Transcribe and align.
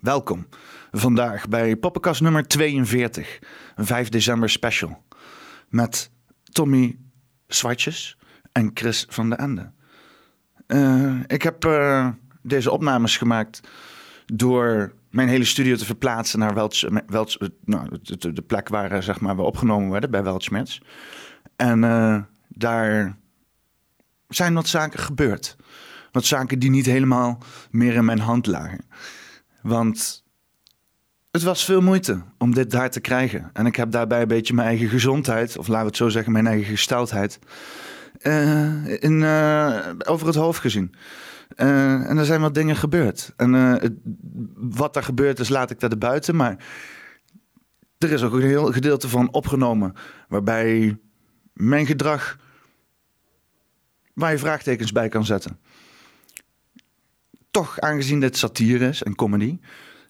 Welkom 0.00 0.46
vandaag 0.92 1.48
bij 1.48 1.76
Poppenkast 1.76 2.20
nummer 2.20 2.46
42, 2.46 3.38
een 3.74 3.86
5 3.86 4.08
december 4.08 4.50
special. 4.50 5.02
Met 5.68 6.10
Tommy 6.44 6.98
Zwartjes 7.46 8.18
en 8.52 8.70
Chris 8.74 9.06
van 9.08 9.30
de 9.30 9.36
Ende. 9.36 9.72
Eh, 10.66 11.14
ik 11.26 11.42
heb 11.42 11.64
eh, 11.64 12.08
deze 12.42 12.70
opnames 12.70 13.16
gemaakt 13.16 13.60
door 14.26 14.92
mijn 15.10 15.28
hele 15.28 15.44
studio 15.44 15.76
te 15.76 15.84
verplaatsen 15.84 16.38
naar 16.38 16.54
Welch, 16.54 16.84
Welch, 17.06 17.36
nou, 17.64 17.98
de, 18.02 18.42
plek 18.46 18.68
waar 18.68 18.92
eh, 18.92 19.02
zeg 19.02 19.20
maar, 19.20 19.36
we 19.36 19.42
opgenomen 19.42 19.90
werden, 19.90 20.10
bij 20.10 20.22
Weltschmerz. 20.22 20.80
En 21.56 21.84
eh, 21.84 22.22
daar 22.48 23.16
zijn 24.28 24.54
wat 24.54 24.68
zaken 24.68 24.98
gebeurd. 24.98 25.56
Wat 26.12 26.24
zaken 26.24 26.58
die 26.58 26.70
niet 26.70 26.86
helemaal 26.86 27.42
meer 27.70 27.94
in 27.94 28.04
mijn 28.04 28.20
hand 28.20 28.46
lagen. 28.46 28.84
Want 29.62 30.24
het 31.30 31.42
was 31.42 31.64
veel 31.64 31.80
moeite 31.80 32.22
om 32.38 32.54
dit 32.54 32.70
daar 32.70 32.90
te 32.90 33.00
krijgen. 33.00 33.50
En 33.52 33.66
ik 33.66 33.76
heb 33.76 33.90
daarbij 33.90 34.22
een 34.22 34.28
beetje 34.28 34.54
mijn 34.54 34.68
eigen 34.68 34.88
gezondheid, 34.88 35.58
of 35.58 35.66
laten 35.66 35.82
we 35.82 35.88
het 35.88 35.96
zo 35.96 36.08
zeggen, 36.08 36.32
mijn 36.32 36.46
eigen 36.46 36.70
gesteldheid, 36.70 37.38
eh, 38.18 39.02
in, 39.02 39.22
eh, 39.22 39.88
over 40.04 40.26
het 40.26 40.36
hoofd 40.36 40.60
gezien. 40.60 40.94
Eh, 41.56 42.08
en 42.08 42.18
er 42.18 42.24
zijn 42.24 42.40
wat 42.40 42.54
dingen 42.54 42.76
gebeurd. 42.76 43.32
En 43.36 43.80
wat 44.54 44.96
er 44.96 45.02
gebeurd 45.02 45.38
is, 45.38 45.48
laat 45.48 45.70
ik 45.70 45.80
daar 45.80 45.98
buiten. 45.98 46.36
Maar 46.36 46.64
er 47.98 48.12
is 48.12 48.22
ook 48.22 48.32
een 48.32 48.42
heel 48.42 48.72
gedeelte 48.72 49.08
van 49.08 49.32
opgenomen 49.32 49.94
waarbij 50.28 50.98
mijn 51.52 51.86
gedrag, 51.86 52.38
waar 54.14 54.32
je 54.32 54.38
vraagtekens 54.38 54.92
bij 54.92 55.08
kan 55.08 55.24
zetten. 55.24 55.58
Toch, 57.50 57.80
aangezien 57.80 58.20
dit 58.20 58.36
satire 58.36 58.88
is 58.88 59.02
en 59.02 59.14
comedy, 59.14 59.58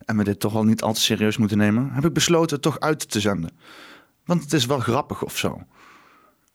en 0.04 0.16
we 0.16 0.24
dit 0.24 0.40
toch 0.40 0.54
al 0.54 0.64
niet 0.64 0.82
al 0.82 0.92
te 0.92 1.00
serieus 1.00 1.36
moeten 1.36 1.58
nemen, 1.58 1.90
heb 1.92 2.04
ik 2.04 2.12
besloten 2.12 2.54
het 2.54 2.62
toch 2.62 2.80
uit 2.80 3.10
te 3.10 3.20
zenden. 3.20 3.50
Want 4.24 4.42
het 4.42 4.52
is 4.52 4.66
wel 4.66 4.78
grappig 4.78 5.24
of 5.24 5.36
zo. 5.36 5.62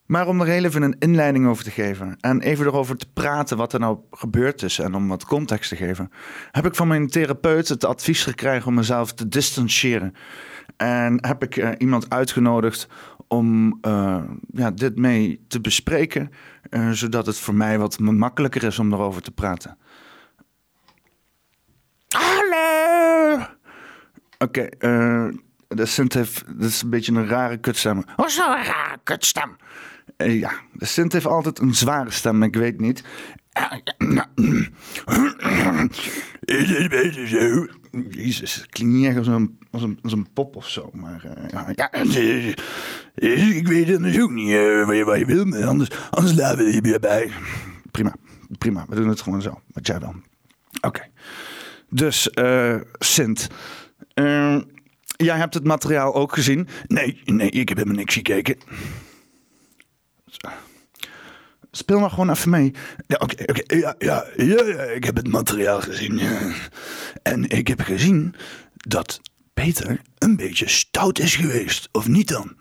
Maar 0.06 0.28
om 0.28 0.42
er 0.42 0.48
heel 0.48 0.64
even 0.64 0.82
een 0.82 0.96
inleiding 1.00 1.48
over 1.48 1.64
te 1.64 1.72
geven 1.72 2.18
en 2.20 2.42
even 2.42 2.66
erover 2.66 2.98
te 2.98 3.12
praten 3.14 3.58
wat 3.58 3.74
er 3.74 3.80
nou 3.80 3.98
gebeurd 4.12 4.62
is 4.62 4.80
en 4.80 4.96
om 4.96 5.08
wat 5.08 5.26
context 5.26 5.70
te 5.70 5.76
geven, 5.76 6.12
heb 6.52 6.66
ik 6.66 6.76
van 6.76 6.88
mijn 6.88 7.08
therapeut 7.08 7.68
het 7.68 7.86
advies 7.86 8.24
gekregen 8.24 8.68
om 8.68 8.74
mezelf 8.74 9.14
te 9.14 9.28
distancieren. 9.28 10.14
En 10.78 11.26
heb 11.28 11.44
ik 11.44 11.58
eh, 11.58 11.70
iemand 11.78 12.10
uitgenodigd 12.10 12.88
om 13.28 13.78
eh, 13.82 14.24
ja, 14.52 14.72
dit 14.72 14.98
mee 14.98 15.46
te 15.48 15.62
bespreken, 15.62 16.32
eh, 16.70 16.90
zodat 16.90 17.26
het 17.26 17.38
voor 17.38 17.56
mij 17.56 17.80
wat 17.80 18.00
makkelijker 18.00 18.64
is 18.64 18.80
om 18.80 18.94
erover 18.94 19.22
te 19.22 19.32
praten. 19.32 19.78
Hallo! 22.10 23.46
Oké, 24.38 24.62
eh, 24.62 25.28
de 25.68 25.86
Sint 25.86 26.14
heeft, 26.14 26.44
dat 26.48 26.70
is 26.70 26.82
een 26.82 26.90
beetje 26.90 27.12
een 27.12 27.28
rare 27.28 27.58
kutstem. 27.58 28.04
Hoezo 28.16 28.42
een 28.42 28.64
rare 28.64 28.98
kutstem? 29.04 29.56
Eh, 30.18 30.40
ja, 30.40 30.52
de 30.74 30.86
Sint 30.86 31.14
heeft 31.14 31.26
altijd 31.26 31.60
een 31.60 31.76
zware 31.76 32.12
stem, 32.12 32.44
ik 32.44 32.56
weet 32.56 32.80
niet. 32.80 33.04
Is 36.40 36.70
het 36.70 36.90
beter 36.90 37.28
zo? 37.28 37.68
Jezus, 38.10 38.56
het 38.56 38.70
klinkt 38.70 38.94
niet 38.94 39.06
echt 39.06 39.18
als 39.18 39.28
een, 39.28 39.60
als 39.72 39.84
een, 39.84 40.00
als 40.02 40.14
een 40.14 40.28
pop 40.34 40.56
of 40.56 40.70
zo. 40.70 40.90
Maar 40.94 41.24
eh, 41.24 41.50
ja, 41.76 41.92
ik 43.56 43.68
weet 43.68 43.96
anders 43.96 44.20
ook 44.20 44.32
niet 44.32 44.54
wat, 44.86 45.18
je, 45.20 45.24
wil, 45.26 45.46
maar 45.46 45.66
anders, 45.66 45.90
anders 46.10 46.36
laten 46.36 46.66
we 46.66 46.74
je 46.74 46.82
weer 46.82 47.00
bij. 47.00 47.32
Prima, 47.92 48.16
prima, 48.58 48.86
we 48.90 48.96
doen 48.96 49.08
het 49.08 49.22
gewoon 49.22 49.42
zo, 49.42 49.62
wat 49.74 49.88
jij 49.88 50.00
wil. 50.00 50.16
Oké, 50.82 51.08
dus 51.90 52.30
eh 52.30 52.76
Sint, 53.00 53.48
eh, 54.14 54.58
jij 55.16 55.38
hebt 55.38 55.54
het 55.54 55.64
materiaal 55.64 56.16
ook 56.16 56.34
gezien? 56.34 56.68
Nee, 56.88 57.22
nee, 57.26 57.50
ik 57.50 57.70
heb 57.70 57.78
helemaal 57.78 57.98
niks 57.98 58.14
gekeken. 58.14 58.58
Speel 61.72 62.00
maar 62.00 62.10
gewoon 62.10 62.30
even 62.30 62.50
mee. 62.50 62.74
Ja, 63.08 63.18
oké. 63.20 63.76
Ja, 63.76 63.96
ja, 63.98 64.26
ja, 64.36 64.84
ik 64.84 65.04
heb 65.04 65.16
het 65.16 65.28
materiaal 65.28 65.82
gezien. 65.82 66.20
En 67.24 67.50
ik 67.50 67.68
heb 67.68 67.80
gezien 67.82 68.36
dat 68.76 69.22
Peter 69.54 70.02
een 70.18 70.36
beetje 70.36 70.70
stout 70.70 71.20
is 71.20 71.36
geweest. 71.36 71.90
Of 71.92 72.08
niet 72.08 72.28
dan? 72.28 72.56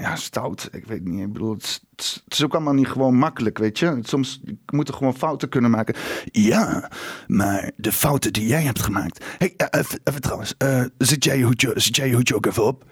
Ja, 0.00 0.16
stout. 0.16 0.68
Ik 0.72 0.86
weet 0.86 1.04
niet. 1.04 1.20
Ik 1.20 1.32
bedoel, 1.32 1.54
het 1.54 1.82
is, 2.28 2.44
ook 2.44 2.54
allemaal 2.54 2.74
niet 2.74 2.88
gewoon 2.88 3.14
makkelijk, 3.14 3.58
weet 3.58 3.78
je. 3.78 3.98
Soms 4.02 4.40
moet 4.66 4.88
er 4.88 4.94
gewoon 4.94 5.16
fouten 5.16 5.48
kunnen 5.48 5.70
maken. 5.70 5.94
Ja, 6.24 6.90
maar 7.26 7.70
de 7.76 7.92
fouten 7.92 8.32
die 8.32 8.46
jij 8.46 8.62
hebt 8.62 8.82
gemaakt. 8.82 9.24
Hey, 9.38 9.54
eh, 9.56 9.80
even, 9.80 10.00
even 10.04 10.20
trouwens. 10.20 10.54
eh, 10.58 10.82
zet, 10.98 11.24
jij 11.24 11.38
je 11.38 11.44
hoedje, 11.44 11.72
zet 11.74 11.96
jij 11.96 12.08
je 12.08 12.14
hoedje 12.14 12.34
ook 12.34 12.46
even 12.46 12.64
op? 12.64 12.84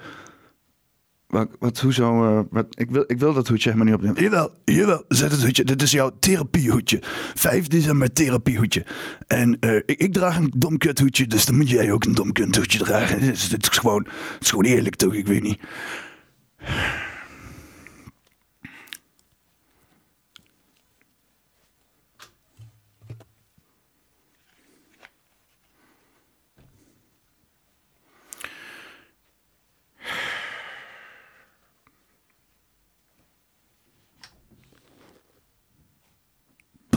Wat, 1.26 1.48
wat 1.58 1.80
hoezo? 1.80 2.24
eh, 2.38 2.44
wat, 2.50 2.66
ik, 2.70 2.90
wil, 2.90 3.04
ik 3.06 3.18
wil 3.18 3.32
dat 3.32 3.48
hoedje 3.48 3.70
helemaal 3.70 3.92
niet 3.92 4.04
opnemen. 4.04 4.22
Jawel, 4.30 4.50
jawel, 4.64 5.04
zet 5.08 5.30
het 5.30 5.42
hoedje. 5.42 5.64
Dit 5.64 5.82
is 5.82 5.90
jouw 5.90 6.10
therapiehoedje. 6.18 6.98
5 7.34 7.66
december 7.66 8.12
therapiehoedje. 8.12 8.86
En 9.26 9.56
eh, 9.60 9.76
ik, 9.76 9.98
ik 10.00 10.12
draag 10.12 10.36
een 10.36 10.52
domkuthoedje, 10.56 11.26
dus 11.26 11.44
dan 11.46 11.56
moet 11.56 11.70
jij 11.70 11.92
ook 11.92 12.04
een 12.04 12.14
domkuthoedje 12.14 12.78
dragen. 12.78 13.20
Het 13.20 13.36
is, 13.36 13.50
het 13.50 13.62
is 13.70 13.78
gewoon, 13.78 14.04
het 14.32 14.42
is 14.42 14.50
gewoon 14.50 14.64
eerlijk 14.64 14.96
toch, 14.96 15.14
ik 15.14 15.26
weet 15.26 15.42
niet. 15.42 15.60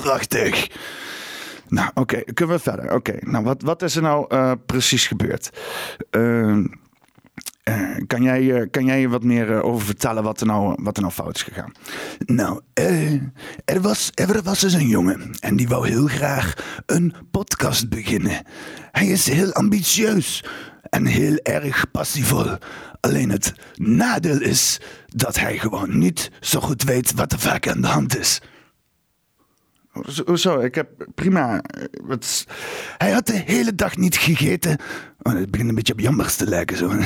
Prachtig. 0.07 0.69
Nou, 1.67 1.89
oké, 1.93 2.23
kunnen 2.33 2.55
we 2.55 2.61
verder. 2.61 2.93
Oké, 2.93 3.17
nou, 3.19 3.43
wat, 3.43 3.61
wat 3.61 3.81
is 3.81 3.95
er 3.95 4.01
nou 4.01 4.25
eh, 4.29 4.51
precies 4.65 5.07
gebeurd? 5.07 5.49
Ehm, 6.09 6.65
eh, 7.67 8.05
kan, 8.07 8.21
jij, 8.21 8.55
eh, 8.55 8.67
kan 8.71 8.85
jij 8.85 9.09
wat 9.09 9.23
meer 9.23 9.51
eh, 9.51 9.63
over 9.63 9.85
vertellen 9.85 10.23
wat 10.23 10.39
er, 10.41 10.47
nou, 10.47 10.75
wat 10.83 10.95
er 10.95 11.01
nou 11.01 11.13
fout 11.13 11.35
is 11.35 11.43
gegaan? 11.43 11.71
Nou, 12.25 12.61
er, 13.65 13.81
was, 13.81 14.11
er 14.13 14.43
was 14.43 14.59
dus 14.59 14.73
een 14.73 14.87
jongen 14.87 15.31
en 15.39 15.55
die 15.55 15.67
wou 15.67 15.87
heel 15.87 16.07
graag 16.07 16.53
een 16.85 17.13
podcast 17.31 17.89
beginnen. 17.89 18.45
Hij 18.91 19.07
is 19.07 19.29
heel 19.29 19.53
ambitieus 19.53 20.43
en 20.89 21.05
heel 21.05 21.35
erg 21.43 21.91
passievol. 21.91 22.57
Alleen 22.99 23.29
het 23.29 23.53
nadeel 23.75 24.41
is 24.41 24.79
dat 25.07 25.39
hij 25.39 25.57
gewoon 25.57 25.97
niet 25.97 26.31
zo 26.39 26.59
goed 26.59 26.83
weet 26.83 27.13
wat 27.13 27.31
er 27.31 27.39
vaak 27.39 27.67
aan 27.67 27.81
de 27.81 27.87
hand 27.87 28.17
is. 28.17 28.41
Zo? 30.35 30.59
Ik 30.59 30.75
heb 30.75 30.87
prima. 31.15 31.61
eh, 31.61 31.83
Wat, 32.03 32.45
hij 32.97 33.11
had 33.11 33.25
de 33.27 33.41
hele 33.45 33.75
dag 33.75 33.97
niet 33.97 34.17
gegeten. 34.17 34.77
Oh, 35.21 35.33
het 35.33 35.51
begint 35.51 35.69
een 35.69 35.75
beetje 35.75 35.93
op 35.93 35.99
jammers 35.99 36.35
te 36.35 36.47
lijken. 36.47 36.77
Zo. 36.77 36.87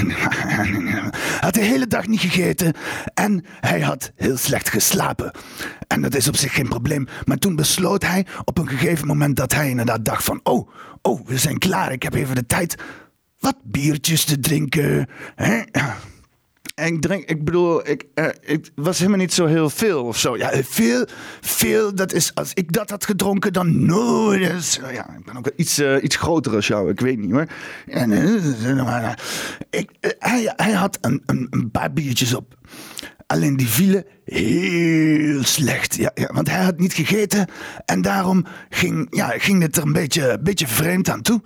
Had 1.39 1.53
de 1.53 1.61
hele 1.61 1.87
dag 1.87 2.07
niet 2.07 2.19
gegeten. 2.19 2.73
En 3.13 3.45
hij 3.59 3.81
had 3.81 4.11
heel 4.15 4.37
slecht 4.37 4.69
geslapen. 4.69 5.31
En 5.87 6.01
dat 6.01 6.15
is 6.15 6.27
op 6.27 6.35
zich 6.35 6.53
geen 6.53 6.67
probleem. 6.67 7.07
Maar 7.25 7.37
toen 7.37 7.55
besloot 7.55 8.03
hij 8.05 8.25
op 8.45 8.57
een 8.57 8.67
gegeven 8.67 9.07
moment 9.07 9.35
dat 9.35 9.53
hij 9.53 9.69
inderdaad 9.69 10.05
dacht 10.05 10.23
van... 10.23 10.39
Oh, 10.43 10.69
oh, 11.01 11.27
we 11.27 11.37
zijn 11.37 11.57
klaar. 11.57 11.91
Ik 11.91 12.03
heb 12.03 12.13
even 12.13 12.35
de 12.35 12.45
tijd 12.45 12.75
wat 13.39 13.55
biertjes 13.63 14.23
te 14.25 14.39
drinken. 14.39 15.07
Hè? 15.35 15.61
Ik 16.81 17.01
drink, 17.01 17.29
ik 17.29 17.43
bedoel, 17.43 17.87
ik, 17.87 18.05
eh, 18.13 18.27
ik 18.41 18.71
was 18.75 18.97
helemaal 18.97 19.19
niet 19.19 19.33
zo 19.33 19.45
heel 19.45 19.69
veel 19.69 20.03
of 20.03 20.17
zo. 20.17 20.37
Ja, 20.37 20.63
veel, 20.63 21.05
veel, 21.41 21.95
dat 21.95 22.13
is, 22.13 22.35
als 22.35 22.53
ik 22.53 22.73
dat 22.73 22.89
had 22.89 23.05
gedronken, 23.05 23.53
dan 23.53 23.85
nooit. 23.85 24.79
Ja, 24.91 25.15
ik 25.17 25.25
ben 25.25 25.37
ook 25.37 25.49
iets, 25.55 25.77
eh, 25.77 26.03
iets 26.03 26.15
groter 26.15 26.55
als 26.55 26.67
jou, 26.67 26.89
ik 26.89 26.99
weet 26.99 27.17
niet 27.17 27.31
hoor. 27.31 27.45
En, 27.87 28.11
eh, 28.11 29.11
ik, 29.69 29.89
hij, 30.19 30.53
hij 30.55 30.71
had 30.71 30.97
een, 31.01 31.23
een, 31.25 31.47
een 31.49 31.71
paar 31.71 31.93
biertjes 31.93 32.33
op. 32.33 32.55
Alleen 33.27 33.57
die 33.57 33.67
vielen 33.67 34.05
heel 34.31 35.43
slecht. 35.43 35.95
Ja, 35.95 36.11
ja, 36.13 36.29
want 36.33 36.49
hij 36.49 36.63
had 36.63 36.79
niet 36.79 36.93
gegeten 36.93 37.47
en 37.85 38.01
daarom 38.01 38.45
ging, 38.69 39.07
ja, 39.09 39.33
ging 39.37 39.61
het 39.61 39.77
er 39.77 39.83
een 39.83 39.93
beetje, 39.93 40.39
beetje 40.41 40.67
vreemd 40.67 41.09
aan 41.09 41.21
toe. 41.21 41.41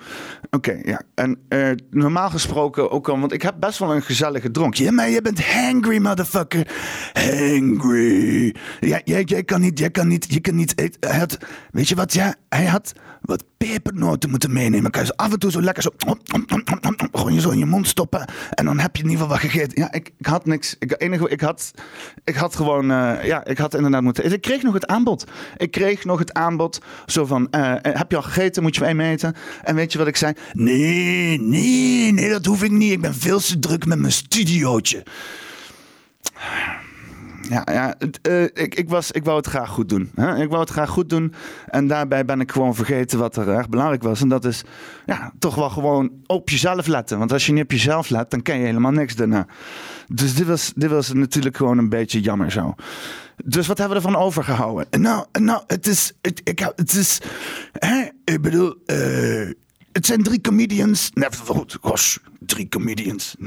Oké, 0.50 0.80
ja. 0.84 1.02
En 1.16 1.38
eh, 1.50 1.70
normaal 1.90 2.30
gesproken 2.30 2.92
ook 2.92 3.10
al, 3.10 3.20
want 3.20 3.32
ik 3.32 3.42
heb 3.42 3.56
best 3.60 3.80
wel 3.80 3.96
een 3.96 4.02
gezellige 4.02 4.52
dronk. 4.52 4.76
Ja, 4.76 4.92
maar 4.92 5.10
je 5.10 5.22
bent 5.22 5.46
hangry, 5.46 5.98
motherfucker. 5.98 6.68
Hangry. 7.14 8.56
Ja, 8.80 9.02
jij, 9.04 9.24
jij 9.24 9.44
kan 9.44 9.62
niet, 9.62 9.80
jij 9.80 9.92
kan 9.92 10.08
niet, 10.08 10.34
je 10.34 10.40
kan 10.40 10.56
niet 10.56 10.80
eten. 10.80 11.40
Weet 11.72 11.90
je 11.90 11.96
wat, 11.96 12.14
ja, 12.14 12.36
hij 12.50 12.66
had 12.66 12.94
wat 13.22 13.44
pepernoten 13.58 14.30
moeten 14.30 14.54
meenemen. 14.54 14.92
Kan 14.92 15.02
je 15.02 15.08
zo 15.08 15.14
af 15.16 15.32
en 15.32 15.40
toe 15.40 15.52
zo 15.52 15.62
lekker 15.62 15.84
zo... 15.84 15.90
gewoon 17.12 17.40
zo 17.40 17.50
in 17.50 17.58
je 17.58 17.66
mond 17.66 17.88
stoppen. 17.88 18.28
En 18.50 18.66
dan 18.66 18.80
heb 18.80 18.96
je 18.96 19.04
in 19.04 19.10
ieder 19.10 19.26
geval 19.26 19.42
wat 19.42 19.52
gegeten. 19.52 19.82
Ja, 19.82 19.92
ik, 19.92 20.14
ik 20.18 20.26
had 20.26 20.46
niks. 20.46 20.76
Ik, 20.80 20.96
enige, 20.98 21.30
ik, 21.30 21.42
had, 21.42 21.72
ik 22.24 22.36
had 22.36 22.56
gewoon, 22.56 22.75
uh, 22.84 23.26
ja, 23.26 23.46
ik 23.46 23.58
had 23.58 23.76
inderdaad 23.76 24.02
moeten. 24.02 24.32
Ik 24.32 24.42
kreeg 24.42 24.62
nog 24.62 24.74
het 24.74 24.88
aanbod. 24.88 25.26
Ik 25.58 25.72
kreeg 25.72 26.06
nog 26.06 26.20
het 26.20 26.34
aanbod. 26.34 26.80
Zo 27.06 27.26
van: 27.26 27.48
uh, 27.52 27.74
heb 27.82 28.12
je 28.12 28.18
al 28.18 28.24
gegeten? 28.24 28.64
Moet 28.64 28.76
je 28.76 28.82
mij 28.82 28.96
meten? 28.96 29.36
En 29.64 29.76
weet 29.76 29.92
je 29.92 29.98
wat 29.98 30.08
ik 30.08 30.16
zei? 30.16 30.34
Nee, 30.54 31.42
nee, 31.42 32.14
nee, 32.14 32.30
dat 32.30 32.46
hoef 32.46 32.64
ik 32.64 32.72
niet. 32.72 32.92
Ik 32.92 33.02
ben 33.02 33.16
veel 33.16 33.40
te 33.40 33.60
druk 33.60 33.86
met 33.86 34.00
mijn 34.00 34.14
studiootje 34.14 35.04
ja, 37.50 37.68
ja 37.72 37.96
uh, 38.28 38.44
ik, 38.44 38.76
ik, 38.76 38.90
was, 38.90 39.12
ik 39.12 39.24
wou 39.24 39.38
het 39.38 39.48
graag 39.48 39.70
goed 39.70 39.90
doen. 39.90 40.12
Hè? 40.16 40.42
Ik 40.42 40.50
wou 40.50 40.62
het 40.62 40.70
graag 40.70 40.90
goed 40.90 41.10
doen. 41.10 41.34
En 41.68 41.88
daarbij 41.88 42.26
ben 42.26 42.40
ik 42.40 42.52
gewoon 42.52 42.76
vergeten 42.76 43.20
wat 43.20 43.36
er 43.36 43.50
erg 43.50 43.70
belangrijk 43.70 44.04
was. 44.04 44.22
En 44.22 44.30
dat 44.30 44.46
is 44.46 44.64
ja, 45.06 45.32
toch 45.40 45.56
wel 45.56 45.70
gewoon 45.70 46.12
op 46.26 46.50
jezelf 46.50 46.88
letten. 46.88 47.18
Want 47.20 47.32
als 47.32 47.46
je 47.46 47.54
niet 47.54 47.64
op 47.64 47.72
jezelf 47.72 48.10
let, 48.10 48.32
dan 48.32 48.42
ken 48.42 48.58
je 48.58 48.66
helemaal 48.66 48.92
niks 48.92 49.16
daarna. 49.16 49.48
Dus 50.08 50.36
dit 50.36 50.48
was, 50.48 50.74
dit 50.76 50.90
was 50.90 51.14
natuurlijk 51.14 51.58
gewoon 51.58 51.78
een 51.78 51.90
beetje 51.90 52.20
jammer 52.20 52.52
zo. 52.52 52.76
Dus 53.44 53.68
wat 53.68 53.78
hebben 53.78 53.98
we 53.98 54.04
ervan 54.04 54.22
overgehouden? 54.22 55.02
Nou, 55.02 55.26
nou 55.40 55.64
het 55.68 55.88
is. 55.88 56.14
Het, 56.22 56.42
ik, 56.44 56.72
het 56.76 56.94
is. 56.94 57.22
Hè, 57.72 58.10
ik 58.24 58.42
bedoel. 58.42 58.76
Uh, 58.86 59.52
het 59.96 60.06
zijn 60.06 60.24
drie 60.24 60.42
comedians. 60.42 61.10
Nee, 61.14 61.30
goed, 61.46 61.78
gosh, 61.82 62.18
drie 62.40 62.70
comedians. 62.70 63.36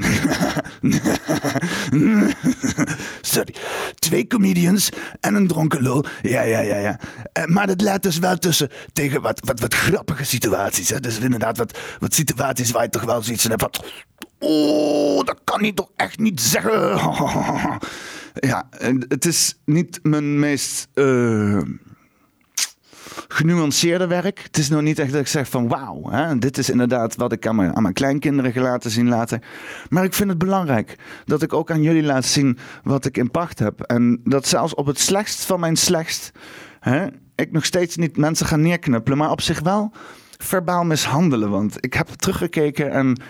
Sorry. 3.21 3.55
Twee 3.95 4.27
comedians 4.27 4.89
en 5.19 5.35
een 5.35 5.47
dronken 5.47 5.81
lul. 5.81 6.05
Ja, 6.21 6.41
ja, 6.41 6.59
ja, 6.59 6.77
ja. 6.77 6.99
Eh, 7.31 7.45
maar 7.45 7.67
dat 7.67 7.81
leidt 7.81 8.03
dus 8.03 8.19
wel 8.19 8.37
tussen 8.37 8.69
tegen 8.93 9.21
wat, 9.21 9.41
wat, 9.45 9.59
wat 9.59 9.73
grappige 9.73 10.23
situaties. 10.23 10.87
Dus 10.87 11.19
inderdaad, 11.19 11.57
wat, 11.57 11.79
wat 11.99 12.13
situaties 12.13 12.71
waar 12.71 12.83
je 12.83 12.89
toch 12.89 13.03
wel 13.03 13.21
zoiets 13.21 13.43
hebt 13.43 13.61
van... 13.61 13.73
Oh, 14.39 15.25
dat 15.25 15.41
kan 15.43 15.59
hij 15.59 15.73
toch 15.73 15.89
echt 15.95 16.19
niet 16.19 16.41
zeggen. 16.41 16.81
ja, 18.51 18.69
het 19.07 19.25
is 19.25 19.59
niet 19.65 19.99
mijn 20.03 20.39
meest... 20.39 20.87
Uh, 20.93 21.61
genuanceerder 23.27 24.07
werk. 24.07 24.39
Het 24.43 24.57
is 24.57 24.69
nog 24.69 24.81
niet 24.81 24.99
echt 24.99 25.11
dat 25.11 25.21
ik 25.21 25.27
zeg 25.27 25.49
van 25.49 25.67
wauw, 25.67 26.09
dit 26.39 26.57
is 26.57 26.69
inderdaad 26.69 27.15
wat 27.15 27.31
ik 27.31 27.47
aan 27.47 27.55
mijn, 27.55 27.93
kleinkinderen 27.93 28.51
ga 28.51 28.61
laten 28.61 28.91
zien 28.91 29.07
later. 29.07 29.41
Maar 29.89 30.03
ik 30.03 30.13
vind 30.13 30.29
het 30.29 30.37
belangrijk 30.37 30.95
dat 31.25 31.41
ik 31.41 31.53
ook 31.53 31.71
aan 31.71 31.81
jullie 31.81 32.03
laat 32.03 32.25
zien 32.25 32.57
wat 32.83 33.05
ik 33.05 33.17
in 33.17 33.31
pacht 33.31 33.59
heb. 33.59 33.81
En 33.81 34.21
dat 34.23 34.47
zelfs 34.47 34.75
op 34.75 34.85
het 34.85 34.99
slechtst 34.99 35.45
van 35.45 35.59
mijn 35.59 35.75
slechtst, 35.75 36.31
hè, 36.79 37.07
ik 37.35 37.51
nog 37.51 37.65
steeds 37.65 37.95
niet 37.95 38.17
mensen 38.17 38.45
ga 38.45 38.55
neerknuppelen, 38.55 39.17
maar 39.17 39.31
op 39.31 39.41
zich 39.41 39.59
wel 39.59 39.91
verbaal 40.37 40.83
mishandelen. 40.83 41.49
Want 41.49 41.75
ik 41.79 41.93
heb 41.93 42.07
teruggekeken 42.07 42.91
en 42.91 43.21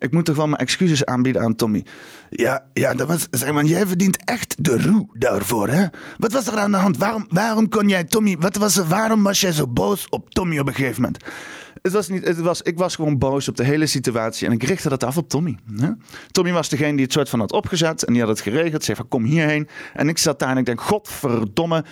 ik 0.00 0.12
moet 0.12 0.24
toch 0.24 0.36
wel 0.36 0.46
mijn 0.46 0.60
excuses 0.60 1.04
aanbieden 1.04 1.42
aan 1.42 1.54
Tommy. 1.54 1.84
Ja, 2.30 2.64
ja 2.72 2.94
dat 2.94 3.08
was, 3.08 3.26
zeg 3.30 3.52
maar, 3.52 3.64
jij 3.64 3.86
verdient 3.86 4.24
echt 4.24 4.64
de 4.64 4.82
roe 4.82 5.06
daarvoor, 5.12 5.68
hè? 5.68 5.86
Wat 6.18 6.32
was 6.32 6.46
er 6.46 6.58
aan 6.58 6.70
de 6.70 6.76
hand? 6.76 6.96
Waarom, 6.96 7.26
waarom 7.28 7.68
kon 7.68 7.88
jij 7.88 8.04
Tommy, 8.04 8.36
wat 8.38 8.56
was 8.56 8.76
er, 8.76 8.86
waarom 8.86 9.22
was 9.22 9.40
jij 9.40 9.52
zo 9.52 9.66
boos 9.66 10.08
op 10.08 10.30
Tommy 10.30 10.58
op 10.58 10.66
een 10.66 10.74
gegeven 10.74 11.02
moment? 11.02 11.24
Het 11.82 11.92
was 11.92 12.08
niet, 12.08 12.24
het 12.24 12.40
was, 12.40 12.62
ik 12.62 12.78
was 12.78 12.94
gewoon 12.94 13.18
boos 13.18 13.48
op 13.48 13.56
de 13.56 13.64
hele 13.64 13.86
situatie 13.86 14.46
en 14.46 14.52
ik 14.52 14.62
richtte 14.62 14.88
dat 14.88 15.04
af 15.04 15.16
op 15.16 15.28
Tommy. 15.28 15.58
Hè? 15.76 15.90
Tommy 16.30 16.52
was 16.52 16.68
degene 16.68 16.92
die 16.92 17.04
het 17.04 17.12
soort 17.12 17.28
van 17.28 17.40
had 17.40 17.52
opgezet 17.52 18.04
en 18.04 18.12
die 18.12 18.22
had 18.22 18.30
het 18.30 18.40
geregeld. 18.40 18.84
Zei 18.84 18.96
van 18.96 19.08
kom 19.08 19.24
hierheen. 19.24 19.68
En 19.94 20.08
ik 20.08 20.18
zat 20.18 20.38
daar 20.38 20.50
en 20.50 20.56
ik 20.56 20.64
denk, 20.66 20.80
godverdomme, 20.80 21.84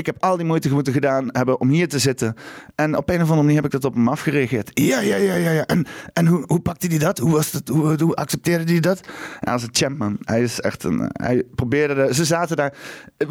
ik 0.00 0.06
heb 0.06 0.22
al 0.22 0.36
die 0.36 0.46
moeite 0.46 0.72
moeten 0.72 0.92
gedaan 0.92 1.28
hebben 1.32 1.60
om 1.60 1.68
hier 1.68 1.88
te 1.88 1.98
zitten. 1.98 2.34
En 2.74 2.96
op 2.96 3.08
een 3.08 3.14
of 3.14 3.20
andere 3.20 3.40
manier 3.40 3.56
heb 3.56 3.64
ik 3.64 3.70
dat 3.70 3.84
op 3.84 3.94
hem 3.94 4.08
afgereageerd. 4.08 4.70
Ja, 4.74 5.00
ja, 5.00 5.16
ja, 5.16 5.34
ja. 5.34 5.50
ja. 5.50 5.66
En, 5.66 5.86
en 6.12 6.26
hoe, 6.26 6.44
hoe 6.46 6.60
pakte 6.60 6.86
hij 6.86 6.98
dat? 6.98 7.18
Hoe, 7.18 7.30
was 7.30 7.50
dat? 7.50 7.68
Hoe, 7.68 8.02
hoe 8.02 8.14
accepteerde 8.14 8.72
hij 8.72 8.80
dat? 8.80 9.00
Ja, 9.40 9.52
als 9.52 9.62
een 9.62 9.68
champman. 9.72 10.16
Hij 10.20 10.42
is 10.42 10.60
echt 10.60 10.84
een... 10.84 11.10
Hij 11.12 11.44
probeerde... 11.54 11.94
De, 11.94 12.14
ze 12.14 12.24
zaten 12.24 12.56
daar... 12.56 12.74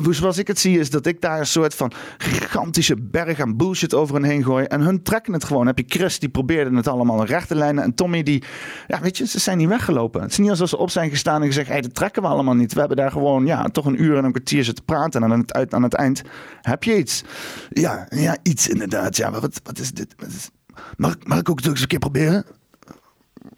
Zoals 0.10 0.38
ik 0.38 0.48
het 0.48 0.60
zie 0.60 0.80
is 0.80 0.89
dat 0.89 1.06
ik 1.06 1.21
daar 1.21 1.39
een 1.39 1.45
soort 1.45 1.75
van 1.75 1.92
gigantische 2.18 2.95
berg 3.01 3.39
aan 3.39 3.57
bullshit 3.57 3.94
over 3.94 4.15
hen 4.15 4.24
heen 4.24 4.44
gooi. 4.44 4.65
En 4.65 4.81
hun 4.81 5.04
trekken 5.04 5.33
het 5.33 5.44
gewoon. 5.44 5.68
heb 5.68 5.77
je 5.77 5.86
Chris, 5.88 6.19
die 6.19 6.30
probeerde 6.30 6.75
het 6.75 6.88
allemaal 6.88 7.19
in 7.19 7.27
rechte 7.27 7.56
lijnen. 7.56 7.83
En 7.83 7.94
Tommy, 7.94 8.24
die... 8.24 8.44
Ja, 8.88 9.01
weet 9.01 9.18
je, 9.18 9.27
ze 9.27 9.39
zijn 9.39 9.57
niet 9.57 9.68
weggelopen. 9.68 10.22
Het 10.22 10.31
is 10.31 10.38
niet 10.38 10.50
alsof 10.50 10.69
ze 10.69 10.77
op 10.77 10.89
zijn 10.89 11.10
gestaan 11.10 11.42
en 11.42 11.48
gezegd... 11.48 11.68
Hé, 11.68 11.74
hey, 11.74 11.81
dat 11.81 11.95
trekken 11.95 12.22
we 12.22 12.27
allemaal 12.27 12.56
niet. 12.56 12.74
We 12.74 12.80
hebben 12.80 12.98
daar 12.98 13.12
gewoon, 13.12 13.45
ja, 13.45 13.63
toch 13.63 13.86
een 13.86 14.04
uur 14.04 14.18
en 14.18 14.24
een 14.24 14.31
kwartier 14.31 14.63
zitten 14.63 14.86
praten. 14.86 15.24
En 15.24 15.31
aan 15.31 15.39
het, 15.39 15.74
aan 15.74 15.83
het 15.83 15.94
eind 15.94 16.22
heb 16.61 16.83
je 16.83 16.97
iets? 16.97 17.23
Ja, 17.69 18.07
ja 18.09 18.38
iets 18.44 18.67
inderdaad. 18.67 19.17
Ja, 19.17 19.29
maar 19.29 19.41
wat, 19.41 19.61
wat 19.63 19.79
is 19.79 19.91
dit? 19.91 20.15
Wat. 20.17 20.51
Mag, 20.97 21.39
ik 21.39 21.50
ook 21.50 21.65
eens 21.65 21.81
een 21.81 21.88
keer 21.88 22.00
proberen? 22.00 22.45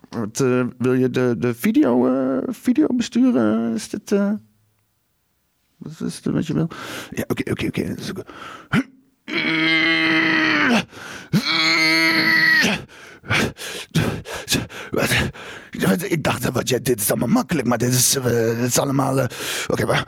Wat, 0.10 0.40
uh, 0.40 0.66
wil 0.78 0.94
je 0.94 1.10
de, 1.10 1.36
de 1.38 1.56
video, 1.56 2.08
uh, 2.08 2.38
video 2.48 2.88
besturen? 2.88 3.74
Is 3.74 3.90
dit... 3.90 4.12
Uh... 4.12 4.32
Wat 5.78 5.92
is 6.08 6.16
het 6.16 6.26
wat 6.26 6.48
je 6.48 6.54
wil? 6.54 6.68
Ja, 7.10 7.24
oké, 7.28 7.52
oké, 7.52 7.66
oké. 7.66 7.96
Ik 16.08 16.24
dacht, 16.24 16.50
wat 16.50 16.70
jij, 16.70 16.82
dit 16.82 17.02
is 17.02 17.10
allemaal 17.10 17.28
makkelijk, 17.28 17.68
maar 17.68 17.78
dit 17.78 17.94
is, 17.94 18.12
dit 18.12 18.58
is 18.58 18.78
allemaal... 18.78 19.28
Oké, 19.68 19.86
maar... 19.86 20.08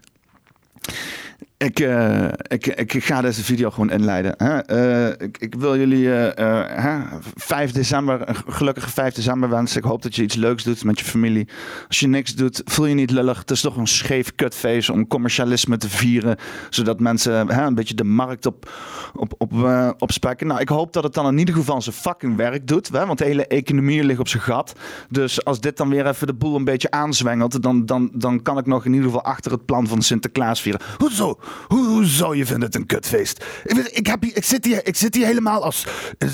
Ik, 1.61 1.79
uh, 1.79 2.27
ik, 2.47 2.67
ik 2.67 3.03
ga 3.03 3.21
deze 3.21 3.43
video 3.43 3.69
gewoon 3.69 3.91
inleiden. 3.91 4.33
Hè? 4.37 4.71
Uh, 5.07 5.13
ik, 5.17 5.37
ik, 5.37 5.55
wil 5.55 5.77
jullie 5.77 6.03
uh, 6.03 7.01
5 7.35 7.71
december, 7.71 8.29
een 8.29 8.35
gelukkige 8.47 8.89
5 8.89 9.13
december 9.13 9.49
wensen. 9.49 9.77
Ik 9.77 9.83
hoop 9.83 10.01
dat 10.01 10.15
je 10.15 10.23
iets 10.23 10.35
leuks 10.35 10.63
doet 10.63 10.83
met 10.83 10.99
je 10.99 11.05
familie. 11.05 11.47
Als 11.87 11.99
je 11.99 12.07
niks 12.07 12.35
doet, 12.35 12.61
voel 12.65 12.85
je 12.85 12.95
niet 12.95 13.11
lullig. 13.11 13.39
Het 13.39 13.51
is 13.51 13.61
toch 13.61 13.75
een 13.75 13.87
scheef 13.87 14.35
kutfeest 14.35 14.89
om 14.89 15.07
commercialisme 15.07 15.77
te 15.77 15.89
vieren. 15.89 16.37
Zodat 16.69 16.99
mensen 16.99 17.59
een 17.63 17.75
beetje 17.75 17.95
de 17.95 18.03
markt 18.03 18.45
op, 18.45 18.71
op, 19.15 19.33
op, 19.37 19.53
op 19.97 20.11
spekken. 20.11 20.47
Nou, 20.47 20.59
ik 20.59 20.69
hoop 20.69 20.93
dat 20.93 21.03
het 21.03 21.13
dan 21.13 21.27
in 21.27 21.37
ieder 21.37 21.55
geval 21.55 21.81
zijn 21.81 21.95
fucking 21.95 22.35
werk 22.35 22.67
doet. 22.67 22.89
Hè? 22.91 23.05
Want 23.05 23.17
de 23.17 23.25
hele 23.25 23.47
economie 23.47 24.03
ligt 24.03 24.19
op 24.19 24.27
zijn 24.27 24.43
gat. 24.43 24.73
Dus 25.09 25.45
als 25.45 25.59
dit 25.59 25.77
dan 25.77 25.89
weer 25.89 26.07
even 26.07 26.27
de 26.27 26.33
boel 26.33 26.55
een 26.55 26.65
beetje 26.65 26.91
aanzwengelt, 26.91 27.61
dan, 27.61 27.85
dan, 27.85 28.09
dan 28.13 28.41
kan 28.41 28.57
ik 28.57 28.65
nog 28.65 28.85
in 28.85 28.93
ieder 28.93 29.07
geval 29.07 29.23
achter 29.23 29.51
het 29.51 29.65
plan 29.65 29.87
van 29.87 30.01
Sinterklaas 30.01 30.61
vieren. 30.61 30.81
Hoezo? 30.97 31.39
Hoe, 31.67 32.05
zou 32.05 32.37
je 32.37 32.45
vinden 32.45 32.65
het 32.65 32.75
een 32.75 32.85
kutfeest? 32.85 33.45
Ik, 33.63 33.77
ik, 33.77 34.07
heb 34.07 34.23
ik, 34.23 34.43
zit, 34.43 34.65
hier, 34.65 34.87
ik 34.87 34.95
zit 34.95 35.15
hier 35.15 35.25
helemaal 35.25 35.63
als, 35.63 35.87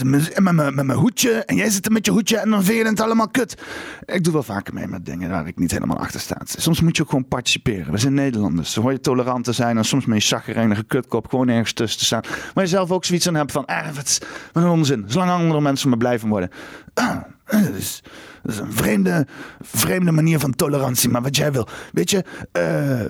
met, 0.03 0.39
mijn 0.41 0.91
hoedje 0.91 1.31
en 1.31 1.55
jij 1.55 1.69
zit 1.69 1.85
er 1.85 1.91
met 1.91 2.05
je 2.05 2.11
hoedje 2.11 2.37
en 2.37 2.49
dan 2.49 2.63
vind 2.63 2.77
je 2.77 2.85
het 2.85 3.01
allemaal 3.01 3.29
kut. 3.29 3.61
Ik 4.05 4.23
doe 4.23 4.33
wel 4.33 4.43
vaker 4.43 4.73
mee 4.73 4.87
met 4.87 5.05
dingen 5.05 5.29
waar 5.29 5.47
ik 5.47 5.57
niet 5.57 5.71
helemaal 5.71 5.97
achter 5.97 6.19
sta. 6.19 6.37
Soms 6.43 6.81
moet 6.81 6.95
je 6.97 7.01
ook 7.03 7.09
gewoon 7.09 7.27
participeren. 7.27 7.91
We 7.91 7.97
zijn 7.97 8.13
Nederlanders. 8.13 8.73
Dan 8.73 8.83
hoor 8.83 8.91
je 8.91 8.99
tolerant 8.99 9.43
te 9.43 9.51
zijn 9.51 9.77
en 9.77 9.85
soms 9.85 10.05
met 10.05 10.21
je 10.21 10.27
zaggerijnige 10.27 10.83
kutkop 10.83 11.27
gewoon 11.27 11.47
ergens 11.47 11.73
tussen 11.73 11.99
te 11.99 12.05
staan. 12.05 12.23
Maar 12.53 12.63
je 12.63 12.69
zelf 12.69 12.91
ook 12.91 13.05
zoiets 13.05 13.27
aan 13.27 13.35
hebt 13.35 13.51
van, 13.51 13.65
ah, 13.65 13.95
wat, 13.95 14.19
een 14.53 14.67
onzin. 14.67 15.03
Zolang 15.07 15.31
andere 15.31 15.61
mensen 15.61 15.89
maar 15.89 15.97
blijven 15.97 16.29
worden. 16.29 16.49
Ah, 16.93 17.17
dus, 17.47 18.03
dat 18.47 18.55
is 18.55 18.61
een 18.61 18.73
vreemde, 18.73 19.27
vreemde 19.61 20.11
manier 20.11 20.39
van 20.39 20.55
tolerantie. 20.55 21.09
Maar 21.09 21.21
wat 21.21 21.35
jij 21.35 21.51
wil. 21.51 21.67
Weet 21.91 22.09
je, 22.09 22.23
uh, 22.57 23.01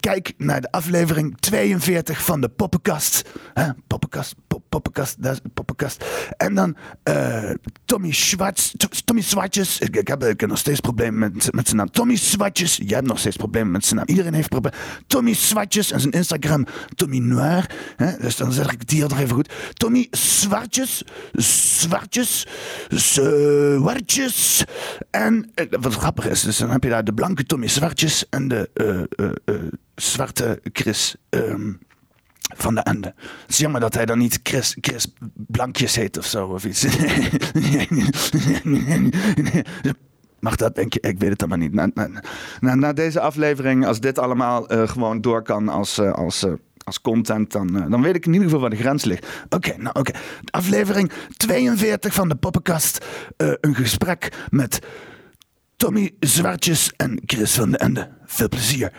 kijk 0.00 0.32
naar 0.36 0.60
de 0.60 0.70
aflevering 0.70 1.36
42 1.40 2.24
van 2.24 2.40
de 2.40 2.48
Poppenkast. 2.48 3.30
Huh? 3.54 3.70
Poppenkast, 3.86 4.34
pop, 4.34 4.47
Poppenkast. 4.68 6.04
En 6.36 6.54
dan 6.54 6.76
uh, 7.08 7.50
Tommy 7.84 8.12
Schwartz. 8.12 8.72
Tommy. 9.04 9.22
Ik, 9.78 10.08
heb, 10.08 10.46
nog 10.46 10.58
steeds 10.58 10.80
problemen 10.80 11.32
met, 11.32 11.52
met 11.52 11.66
zijn 11.66 11.76
naam. 11.76 11.90
Tommy 11.90 12.16
Zwartjes. 12.16 12.76
Jij 12.76 12.96
hebt 12.96 13.06
nog 13.06 13.18
steeds 13.18 13.36
problemen 13.36 13.70
met 13.70 13.84
zijn 13.84 13.96
naam. 13.96 14.08
Iedereen 14.08 14.34
heeft 14.34 14.48
problemen. 14.48 14.78
Tommy 15.06 15.34
Zwartjes 15.34 15.90
en 15.90 16.00
zijn 16.00 16.12
Instagram 16.12 16.66
Tommy 16.94 17.18
Noir. 17.18 17.70
Hè? 17.96 18.16
Dus 18.16 18.36
dan 18.36 18.52
zeg 18.52 18.72
ik 18.72 18.90
hier 18.90 19.08
nog 19.08 19.18
even 19.18 19.34
goed. 19.34 19.52
Tommy 19.72 20.06
Zwartjes. 20.10 21.04
Zwartjes. 21.32 22.46
Zwartjes. 22.88 24.64
En 25.10 25.50
eh, 25.54 25.66
wat 25.80 25.94
grappig 25.94 26.28
is, 26.28 26.42
dus 26.42 26.56
dan 26.58 26.70
heb 26.70 26.82
je 26.82 26.90
daar 26.90 27.04
de 27.04 27.14
blanke 27.14 27.44
Tommy 27.44 27.68
Zwartjes 27.68 28.28
en 28.28 28.48
de 28.48 28.70
uh, 29.46 29.54
zwarte 29.94 30.60
Chris 30.72 31.16
ehm, 31.28 31.72
van 32.56 32.74
de 32.74 32.80
Ende. 32.80 33.14
Het 33.16 33.48
is 33.48 33.56
jammer 33.56 33.80
dat 33.80 33.94
hij 33.94 34.06
dan 34.06 34.18
niet 34.18 34.40
Chris, 34.42 34.76
Chris 34.80 35.12
Blankjes 35.34 35.96
heet 35.96 36.18
of 36.18 36.26
zo 36.26 36.46
of 36.46 36.64
iets. 36.64 36.86
Mag 40.40 40.56
dat, 40.56 40.74
denk 40.74 40.92
je? 40.92 41.00
Ik 41.00 41.18
weet 41.18 41.30
het 41.30 41.40
allemaal 41.40 41.58
niet. 41.58 41.72
Na, 42.60 42.74
na, 42.74 42.92
deze 42.92 43.20
aflevering, 43.20 43.86
als 43.86 44.00
dit 44.00 44.18
allemaal 44.18 44.64
gewoon 44.68 45.20
door 45.20 45.42
kan 45.42 45.68
als, 45.68 45.98
als 45.98 46.46
als 46.88 47.00
content, 47.00 47.52
dan, 47.52 47.90
dan 47.90 48.02
weet 48.02 48.14
ik 48.14 48.26
in 48.26 48.32
ieder 48.32 48.46
geval 48.46 48.60
waar 48.60 48.70
de 48.70 48.76
grens 48.76 49.04
ligt. 49.04 49.26
Oké, 49.48 49.76
nou 49.76 49.98
oké. 49.98 50.12
Aflevering 50.50 51.12
42 51.36 52.14
van 52.14 52.28
de 52.28 52.34
Poppenkast. 52.34 53.04
Een 53.36 53.74
gesprek 53.74 54.46
met 54.50 54.78
Tommy 55.76 56.14
Zwartjes 56.20 56.92
en 56.96 57.22
Chris 57.26 57.54
van 57.54 57.70
den 57.70 57.80
Ende. 57.80 58.08
Veel 58.24 58.48
plezier. 58.48 58.92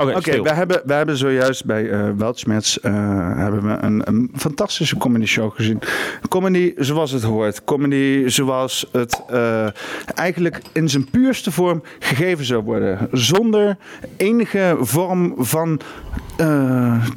Oké, 0.00 0.20
stil. 0.20 0.42
we, 0.42 0.52
hebben, 0.52 0.82
we 0.84 0.92
hebben 0.92 1.16
zojuist 1.16 1.64
bij 1.64 2.14
Weltschmerz 2.16 2.76
eh, 2.76 2.92
hebben 3.36 3.62
we 3.62 3.76
een, 3.80 4.02
een 4.04 4.30
fantastische 4.36 4.96
comedy 4.96 5.26
show 5.26 5.54
gezien. 5.54 5.80
Comedy 6.28 6.72
zoals 6.76 7.10
het 7.10 7.22
hoort. 7.22 7.64
Comedy 7.64 8.28
zoals 8.28 8.88
het 8.92 9.22
eh, 9.28 9.66
eigenlijk 10.14 10.60
in 10.72 10.88
zijn 10.88 11.10
puurste 11.10 11.52
vorm 11.52 11.82
gegeven 11.98 12.44
zou 12.44 12.62
worden. 12.62 13.08
Zonder 13.12 13.76
enige 14.16 14.76
vorm 14.80 15.34
van 15.38 15.80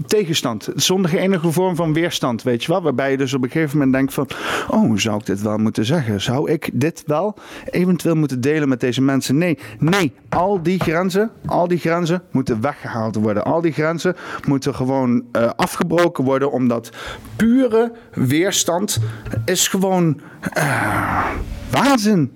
tegenstand. 0.06 0.70
Zonder 0.76 1.16
enige 1.16 1.52
vorm 1.52 1.76
van 1.76 1.94
weerstand, 1.94 2.44
weet 2.44 2.64
je 2.64 2.72
wel. 2.72 2.82
Waarbij 2.82 3.12
je 3.12 3.18
dus 3.18 3.34
op 3.34 3.44
een 3.44 3.50
gegeven 3.50 3.78
moment 3.78 3.94
denkt 3.96 4.14
van... 4.14 4.28
Oh, 4.68 4.98
zou 4.98 5.18
ik 5.18 5.26
dit 5.26 5.42
wel 5.42 5.58
moeten 5.58 5.86
zeggen? 5.86 6.22
Zou 6.22 6.52
ik 6.52 6.70
dit 6.74 7.04
wel 7.06 7.36
eventueel 7.70 8.16
moeten 8.16 8.42
delen 8.42 8.70
met 8.70 8.80
deze 8.80 9.02
mensen? 9.02 9.38
Nee, 9.38 9.58
nee. 9.80 10.14
Al 10.30 10.62
die 10.64 10.80
grenzen, 10.80 11.32
al 11.46 11.68
die 11.68 11.78
grenzen 11.78 12.22
moeten 12.32 12.62
weggehaald 12.72 13.16
worden. 13.16 13.44
Al 13.44 13.62
die 13.62 13.72
grenzen 13.72 14.16
moeten 14.48 14.75
gewoon 14.75 15.24
eh, 15.32 15.50
afgebroken 15.56 16.24
worden. 16.24 16.51
Omdat 16.51 16.90
pure 17.36 17.92
weerstand 18.13 19.00
is 19.46 19.68
gewoon 19.68 20.20
eh, 20.54 21.25
waanzin. 21.72 22.36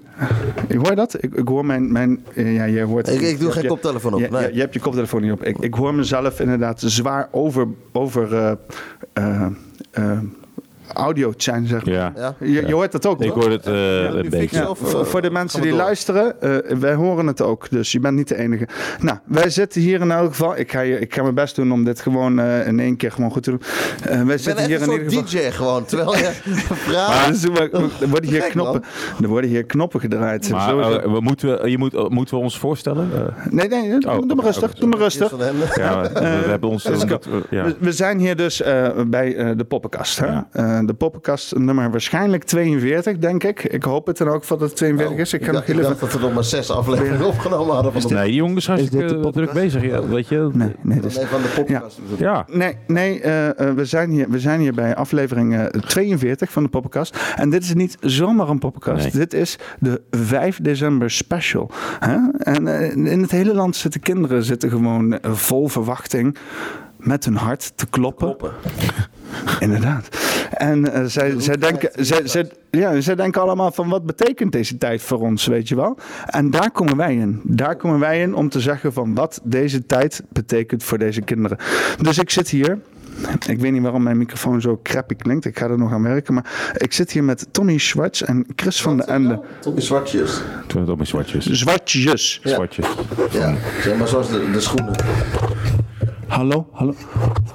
Je 0.69 0.77
hoort 0.77 0.95
dat? 0.95 1.23
Ik, 1.23 1.33
ik 1.35 1.47
hoor 1.47 1.65
mijn... 1.65 1.91
mijn 1.91 2.25
eh, 2.33 2.55
ja, 2.55 2.67
jij 2.67 2.83
hoort 2.83 3.07
Ik- 3.07 3.21
ik 3.21 3.37
doe 3.39 3.47
Je 3.47 3.53
geen 3.53 3.61
je- 3.61 3.67
koptelefoon 3.67 4.13
op, 4.13 4.19
Je, 4.19 4.27
nee. 4.29 4.41
je, 4.47 4.53
je 4.53 4.59
hebt 4.59 4.73
je 4.73 4.79
koptelefoon 4.79 5.21
niet 5.21 5.31
op. 5.31 5.43
Ik, 5.43 5.57
ik 5.59 5.73
hoor 5.73 5.93
mezelf 5.93 6.39
inderdaad 6.39 6.81
zwaar 6.85 7.27
over... 7.31 7.67
over 7.91 8.57
audio 10.93 11.33
zijn, 11.37 11.67
zeg 11.67 11.85
maar. 11.85 11.93
Ja. 11.93 12.13
Ja. 12.15 12.35
Je, 12.39 12.67
je 12.67 12.73
hoort 12.73 12.91
dat 12.91 13.05
ook, 13.05 13.21
Ik 13.21 13.27
toch? 13.33 13.43
hoor 13.43 13.51
het 13.51 13.67
eh, 13.67 14.03
een 14.03 14.29
beetje. 14.29 14.57
Ja, 14.57 14.63
eh, 14.63 14.71
voor, 14.73 15.05
voor 15.05 15.21
de 15.21 15.29
mensen 15.31 15.61
die 15.61 15.69
door? 15.69 15.79
luisteren, 15.79 16.41
eh, 16.41 16.77
wij 16.77 16.93
horen 16.93 17.27
het 17.27 17.41
ook. 17.41 17.69
Dus 17.69 17.91
je 17.91 17.99
bent 17.99 18.15
niet 18.15 18.27
de 18.27 18.37
enige. 18.37 18.67
Nou, 18.99 19.17
wij 19.25 19.49
zitten 19.49 19.81
hier 19.81 20.01
in 20.01 20.11
elk 20.11 20.27
geval. 20.29 20.57
Ik 20.57 20.71
ga, 20.71 20.79
je, 20.79 20.99
ik 20.99 21.13
ga 21.13 21.21
mijn 21.21 21.33
best 21.35 21.55
doen 21.55 21.71
om 21.71 21.83
dit 21.83 21.99
gewoon 22.01 22.39
eh, 22.39 22.67
in 22.67 22.79
één 22.79 22.97
keer 22.97 23.11
gewoon 23.11 23.31
goed 23.31 23.43
te 23.43 23.49
doen. 23.49 23.61
Eh, 24.03 24.21
wij 24.21 24.37
zitten 24.37 24.65
hier 24.65 24.81
in 24.81 24.91
ieder 24.91 25.09
geval. 25.11 25.23
DJ 25.23 25.51
gewoon. 25.51 25.85
Terwijl 25.85 26.15
je 26.15 26.31
Maar 26.69 26.77
vraagt. 26.77 27.27
dus, 27.27 27.43
er 27.43 28.09
worden 28.09 28.29
hier 28.29 28.41
knoppen, 28.41 28.83
er 29.21 29.27
worden 29.27 29.49
hier 29.49 29.63
knoppen 29.65 29.99
gedraaid. 29.99 30.49
Maar 30.49 30.77
we 31.11 31.19
moeten, 31.19 31.69
je 31.69 31.77
moet, 31.77 32.09
moeten 32.09 32.37
we 32.37 32.43
ons 32.43 32.57
voorstellen? 32.59 33.09
Nee, 33.49 33.67
nee, 33.67 33.99
doe, 33.99 34.11
Oh, 34.11 34.27
doe 34.27 34.35
maar 34.35 34.45
rustig. 34.45 34.73
doe 34.73 34.89
maar 34.89 34.97
rustig. 34.99 35.33
ja, 35.75 36.01
we, 36.01 36.19
we 36.19 36.49
hebben 36.49 36.69
ons... 36.69 36.83
We, 36.83 37.75
we 37.79 37.91
zijn 37.91 38.19
hier 38.19 38.35
dus 38.35 38.61
eh, 38.61 38.87
bij 39.07 39.35
eh, 39.35 39.49
de 39.57 39.63
poppenkast. 39.63 40.19
Hè? 40.19 40.74
Eh, 40.79 40.87
de 40.87 40.93
poppenkast 40.93 41.57
nummer 41.57 41.91
waarschijnlijk 41.91 42.43
42, 42.43 43.17
denk 43.17 43.43
ik. 43.43 43.63
Ik 43.63 43.83
hoop 43.83 44.07
het 44.07 44.17
dan 44.17 44.27
ook 44.27 44.47
dat 44.47 44.59
het 44.59 44.75
42 44.75 45.17
is. 45.17 45.33
Ik 45.33 45.41
nog 45.41 45.51
dacht, 45.51 45.69
ik 45.69 45.99
dat 45.99 46.13
we 46.13 46.19
nog 46.19 46.33
maar 46.33 46.43
zes 46.43 46.71
afleveringen 46.71 47.25
opgenomen 47.25 47.73
hadden 47.73 47.91
van 47.91 48.01
de, 48.01 48.13
Nee, 48.13 48.33
jongens 48.33 48.65
zijn 48.65 48.77
Is 48.77 48.83
dit 48.83 48.91
de 48.91 48.97
hartstikke 48.97 49.31
druk 49.31 49.51
bezig. 49.51 49.83
Ja, 49.83 50.07
weet 50.07 50.27
je? 50.27 50.49
Nee, 50.53 50.75
nee, 50.81 50.99
dus, 50.99 51.15
nee, 51.15 51.25
van 51.25 51.41
de 51.41 51.47
podcast. 51.55 51.99
Ja. 52.17 52.45
Nee, 52.51 52.77
nee 52.87 53.21
eh, 53.21 53.59
eh, 53.59 53.75
we, 53.75 53.85
zijn 53.85 54.09
hier, 54.09 54.29
we 54.29 54.39
zijn 54.39 54.59
hier 54.59 54.73
bij 54.73 54.95
aflevering 54.95 55.55
eh, 55.55 55.65
42 55.65 56.51
van 56.51 56.63
de 56.63 56.69
Poppenkast. 56.69 57.17
En 57.35 57.49
dit 57.49 57.63
is 57.63 57.73
niet 57.73 57.97
zomaar 57.99 58.49
een 58.49 58.59
Poppenkast. 58.59 59.03
Nee. 59.03 59.11
Dit 59.11 59.33
is 59.33 59.57
de 59.79 60.01
5 60.11 60.59
december 60.61 61.11
special. 61.11 61.71
Hè? 61.99 62.17
En 62.37 62.67
in 63.07 63.21
het 63.21 63.31
hele 63.31 63.53
land 63.53 63.75
zitten 63.75 64.01
kinderen 64.01 64.43
zitten 64.43 64.69
gewoon 64.69 65.19
vol 65.21 65.67
verwachting 65.67 66.37
met 66.97 67.25
hun 67.25 67.35
hart 67.35 67.71
te 67.75 67.85
kloppen. 67.85 68.35
Inderdaad. 69.59 70.09
En 70.57 70.93
eh, 70.93 71.03
zij, 71.05 71.33
zij, 71.37 71.57
denken, 71.57 71.89
zij, 71.95 72.27
zij, 72.27 72.49
ja, 72.71 73.01
zij 73.01 73.15
denken 73.15 73.41
allemaal 73.41 73.71
van 73.71 73.89
wat 73.89 74.05
betekent 74.05 74.51
deze 74.51 74.77
tijd 74.77 75.01
voor 75.01 75.19
ons, 75.19 75.45
weet 75.45 75.67
je 75.67 75.75
wel? 75.75 75.97
En 76.25 76.51
daar 76.51 76.71
komen 76.71 76.97
wij 76.97 77.15
in. 77.15 77.41
Daar 77.43 77.75
komen 77.75 77.99
wij 77.99 78.21
in 78.21 78.35
om 78.35 78.49
te 78.49 78.59
zeggen 78.59 78.93
van 78.93 79.13
wat 79.13 79.41
deze 79.43 79.85
tijd 79.85 80.23
betekent 80.29 80.83
voor 80.83 80.97
deze 80.97 81.21
kinderen. 81.21 81.57
Dus 82.01 82.17
ik 82.17 82.29
zit 82.29 82.49
hier. 82.49 82.79
Ik 83.47 83.59
weet 83.59 83.71
niet 83.71 83.81
waarom 83.81 84.03
mijn 84.03 84.17
microfoon 84.17 84.61
zo 84.61 84.79
crappy 84.83 85.15
klinkt. 85.15 85.45
Ik 85.45 85.57
ga 85.57 85.69
er 85.69 85.77
nog 85.77 85.91
aan 85.91 86.03
werken. 86.03 86.33
Maar 86.33 86.73
ik 86.77 86.93
zit 86.93 87.11
hier 87.11 87.23
met 87.23 87.47
Tommy 87.51 87.77
Schwartz 87.77 88.21
en 88.21 88.45
Chris 88.55 88.81
van 88.81 88.97
den 88.97 89.07
Ende. 89.07 89.41
Tommy 89.61 89.81
Zwartjes. 89.81 90.41
Toen 90.67 90.81
het 90.81 90.89
op 90.89 90.95
mijn 90.95 91.07
zwartjes. 91.07 91.45
Zwartjes. 91.45 92.39
Ja. 92.43 92.53
Zwartjes. 92.53 92.85
Ja, 93.31 93.55
zeg 93.81 93.97
maar 93.97 94.07
zoals 94.07 94.29
de, 94.29 94.51
de 94.51 94.59
schoenen. 94.59 94.95
Hallo, 96.35 96.67
hallo. 96.73 96.93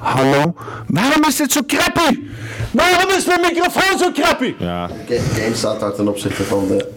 Hallo. 0.01 0.55
Waarom 0.89 1.25
is 1.29 1.37
dit 1.37 1.53
zo 1.53 1.61
crappy? 1.67 2.19
Waarom 2.73 3.11
is 3.17 3.27
mijn 3.27 3.41
microfoon 3.41 3.99
zo 3.99 4.11
crappy? 4.13 4.55
Ja. 4.59 4.87
Ga- 5.09 5.23
Gain 5.35 5.55
staat 5.55 5.81
daar 5.81 5.93
ten 5.95 6.09
opzichte 6.09 6.43
van 6.43 6.67
de... 6.69 6.89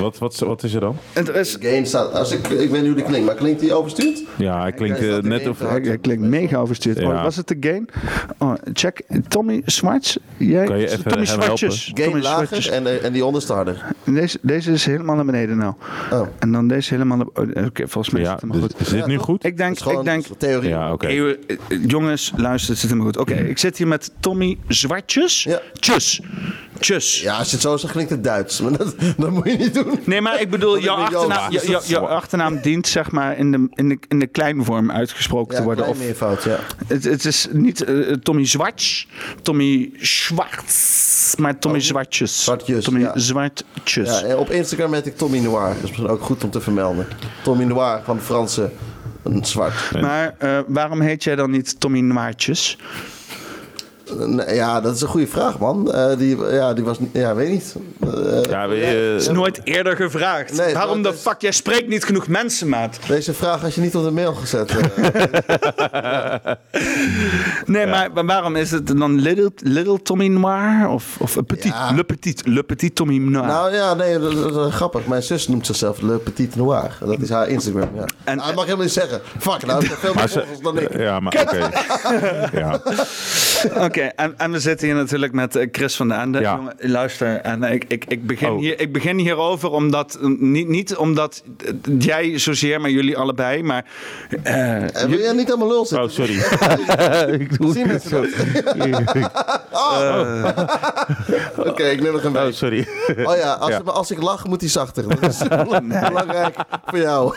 Wat, 0.00 0.18
wat, 0.18 0.38
wat 0.38 0.62
is 0.62 0.74
er 0.74 0.80
dan? 0.80 0.96
Het 1.12 1.28
is, 1.28 1.56
Gain 1.60 1.86
staat... 1.86 2.12
Als 2.12 2.32
ik, 2.32 2.46
ik 2.48 2.70
weet 2.70 2.70
niet 2.70 2.86
hoe 2.86 2.94
die 2.94 3.04
klinkt, 3.04 3.26
maar 3.26 3.34
klinkt 3.34 3.60
die 3.60 3.72
overstuurd? 3.74 4.22
Ja, 4.36 4.60
hij 4.60 4.72
klinkt 4.72 4.98
eh, 4.98 5.18
net 5.18 5.48
of... 5.48 5.58
Hij, 5.58 5.80
hij 5.80 5.98
klinkt 5.98 6.22
mega 6.22 6.56
overstuurd. 6.56 6.98
Ja. 6.98 7.08
Oh, 7.08 7.22
was 7.22 7.36
het 7.36 7.48
de 7.48 7.56
gain? 7.60 7.88
Oh, 8.38 8.52
check. 8.72 9.00
Tommy 9.28 9.62
Smarts. 9.64 10.18
Jij, 10.36 10.64
Kan 10.66 10.78
je 10.78 10.90
even 10.90 11.04
Tommy 11.04 11.26
hem 11.26 11.42
Zwartjes. 11.42 11.90
Gain 11.94 12.10
Tommy 12.10 12.24
lager 12.24 12.72
en, 12.72 12.86
eh, 12.86 13.04
en 13.04 13.12
die 13.12 13.24
onderste 13.24 13.52
harder. 13.52 13.84
Deze, 14.04 14.38
deze 14.42 14.72
is 14.72 14.86
helemaal 14.86 15.16
naar 15.16 15.24
beneden 15.24 15.56
nou. 15.56 15.74
Oh. 16.12 16.26
En 16.38 16.52
dan 16.52 16.68
deze 16.68 16.94
helemaal 16.94 17.16
naar... 17.16 17.26
oh, 17.26 17.64
Oké, 17.66 17.88
volgens 17.88 18.10
mij 18.14 18.22
is 18.22 18.26
Ja, 18.28 18.32
het 18.32 18.42
helemaal 18.42 18.62
dus, 18.68 18.76
goed. 18.76 18.86
is 18.86 18.92
dit 18.92 19.06
nu 19.06 19.16
goed? 19.16 19.44
Ik 19.44 19.56
denk, 19.56 19.78
ik 19.80 20.04
denk... 20.04 20.26
theorie. 20.38 20.68
Ja, 20.68 20.92
oké. 20.92 21.06
Eh, 21.06 21.28
eh, 21.28 21.36
jongens, 21.86 22.32
luister, 22.36 22.70
het 22.70 22.78
zit 22.78 22.90
helemaal 22.90 23.12
goed. 23.12 23.20
Oké, 23.20 23.34
ik 23.34 23.58
zit 23.58 23.78
hier 23.78 23.88
met 23.88 24.10
Tommy 24.20 24.58
Zwartjes. 24.68 25.42
Ja. 25.42 25.60
Tjus. 25.80 26.20
Tjus. 26.78 27.20
Ja, 27.20 27.36
als 27.36 27.46
je 27.46 27.52
het 27.52 27.62
zo 27.62 27.76
zegt, 27.76 27.92
klinkt 27.92 28.10
het 28.10 28.24
Duits. 28.24 28.60
Maar 28.60 28.76
dat, 28.76 28.94
dat 29.22 29.30
moet 29.30 29.50
je 29.50 29.56
niet 29.56 29.74
doen. 29.74 30.00
Nee, 30.04 30.20
maar 30.20 30.40
ik 30.40 30.50
bedoel, 30.50 30.78
jouw 30.78 30.96
achternaam, 30.96 32.04
achternaam 32.04 32.60
dient 32.60 32.86
zeg 32.86 33.10
maar 33.10 33.38
in 33.38 33.52
de, 33.52 33.68
in 33.74 33.88
de, 33.88 33.98
in 34.08 34.18
de 34.18 34.26
kleinvorm 34.26 34.90
uitgesproken 34.90 35.52
Ja, 35.52 35.58
te 35.58 35.64
worden. 35.64 35.86
Of, 35.86 35.98
meervoud, 35.98 36.42
ja. 36.42 36.58
het, 36.86 37.04
het 37.04 37.24
is 37.24 37.48
niet 37.52 37.84
eh, 37.84 38.12
Tommy 38.12 38.46
Zwarts, 38.46 39.08
Tommy 39.42 39.90
Schwartz, 39.96 41.34
maar 41.36 41.58
Tommy 41.58 41.80
Zwartjes. 41.80 42.38
Oh, 42.38 42.44
Zwartjes, 42.44 42.84
Tommy 42.84 43.00
ja. 43.00 43.12
Zwartjes. 43.14 44.20
ja. 44.20 44.36
Op 44.36 44.50
Instagram 44.50 44.92
heet 44.92 45.06
ik 45.06 45.16
Tommy 45.16 45.38
Noir. 45.38 45.66
Dat 45.66 45.76
is 45.76 45.80
misschien 45.80 46.08
ook 46.08 46.22
goed 46.22 46.44
om 46.44 46.50
te 46.50 46.60
vermelden. 46.60 47.06
Tommy 47.42 47.64
Noir 47.64 48.00
van 48.04 48.16
de 48.16 48.22
Franse 48.22 48.70
een 49.22 49.44
zwart. 49.44 50.00
Maar 50.00 50.34
eh, 50.38 50.58
waarom 50.66 51.00
heet 51.00 51.24
jij 51.24 51.36
dan 51.36 51.50
niet 51.50 51.80
Tommy 51.80 52.00
Noirtjes? 52.00 52.78
Ja, 54.46 54.80
dat 54.80 54.94
is 54.94 55.00
een 55.00 55.08
goede 55.08 55.26
vraag, 55.26 55.58
man. 55.58 55.92
Eh, 55.92 56.16
die, 56.18 56.36
ja, 56.50 56.72
die 56.74 56.84
was... 56.84 56.98
Ja, 57.12 57.34
weet 57.34 57.50
niet. 57.50 57.74
Eh, 58.00 58.42
Ja, 58.50 58.68
we, 58.68 58.74
eh, 58.80 59.14
is 59.14 59.28
nooit 59.28 59.60
eerder 59.64 59.96
gevraagd. 59.96 60.56
Nee, 60.56 60.74
waarom 60.74 61.02
de 61.02 61.12
fuck? 61.14 61.40
Jij 61.40 61.52
spreekt 61.52 61.88
niet 61.88 62.04
genoeg 62.04 62.28
mensen, 62.28 62.68
maat. 62.68 62.98
Deze 63.06 63.34
vraag 63.34 63.60
had 63.60 63.74
je 63.74 63.80
niet 63.80 63.96
op 63.96 64.04
de 64.04 64.10
mail 64.10 64.34
gezet. 64.34 64.70
eh. 64.76 66.34
Nee, 67.66 67.86
maar, 67.86 68.12
maar 68.12 68.24
waarom 68.26 68.56
is 68.56 68.70
het 68.70 68.86
dan 68.86 69.20
Little, 69.20 69.50
little 69.62 70.02
Tommy 70.02 70.26
Noir? 70.28 70.88
Of, 70.88 71.16
of 71.20 71.36
een 71.36 71.44
petit, 71.44 71.64
Ja. 71.72 71.92
Le 71.94 72.04
Petit, 72.04 72.46
Le 72.46 72.62
Petit 72.62 72.94
Tommy 72.94 73.16
Noir? 73.18 73.46
nou 73.46 73.74
ja, 73.74 73.94
nee, 73.94 74.18
dat, 74.18 74.52
dat- 74.54 74.72
grappig. 74.72 75.06
Mijn 75.06 75.22
zus 75.22 75.48
noemt 75.48 75.66
zichzelf 75.66 76.00
Le 76.00 76.16
Petit 76.16 76.56
Noir. 76.56 76.96
Dat 77.00 77.18
is 77.20 77.30
haar 77.30 77.48
Instagram, 77.48 77.88
ja. 77.94 78.00
En- 78.00 78.06
En, 78.24 78.36
dat 78.36 78.54
mag 78.54 78.64
helemaal 78.64 78.84
niet 78.84 78.94
zeggen. 78.94 79.20
Fuck, 79.38 79.66
nou, 79.66 79.86
veel 79.86 80.14
meer 80.14 80.28
volgers 80.28 80.60
dan 80.62 80.78
ik. 80.78 80.96
ja, 80.98 81.20
maar 81.20 81.40
oké. 81.42 81.68
ja. 82.58 82.80
Oké, 83.86 84.00
en, 84.00 84.34
en 84.38 84.50
we 84.52 84.60
zitten 84.60 84.86
hier 84.86 84.96
natuurlijk 84.96 85.32
met 85.32 85.56
eh, 85.56 85.66
Chris 85.72 85.96
van 85.96 86.08
der 86.08 86.18
Ende. 86.18 86.40
Ja. 86.40 86.54
Jongen, 86.56 86.74
luister, 86.78 87.36
en 87.36 87.62
ik, 87.62 87.84
ik, 87.88 88.04
ik, 88.08 88.26
begin 88.26 88.48
Oh. 88.50 88.58
hier, 88.58 88.80
ik 88.80 88.92
begin 88.92 89.18
hierover 89.18 89.70
omdat, 89.70 90.18
eh, 90.22 90.28
niet, 90.38 90.68
niet 90.68 90.96
omdat 90.96 91.42
eh, 91.64 91.72
jij 91.98 92.38
zozeer, 92.38 92.80
maar 92.80 92.90
jullie 92.90 93.16
allebei, 93.16 93.62
maar... 93.62 93.84
eh, 94.42 95.02
En 95.02 95.08
wil 95.10 95.18
jij 95.18 95.32
niet 95.32 95.52
aan 95.52 95.58
mijn 95.58 95.70
lul 95.70 95.86
zitten? 95.86 96.06
Oh, 96.06 96.12
sorry. 96.12 96.34
ik 97.40 97.58
doe 97.58 97.72
Zien 97.72 97.86
mensen 97.86 98.10
dat? 98.10 98.30
Oké, 101.56 101.82
ik 101.82 102.00
neem 102.02 102.12
nog 102.12 102.22
een 102.24 102.36
Oh, 102.36 102.42
beetje. 102.42 102.52
sorry. 102.52 102.86
Oh 103.24 103.36
ja, 103.36 103.52
als, 103.52 103.70
Ja. 103.70 103.78
als 103.84 104.10
ik 104.10 104.22
lach, 104.22 104.46
moet 104.46 104.60
hij 104.60 104.70
zachter. 104.70 105.08
Dat 105.08 105.22
is 105.30 105.38
belangrijk 106.08 106.54
voor 106.86 106.98
jou. 106.98 107.34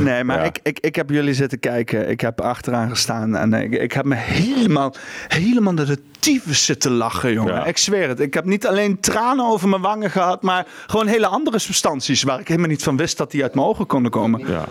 Nee, 0.00 0.24
maar 0.24 0.38
Ja. 0.38 0.44
ik, 0.44 0.58
ik, 0.62 0.78
ik 0.80 0.94
heb 0.96 1.10
jullie 1.10 1.34
zitten 1.34 1.58
kijken. 1.60 2.08
Ik 2.08 2.20
heb 2.20 2.40
achteraan 2.40 2.88
gestaan. 2.90 3.36
En 3.36 3.52
ik, 3.54 3.72
ik 3.72 3.92
heb 3.92 4.04
me 4.04 4.14
helemaal, 4.14 4.94
helemaal 5.28 5.72
naar 5.72 5.86
de 5.86 5.98
tyfus 6.18 6.64
zitten 6.64 6.92
lachen, 6.92 7.32
jongen. 7.32 7.54
Ja. 7.54 7.64
Ik 7.64 7.78
zweer 7.78 8.08
het. 8.08 8.20
Ik 8.20 8.34
heb 8.34 8.44
niet 8.44 8.66
alleen 8.66 9.00
tranen 9.00 9.44
over 9.44 9.68
mijn 9.68 9.82
wangen 9.82 10.10
gehad, 10.10 10.42
maar 10.42 10.66
gewoon 10.86 11.06
hele 11.06 11.26
andere 11.26 11.58
substanties 11.58 12.22
waar 12.22 12.40
ik 12.40 12.48
helemaal 12.48 12.68
niet 12.68 12.82
van 12.82 12.96
wist 12.96 13.16
dat 13.16 13.30
die 13.30 13.42
uit 13.42 13.54
mijn 13.54 13.66
ogen 13.66 13.86
konden 13.86 14.10
komen. 14.10 14.46
Ja. 14.46 14.64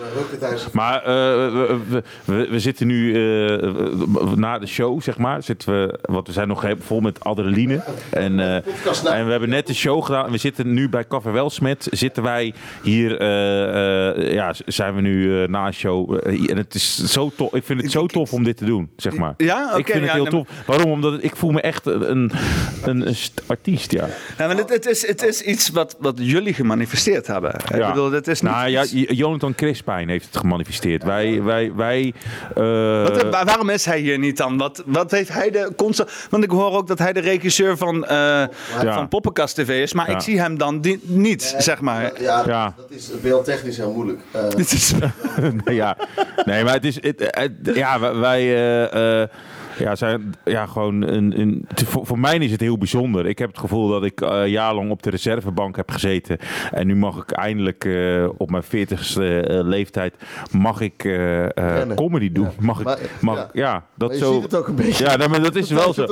Maar 0.74 0.98
eh, 0.98 1.06
we, 1.06 1.80
we, 1.90 2.04
we, 2.26 2.48
we 2.50 2.60
zitten 2.60 2.88
nu 2.88 3.14
eh, 3.14 4.34
na 4.36 4.60
de 4.60 4.68
show, 4.68 5.02
zeg 5.02 5.18
maar, 5.18 5.44
zitten 5.44 5.74
we, 5.74 6.00
want 6.02 6.28
we 6.28 6.34
zijn 6.34 6.48
nog 6.48 6.66
vol 6.80 7.00
met 7.00 7.24
adrenaline. 7.24 7.84
En 8.10 8.40
eh, 8.40 8.56
en 9.14 9.26
we 9.26 9.32
hebben 9.32 9.50
net 9.50 9.68
de 9.68 9.74
show 9.74 10.04
gedaan. 10.04 10.32
We 10.32 10.38
zitten 10.38 10.74
nu 10.74 10.90
bij 10.90 11.08
Café 11.08 11.32
Welsmet. 11.32 11.88
Zitten 11.92 12.24
wij 12.24 12.54
hier, 12.84 13.20
eh, 13.20 14.10
eh, 14.10 14.34
ja, 14.34 14.54
zijn 14.66 14.96
we 14.96 15.02
nu 15.02 15.48
na 15.48 15.66
een 15.66 15.74
show. 15.74 16.18
en 16.50 16.58
het 16.58 16.74
is 16.74 17.04
zo 17.04 17.32
tof. 17.36 17.54
Ik 17.54 17.64
vind 17.64 17.82
het 17.82 17.92
zo 17.92 18.06
tof 18.06 18.34
om 18.34 18.44
dit 18.44 18.58
te 18.58 18.66
doen, 18.66 18.90
zeg 18.96 19.16
maar. 19.16 19.34
Ja? 19.38 19.68
Oké, 19.70 19.80
ik 19.80 19.86
vind 19.86 20.04
het 20.04 20.12
ja, 20.12 20.19
heel 20.22 20.32
tof. 20.32 20.48
Waarom? 20.66 20.92
Omdat 20.92 21.12
het- 21.12 21.24
ik 21.24 21.36
voel 21.36 21.52
me 21.52 21.62
echt 21.62 21.86
een, 21.86 22.10
een, 22.10 22.32
een 23.08 23.16
st- 23.16 23.42
artiest, 23.46 23.92
ja. 23.92 24.08
Ja, 24.38 24.48
maar 24.48 24.58
het, 24.58 24.70
het, 24.70 24.86
is, 24.86 25.08
het 25.08 25.24
is 25.24 25.42
iets 25.42 25.70
wat, 25.70 25.96
wat 26.00 26.14
jullie 26.18 26.54
gemanifesteerd 26.54 27.28
hebben. 27.28 27.54
Ik 27.56 27.76
Ja. 27.76 27.88
bedoel, 27.90 28.12
het 28.12 28.28
is 28.28 28.42
niet 28.42 28.52
Nou 28.52 28.70
ja, 28.70 28.84
Jonathan 29.08 29.56
Crispijn 29.56 30.10
heeft 30.10 30.26
het 30.26 30.38
gemanifesteerd. 30.38 31.04
Wij, 31.04 31.44
wij, 31.44 31.72
wij. 31.76 32.14
eh, 32.56 33.02
Wat, 33.04 33.22
wa- 33.24 33.46
waarom 33.46 33.70
is 33.70 33.86
hij 33.86 34.00
hier 34.00 34.20
niet 34.20 34.38
dan? 34.38 34.58
Wat, 34.58 34.84
wat 34.86 35.12
heeft 35.12 35.30
hij 35.34 35.50
de 35.52 35.72
constant... 35.78 36.10
Want 36.30 36.44
ik 36.44 36.50
hoor 36.50 36.72
ook 36.72 36.88
dat 36.88 37.00
hij 37.00 37.14
de 37.14 37.20
regisseur 37.20 37.78
van, 37.78 38.06
eh 38.06 38.44
van 38.94 39.08
Poppenkast 39.08 39.56
TV 39.56 39.82
is. 39.82 39.94
Maar 39.94 40.10
Ja. 40.10 40.16
ik 40.16 40.22
zie 40.22 40.40
hem 40.40 40.58
dan 40.58 40.82
di- 40.82 41.00
niet, 41.04 41.56
zeg 41.58 41.82
maar. 41.82 42.12
Ja, 42.22 42.44
Ja. 42.48 42.74
dat 42.78 42.92
is 42.92 43.10
beeldtechnisch 43.22 43.78
heel 43.78 43.94
moeilijk. 43.94 44.20
Eh, 44.32 44.50
Dit 44.50 44.72
is- 44.72 44.94
ja, 45.66 45.98
nee, 46.46 46.64
maar 46.64 46.74
het 46.74 46.86
is. 46.86 46.96
Het, 47.02 47.28
het- 47.30 47.76
ja, 47.76 48.00
wij- 48.00 48.16
wij. 48.16 49.30
Ja, 49.80 49.96
zijn 49.96 50.34
ja, 50.46 50.66
gewoon 50.66 51.02
een, 51.02 51.40
een, 51.40 51.66
het 51.68 51.84
voor, 51.84 52.06
voor 52.06 52.20
mij 52.20 52.38
is 52.38 52.52
het 52.52 52.62
heel 52.62 52.78
bijzonder. 52.78 53.26
Ik 53.26 53.40
heb 53.40 53.50
het 53.50 53.58
gevoel 53.60 53.88
dat 53.90 54.04
ik 54.04 54.22
eh 54.22 54.48
jaarlang 54.48 54.92
op 54.92 55.04
de 55.04 55.10
reservebank 55.10 55.76
heb 55.76 55.92
gezeten. 55.92 56.38
En 56.72 56.88
nu 56.88 56.96
mag 56.96 57.18
ik 57.18 57.32
eindelijk 57.32 57.86
eh, 57.86 58.28
op 58.38 58.50
mijn 58.52 58.64
40ste 58.64 59.22
eh, 59.22 59.42
leeftijd 59.64 60.14
mag 60.52 60.82
ik 60.82 61.04
eh, 61.06 61.46
eh, 61.82 61.88
comedy 61.96 62.32
doen. 62.32 62.44
Ja. 62.44 62.52
Mag 62.60 62.80
ik, 62.80 62.86
Maar- 62.86 63.00
mag, 63.22 63.36
ja. 63.38 63.50
ja. 63.54 63.86
dat 63.96 64.08
maar 64.10 64.18
je 64.18 64.24
zo. 64.24 64.34
ziet 64.34 64.44
het 64.44 64.56
ook 64.56 64.68
een 64.68 64.76
beetje. 64.76 65.04
Ja, 65.06 65.16
nee, 65.16 65.28
maar 65.28 65.42
dat 65.42 65.56
is 65.56 65.70
wel 65.82 65.94
zo. 65.94 66.06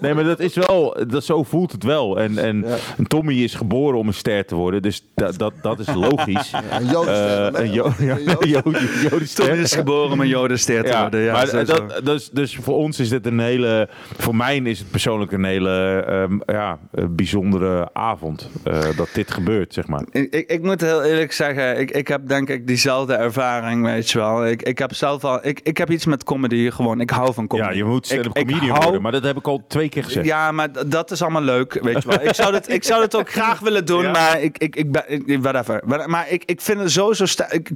Nee, 0.00 0.14
maar 0.14 0.24
dat 0.24 0.40
is 0.40 0.54
wel, 0.54 0.96
dat, 1.08 1.24
zo 1.24 1.42
voelt 1.42 1.72
het 1.72 1.82
wel. 1.84 2.18
En, 2.20 2.38
en 2.38 2.64
Ja. 2.66 2.76
Tommy 3.08 3.34
is 3.34 3.54
geboren 3.54 3.98
om 3.98 4.06
een 4.06 4.14
ster 4.14 4.44
te 4.46 4.54
worden, 4.54 4.82
dus 4.82 5.06
dat, 5.14 5.38
dat, 5.38 5.52
dat 5.62 5.78
is 5.78 5.94
logisch. 5.94 6.52
Een 6.78 6.86
Jodenster, 6.86 7.54
Eh, 7.54 7.64
een 7.64 7.72
Jo- 7.72 7.92
ja, 7.98 8.16
Een 8.38 8.48
Joden- 8.48 8.72
Jo- 8.82 9.08
Jodenster. 9.10 9.44
Tommy 9.46 9.62
is 9.62 9.74
geboren 9.74 10.12
om 10.12 10.20
een 10.20 10.28
jodenster 10.28 10.84
te 10.84 10.98
worden. 10.98 11.20
Ja, 11.20 11.32
maar 11.32 11.64
dat, 11.66 12.00
dus, 12.04 12.30
dus 12.30 12.56
voor 12.56 12.76
ons 12.76 13.00
is 13.00 13.08
dit 13.22 13.26
een 13.32 13.38
hele, 13.40 13.88
voor 14.18 14.36
mij 14.36 14.56
is 14.56 14.78
het 14.78 14.90
persoonlijk 14.90 15.32
een 15.32 15.44
hele 15.44 16.04
ehm, 16.08 16.38
ja, 16.56 16.78
eh, 16.92 17.04
bijzondere 17.10 17.88
avond 17.92 18.50
eh, 18.64 18.80
dat 18.96 19.08
dit 19.12 19.30
gebeurt, 19.30 19.74
zeg 19.74 19.86
maar. 19.86 20.02
Ik, 20.10 20.34
ik, 20.34 20.50
ik 20.50 20.62
moet 20.62 20.80
heel 20.80 21.02
eerlijk 21.02 21.32
zeggen, 21.32 21.80
ik, 21.80 21.90
ik 21.90 22.08
heb 22.08 22.28
denk 22.28 22.48
ik 22.48 22.66
diezelfde 22.66 23.14
ervaring, 23.14 23.84
weet 23.84 24.10
je 24.10 24.18
wel. 24.18 24.46
Ik, 24.46 24.62
ik 24.62 24.78
heb 24.78 24.94
zelf 24.94 25.24
al, 25.24 25.46
ik, 25.46 25.60
ik 25.62 25.76
heb 25.76 25.90
iets 25.90 26.06
met 26.06 26.24
comedy 26.24 26.70
gewoon. 26.70 27.00
Ik 27.00 27.10
hou 27.10 27.34
van 27.34 27.46
comedy. 27.46 27.68
Ja, 27.70 27.76
je 27.76 27.84
moet 27.84 28.06
stand-up 28.06 28.32
comedian 28.34 28.68
hou- 28.68 28.82
worden, 28.82 29.02
maar 29.02 29.12
dat 29.12 29.22
heb 29.24 29.36
ik 29.36 29.46
al 29.48 29.64
twee 29.68 29.88
keer 29.88 30.04
gezegd. 30.04 30.26
Ja, 30.26 30.52
maar 30.52 30.68
dat 30.88 31.10
is 31.10 31.22
allemaal 31.22 31.42
leuk, 31.42 31.78
weet 31.82 32.02
je 32.02 32.08
wel. 32.08 32.22
Ik 32.22 32.34
zou 32.34 32.54
het, 32.54 32.68
ik 32.72 32.84
zou 32.84 33.02
het 33.02 33.16
ook 33.16 33.30
graag 33.30 33.60
willen 33.60 33.86
doen, 33.86 34.02
Ja. 34.02 34.10
maar 34.10 34.40
ik, 34.42 34.58
ik, 34.58 34.76
ik 34.76 34.92
ben, 34.92 35.02
ik- 35.08 35.42
whatever. 35.42 35.82
Maar- 36.06 36.26
ik, 36.30 36.42
ik 36.44 36.60
vind 36.60 36.80
het 36.80 36.90
sowieso, 36.90 37.24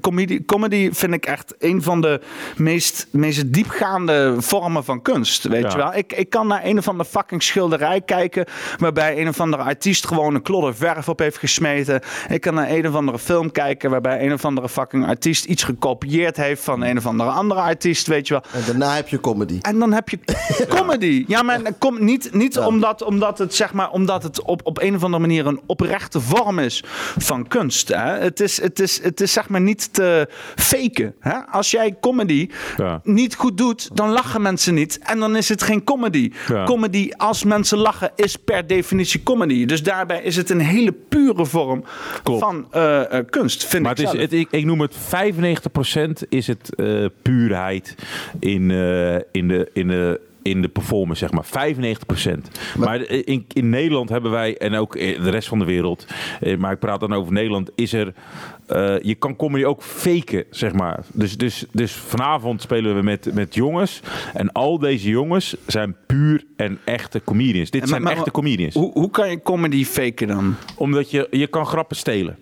comedy, 0.00 0.44
comedy 0.44 0.90
vind 0.92 1.14
ik 1.14 1.26
echt 1.26 1.54
een 1.58 1.82
van 1.82 2.00
de 2.00 2.20
meest, 2.56 3.06
meest 3.10 3.52
diepgaande 3.52 4.34
vormen 4.38 4.84
van 4.84 5.02
kunst, 5.02 5.27
weet 5.42 5.62
Ja. 5.62 5.68
je 5.70 5.76
wel. 5.76 5.94
Ik, 5.94 6.12
ik 6.12 6.30
kan 6.30 6.46
naar 6.46 6.64
een 6.64 6.78
of 6.78 6.88
andere 6.88 7.08
fucking 7.08 7.42
schilderij 7.42 8.00
kijken, 8.00 8.44
waarbij 8.78 9.20
een 9.20 9.28
of 9.28 9.40
andere 9.40 9.62
artiest 9.62 10.06
gewoon 10.06 10.34
een 10.34 10.42
klodder 10.42 10.76
verf 10.76 11.08
op 11.08 11.18
heeft 11.18 11.38
gesmeten. 11.38 12.00
Ik 12.28 12.40
kan 12.40 12.54
naar 12.54 12.70
een 12.70 12.88
of 12.88 12.94
andere 12.94 13.18
film 13.18 13.52
kijken, 13.52 13.90
waarbij 13.90 14.24
een 14.26 14.32
of 14.32 14.44
andere 14.44 14.68
fucking 14.68 15.06
artiest 15.06 15.44
iets 15.44 15.62
gekopieerd 15.62 16.36
heeft 16.36 16.64
van 16.64 16.82
een 16.82 16.96
of 16.96 17.06
andere 17.06 17.30
andere 17.30 17.60
artiest, 17.60 18.06
weet 18.06 18.28
je 18.28 18.34
wel. 18.34 18.42
En 18.60 18.62
daarna 18.66 18.94
heb 18.94 19.08
je 19.08 19.20
comedy. 19.20 19.58
En 19.60 19.78
dan 19.78 19.92
heb 19.92 20.08
je 20.08 20.18
comedy. 20.76 21.24
Ja, 21.28 21.42
maar 21.42 21.60
kom, 21.78 22.04
niet, 22.04 22.32
niet 22.34 22.54
Ja. 22.54 22.66
omdat, 22.66 23.02
omdat 23.02 23.38
het, 23.38 23.54
zeg 23.54 23.72
maar, 23.72 23.90
omdat 23.90 24.22
het 24.22 24.42
op, 24.42 24.60
op 24.64 24.80
een 24.82 24.94
of 24.94 25.02
andere 25.04 25.22
manier 25.22 25.46
een 25.46 25.60
oprechte 25.66 26.20
vorm 26.20 26.58
is 26.58 26.84
van 27.18 27.46
kunst. 27.48 27.88
Hè? 27.88 27.96
Het, 28.18 28.40
is, 28.40 28.60
het, 28.62 28.80
is, 28.80 29.02
het 29.02 29.20
is 29.20 29.32
zeg 29.32 29.48
maar 29.48 29.60
niet 29.60 29.92
te 29.92 30.28
faken. 30.56 31.14
Hè? 31.20 31.46
Als 31.46 31.70
jij 31.70 31.96
comedy 32.00 32.48
Ja. 32.76 33.00
niet 33.02 33.34
goed 33.34 33.56
doet, 33.58 33.96
dan 33.96 34.10
lachen 34.10 34.42
mensen 34.42 34.74
niet. 34.74 34.98
En 35.08 35.18
dan 35.18 35.36
is 35.36 35.48
het 35.48 35.62
geen 35.62 35.84
comedy. 35.84 36.30
Ja. 36.48 36.64
Comedy, 36.64 37.10
als 37.16 37.44
mensen 37.44 37.78
lachen, 37.78 38.10
is 38.16 38.36
per 38.36 38.66
definitie 38.66 39.22
comedy. 39.22 39.66
Dus 39.66 39.82
daarbij 39.82 40.22
is 40.22 40.36
het 40.36 40.50
een 40.50 40.60
hele 40.60 40.92
pure 40.92 41.46
vorm 41.46 41.84
Klopt. 42.22 42.40
van 42.40 42.66
eh, 42.70 43.18
eh, 43.18 43.26
kunst, 43.30 43.66
vind 43.66 43.82
Maar 43.82 43.92
ik 43.92 43.98
het 44.06 44.14
is, 44.14 44.20
het, 44.20 44.32
ik, 44.32 44.48
ik 44.50 44.64
noem 44.64 44.80
het 44.80 44.94
95% 44.96 46.28
is 46.28 46.46
het 46.46 46.74
eh, 46.74 47.04
puurheid 47.22 47.94
in, 48.40 48.70
eh, 48.70 49.14
in, 49.32 49.48
de, 49.48 49.70
in, 49.72 49.88
de, 49.88 50.20
in 50.42 50.62
de 50.62 50.68
performance, 50.68 51.28
zeg 51.28 51.32
maar. 51.32 51.74
95%. 52.36 52.78
Maar, 52.78 53.00
in, 53.10 53.44
in 53.52 53.68
Nederland 53.68 54.08
hebben 54.08 54.30
wij, 54.30 54.56
en 54.56 54.74
ook 54.74 54.96
in 54.96 55.22
de 55.22 55.30
rest 55.30 55.48
van 55.48 55.58
de 55.58 55.64
wereld, 55.64 56.06
eh, 56.40 56.56
maar 56.56 56.72
ik 56.72 56.78
praat 56.78 57.00
dan 57.00 57.12
over 57.12 57.32
Nederland, 57.32 57.70
is 57.74 57.92
er, 57.92 58.12
eh, 58.68 58.94
je 59.00 59.14
kan 59.14 59.36
comedy 59.36 59.64
ook 59.64 59.82
faken, 59.82 60.44
zeg 60.50 60.72
maar. 60.72 61.00
Dus, 61.12 61.36
dus, 61.36 61.64
dus 61.72 61.92
vanavond 61.92 62.62
spelen 62.62 62.96
we 62.96 63.02
met, 63.02 63.34
met 63.34 63.54
jongens 63.54 64.00
en 64.34 64.52
al 64.52 64.78
deze 64.78 65.08
jongens 65.08 65.56
zijn 65.66 65.96
puur 66.06 66.44
en 66.56 66.78
echte 66.84 67.22
comedians. 67.24 67.70
Dit 67.70 67.80
Maar- 67.80 67.88
zijn 67.88 68.02
maar- 68.02 68.12
echte 68.16 68.30
comedians. 68.30 68.74
Hoe, 68.74 68.92
hoe 68.92 69.10
kan 69.10 69.30
je 69.30 69.42
comedy 69.42 69.84
faken 69.84 70.26
dan? 70.28 70.54
Omdat 70.76 71.10
je, 71.10 71.26
je 71.30 71.46
kan 71.46 71.66
grappen 71.66 71.96
stelen. 71.96 72.38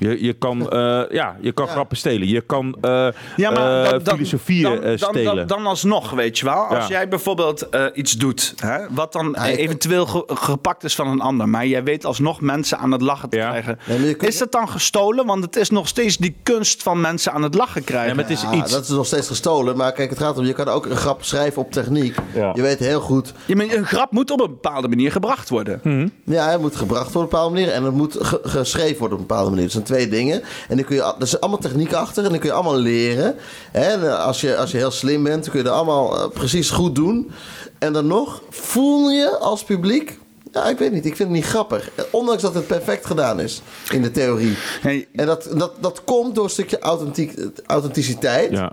Je, 0.00 0.24
je 0.24 0.32
kan, 0.32 0.60
eh, 0.70 1.02
ja, 1.10 1.36
je 1.40 1.52
kan 1.52 1.66
Ja. 1.66 1.70
grappen 1.72 1.96
stelen. 1.96 2.28
Je 2.28 2.40
kan 2.40 2.76
eh 2.80 3.08
Ja, 3.36 3.50
maar 3.50 3.84
eh, 3.84 3.90
dan, 3.90 4.02
dan, 4.02 4.14
filosofieën 4.16 4.62
dan, 4.62 4.80
dan, 4.80 4.98
stelen. 4.98 5.36
dan, 5.36 5.46
dan 5.46 5.66
alsnog, 5.66 6.10
weet 6.10 6.38
je 6.38 6.44
wel. 6.44 6.54
Als 6.54 6.86
Ja. 6.86 6.88
jij 6.94 7.08
bijvoorbeeld 7.08 7.68
eh, 7.68 7.84
iets 7.94 8.12
doet, 8.12 8.54
hè, 8.56 8.78
wat 8.90 9.12
dan 9.12 9.36
eventueel 9.36 10.06
ge- 10.06 10.24
gepakt 10.26 10.84
is 10.84 10.94
van 10.94 11.06
een 11.08 11.20
ander, 11.20 11.48
maar 11.48 11.66
jij 11.66 11.84
weet 11.84 12.04
alsnog 12.04 12.40
mensen 12.40 12.78
aan 12.78 12.92
het 12.92 13.00
lachen 13.02 13.28
te 13.28 13.36
Ja. 13.36 13.48
krijgen. 13.48 13.78
Maar 13.86 14.28
Is 14.28 14.38
dat 14.38 14.52
dan 14.52 14.68
gestolen? 14.68 15.26
Want 15.26 15.44
het 15.44 15.56
is 15.56 15.70
nog 15.70 15.88
steeds 15.88 16.16
die 16.16 16.36
kunst 16.42 16.82
van 16.82 17.00
mensen 17.00 17.32
aan 17.32 17.42
het 17.42 17.54
lachen 17.54 17.84
krijgen. 17.84 18.08
Ja, 18.08 18.14
maar 18.14 18.24
het 18.24 18.32
is 18.32 18.42
Ja, 18.42 18.52
iets. 18.54 18.72
dat 18.72 18.82
is 18.82 18.88
nog 18.88 19.06
steeds 19.06 19.26
gestolen. 19.26 19.76
Maar 19.76 19.92
kijk, 19.92 20.10
het 20.10 20.18
gaat 20.18 20.38
om, 20.38 20.44
je 20.44 20.52
kan 20.52 20.68
ook 20.68 20.86
een 20.86 20.96
grap 20.96 21.24
schrijven 21.24 21.62
op 21.62 21.72
techniek. 21.72 22.16
Ja. 22.34 22.52
Je 22.54 22.62
weet 22.62 22.78
heel 22.78 23.00
goed, 23.00 23.32
Je 23.46 23.56
moet- 23.56 23.74
een 23.74 23.86
grap 23.86 24.12
moet 24.12 24.30
op 24.30 24.40
een 24.40 24.46
bepaalde 24.50 24.88
manier 24.88 25.12
gebracht 25.12 25.48
worden. 25.48 25.80
Hm. 25.82 26.08
ja, 26.24 26.50
het 26.50 26.60
moet 26.60 26.76
gebracht 26.76 27.12
worden 27.12 27.22
op 27.22 27.22
een 27.22 27.28
bepaalde 27.30 27.54
manier. 27.54 27.70
En 27.72 27.84
het 27.84 27.94
moet 27.94 28.16
ge- 28.20 28.40
geschreven 28.42 28.98
worden 28.98 29.18
op 29.18 29.22
een 29.22 29.26
bepaalde 29.28 29.50
manier. 29.50 29.70
Zijn 29.70 29.84
twee 29.88 30.08
dingen. 30.08 30.42
En 30.68 30.76
dan 30.76 30.84
kun 30.84 30.96
je, 30.96 31.02
er 31.02 31.14
is 31.22 31.40
allemaal 31.40 31.60
techniek 31.60 31.92
achter. 31.92 32.24
En 32.24 32.30
dan 32.30 32.38
kun 32.38 32.48
je 32.48 32.54
allemaal 32.54 32.76
leren. 32.78 33.34
Hè, 33.72 33.80
En 33.80 34.02
eh, 34.08 34.24
als 34.24 34.40
je, 34.40 34.56
als 34.56 34.70
je 34.70 34.76
heel 34.76 34.90
slim 34.90 35.22
bent, 35.22 35.42
dan 35.42 35.50
kun 35.50 35.58
je 35.62 35.64
dat 35.68 35.74
allemaal 35.74 36.18
eh, 36.18 36.28
precies 36.30 36.70
goed 36.70 36.94
doen. 36.94 37.30
En 37.78 37.92
dan 37.92 38.06
nog, 38.06 38.42
voel 38.50 39.10
je 39.10 39.38
als 39.38 39.64
publiek... 39.64 40.18
Ja, 40.52 40.64
ik 40.68 40.78
weet 40.78 40.92
niet. 40.92 41.06
Ik 41.06 41.16
vind 41.16 41.28
het 41.28 41.38
niet 41.38 41.46
grappig. 41.46 41.90
Ondanks 42.10 42.42
dat 42.42 42.54
het 42.54 42.66
perfect 42.66 43.06
gedaan 43.06 43.40
is 43.40 43.62
in 43.90 44.02
de 44.02 44.10
theorie. 44.10 44.54
Hey, 44.80 45.06
En 45.14 45.26
dat, 45.26 45.48
dat, 45.56 45.72
dat 45.80 46.04
komt 46.04 46.34
door 46.34 46.44
een 46.44 46.50
stukje 46.50 46.78
authentiek, 46.78 47.32
authenticiteit. 47.66 48.50
ja. 48.50 48.72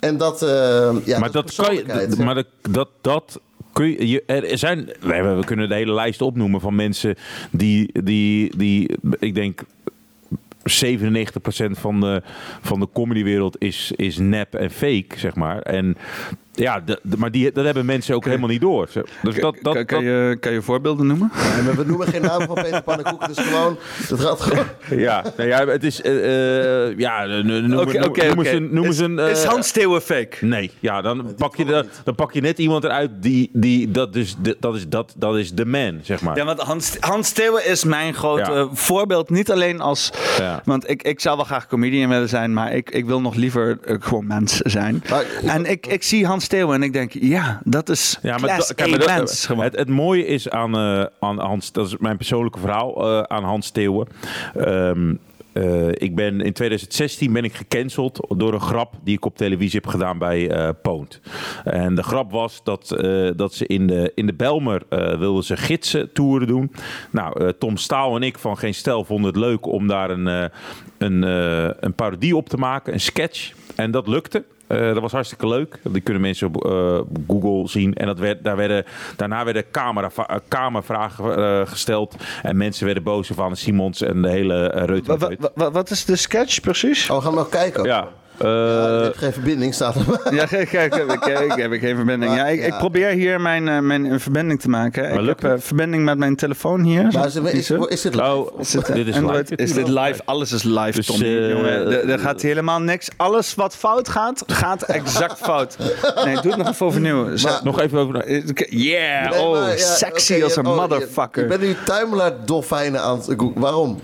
En 0.00 0.16
dat, 0.16 0.42
eh 0.42 0.90
ja, 1.04 1.18
maar 1.18 1.30
dat 1.30 1.54
kan 1.54 1.74
je. 1.74 2.14
Maar 2.18 2.34
dat, 2.34 2.46
dat, 2.70 2.88
dat 3.00 3.40
kun 3.72 3.86
je. 3.90 4.08
je- 4.08 4.22
Er 4.26 4.58
zijn. 4.58 4.90
We, 5.00 5.14
hebben- 5.14 5.38
we 5.38 5.44
kunnen 5.44 5.68
de 5.68 5.74
hele 5.74 5.92
lijst 5.92 6.22
opnoemen 6.22 6.60
van 6.60 6.74
mensen 6.74 7.14
die. 7.50 8.02
die, 8.02 8.56
die 8.56 8.90
ik 9.18 9.34
denk. 9.34 9.60
97% 10.64 11.70
van 11.70 12.00
de, 12.00 12.22
van 12.60 12.80
de 12.80 12.88
comedywereld 12.92 13.56
is, 13.58 13.92
is 13.96 14.18
nep 14.18 14.54
en 14.54 14.70
fake, 14.70 15.18
zeg 15.18 15.34
maar. 15.34 15.58
En 15.62 15.96
ja, 16.54 16.80
de, 16.80 16.98
de- 17.02 17.16
maar 17.16 17.30
die, 17.30 17.52
dat 17.52 17.64
hebben 17.64 17.86
mensen 17.86 18.14
ook 18.14 18.24
helemaal 18.24 18.48
niet 18.48 18.60
door. 18.60 18.88
Dus 19.22 19.34
dat, 19.34 19.56
dat, 19.62 19.74
kan, 19.74 19.84
kan, 19.84 19.98
dat- 20.04 20.12
je, 20.12 20.36
kan 20.40 20.52
je 20.52 20.62
voorbeelden 20.62 21.06
noemen? 21.06 21.30
Nee, 21.54 21.62
maar 21.62 21.76
we 21.76 21.84
noemen 21.84 22.06
geen 22.06 22.22
naam 22.22 22.40
van 22.46 22.54
Peter 22.54 22.82
Pannenkoek. 22.82 23.20
Het 23.26 23.38
is 23.38 23.44
gewoon... 23.44 23.78
Het 24.08 24.20
gaat 24.20 24.40
gewoon... 24.40 24.64
ja, 24.90 25.24
nou 25.36 25.48
ja, 25.48 25.66
het 25.66 25.84
is. 25.84 26.00
eh, 26.02 26.86
eh, 26.88 26.98
ja, 26.98 27.24
noem, 27.24 27.46
noem, 27.46 27.78
Oké, 27.78 27.98
noem, 27.98 28.08
oké, 28.08 28.58
noem 28.58 28.84
eens 28.84 29.00
oké. 29.00 29.04
een. 29.04 29.18
Is- 29.18 29.24
eh, 29.24 29.30
Is 29.30 29.44
Hans 29.44 29.68
Steeuwen 29.68 30.02
fake? 30.02 30.36
Nee, 30.46 30.70
ja, 30.80 31.02
dan 31.02 31.34
pak, 31.36 31.56
je 31.56 31.64
de, 31.64 31.86
dan 32.04 32.14
pak 32.14 32.32
je 32.32 32.40
net 32.40 32.58
iemand 32.58 32.84
eruit 32.84 33.10
die, 33.20 33.50
die 33.52 33.90
dat, 33.90 34.12
dus, 34.12 34.36
de- 34.42 34.56
dat, 34.60 34.74
is, 34.74 34.88
dat, 34.88 35.14
dat 35.16 35.36
is 35.36 35.52
de 35.52 35.64
man, 35.66 35.98
zeg 36.02 36.20
maar. 36.20 36.36
Ja, 36.36 36.44
want 36.44 36.60
Hans, 36.60 36.96
Hans 37.00 37.28
Steeuwen 37.28 37.66
is 37.66 37.84
mijn 37.84 38.14
grote 38.14 38.52
Ja. 38.52 38.68
voorbeeld. 38.72 39.30
Niet 39.30 39.50
alleen 39.50 39.80
als... 39.80 40.10
Ja. 40.38 40.60
Want 40.64 40.90
ik, 40.90 41.02
ik 41.02 41.20
zou 41.20 41.36
wel 41.36 41.44
graag 41.44 41.66
comedian 41.66 42.08
willen 42.08 42.28
zijn, 42.28 42.52
maar 42.52 42.72
ik, 42.72 42.90
ik 42.90 43.06
wil 43.06 43.20
nog 43.20 43.34
liever 43.34 43.78
gewoon 44.00 44.26
mens 44.26 44.56
zijn. 44.56 45.02
Maar- 45.10 45.24
en 45.46 45.64
ik, 45.70 45.86
ik 45.86 46.02
zie 46.02 46.26
Hans 46.26 46.43
Steeuwen 46.44 46.74
en 46.74 46.82
ik 46.82 46.92
denk, 46.92 47.12
ja, 47.12 47.60
dat 47.64 47.88
is 47.88 48.18
Ja, 48.22 48.38
maar, 48.38 48.56
dat- 48.56 48.74
kijk, 48.74 48.88
A 48.88 48.90
maar 48.90 48.98
dat- 49.06 49.16
mens. 49.16 49.46
gewoon. 49.46 49.64
het, 49.64 49.76
het 49.76 49.88
mooie 49.88 50.26
is 50.26 50.50
aan, 50.50 50.74
eh, 50.74 51.04
aan 51.20 51.38
Hans, 51.38 51.72
dat 51.72 51.86
is 51.86 51.96
mijn 51.96 52.16
persoonlijke 52.16 52.58
verhaal 52.58 53.08
eh, 53.10 53.20
aan 53.22 53.44
Hans 53.44 53.66
Steeuwen. 53.66 54.06
Ehm, 54.56 55.14
eh, 55.52 55.88
ik 55.88 56.14
ben 56.14 56.40
in 56.40 56.52
2016 56.52 57.32
ben 57.32 57.44
ik 57.44 57.54
gecanceld 57.54 58.26
door 58.36 58.54
een 58.54 58.60
grap 58.60 58.94
die 59.04 59.16
ik 59.16 59.24
op 59.24 59.36
televisie 59.36 59.80
heb 59.82 59.90
gedaan 59.90 60.18
bij 60.18 60.50
eh 60.50 60.68
Poont. 60.82 61.20
En 61.64 61.94
de 61.94 62.02
grap 62.02 62.30
was 62.30 62.60
dat, 62.64 62.88
dat 63.36 63.54
ze 63.54 63.66
in 63.66 63.86
de, 63.86 64.12
in 64.14 64.26
de 64.26 64.34
Belmer 64.34 64.82
wilden 65.18 65.44
ze 65.44 65.56
gidsen 65.56 66.12
toeren 66.12 66.46
doen. 66.48 66.72
Nou, 67.10 67.52
Tom 67.58 67.76
Staal 67.76 68.16
en 68.16 68.22
ik 68.22 68.38
van 68.38 68.58
Geen 68.58 68.74
Stel 68.74 69.04
vonden 69.04 69.26
het 69.26 69.36
leuk 69.40 69.66
om 69.66 69.86
daar 69.86 70.10
een, 70.10 70.50
een, 70.98 71.22
een 71.84 71.94
parodie 71.94 72.36
op 72.36 72.48
te 72.48 72.56
maken, 72.56 72.92
een 72.92 73.00
sketch. 73.00 73.52
En 73.74 73.90
dat 73.90 74.06
lukte. 74.08 74.44
Eh, 74.74 74.92
dat 74.92 75.00
was 75.02 75.12
hartstikke 75.12 75.48
leuk. 75.48 75.78
Die 75.82 76.00
kunnen 76.02 76.22
mensen 76.22 76.46
op 76.46 76.64
eh, 76.66 76.98
Google 77.28 77.68
zien. 77.68 77.94
En 77.94 78.06
dat 78.06 78.18
werd, 78.18 78.44
daar 78.44 78.56
werden, 78.56 78.84
daarna 79.16 79.44
werden 79.44 79.64
camera, 79.70 80.10
kamervragen 80.48 81.36
eh, 81.36 81.66
gesteld. 81.66 82.14
En 82.42 82.56
mensen 82.56 82.84
werden 82.84 83.02
boos 83.02 83.28
van 83.34 83.56
Simons 83.56 84.00
en 84.02 84.22
de 84.22 84.28
hele 84.28 84.72
uh, 84.76 84.84
Reuter. 84.84 85.18
wa- 85.18 85.50
wa- 85.54 85.70
wat 85.70 85.90
is 85.90 86.04
de 86.04 86.16
sketch 86.16 86.60
precies? 86.60 87.10
Oh, 87.10 87.16
we 87.16 87.22
gaan 87.22 87.34
nog 87.34 87.48
kijken. 87.48 87.84
Ja. 87.84 88.08
Ja, 88.38 88.44
eh, 88.44 88.98
je 88.98 89.02
hebt 89.04 89.18
geen 89.18 89.32
verbinding, 89.32 89.74
staat 89.74 89.94
er. 89.94 90.02
Ja, 90.34 90.46
kijk, 90.46 90.68
kijk, 90.68 90.94
ik, 90.94 91.24
ik, 91.24 91.54
ik 91.56 91.56
heb 91.56 91.72
geen 91.72 91.96
verbinding. 91.96 92.34
Ja, 92.34 92.46
ik, 92.46 92.64
ik 92.66 92.76
probeer 92.78 93.08
hier 93.08 93.40
mijn, 93.40 93.68
eh, 93.68 93.78
mijn 93.78 94.04
een 94.04 94.20
verbinding 94.20 94.60
te 94.60 94.68
maken. 94.68 95.12
Ik 95.12 95.20
lukt 95.20 95.42
heb 95.42 95.52
eh, 95.52 95.58
verbinding 95.60 96.04
met 96.04 96.18
mijn 96.18 96.36
telefoon 96.36 96.82
hier. 96.82 97.08
Maar 97.12 97.26
is, 97.26 97.36
is, 97.36 98.00
dit 98.02 98.14
live? 98.14 98.52
oh, 98.52 98.60
Is 98.60 98.70
dit, 98.70 98.86
dit 98.94 99.06
is 99.06 99.16
Android? 99.16 99.50
live. 99.50 99.62
Is 99.62 99.72
dit 99.72 99.88
live? 99.88 100.20
Alles 100.24 100.52
is 100.52 100.62
live, 100.62 100.90
Dus, 100.92 101.06
Tommy. 101.06 101.48
jongen, 101.48 102.08
er, 102.08 102.18
gaat 102.18 102.42
helemaal 102.42 102.80
niks. 102.80 103.08
Alles 103.16 103.54
wat 103.54 103.76
fout 103.76 104.08
gaat, 104.08 104.42
gaat 104.46 104.82
exact 104.82 105.38
fout. 105.38 105.76
Nee, 106.24 106.34
doe 106.40 106.50
het 106.52 106.56
nog 106.56 106.68
even 106.68 106.86
overnieuw. 106.86 107.24
Maar- 107.42 107.60
Nog 107.64 107.80
even 107.80 107.98
over... 107.98 108.42
Yeah, 108.68 109.30
Nee, 109.30 109.40
oh, 109.40 109.56
ja, 109.68 109.76
sexy 109.76 110.42
als 110.42 110.56
een 110.56 110.66
oh, 110.66 110.76
motherfucker. 110.76 111.42
Je 111.42 111.48
bent 111.48 111.60
nu 111.60 111.76
tuimelaar 111.84 112.32
dolfijnen 112.44 113.00
aan 113.00 113.16
het. 113.26 113.34
Waarom? 113.54 113.98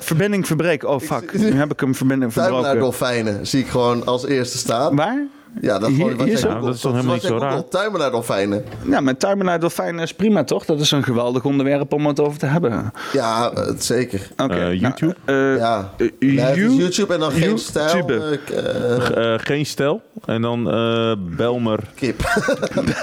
Verbinding 0.00 0.46
verbreken. 0.46 0.88
Oh, 0.88 1.00
fuck. 1.00 1.32
Nu 1.38 1.52
heb 1.58 1.72
ik 1.72 1.80
hem 1.80 1.94
verbinding 1.94 2.32
Tuimelaar 2.32 2.62
verbroken. 2.62 2.80
dolfijnen 2.80 3.46
zie 3.46 3.60
ik 3.60 3.66
gewoon 3.72 4.06
als 4.06 4.26
eerste 4.26 4.58
staan. 4.58 4.96
Waar? 4.96 5.26
Ja, 5.60 5.78
dat 5.78 5.88
is 5.90 5.96
Hier- 5.96 6.06
hier 6.16 6.26
jij 6.26 6.36
zo? 6.36 6.60
dat 6.60 6.74
is 6.74 6.80
toch 6.80 6.92
helemaal 6.92 7.14
niet 7.14 7.22
zo 7.22 7.38
raar? 7.38 7.68
Tuimelaar 7.68 8.10
dolfijnen. 8.10 8.64
Ja, 8.90 9.00
mijn 9.00 9.16
Terminator 9.16 9.60
Dolfijn 9.60 9.98
is 9.98 10.14
prima, 10.14 10.44
toch? 10.44 10.64
Dat 10.64 10.80
is 10.80 10.90
een 10.90 11.02
geweldig 11.02 11.44
onderwerp 11.44 11.92
om 11.92 12.06
het 12.06 12.20
over 12.20 12.38
te 12.38 12.46
hebben. 12.46 12.92
Ja, 13.12 13.52
zeker. 13.78 14.28
Oké. 14.36 14.52
Eh, 14.54 14.58
nou, 14.60 14.76
YouTube? 14.76 15.14
eh, 15.24 15.56
Ja. 15.56 15.90
eh, 15.96 16.08
you- 16.18 16.72
YouTube 16.74 17.14
en 17.14 17.20
dan 17.20 17.32
geen 17.32 17.58
stijl. 17.58 18.08
Eh, 18.08 18.32
eh, 18.32 19.34
Eh, 19.34 19.38
geen 19.42 19.66
stel. 19.66 20.02
En 20.24 20.42
dan 20.42 20.70
eh, 20.72 21.12
Belmer. 21.36 21.78
kip. 21.94 22.20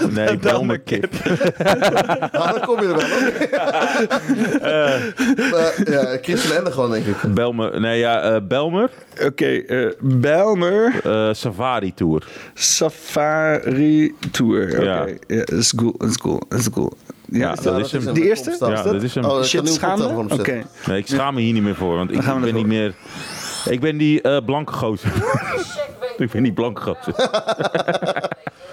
Nee, 0.10 0.38
Belmer 0.38 0.80
kip. 0.80 1.14
Ah, 2.32 2.52
dan 2.54 2.60
kom 2.66 2.82
je 2.82 2.88
er 2.88 2.96
wel. 2.96 3.08
hoor. 4.70 5.94
ja, 5.94 6.18
Christian 6.22 6.58
Ender 6.58 6.74
gewoon, 6.74 6.92
denk 6.92 7.06
ik. 7.06 7.34
Belmer. 7.34 7.80
Nee, 7.80 8.00
ja, 8.00 8.22
eh, 8.22 8.42
Belmer. 8.48 8.90
Oké, 9.26 9.46
eh, 9.46 9.92
Belmer 10.00 10.94
eh, 11.04 11.30
Safari 11.34 11.94
Tour. 11.94 12.28
Safari 12.54 14.16
Tour. 14.32 14.64
Oké, 14.64 14.82
Ja. 14.84 15.06
ja, 15.28 15.38
dat 15.38 15.52
is 15.52 15.76
cool, 15.76 15.94
dat 15.98 16.10
is 16.10 16.18
cool, 16.18 16.42
dat 16.50 16.60
is 16.60 16.70
cool. 16.70 16.94
Ja, 17.32 17.54
dat 17.56 17.80
is 17.80 17.92
hem. 17.92 18.14
Die 18.14 18.28
eerste? 18.28 18.50
Kopstaan. 18.50 18.72
Ja, 18.72 18.84
dat 18.84 19.04
is 19.04 19.16
hem. 19.16 19.26
Oh, 19.26 19.44
Shit, 19.44 19.70
schaamde? 19.70 20.08
Oké. 20.30 20.66
Nee, 20.86 20.98
ik 20.98 21.08
schaam 21.08 21.34
me 21.34 21.42
hier 21.42 21.54
niet 21.54 21.64
meer 21.64 21.76
voor, 21.76 21.96
want 21.96 22.12
ik, 22.12 22.22
ben 22.42 22.54
niet 22.54 22.66
meer... 22.66 22.94
Ik 23.70 23.80
ben 23.80 23.98
die 23.98 24.22
eh, 24.22 24.46
blanke 24.46 24.74
gozer. 24.74 25.12
ik 26.18 26.32
ben 26.32 26.44
die 26.44 26.54
blanke 26.54 26.82
gozer. 26.82 27.14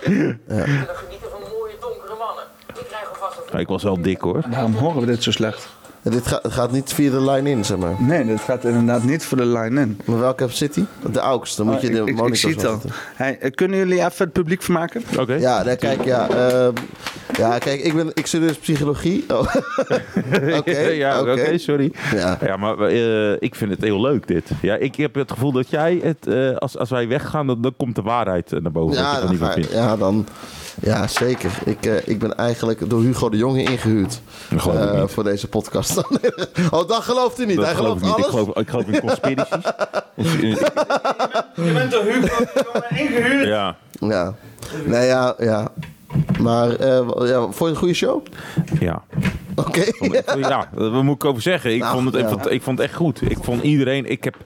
genieten 0.00 1.30
van 1.30 1.40
mooie 1.40 1.74
donkere 1.80 2.14
mannen. 2.18 2.44
Ik 2.68 2.84
krijg 2.88 3.08
alvast 3.08 3.38
een 3.38 3.44
Maar 3.52 3.60
ik 3.60 3.68
was 3.68 3.82
wel 3.82 4.02
dik 4.02 4.20
hoor. 4.20 4.44
Waarom 4.50 4.74
horen 4.74 5.00
we 5.00 5.06
dit 5.06 5.22
zo 5.22 5.30
slecht? 5.30 5.68
Dit 6.10 6.26
gaat, 6.26 6.40
gaat 6.48 6.72
niet 6.72 6.92
via 6.92 7.10
de 7.10 7.30
line 7.30 7.50
in, 7.50 7.64
zeg 7.64 7.76
maar. 7.78 7.94
Nee, 7.98 8.24
dit 8.26 8.40
gaat 8.40 8.64
inderdaad 8.64 9.02
niet 9.04 9.24
voor 9.24 9.36
de 9.36 9.46
line 9.46 9.80
in. 9.80 10.00
Maar 10.04 10.18
welke 10.18 10.48
zit 10.48 10.74
hij? 10.74 10.84
De 11.12 11.20
AUX, 11.20 11.56
dan 11.56 11.66
moet 11.66 11.80
je 11.80 11.86
Ah, 11.88 11.94
de 11.94 12.00
ik, 12.12 12.18
ik, 12.18 12.26
ik 12.26 12.34
zie 12.36 12.50
het 12.54 12.64
al. 12.66 12.72
zetten. 12.72 12.90
Hey, 13.14 13.38
eh, 13.40 13.50
kunnen 13.50 13.78
jullie 13.78 13.98
even 13.98 14.12
het 14.24 14.32
publiek 14.32 14.62
vermaken? 14.62 15.02
Oké. 15.18 15.34
Ja, 15.34 15.62
nee, 15.62 15.76
kijk, 15.76 16.04
ja. 16.04 16.28
ehm, 16.28 16.72
ja, 17.38 17.58
kijk, 17.58 17.80
ik, 17.80 17.94
ben, 17.94 18.10
ik 18.14 18.26
studeer 18.26 18.48
dus 18.48 18.56
psychologie. 18.58 19.24
Oh. 19.28 19.40
Oké, 20.58 20.78
ja, 20.78 21.20
oké, 21.20 21.58
sorry. 21.58 21.92
Ja. 22.14 22.38
Ja, 22.46 22.56
maar 22.56 22.78
eh, 22.78 23.32
ik 23.38 23.54
vind 23.54 23.70
het 23.70 23.80
heel 23.82 24.00
leuk 24.00 24.26
dit. 24.26 24.50
Ja, 24.62 24.74
ik 24.76 24.96
heb 24.96 25.14
het 25.14 25.32
gevoel 25.32 25.52
dat 25.52 25.70
jij 25.70 26.00
het, 26.02 26.26
eh, 26.26 26.56
als, 26.56 26.78
als 26.78 26.90
wij 26.90 27.08
weggaan, 27.08 27.46
dan, 27.46 27.60
dan 27.62 27.74
komt 27.76 27.94
de 27.94 28.02
waarheid 28.02 28.52
eh, 28.52 28.60
naar 28.60 28.72
boven. 28.72 28.96
wat 28.96 29.04
Ja, 29.04 29.10
je 29.10 29.16
er 29.16 29.38
dan 29.38 29.58
niet 29.58 29.70
ja, 29.70 29.96
dan, 29.96 30.26
ja, 30.80 31.06
zeker. 31.06 31.50
Ik, 31.64 31.86
eh, 31.86 32.08
ik 32.08 32.18
ben 32.18 32.36
eigenlijk 32.36 32.90
door 32.90 33.00
Hugo 33.02 33.28
de 33.28 33.36
Jonge 33.36 33.62
ingehuurd 33.62 34.20
ik 34.50 34.64
eh, 34.64 35.00
niet. 35.00 35.10
voor 35.10 35.24
deze 35.24 35.48
podcast. 35.48 35.96
oh, 36.70 36.88
dat 36.88 37.02
gelooft 37.02 37.36
hij 37.36 37.46
niet. 37.46 37.56
Dat 37.56 37.64
Hij 37.64 37.74
geloof 37.74 37.98
gelooft 37.98 38.00
ik 38.00 38.16
niet. 38.16 38.26
Ik 38.26 38.32
alles. 38.32 38.44
geloof, 38.44 38.56
ik 38.58 38.68
geloof 38.68 38.86
in 38.86 39.00
conspiraties. 39.00 39.64
Of- 40.16 40.40
Je 41.66 41.72
bent 41.72 41.90
door 41.90 42.02
Hugo 42.04 42.44
ingehuurd. 42.90 43.46
ja, 43.46 43.76
Ja. 43.90 44.34
Nee, 44.84 45.06
ja, 45.06 45.34
ja. 45.38 45.68
Maar 46.40 46.70
eh, 46.70 46.88
ja, 47.28 47.40
vond 47.40 47.56
je 47.58 47.64
het 47.64 47.74
een 47.74 47.76
goede 47.76 47.94
show? 47.94 48.22
ja. 48.80 49.02
Oké. 49.58 49.84
Ja, 50.38 50.68
wat 50.74 51.02
moet 51.02 51.14
ik 51.14 51.24
over 51.24 51.42
zeggen? 51.42 51.74
Ik, 51.74 51.80
Nou, 51.80 51.92
vond, 51.94 52.12
het, 52.14 52.22
ik, 52.22 52.28
vond, 52.28 52.50
ik 52.50 52.62
vond 52.62 52.78
het 52.78 52.86
echt 52.88 52.96
goed. 52.96 53.30
Ik 53.30 53.38
vond 53.40 53.62
iedereen... 53.62 54.10
Ik 54.10 54.24
heb 54.24 54.36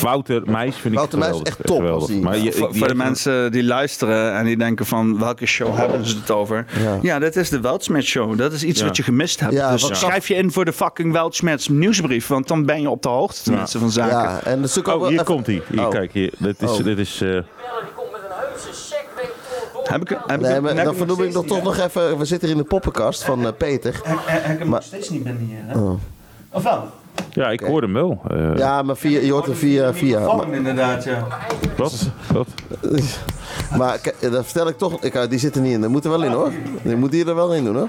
Wouter 0.00 0.42
Meijs 0.44 0.74
vind 0.76 0.86
ik 0.92 0.98
Wouter 0.98 1.18
Meijs 1.18 1.30
geweldig. 1.30 1.56
echt 1.58 1.66
top, 1.66 1.76
geweldig. 1.76 2.10
Maar 2.20 2.38
je, 2.38 2.52
Voor, 2.52 2.88
de 2.88 2.94
mensen 2.94 3.52
die 3.52 3.64
luisteren 3.64 4.34
en 4.36 4.44
die 4.44 4.56
denken 4.56 4.86
van 4.86 5.18
welke 5.18 5.46
show 5.46 5.76
hebben 5.76 6.06
ze 6.06 6.16
het 6.16 6.30
over? 6.30 6.66
Ja. 6.82 6.98
Ja, 7.02 7.18
dit 7.18 7.36
is 7.36 7.48
de 7.48 7.60
Weltsmith 7.60 8.04
Show. 8.04 8.38
Dat 8.38 8.52
is 8.52 8.64
iets 8.64 8.80
Ja. 8.80 8.86
wat 8.86 8.96
je 8.96 9.02
gemist 9.02 9.40
hebt. 9.40 9.52
Ja, 9.52 9.72
dus 9.72 9.82
wat- 9.82 9.96
schrijf 9.96 10.28
je 10.28 10.34
in 10.34 10.52
voor 10.52 10.64
de 10.64 10.72
fucking 10.72 11.12
Weltsmiths 11.12 11.68
nieuwsbrief, 11.68 12.26
want 12.26 12.48
dan 12.48 12.64
ben 12.66 12.80
je 12.80 12.90
op 12.90 13.02
de 13.02 13.08
hoogte 13.08 13.42
tenminste 13.42 13.78
van 13.78 13.90
zaken. 13.90 14.16
Ja, 14.16 14.40
en 14.44 14.60
dat 14.60 14.70
is 14.70 14.78
ook 14.78 14.86
Oh, 14.88 14.92
wel 14.94 15.02
hier 15.02 15.12
even- 15.12 15.24
komt 15.24 15.46
hij. 15.46 15.62
Hier, 15.70 15.84
Oh. 15.84 15.90
kijk, 15.90 16.12
hier. 16.12 16.32
Dit 16.38 16.62
is... 16.62 16.70
Oh. 16.70 16.84
Dit 16.84 16.98
is 16.98 17.14
eh, 17.14 17.20
bellen 17.20 17.44
die 17.84 17.92
komt 17.96 18.10
met 18.12 18.20
een 18.20 18.36
heuse 18.36 18.68
segway 18.82 19.24
door 19.72 19.81
Heb 19.92 20.00
ik, 20.02 20.08
heb 20.08 20.40
ik, 20.40 20.46
Nee, 20.46 20.60
maar 20.60 20.74
heb 20.74 20.84
dan 20.84 20.94
vernoem 20.94 21.22
ik 21.22 21.32
nog 21.32 21.44
toch 21.46 21.62
nog 21.62 21.78
even... 21.78 22.18
We 22.18 22.24
zitten 22.24 22.48
hier 22.48 22.56
in 22.56 22.62
de 22.62 22.68
poppenkast 22.68 23.24
van 23.24 23.46
eh, 23.46 23.52
Peter. 23.58 24.00
hè? 24.04 24.14
Heb 24.32 24.52
ik 24.52 24.58
hem 24.58 24.58
Maar- 24.58 24.68
nog 24.68 24.82
steeds 24.82 25.08
niet 25.08 25.24
hier, 25.24 25.58
hè? 25.66 25.78
Oh. 25.78 25.92
Of 26.50 26.62
wel? 26.62 26.84
ja, 27.30 27.50
ik 27.50 27.60
hoor 27.60 27.82
hem 27.82 27.92
wel. 27.92 28.20
Eh, 28.30 28.56
Ja, 28.56 28.82
maar 28.82 28.96
via, 28.96 29.20
je 29.20 29.32
hoort 29.32 29.46
hem 29.46 29.54
via... 29.54 29.94
via 29.94 30.18
maar, 30.18 30.28
Microfoon, 30.28 30.54
inderdaad, 30.54 31.04
ja. 31.04 31.26
Wat? 31.76 32.08
Wat? 32.32 32.46
maar 33.78 33.98
kijk, 33.98 34.16
dat 34.20 34.44
vertel 34.44 34.68
ik 34.68 34.78
toch... 34.78 35.02
Ik, 35.02 35.14
eh, 35.14 35.28
die 35.28 35.38
zit 35.38 35.54
er 35.54 35.60
niet 35.60 35.72
in. 35.72 35.80
Dat 35.80 35.90
moet 35.90 36.04
er 36.04 36.10
wel 36.10 36.22
in, 36.22 36.32
hoor. 36.32 36.50
Die 36.82 36.96
moet 36.96 37.10
die 37.10 37.26
er 37.26 37.34
wel 37.34 37.54
in 37.54 37.64
doen, 37.64 37.76
hoor. 37.76 37.88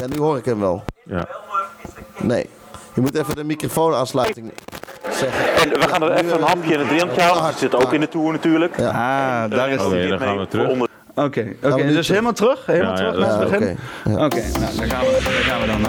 Ja, 0.00 0.06
nu 0.06 0.18
hoor 0.18 0.36
ik 0.36 0.44
hem 0.44 0.60
wel. 0.60 0.84
Ja. 1.04 1.28
Nee. 2.22 2.48
Je 2.94 3.00
moet 3.00 3.16
even 3.18 3.34
de 3.36 3.44
microfoonaansluiting 3.44 4.52
zeggen. 5.20 5.72
En 5.72 5.80
we 5.80 5.88
gaan 5.88 6.02
er 6.02 6.10
even 6.12 6.34
een 6.34 6.42
hapje 6.46 6.74
en 6.74 6.80
een 6.80 6.96
drankje 6.96 7.20
halen. 7.20 7.44
Het 7.44 7.58
zit 7.58 7.74
ook 7.74 7.92
in 7.92 8.00
de 8.00 8.08
tour 8.08 8.32
natuurlijk. 8.32 8.76
Ja. 8.78 8.88
Ah, 8.88 9.50
daar 9.50 9.68
is 9.70 9.84
Oké, 9.84 9.96
het. 9.96 10.08
dan 10.08 10.18
gaan 10.20 10.38
we 10.38 10.46
terug. 10.48 10.68
Onder- 10.68 10.88
Oké, 11.14 11.24
oké. 11.62 11.76
Dus 11.76 11.90
terug? 11.92 12.06
helemaal 12.08 12.32
terug? 12.32 12.66
Helemaal 12.66 12.94
terug 12.96 13.12
dat 13.12 13.20
naar 13.28 13.40
het 13.40 13.50
begin? 13.50 13.78
oké. 14.04 14.14
Nou, 14.14 14.28
daar 14.76 14.86
gaan, 14.88 15.04
we, 15.04 15.20
daar 15.24 15.32
gaan 15.32 15.60
we 15.60 15.66
dan. 15.66 15.80
Hè? 15.84 15.88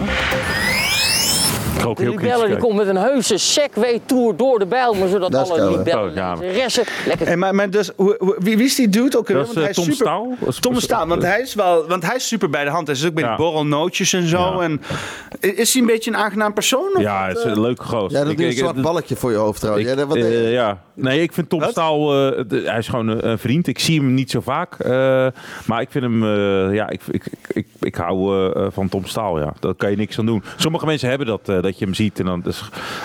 Ik 1.81 1.87
ook 1.87 1.99
heel 1.99 2.11
De 2.11 2.17
libellen 2.21 2.47
die 2.47 2.57
komt 2.57 2.75
met 2.75 2.87
een 2.87 2.95
heuse 2.97 3.37
segway 3.37 4.01
tour 4.05 4.35
door 4.37 4.59
de 4.59 4.65
Bijlmer, 4.65 5.09
zodat 5.09 5.31
Dat 5.31 5.45
is 5.45 5.51
alle 5.51 5.77
libellen 5.77 6.09
Oh, 6.09 6.15
ja. 6.15 6.33
ressen 6.33 6.83
lekker 7.05 7.27
Hey, 7.27 7.37
maar, 7.37 7.55
maar 7.55 7.69
dus, 7.69 7.91
hoe, 7.95 8.15
hoe- 8.19 8.35
wie, 8.39 8.57
wie 8.57 8.65
is 8.65 8.75
die 8.75 8.89
dude 8.89 9.17
ook? 9.17 9.27
Dat 9.27 9.37
is 9.37 9.45
Want 9.45 9.57
eh, 9.57 9.63
hij 9.63 9.73
Tom 9.73 9.83
super- 9.83 10.21
is- 10.47 10.59
Tom 10.59 10.79
Staal, 10.79 11.07
want 11.07 11.23
hij 11.23 11.41
is 11.41 11.53
wel, 11.53 11.87
want 11.87 12.05
hij 12.05 12.15
is 12.15 12.27
super 12.27 12.49
bij 12.49 12.63
de 12.63 12.69
hand. 12.69 12.87
Hij 12.87 12.95
is 12.95 13.05
ook 13.05 13.13
bij 13.13 13.23
Ja. 13.23 13.31
de 13.35 13.37
borrelnootjes 13.43 14.13
en 14.13 14.27
zo. 14.27 14.37
Ja. 14.37 14.59
En, 14.59 14.81
is 15.39 15.73
hij 15.73 15.81
een 15.81 15.87
beetje 15.87 16.11
een 16.11 16.17
aangenaam 16.17 16.53
persoon? 16.53 16.89
Of? 16.95 17.01
Ja, 17.01 17.27
het 17.27 17.37
is 17.37 17.43
een 17.43 17.61
leuke 17.61 17.83
gozer. 17.83 18.19
Ja, 18.19 18.25
dat 18.25 18.37
doe 18.37 18.45
een 18.45 18.53
zwart 18.53 18.81
balkje 18.81 19.15
voor 19.15 19.31
je 19.31 19.37
hoofd 19.37 19.59
trouwens. 19.59 19.89
Ik, 19.89 19.97
ja, 19.97 20.05
wat, 20.07 20.17
eh, 20.17 20.51
ja. 20.51 20.81
Nee, 20.93 21.21
ik 21.21 21.33
vind 21.33 21.49
Tom? 21.49 21.63
Staal, 21.63 22.29
eh, 22.31 22.43
hij 22.63 22.77
is 22.77 22.87
gewoon 22.87 23.07
een, 23.07 23.27
een 23.29 23.37
vriend. 23.39 23.67
Ik 23.67 23.79
zie 23.79 23.99
hem 23.99 24.13
niet 24.13 24.31
zo 24.31 24.39
vaak. 24.39 24.79
eh, 24.79 24.89
maar 25.65 25.81
ik 25.81 25.87
vind 25.91 26.03
hem, 26.03 26.23
eh, 26.23 26.73
ja, 26.75 26.89
ik, 26.89 27.01
ik, 27.11 27.25
ik, 27.25 27.47
ik, 27.47 27.67
ik 27.79 27.95
hou 27.95 28.49
eh, 28.53 28.65
van 28.71 28.89
Tom 28.89 29.05
Staal, 29.05 29.39
ja. 29.39 29.53
Daar 29.59 29.73
kan 29.73 29.89
je 29.91 29.95
niks 29.97 30.19
aan 30.19 30.25
doen. 30.25 30.43
Sommige 30.57 30.85
mensen 30.85 31.09
hebben 31.09 31.27
dat, 31.27 31.49
eh, 31.49 31.61
dat 31.71 31.79
je 31.79 31.86
hem 31.86 31.93
ziet. 31.93 32.19
En 32.19 32.25
dan, 32.25 32.41
dus, 32.41 32.62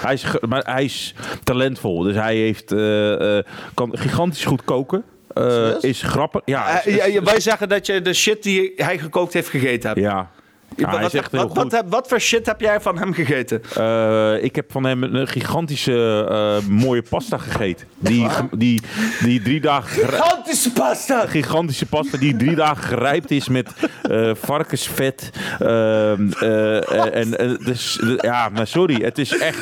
hij, 0.07 0.15
is, 0.15 0.25
maar 0.49 0.63
hij 0.65 0.85
is 0.85 1.15
talentvol. 1.43 2.03
Dus 2.03 2.15
hij 2.15 2.37
heeft, 2.37 2.73
eh, 2.73 3.39
eh, 3.39 3.45
kan 3.75 3.99
gigantisch 3.99 4.45
goed 4.45 4.65
koken. 4.65 5.05
Eh, 5.35 5.71
is 5.81 6.03
grappig. 6.03 6.43
Ja, 6.45 6.83
ja, 6.85 7.05
ja, 7.05 7.23
wij 7.23 7.41
zeggen 7.41 7.69
dat 7.69 7.87
je 7.87 8.03
de 8.03 8.15
shit 8.15 8.43
die 8.43 8.73
hij 8.77 8.99
gekookt 8.99 9.33
heeft 9.33 9.49
gegeten 9.49 9.89
hebt. 9.89 10.01
ja. 10.01 10.31
Ja, 10.77 11.09
wat, 11.31 11.83
wat, 11.89 12.09
voor 12.09 12.21
shit 12.21 12.47
heb 12.47 12.61
jij 12.61 12.81
van 12.81 12.99
hem 12.99 13.13
gegeten? 13.13 13.63
Eh, 13.75 14.45
ik 14.45 14.57
heb 14.57 14.73
van 14.73 14.85
hem 14.85 15.03
een 15.03 15.29
gigantische 15.29 16.27
eh, 16.31 16.69
mooie 16.69 17.03
pasta 17.03 17.39
gegeten. 17.39 17.87
Die, 17.99 18.27
die, 18.57 18.83
die 19.21 19.43
drie 19.43 19.61
dagen 19.61 20.09
Gigantische 20.09 20.73
pasta! 20.73 21.27
gigantische 21.27 21.87
pasta 21.87 22.19
die 22.19 22.37
drie 22.37 22.55
dagen 22.55 22.83
gerijpt 22.83 23.31
is 23.31 23.49
met 23.49 23.73
eh, 24.03 24.31
varkensvet. 24.35 25.31
ehm, 25.59 26.33
eh, 26.33 26.77
eh, 26.77 27.15
en 27.15 27.59
dus, 27.65 28.01
ja, 28.21 28.49
maar 28.49 28.67
sorry, 28.67 29.03
het 29.03 29.19
is 29.19 29.39
echt 29.39 29.59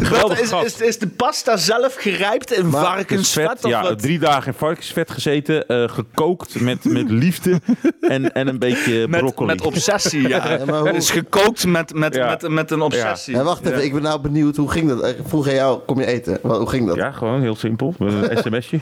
geweldig 0.00 0.40
is, 0.40 0.52
is, 0.52 0.80
is 0.80 0.98
de 0.98 1.08
pasta 1.08 1.56
zelf 1.56 1.94
gerijpt 1.94 2.52
in 2.52 2.70
varkensvet? 2.70 3.64
Of 3.64 3.70
ja, 3.70 3.94
drie 3.94 4.18
dagen 4.18 4.46
in 4.52 4.58
varkensvet 4.58 5.10
gezeten, 5.10 5.64
gekookt 5.90 6.60
met, 6.60 6.84
met 6.84 7.10
liefde 7.10 7.60
en, 8.00 8.32
en 8.32 8.48
een 8.48 8.58
beetje 8.58 9.08
met, 9.08 9.20
broccoli. 9.20 9.46
met 9.46 9.60
obsessie, 9.60 10.28
ja. 10.36 10.56
Ja, 10.58 10.64
maar 10.64 10.78
hoe- 10.78 10.86
Het 10.86 10.96
is 10.96 11.10
gekookt 11.10 11.66
met, 11.66 11.94
met, 11.94 12.14
Ja. 12.14 12.28
met, 12.28 12.48
met 12.48 12.70
een 12.70 12.80
obsessie. 12.80 13.34
Ja, 13.36 13.42
wacht 13.42 13.66
even, 13.66 13.84
ik 13.84 13.92
ben 13.92 14.02
nou 14.02 14.20
benieuwd. 14.20 14.56
Hoe 14.56 14.70
ging 14.70 14.88
dat? 14.88 15.00
Eh, 15.02 15.10
Vroeg 15.26 15.48
aan 15.48 15.54
jou, 15.54 15.80
kom 15.86 16.00
je 16.00 16.06
eten? 16.06 16.38
Hoe 16.42 16.68
ging 16.68 16.86
dat? 16.86 16.96
ja, 16.96 17.10
gewoon 17.10 17.40
heel 17.40 17.56
simpel. 17.56 17.94
Met 17.98 18.12
een 18.30 18.36
sms'je. 18.42 18.78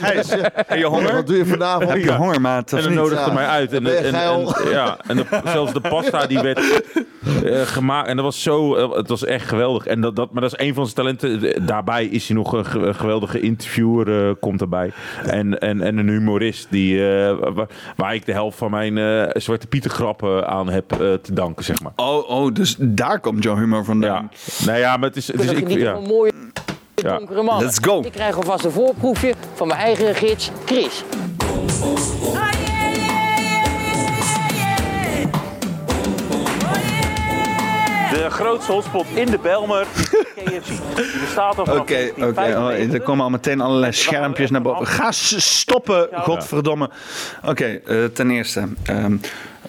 Hey, 0.00 0.24
heb 0.54 0.78
je 0.78 0.84
honger? 0.84 1.14
Wat 1.14 1.26
doe 1.26 1.36
je 1.36 1.46
vanavond? 1.46 1.88
Heb 1.90 1.98
je 2.02 2.12
honger, 2.12 2.40
maat? 2.40 2.72
En 2.72 2.82
dan 2.82 2.94
nodigde 2.94 3.26
Ja. 3.26 3.32
mij 3.32 3.46
uit. 3.46 3.72
En, 3.72 3.86
en, 4.04 4.12
ja, 4.70 4.96
en 5.06 5.16
de- 5.16 5.40
zelfs 5.44 5.72
de 5.72 5.80
pasta 5.80 6.26
die 6.26 6.40
werd, 6.40 6.60
eh, 7.44 7.60
gemaakt. 7.60 8.08
En 8.08 8.16
dat 8.16 8.24
was 8.24 8.42
zo, 8.42 8.74
eh, 8.74 8.96
het 8.96 9.08
was 9.08 9.24
echt 9.24 9.48
geweldig. 9.48 9.86
En 9.86 10.00
dat, 10.00 10.16
dat, 10.16 10.32
maar 10.32 10.42
dat 10.42 10.52
is 10.58 10.66
een 10.66 10.74
van 10.74 10.84
zijn 10.88 10.96
talenten. 11.18 11.66
Daarbij 11.66 12.04
is 12.06 12.28
hij 12.28 12.36
nog 12.36 12.52
een 12.52 12.64
ge- 12.66 12.78
een 12.78 12.94
geweldige 12.94 13.40
interviewer, 13.40 14.28
eh, 14.28 14.34
komt 14.40 14.60
erbij. 14.60 14.92
En, 15.26 15.58
en, 15.60 15.80
en 15.80 15.96
een 15.98 16.08
humorist 16.08 16.66
die, 16.70 17.08
eh, 17.08 17.36
wa- 17.54 17.66
waar 17.96 18.14
ik 18.14 18.26
de 18.26 18.32
helft 18.32 18.58
van 18.58 18.70
mijn 18.70 18.98
eh, 18.98 19.22
Zwarte 19.32 19.66
Pieter 19.66 19.90
grappen 19.90 20.48
aan 20.48 20.68
heb 20.68 20.92
eh, 20.92 20.98
te 20.98 21.32
danken, 21.32 21.64
zeg 21.64 21.82
maar. 21.82 21.92
Oh, 21.96 22.30
oh, 22.30 22.52
dus 22.54 22.76
daar 22.78 23.20
komt 23.20 23.42
jouw 23.42 23.56
humor 23.56 23.84
vandaan. 23.84 24.30
Ja, 24.58 24.66
nou 24.66 24.78
ja, 24.78 24.96
maar 24.96 25.08
het 25.08 25.16
is, 25.16 25.26
het 25.26 25.40
is 25.40 25.50
ik, 25.50 25.68
ja. 25.68 25.98
mooie 26.08 26.32
Ja. 26.94 27.16
donkere 27.18 27.42
mannen. 27.42 27.64
Let's 27.64 27.78
go. 27.82 28.00
Ik 28.00 28.12
krijg 28.12 28.36
alvast 28.36 28.64
een 28.64 28.70
voorproefje 28.70 29.34
van 29.54 29.66
mijn 29.66 29.80
eigen 29.80 30.14
gids 30.14 30.50
Chris. 30.64 31.04
De 38.14 38.30
grootste 38.30 38.72
hotspot 38.72 39.06
in 39.14 39.26
de 39.30 39.38
Belmer, 39.38 39.86
KFC. 40.34 40.66
Die 40.96 41.20
bestaat 41.20 41.58
al 41.58 41.64
vanaf 41.64 41.80
Oké, 41.80 42.10
oké. 42.10 42.24
oh, 42.24 42.34
1995. 42.34 42.94
er 42.94 43.00
komen 43.00 43.24
al 43.24 43.30
meteen 43.30 43.60
allerlei 43.60 43.92
schermpjes 43.92 44.50
naar 44.50 44.62
boven. 44.62 44.86
Ga 44.86 45.10
stoppen, 45.12 46.08
godverdomme. 46.12 46.90
Oké, 47.44 47.64
eh, 47.86 48.04
ten 48.04 48.30
eerste. 48.30 48.68
ehm, 48.84 49.16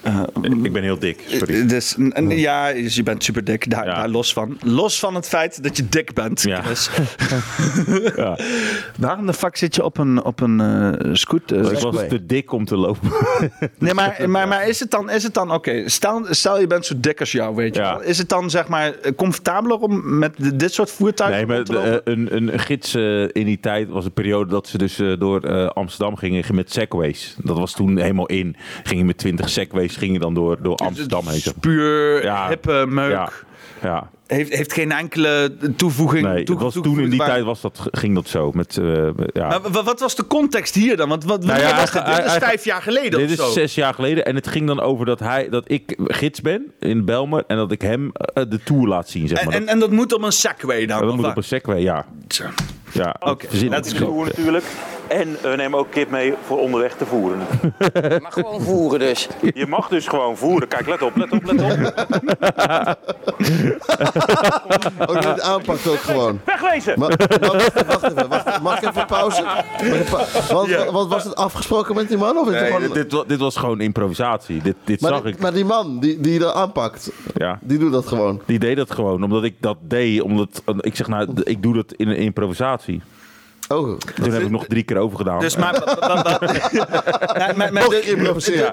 eh, 0.06 0.22
Ik 0.62 0.72
ben 0.72 0.82
heel 0.82 0.98
dik, 0.98 1.20
sorry. 1.26 1.66
dus, 1.66 1.96
n- 2.00 2.12
n- 2.20 2.30
ja, 2.30 2.72
dus 2.72 2.94
je 2.94 3.02
bent 3.02 3.24
super 3.24 3.44
dik, 3.44 3.70
daar, 3.70 3.86
Ja. 3.86 3.94
daar 3.94 4.08
los 4.08 4.32
van. 4.32 4.56
Los 4.64 4.98
van 4.98 5.14
het 5.14 5.28
feit 5.28 5.62
dat 5.62 5.76
je 5.76 5.88
dik 5.88 6.14
bent. 6.14 6.42
Ja. 6.42 6.62
Chris. 6.62 6.90
Ja. 8.16 8.38
Waarom 8.98 9.26
de 9.26 9.32
fuck 9.34 9.56
zit 9.56 9.74
je 9.74 9.84
op 9.84 9.98
een, 9.98 10.24
op 10.24 10.40
een 10.40 10.60
eh 10.60 11.08
scooter? 11.14 11.72
Ik 11.72 11.78
was 11.78 11.96
te 12.08 12.26
dik 12.26 12.52
om 12.52 12.64
te 12.64 12.76
lopen. 12.76 13.10
Nee, 13.78 13.94
maar, 13.94 14.24
maar, 14.26 14.48
maar 14.48 14.68
is 14.68 14.80
het 14.80 14.90
dan, 14.90 15.10
is 15.10 15.22
het 15.22 15.34
dan 15.34 15.52
oké, 15.52 15.88
stel, 15.88 16.24
stel 16.30 16.60
je 16.60 16.66
bent 16.66 16.86
zo 16.86 16.94
dik 17.00 17.20
als 17.20 17.32
jou, 17.32 17.54
weet 17.54 17.74
je 17.74 17.80
wel. 17.80 18.02
Is 18.02 18.18
het 18.18 18.28
dan 18.28 18.50
zeg 18.50 18.68
maar 18.68 18.92
comfortabeler 19.16 19.78
om 19.78 20.18
met 20.18 20.58
dit 20.58 20.72
soort 20.72 20.90
voertuigen 20.90 21.36
Nee, 21.38 21.56
maar 21.56 21.64
te 21.64 21.72
lopen? 21.72 21.90
de, 21.90 22.02
eh, 22.02 22.12
een, 22.14 22.36
een 22.36 22.58
gids 22.58 22.94
eh, 22.94 23.22
in 23.22 23.44
die 23.44 23.60
tijd 23.60 23.88
was 23.88 24.04
een 24.04 24.12
periode 24.12 24.50
dat 24.50 24.68
ze 24.68 24.78
dus 24.78 24.98
eh, 24.98 25.12
door 25.18 25.40
eh, 25.40 25.66
Amsterdam 25.66 26.16
gingen 26.16 26.54
met 26.54 26.72
segways. 26.72 27.36
Dat 27.42 27.58
was 27.58 27.72
toen 27.72 27.98
helemaal 27.98 28.26
in. 28.26 28.56
Ging 28.82 29.00
je 29.00 29.06
met 29.06 29.18
20 29.18 29.48
segways 29.48 29.95
ging 29.96 30.12
je 30.12 30.18
dan 30.18 30.34
door, 30.34 30.62
door 30.62 30.74
Amsterdam 30.76 31.28
heen. 31.28 31.42
Puur 31.60 32.22
Ja. 32.24 32.48
hippe 32.48 32.84
meuk. 32.88 33.10
Ja, 33.10 33.28
ja. 33.82 34.08
Heeft, 34.26 34.52
heeft 34.52 34.72
geen 34.72 34.92
enkele 34.92 35.56
toevoeging. 35.76 36.26
Nee, 36.26 36.44
was 36.58 36.74
toen 36.74 37.00
in 37.00 37.10
die 37.10 37.18
tijd 37.18 37.44
was 37.44 37.60
dat, 37.60 37.88
ging 37.90 38.14
dat 38.14 38.28
zo. 38.28 38.50
Met, 38.52 38.76
eh, 38.76 39.08
ja. 39.32 39.48
Maar 39.48 39.60
wa- 39.70 39.82
wat 39.82 40.00
was 40.00 40.14
de 40.14 40.26
context 40.26 40.74
hier 40.74 40.96
dan? 40.96 41.08
Want 41.08 41.24
wat, 41.24 41.44
Nou 41.44 41.60
ja, 41.60 41.76
was 41.76 41.92
dit? 41.92 42.06
Dit 42.06 42.24
is 42.24 42.32
vijf 42.32 42.64
jaar 42.64 42.82
geleden 42.82 43.18
Dit 43.18 43.30
of 43.30 43.36
zo. 43.36 43.46
is 43.46 43.52
zes 43.52 43.74
jaar 43.74 43.94
geleden 43.94 44.24
en 44.24 44.34
het 44.34 44.46
ging 44.48 44.66
dan 44.66 44.80
over 44.80 45.06
dat, 45.06 45.18
hij, 45.20 45.48
dat 45.48 45.70
ik 45.70 45.98
gids 46.04 46.40
ben 46.40 46.72
in 46.80 47.04
Belmer 47.04 47.44
en 47.46 47.56
dat 47.56 47.72
ik 47.72 47.80
hem 47.82 48.10
eh, 48.12 48.44
de 48.48 48.60
tour 48.64 48.86
laat 48.88 49.08
zien. 49.08 49.28
Zeg 49.28 49.38
en, 49.38 49.44
maar. 49.46 49.54
en, 49.54 49.66
en 49.68 49.78
dat 49.78 49.90
moet 49.90 50.12
op 50.12 50.22
een 50.22 50.32
Segway 50.32 50.86
dan? 50.86 51.06
dat 51.06 51.16
moet 51.16 51.26
op 51.26 51.36
een 51.36 51.44
segway, 51.44 51.80
ja. 51.80 52.06
Zo. 52.28 52.44
ja 52.92 53.16
Oké, 53.20 53.46
De 53.50 53.58
zo. 53.88 53.96
tour 53.96 54.24
natuurlijk. 54.26 54.64
En 55.08 55.36
we 55.42 55.48
nemen 55.56 55.78
ook 55.78 55.90
kip 55.90 56.10
mee 56.10 56.34
voor 56.46 56.58
onderweg 56.60 56.94
te 56.96 57.06
voeren. 57.06 57.38
Maar 58.22 58.32
gewoon 58.32 58.60
voeren 58.62 58.98
dus. 58.98 59.28
Je 59.54 59.66
mag 59.66 59.88
dus 59.88 60.06
gewoon 60.06 60.36
voeren. 60.36 60.68
Kijk, 60.68 60.86
let 60.86 61.02
op, 61.02 61.16
let 61.16 61.32
op, 61.32 61.44
let 61.44 61.60
op. 61.62 61.94
Ook 65.06 65.14
niet 65.26 65.40
aanpakt 65.40 65.86
ook 65.88 65.96
gewoon. 66.00 66.40
Wegwezen! 66.44 66.98
Maar, 66.98 67.16
wacht, 67.40 67.84
wacht 67.86 68.02
even, 68.02 68.28
wacht, 68.28 68.60
mag 68.62 68.82
ik 68.82 68.88
even 68.88 69.06
pauze? 69.06 69.42
Mag 70.52 70.68
Ja. 70.68 70.90
wat 70.92 71.08
was 71.08 71.24
het 71.24 71.34
afgesproken 71.36 71.94
met 71.94 72.08
die 72.08 72.16
man? 72.18 72.36
Of 72.38 72.46
is 72.48 72.52
het 72.52 72.60
Nee, 72.62 72.72
gewoon... 72.72 72.82
dit, 72.82 72.94
dit, 72.94 73.12
wa- 73.12 73.24
dit 73.26 73.38
was 73.38 73.56
gewoon 73.56 73.80
improvisatie. 73.80 74.62
Dit, 74.62 74.74
dit 74.84 75.00
maar, 75.00 75.10
zag 75.12 75.22
die- 75.22 75.32
ik. 75.32 75.38
maar 75.40 75.52
die 75.52 75.64
man 75.64 76.00
die, 76.00 76.20
die 76.20 76.38
dat 76.38 76.54
aanpakt, 76.54 77.10
Ja. 77.34 77.58
die 77.62 77.78
doet 77.78 77.92
dat 77.92 78.06
gewoon. 78.06 78.40
Die 78.46 78.58
deed 78.58 78.76
dat 78.76 78.90
gewoon, 78.90 79.22
omdat 79.22 79.44
ik 79.44 79.54
dat 79.60 79.76
deed. 79.80 80.20
Omdat, 80.22 80.62
ik 80.80 80.96
zeg 80.96 81.08
nou, 81.08 81.28
ik 81.44 81.62
doe 81.62 81.74
dat 81.74 81.92
in 81.96 82.08
een 82.08 82.16
improvisatie. 82.16 83.02
Oh, 83.68 83.98
Toen 83.98 84.30
heb 84.30 84.42
ik 84.42 84.50
nog 84.50 84.66
drie 84.66 84.82
keer 84.82 84.96
overgedaan. 84.96 85.40
Dus 85.40 85.56
maar. 85.56 85.74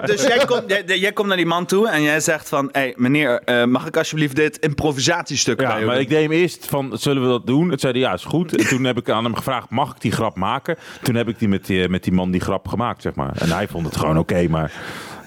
Dus 0.04 0.22
jij 0.22 0.44
komt, 0.46 0.62
jij, 0.66 0.98
jij 0.98 1.12
komt 1.12 1.28
naar 1.28 1.36
die 1.36 1.46
man 1.46 1.66
toe 1.66 1.88
en 1.88 2.02
jij 2.02 2.20
zegt 2.20 2.48
van... 2.48 2.68
Hé 2.72 2.80
hey, 2.80 2.94
meneer, 2.96 3.40
eh, 3.44 3.64
mag 3.64 3.86
ik 3.86 3.96
alsjeblieft 3.96 4.36
dit 4.36 4.58
improvisatiestuk 4.58 5.60
ja, 5.60 5.68
maar 5.68 5.80
doen? 5.80 5.94
ik 5.94 6.08
deed 6.08 6.22
hem 6.22 6.32
eerst 6.32 6.66
van, 6.66 6.98
zullen 6.98 7.22
we 7.22 7.28
dat 7.28 7.46
doen? 7.46 7.70
Het 7.70 7.80
zei 7.80 7.92
hij, 7.92 8.02
ja, 8.02 8.12
is 8.12 8.24
goed. 8.24 8.56
En 8.56 8.66
toen 8.66 8.84
heb 8.84 8.98
ik 8.98 9.10
aan 9.10 9.24
hem 9.24 9.34
gevraagd, 9.34 9.70
mag 9.70 9.90
ik 9.94 10.00
die 10.00 10.12
grap 10.12 10.36
maken? 10.36 10.76
Toen 11.02 11.14
heb 11.14 11.28
ik 11.28 11.38
die 11.38 11.48
met, 11.48 11.66
die, 11.66 11.88
met 11.88 12.04
die 12.04 12.12
man 12.12 12.30
die 12.30 12.40
grap 12.40 12.68
gemaakt, 12.68 13.02
zeg 13.02 13.14
maar. 13.14 13.36
En 13.38 13.50
hij 13.50 13.68
vond 13.68 13.86
het 13.86 13.96
gewoon 13.96 14.18
oké, 14.18 14.48
maar 14.48 14.72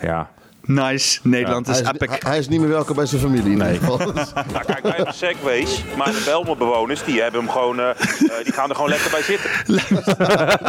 ja. 0.02 0.32
Nice, 0.68 1.20
Nederland 1.24 1.66
hij 1.68 1.76
is 1.76 1.82
is, 1.82 1.88
epic. 1.88 2.08
hij- 2.10 2.20
hij 2.30 2.38
is 2.38 2.48
niet 2.48 2.60
meer 2.60 2.70
welkom 2.70 2.96
bij 2.96 3.06
zijn 3.06 3.22
familie 3.22 3.44
in 3.46 3.52
ieder 3.52 3.68
geval. 3.68 3.98
Nou, 4.54 4.66
kijk, 4.66 4.82
wij 4.82 4.92
hebben 4.96 5.14
segways, 5.14 5.84
maar 5.98 6.06
de 6.12 6.22
Belmer-bewoners 6.26 7.04
die 7.04 7.22
hebben 7.22 7.42
hem 7.42 7.50
gewoon, 7.50 7.80
eh, 7.80 7.90
eh, 7.90 7.96
die 8.44 8.54
gaan 8.54 8.70
er 8.70 8.76
gewoon 8.76 8.90
lekker 8.90 9.12
bij 9.12 9.22
zitten. 9.22 9.50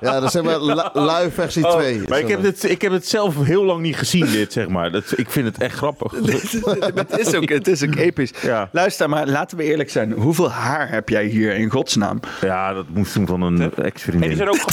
Ja, 0.00 0.20
dat 0.20 0.34
is 0.34 0.42
maar 0.42 0.62
lu- 0.64 0.88
lui 0.92 1.30
versie 1.30 1.62
2. 1.68 2.02
Maar 2.08 2.18
ik 2.18 2.28
heb, 2.28 2.42
het, 2.42 2.70
ik 2.70 2.82
heb 2.82 2.92
het 2.92 3.08
zelf 3.08 3.44
heel 3.44 3.64
lang 3.64 3.80
niet 3.82 3.96
gezien, 3.96 4.26
dit, 4.30 4.52
zeg 4.52 4.68
maar. 4.68 4.90
Dat, 4.90 5.12
ik 5.16 5.30
vind 5.30 5.46
het 5.46 5.58
echt 5.58 5.76
grappig. 5.76 6.12
het, 6.94 7.18
is 7.18 7.34
ook, 7.34 7.48
het 7.48 7.68
is 7.68 7.82
ook 7.84 7.94
episch. 7.94 8.30
Ja. 8.42 8.68
Luister, 8.72 9.08
maar 9.08 9.26
laten 9.26 9.56
we 9.56 9.62
eerlijk 9.64 9.90
zijn. 9.90 10.12
Hoeveel 10.12 10.50
haar 10.50 10.90
heb 10.90 11.08
jij 11.08 11.24
hier 11.24 11.54
in 11.56 11.70
godsnaam? 11.70 12.20
Ja, 12.40 12.72
dat 12.72 12.84
moest 12.94 13.12
toen 13.12 13.26
van 13.26 13.42
een 13.42 13.60
En 13.60 13.72
die 13.74 13.84
ex-vriendin. 13.84 14.36
zijn 14.36 14.48
ook 14.48 14.64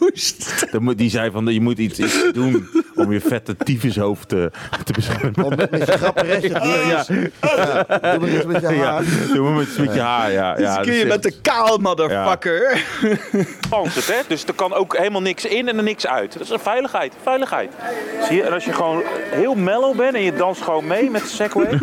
Moest. 0.00 0.66
Die 0.96 1.10
zei 1.10 1.30
van, 1.30 1.46
je 1.46 1.60
moet 1.60 1.78
iets, 1.78 1.98
iets 1.98 2.32
doen 2.32 2.68
om 2.94 3.12
je 3.12 3.20
vette 3.20 3.56
tyfushoofd 3.80 4.28
te, 4.28 4.50
te 4.84 4.92
beschermen. 4.92 5.44
Om 5.44 5.56
met, 5.56 5.70
met 5.70 5.86
je 5.86 5.92
grapperetje. 5.92 6.48
Ja, 6.48 6.58
ja. 6.88 7.04
Doe 8.00 8.18
maar 8.18 8.28
eens 8.28 8.44
met 8.44 8.60
je 8.60 8.74
ja, 8.74 8.92
haar. 8.92 9.04
doe 9.32 9.42
maar 9.42 9.52
met, 9.52 9.78
met 9.78 9.94
je 9.94 10.00
haar, 10.00 10.32
ja. 10.32 10.58
ja 10.58 10.76
kun 10.76 10.92
je 10.92 10.98
dat 10.98 11.08
met 11.08 11.22
de 11.22 11.40
kaal, 11.40 11.78
motherfucker. 11.78 12.84
Spansert, 13.60 14.06
hè? 14.06 14.20
Dus 14.28 14.44
er 14.44 14.54
kan 14.54 14.74
ook 14.74 14.96
helemaal 14.96 15.22
niks 15.22 15.44
in 15.44 15.68
en 15.68 15.76
er 15.76 15.82
niks 15.82 16.06
uit. 16.06 16.32
Dat 16.32 16.42
is 16.42 16.50
een 16.50 16.58
veiligheid, 16.58 17.12
veiligheid. 17.22 17.72
Zie 18.26 18.36
je? 18.36 18.42
En 18.42 18.52
als 18.52 18.64
je 18.64 18.72
gewoon 18.72 19.02
heel 19.30 19.54
mellow 19.54 19.96
bent 19.96 20.14
en 20.14 20.22
je 20.22 20.32
danst 20.32 20.62
gewoon 20.62 20.86
mee 20.86 21.10
met 21.10 21.22
de 21.22 21.28
Segway. 21.28 21.78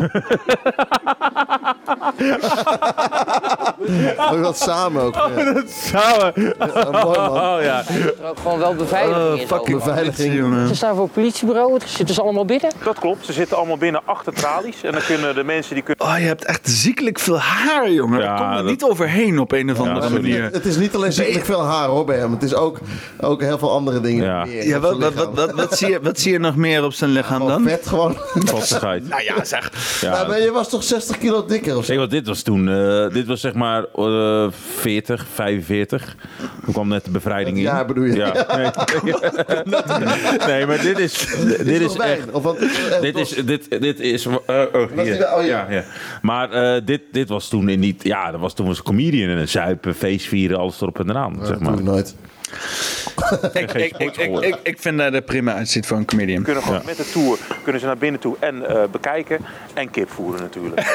Doe 4.31 4.41
dat 4.41 4.57
samen 4.57 5.01
ook. 5.01 5.15
Ja. 5.15 5.29
echt 5.29 5.71
samen. 5.71 6.33
Ja, 6.59 6.89
mooi 6.91 7.17
man. 7.17 7.29
Oh 7.29 7.57
ja. 7.61 7.83
Ook 8.23 8.37
gewoon 8.39 8.59
wel 8.59 8.75
beveiliging 8.75 9.39
in. 9.39 9.47
zo. 9.47 9.55
fucking 9.55 9.77
Beveiliging. 9.83 10.33
jongen. 10.33 10.67
Ze 10.67 10.75
staan 10.75 10.95
voor 10.95 11.03
het 11.03 11.13
politiebureau. 11.13 11.71
Zitten 11.85 12.15
ze 12.15 12.21
allemaal 12.21 12.45
binnen? 12.45 12.71
Dat 12.83 12.99
klopt, 12.99 13.25
ze 13.25 13.33
zitten 13.33 13.57
allemaal 13.57 13.77
binnen 13.77 14.01
achter 14.05 14.33
tralies. 14.33 14.83
En 14.83 14.91
dan 14.91 15.01
kunnen 15.07 15.35
de 15.35 15.43
mensen 15.43 15.73
die 15.73 15.83
kunnen... 15.83 16.05
Oh, 16.07 16.17
je 16.19 16.25
hebt 16.25 16.45
echt 16.45 16.69
ziekelijk 16.69 17.19
veel 17.19 17.39
haar, 17.39 17.91
jongen. 17.91 18.19
Ja, 18.19 18.25
Daar 18.25 18.37
kom 18.47 18.53
dat- 18.55 18.65
niet 18.65 18.83
overheen 18.83 19.39
op 19.39 19.51
een 19.51 19.71
of 19.71 19.79
andere 19.79 20.09
manier. 20.09 20.43
Het 20.51 20.65
is 20.65 20.77
niet 20.77 20.95
alleen 20.95 21.13
ziekelijk 21.13 21.45
veel 21.45 21.63
haar 21.65 21.87
hoor 21.87 22.05
bij 22.05 22.17
hem. 22.17 22.31
Het 22.31 22.43
is 22.43 22.53
ook, 22.55 22.79
ook 23.21 23.41
heel 23.41 23.57
veel 23.57 23.71
andere 23.71 24.01
dingen. 24.01 24.23
Ja. 24.25 24.45
meer 24.45 24.65
Ja, 24.67 24.79
wat, 24.79 24.91
wat, 24.97 25.13
wat, 25.13 25.13
lichaam. 25.13 25.35
wat, 25.35 25.51
wat 25.51 25.77
zie 25.77 25.89
je, 25.89 25.99
wat 26.01 26.19
zie 26.19 26.31
je 26.31 26.39
nog 26.39 26.55
meer 26.55 26.83
op 26.83 26.93
zijn 26.93 27.09
lichaam 27.11 27.47
dan? 27.47 27.63
vet 27.63 27.87
gewoon. 27.87 28.17
Vastigheid. 28.33 29.07
Nou 29.13 29.23
ja, 29.23 29.43
zeg. 29.45 29.71
Ja. 30.01 30.23
Maar 30.27 30.41
je 30.41 30.51
was 30.51 30.69
toch 30.69 30.83
60 30.83 31.17
kilo 31.17 31.45
dikker 31.45 31.77
of 31.77 31.85
zo? 31.85 31.95
Wat 31.95 32.09
dit 32.09 32.27
was 32.27 32.41
toen, 32.41 32.69
eh, 32.69 33.09
dit 33.13 33.27
was 33.27 33.41
zeg 33.41 33.53
maar 33.53 33.85
eh 33.95 34.47
40, 34.79 35.25
45. 35.33 36.15
Toen 36.65 36.73
kwam 36.73 36.87
net 36.87 37.05
de 37.05 37.11
bevrijding 37.11 37.57
in. 37.57 37.63
Ja, 37.63 37.85
bedoel 37.85 38.03
je? 38.03 38.15
Ja. 38.15 38.31
Nee. 38.55 38.69
nee, 40.47 40.65
maar 40.65 40.81
dit 40.81 40.99
is, 40.99 41.27
dit 41.63 41.72
Is 41.81 41.93
is 41.93 41.97
echt... 41.97 42.31
Of 42.31 42.43
wat? 42.43 42.57
echt 42.59 43.01
Dit 43.01 43.13
los? 43.13 43.33
is, 43.33 43.45
dit, 43.45 43.81
dit 43.81 43.99
is, 43.99 44.25
eh, 44.25 44.33
oh, 44.47 44.71
Was 44.95 45.05
hier. 45.05 45.33
Oh, 45.35 45.45
ja. 45.45 45.67
ja. 45.69 45.83
Maar 46.21 46.51
eh, 46.51 46.81
dit, 46.85 47.01
dit 47.11 47.29
was 47.29 47.49
toen 47.49 47.69
in 47.69 47.79
die, 47.79 47.95
ja, 47.99 48.31
dat 48.31 48.39
was 48.39 48.53
toen 48.53 48.65
was 48.67 48.77
een 48.77 48.83
comedian 48.83 49.29
en 49.29 49.37
een 49.37 49.47
zuipen, 49.47 49.95
feestvieren, 49.95 50.57
alles 50.57 50.81
erop 50.81 50.99
en 50.99 51.09
eraan, 51.09 51.35
zeg 51.39 51.47
Dat 51.47 51.59
maar. 51.59 51.83
nooit. 51.83 52.15
Ik, 53.53 53.73
ik, 53.73 53.97
ik, 53.97 54.17
ik, 54.17 54.39
ik, 54.39 54.57
ik 54.63 54.79
vind 54.79 54.97
dat 54.97 55.13
het 55.13 55.25
prima 55.25 55.53
uitziet 55.53 55.87
voor 55.87 55.97
een 55.97 56.05
comedian. 56.05 56.43
kunnen 56.43 56.63
gewoon 56.63 56.81
met 56.85 56.97
de 56.97 57.09
tour 57.11 57.37
kunnen 57.63 57.81
ze 57.81 57.87
naar 57.87 57.97
binnen 57.97 58.21
toe 58.21 58.35
en 58.39 58.67
eh, 58.67 58.83
bekijken. 58.91 59.45
En 59.73 59.89
kip 59.89 60.11
voeren 60.11 60.41
natuurlijk. 60.41 60.81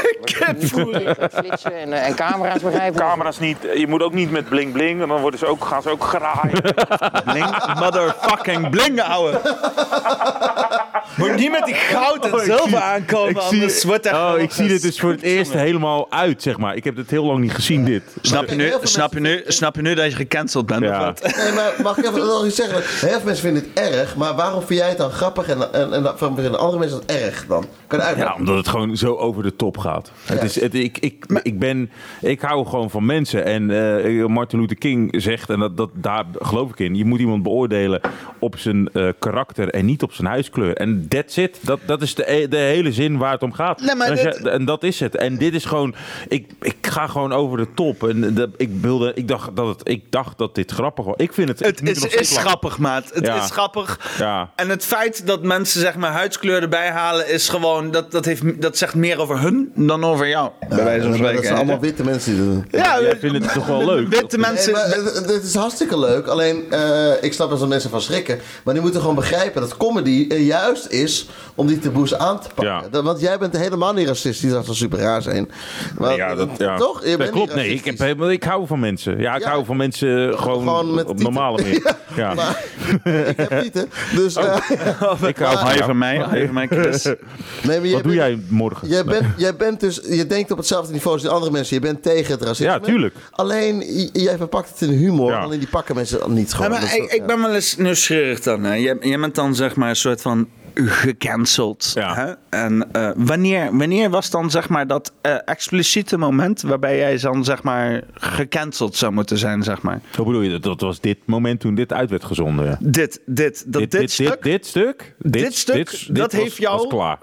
Flitsen 1.33 1.75
en, 1.75 1.93
eh, 1.93 2.07
en 2.07 2.15
camera's 2.15 2.63
begrijpen. 2.63 3.01
Camera's 3.01 3.39
niet, 3.39 3.57
je 3.75 3.87
moet 3.89 4.03
ook 4.03 4.13
niet 4.13 4.31
met 4.31 4.49
bling 4.49 4.73
bling. 4.73 5.07
Dan 5.07 5.21
worden 5.21 5.39
ze 5.39 5.47
ook, 5.47 5.65
gaan 5.65 5.83
ze 5.83 5.91
ook 5.91 6.05
graaien. 6.05 6.63
Bling, 7.25 7.75
motherfucking 7.79 8.71
bling, 8.71 9.01
ouwe. 9.03 9.41
Moet 11.17 11.37
niet 11.37 11.51
met 11.51 11.65
die 11.65 11.75
goud 11.75 12.25
en 12.25 12.45
zilver 12.45 12.81
aankomen, 12.81 13.31
Ik 13.31 13.41
zie, 13.41 13.61
anders 13.61 13.85
wordt 13.85 14.07
er 14.07 14.15
oh, 14.15 14.39
ik 14.39 14.53
zie 14.53 14.69
dit 14.69 14.83
dus 14.83 15.01
voor 15.01 15.11
het 15.11 15.23
eerst 15.23 15.53
helemaal 15.53 16.07
uit, 16.11 16.43
zeg 16.43 16.59
maar. 16.59 16.77
Ik 16.77 16.85
heb 16.85 16.97
het 16.97 17.11
heel 17.11 17.25
lang 17.25 17.39
niet 17.39 17.53
gezien, 17.53 17.85
dit. 17.85 18.03
Snap 18.23 18.49
je, 18.49 18.55
nu, 18.55 18.73
snap, 18.83 19.13
je 19.13 19.21
nu, 19.21 19.43
snap 19.47 19.75
je 19.75 19.83
nu 19.83 19.95
dat 19.95 20.05
je 20.05 20.17
gecanceld 20.17 20.67
bent? 20.67 20.83
of 20.83 20.97
wat? 20.97 21.21
Nee, 21.49 21.57
maar 21.57 21.75
mag 21.83 21.99
ik 21.99 22.05
even 22.05 22.19
nog 22.27 22.47
iets 22.47 22.57
zeggen? 22.57 22.77
Heel 23.09 23.17
veel 23.17 23.25
mensen 23.25 23.45
vinden 23.45 23.63
het 23.75 23.93
erg, 23.93 24.17
maar 24.17 24.35
waarom 24.35 24.63
vind 24.63 24.81
jij 24.81 24.89
het 24.89 24.99
dan 24.99 25.11
grappig 25.11 25.49
en, 25.49 25.73
en, 25.73 25.93
en 25.93 26.03
waarom 26.03 26.35
vinden 26.35 26.59
andere 26.59 26.79
mensen 26.79 26.99
het 26.99 27.11
erg 27.13 27.47
dan? 27.47 27.65
Kan 27.87 27.99
je 27.99 28.17
Ja, 28.17 28.35
omdat 28.39 28.57
het 28.57 28.69
gewoon 28.69 28.97
zo 28.97 29.15
over 29.15 29.43
de 29.43 29.57
top 29.57 29.79
gaat. 29.79 30.11
Het 30.25 30.43
is, 30.43 30.61
het, 30.61 30.75
ik, 30.75 30.99
ik, 30.99 31.25
ik, 31.43 31.59
ben, 31.59 31.91
ik 32.21 32.41
hou 32.41 32.67
gewoon 32.67 32.91
van 32.91 33.07
mensen. 33.07 33.45
En 33.45 33.71
eh, 33.71 34.27
Martin 34.27 34.61
Luther 34.61 34.77
King 34.79 35.15
zegt, 35.23 35.51
en 35.51 35.59
dat, 35.59 35.77
dat, 35.77 35.91
daar 35.95 36.25
geloof 36.39 36.71
ik 36.71 36.79
in... 36.79 36.95
je 36.95 37.05
moet 37.05 37.21
iemand 37.21 37.43
beoordelen 37.43 38.01
op 38.39 38.59
zijn 38.59 38.89
eh, 38.93 39.09
karakter 39.19 39.69
en 39.71 39.85
niet 39.85 40.03
op 40.03 40.13
zijn 40.13 40.29
huiskleur. 40.29 40.77
En 40.77 41.07
that's 41.09 41.37
it. 41.37 41.59
Dat, 41.63 41.79
dat 41.87 42.03
is 42.03 42.15
de, 42.15 42.47
de 42.51 42.57
hele 42.57 42.93
zin 42.93 43.19
waar 43.19 43.33
het 43.33 43.43
om 43.43 43.53
gaat. 43.53 43.81
Nee, 43.81 43.95
maar 43.95 44.07
en, 44.07 44.13
als 44.13 44.23
dit- 44.23 44.39
je- 44.43 44.51
en 44.51 44.65
dat 44.65 44.83
is 44.83 45.01
het. 45.01 45.17
En 45.17 45.37
dit 45.39 45.55
is 45.55 45.65
gewoon... 45.65 45.95
Ik, 46.29 46.51
ik 46.61 46.77
ga 46.81 47.07
gewoon 47.07 47.33
over 47.33 47.57
de 47.59 47.67
top. 47.75 48.09
En 48.09 48.35
dat, 48.35 48.49
ik, 48.57 48.71
wilde, 48.81 49.13
ik, 49.15 49.29
dacht 49.29 49.57
dat 49.57 49.67
het, 49.69 49.89
ik 49.89 50.05
dacht 50.11 50.39
dat 50.39 50.55
dit 50.55 50.71
grappig 50.71 51.05
was. 51.05 51.15
Ik 51.17 51.33
vind 51.45 51.49
het... 51.59 51.81
ik 51.81 51.89
Het 51.89 52.15
is, 52.21 52.37
grappig, 52.37 52.79
maat. 52.79 53.05
Het 53.13 53.27
Ja. 53.27 53.43
is 53.45 53.51
grappig. 53.51 53.99
Ja. 54.19 54.51
En 54.57 54.69
het 54.69 54.85
feit 54.85 55.27
dat 55.27 55.43
mensen 55.43 55.81
zeg 55.81 55.97
maar 55.97 56.13
huidskleur 56.13 56.63
erbij 56.63 56.91
halen, 56.91 57.29
is 57.29 57.49
gewoon 57.49 57.91
dat, 57.91 58.11
dat, 58.11 58.25
heeft, 58.25 58.63
dat 58.63 58.77
zegt 58.79 58.95
meer 58.95 59.21
over 59.21 59.41
hun 59.41 59.73
dan 59.75 60.05
over 60.05 60.29
jou. 60.29 60.51
bij 60.69 60.85
wijze 60.85 61.01
van 61.01 61.09
Maar 61.09 61.17
spreken. 61.19 61.35
dat 61.37 61.45
zijn 61.45 61.57
allemaal 61.57 61.81
witte 61.81 62.05
mensen 62.05 62.33
die 62.35 62.45
dat 62.45 62.53
doen. 62.55 62.81
Ja, 62.81 63.01
Jij 63.01 63.17
vindt 63.19 63.45
het 63.45 63.53
toch 63.53 63.67
wel 63.67 63.85
leuk? 63.95 64.09
Witte 64.09 64.39
mensen. 64.39 64.75
het 64.75 65.43
is 65.45 65.55
hartstikke 65.55 65.99
leuk. 65.99 66.27
Alleen, 66.27 66.65
eh, 66.71 67.23
ik 67.23 67.33
snap 67.33 67.51
dat 67.51 67.61
er 67.63 67.69
mensen 67.69 67.91
van 67.91 68.01
schrikken. 68.01 68.39
Maar 68.65 68.75
die 68.75 68.83
moeten 68.83 69.01
gewoon 69.01 69.15
begrijpen 69.17 69.61
dat 69.61 69.77
comedy 69.77 70.27
juist 70.35 70.87
is 70.91 71.29
om 71.55 71.67
die 71.67 71.79
taboes 71.79 72.15
aan 72.15 72.41
te 72.41 72.49
pakken. 72.55 72.75
Ja. 72.75 72.83
Dat- 72.91 73.05
want 73.05 73.21
jij 73.21 73.39
bent 73.39 73.57
helemaal 73.57 73.93
niet 73.93 74.07
racistisch. 74.09 74.51
Dat 74.51 74.65
zou 74.65 74.77
super 74.77 74.99
raar 74.99 75.23
zijn. 75.23 75.51
Maar, 75.99 76.17
Ja, 76.17 76.35
dat, 76.35 76.49
ja. 76.59 76.77
Toch? 76.77 77.03
Je 77.05 77.09
dat 77.09 77.19
bent 77.19 77.31
klopt. 77.31 77.47
niet 77.47 77.57
Nee, 77.57 77.65
ik, 77.65 77.71
heb, 77.75 77.85
racistisch. 77.85 78.07
helemaal- 78.07 78.31
ik 78.31 78.43
hou 78.43 78.67
van 78.67 78.81
mensen. 78.81 79.19
Ja, 79.21 79.35
ik 79.37 79.43
Ja. 79.43 79.49
hou 79.49 79.65
van 79.65 79.77
mensen 79.77 80.39
gewoon, 80.39 80.59
Gewoon 80.59 80.95
met 80.95 81.05
op 81.05 81.17
tieten. 81.17 81.28
Normale 81.33 81.57
manier. 81.63 81.95
Ja. 82.17 82.35
Maar, 82.35 82.65
ik 83.29 83.37
heb 83.37 83.63
niet, 83.63 83.75
hè. 83.75 83.83
Dus, 84.15 84.37
Oh. 84.37 84.45
eh, 84.45 85.23
ik 85.29 85.37
hou 85.37 85.79
van 85.79 85.99
mij? 85.99 86.17
Hou 86.17 86.37
je 86.39 86.45
van 86.45 86.55
mij, 86.55 86.67
Chris? 86.67 87.05
nee, 87.05 87.17
maar 87.63 87.75
Wat 87.81 87.83
doe 87.91 87.91
bent- 88.03 88.15
jij 88.15 88.41
morgen? 88.49 88.89
Jij 88.89 89.05
bent, 89.05 89.25
jij 89.37 89.57
bent 89.57 89.81
dus, 89.81 90.01
je 90.09 90.27
denkt 90.27 90.51
op 90.51 90.59
hetzelfde 90.59 90.93
niveau 90.93 91.13
als 91.15 91.23
die 91.23 91.31
andere 91.31 91.53
mensen. 91.53 91.75
Je 91.77 91.83
bent 91.83 92.03
tegen 92.03 92.33
het 92.33 92.43
racisme. 92.43 92.65
Ja, 92.73 92.81
tuurlijk. 92.81 93.15
Alleen, 93.31 93.85
jij 94.13 94.37
verpakt 94.37 94.71
het 94.71 94.81
in 94.81 94.97
humor. 94.97 95.31
Ja. 95.31 95.39
Alleen 95.39 95.59
die 95.59 95.69
pakken 95.69 95.95
mensen 95.95 96.35
niet 96.35 96.51
Ja, 96.51 96.57
gewoon. 96.57 96.71
maar 96.71 96.81
Dat 96.81 96.89
is 96.89 96.95
ik, 97.15 97.27
ben 97.27 97.41
wel 97.43 97.55
eens 97.55 97.77
nieuwsgierig 97.77 98.41
dan. 98.41 98.65
Hè. 98.65 98.75
Jij, 98.75 98.97
jij 99.01 99.19
bent 99.19 99.35
dan 99.35 99.55
zeg 99.55 99.75
maar 99.77 99.89
een 99.89 99.97
soort 99.97 100.23
van 100.23 100.49
gecanceld. 100.87 101.91
Ja. 101.95 102.15
Hè? 102.15 102.33
En 102.49 102.93
eh, 102.93 103.11
wanneer, 103.17 103.77
wanneer 103.77 104.11
was 104.11 104.31
dan 104.31 104.51
zeg 104.51 104.69
maar 104.69 104.87
dat 104.87 105.13
eh, 105.21 105.37
expliciete 105.45 106.19
moment 106.19 106.63
waarbij 106.63 106.97
jij 106.97 107.19
dan 107.19 107.45
zeg 107.45 107.63
maar 107.63 108.03
gecanceld 108.15 108.97
zou 108.97 109.13
moeten 109.13 109.39
zijn, 109.39 109.63
zeg 109.63 109.83
maar? 109.83 110.01
Hoe 110.17 110.25
bedoel 110.27 110.41
je? 110.41 110.51
Dat, 110.51 110.63
dat 110.63 110.81
was 110.81 111.01
dit 111.01 111.19
moment 111.25 111.61
toen 111.61 111.75
dit 111.75 111.93
uit 111.93 112.11
werd 112.11 112.25
gezonden. 112.25 112.67
ja. 112.67 112.77
Dit, 112.81 113.21
dit, 113.27 113.73
dat 113.73 113.91
dit, 113.91 114.11
stuk. 114.11 114.43
Dit, 114.43 114.67
stuk? 114.67 115.15
Dit 115.19 115.55
stuk, 115.55 116.07
dat 116.11 116.33
heeft 116.33 116.57
jou- 116.57 116.77
was 116.77 116.87
klaar. 116.87 117.19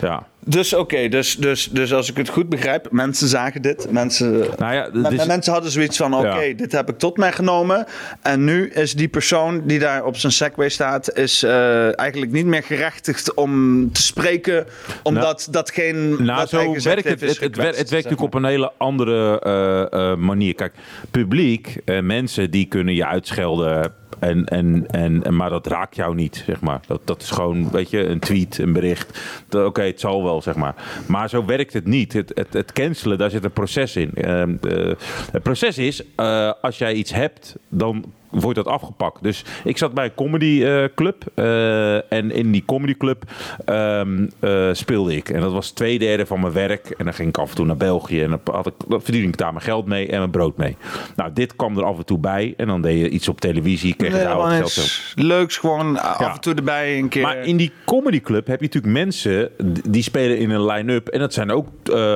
Ja. 0.00 0.26
Dus 0.48 0.74
oké, 0.74 1.08
dus, 1.08 1.36
dus, 1.36 1.68
dus 1.70 1.92
als 1.92 2.10
ik 2.10 2.16
het 2.16 2.28
goed 2.28 2.48
begrijp, 2.48 2.88
mensen 2.90 3.28
zagen 3.28 3.62
dit. 3.62 3.90
Mensen, 3.90 4.32
Nou 4.58 4.74
ja, 4.74 4.88
men- 4.92 5.10
dus- 5.10 5.26
mensen 5.26 5.52
hadden 5.52 5.70
zoiets 5.70 5.96
van: 5.96 6.14
oké, 6.14 6.40
Ja. 6.40 6.54
dit 6.54 6.72
heb 6.72 6.88
ik 6.88 6.98
tot 6.98 7.16
mij 7.16 7.32
genomen. 7.32 7.86
En 8.22 8.44
nu 8.44 8.70
is 8.70 8.94
die 8.94 9.08
persoon 9.08 9.62
die 9.66 9.78
daar 9.78 10.04
op 10.04 10.16
zijn 10.16 10.32
Segway 10.32 10.68
staat, 10.68 11.16
is 11.16 11.42
eh, 11.42 11.98
eigenlijk 11.98 12.32
niet 12.32 12.46
meer 12.46 12.62
gerechtigd 12.62 13.34
om 13.34 13.92
te 13.92 14.02
spreken, 14.02 14.66
omdat 15.02 15.48
datgene 15.50 16.16
Nou, 16.18 16.38
wat 16.38 16.50
hij 16.50 16.80
zo 16.80 16.88
werkt 16.88 17.08
het. 17.08 17.20
Het, 17.20 17.40
het, 17.40 17.56
werkt, 17.56 17.90
natuurlijk 17.90 18.20
op 18.20 18.34
een 18.34 18.44
hele 18.44 18.72
andere 18.76 19.40
eh, 19.40 20.10
eh, 20.10 20.16
manier. 20.18 20.54
Kijk, 20.54 20.74
publiek, 21.10 21.76
mensen 22.02 22.50
die 22.50 22.66
kunnen 22.66 22.94
je 22.94 23.06
uitschelden. 23.06 23.92
En, 24.20 24.44
en, 24.44 24.86
en, 24.90 25.36
maar 25.36 25.50
dat 25.50 25.66
raakt 25.66 25.96
jou 25.96 26.14
niet, 26.14 26.42
zeg 26.46 26.60
maar. 26.60 26.80
Dat, 26.86 27.00
dat 27.04 27.22
is 27.22 27.30
gewoon, 27.30 27.70
weet 27.70 27.90
je, 27.90 28.06
een 28.06 28.18
tweet, 28.18 28.58
een 28.58 28.72
bericht. 28.72 29.20
Oké, 29.50 29.82
het 29.82 30.00
zal 30.00 30.24
wel, 30.24 30.42
zeg 30.42 30.54
maar. 30.54 30.74
Maar 31.06 31.28
zo 31.28 31.44
werkt 31.44 31.72
het 31.72 31.86
niet. 31.86 32.12
Het, 32.12 32.32
het, 32.34 32.52
het 32.52 32.72
cancelen, 32.72 33.18
daar 33.18 33.30
zit 33.30 33.44
een 33.44 33.52
proces 33.52 33.96
in. 33.96 34.10
Ehm, 34.14 34.56
eh, 34.62 34.92
het 35.32 35.42
proces 35.42 35.78
is, 35.78 36.02
eh, 36.14 36.52
als 36.62 36.78
jij 36.78 36.94
iets 36.94 37.12
hebt, 37.12 37.56
dan 37.68 38.04
wordt 38.30 38.56
dat 38.56 38.66
afgepakt. 38.66 39.22
Dus 39.22 39.44
ik 39.64 39.78
zat 39.78 39.94
bij 39.94 40.04
een 40.04 40.14
comedy 40.14 40.64
eh, 40.64 40.84
club. 40.94 41.24
eh, 41.34 42.12
en 42.12 42.30
in 42.30 42.52
die 42.52 42.62
comedy 42.66 42.96
club 42.96 43.22
ehm, 43.64 44.26
eh, 44.40 44.68
speelde 44.72 45.16
ik. 45.16 45.28
En 45.28 45.40
dat 45.40 45.52
was 45.52 45.70
twee 45.70 45.98
derde 45.98 46.26
van 46.26 46.40
mijn 46.40 46.52
werk. 46.52 46.90
En 46.90 47.04
dan 47.04 47.14
ging 47.14 47.28
ik 47.28 47.38
af 47.38 47.50
en 47.50 47.56
toe 47.56 47.66
naar 47.66 47.76
België. 47.76 48.22
En 48.22 48.30
dan, 48.30 48.54
had 48.54 48.66
ik, 48.66 48.72
dan 48.88 49.02
verdiende 49.02 49.28
ik 49.28 49.36
daar 49.36 49.52
mijn 49.52 49.64
geld 49.64 49.86
mee 49.86 50.08
en 50.08 50.18
mijn 50.18 50.30
brood 50.30 50.56
mee. 50.56 50.76
Nou, 51.16 51.30
dit 51.32 51.56
kwam 51.56 51.78
er 51.78 51.84
af 51.84 51.98
en 51.98 52.04
toe 52.04 52.18
bij. 52.18 52.54
En 52.56 52.66
dan 52.66 52.82
deed 52.82 53.00
je 53.00 53.08
iets 53.08 53.28
op 53.28 53.40
televisie. 53.40 53.94
Kreeg 53.94 54.12
je 54.12 54.18
daar 54.18 54.50
geld 54.50 55.14
mee. 55.14 55.26
leuks 55.26 55.56
gewoon 55.56 55.98
af 55.98 56.34
en 56.34 56.40
toe 56.40 56.54
erbij 56.54 56.98
een 56.98 57.08
keer. 57.08 57.22
Maar 57.22 57.46
in 57.46 57.56
die 57.56 57.72
comedyclub 57.84 58.46
heb 58.46 58.60
je 58.60 58.66
natuurlijk 58.66 58.92
mensen 58.92 59.50
die 59.88 60.02
spelen 60.02 60.38
in 60.38 60.50
een 60.50 60.66
line-up. 60.66 61.08
En 61.08 61.20
dat 61.20 61.32
zijn 61.32 61.50
ook 61.50 61.68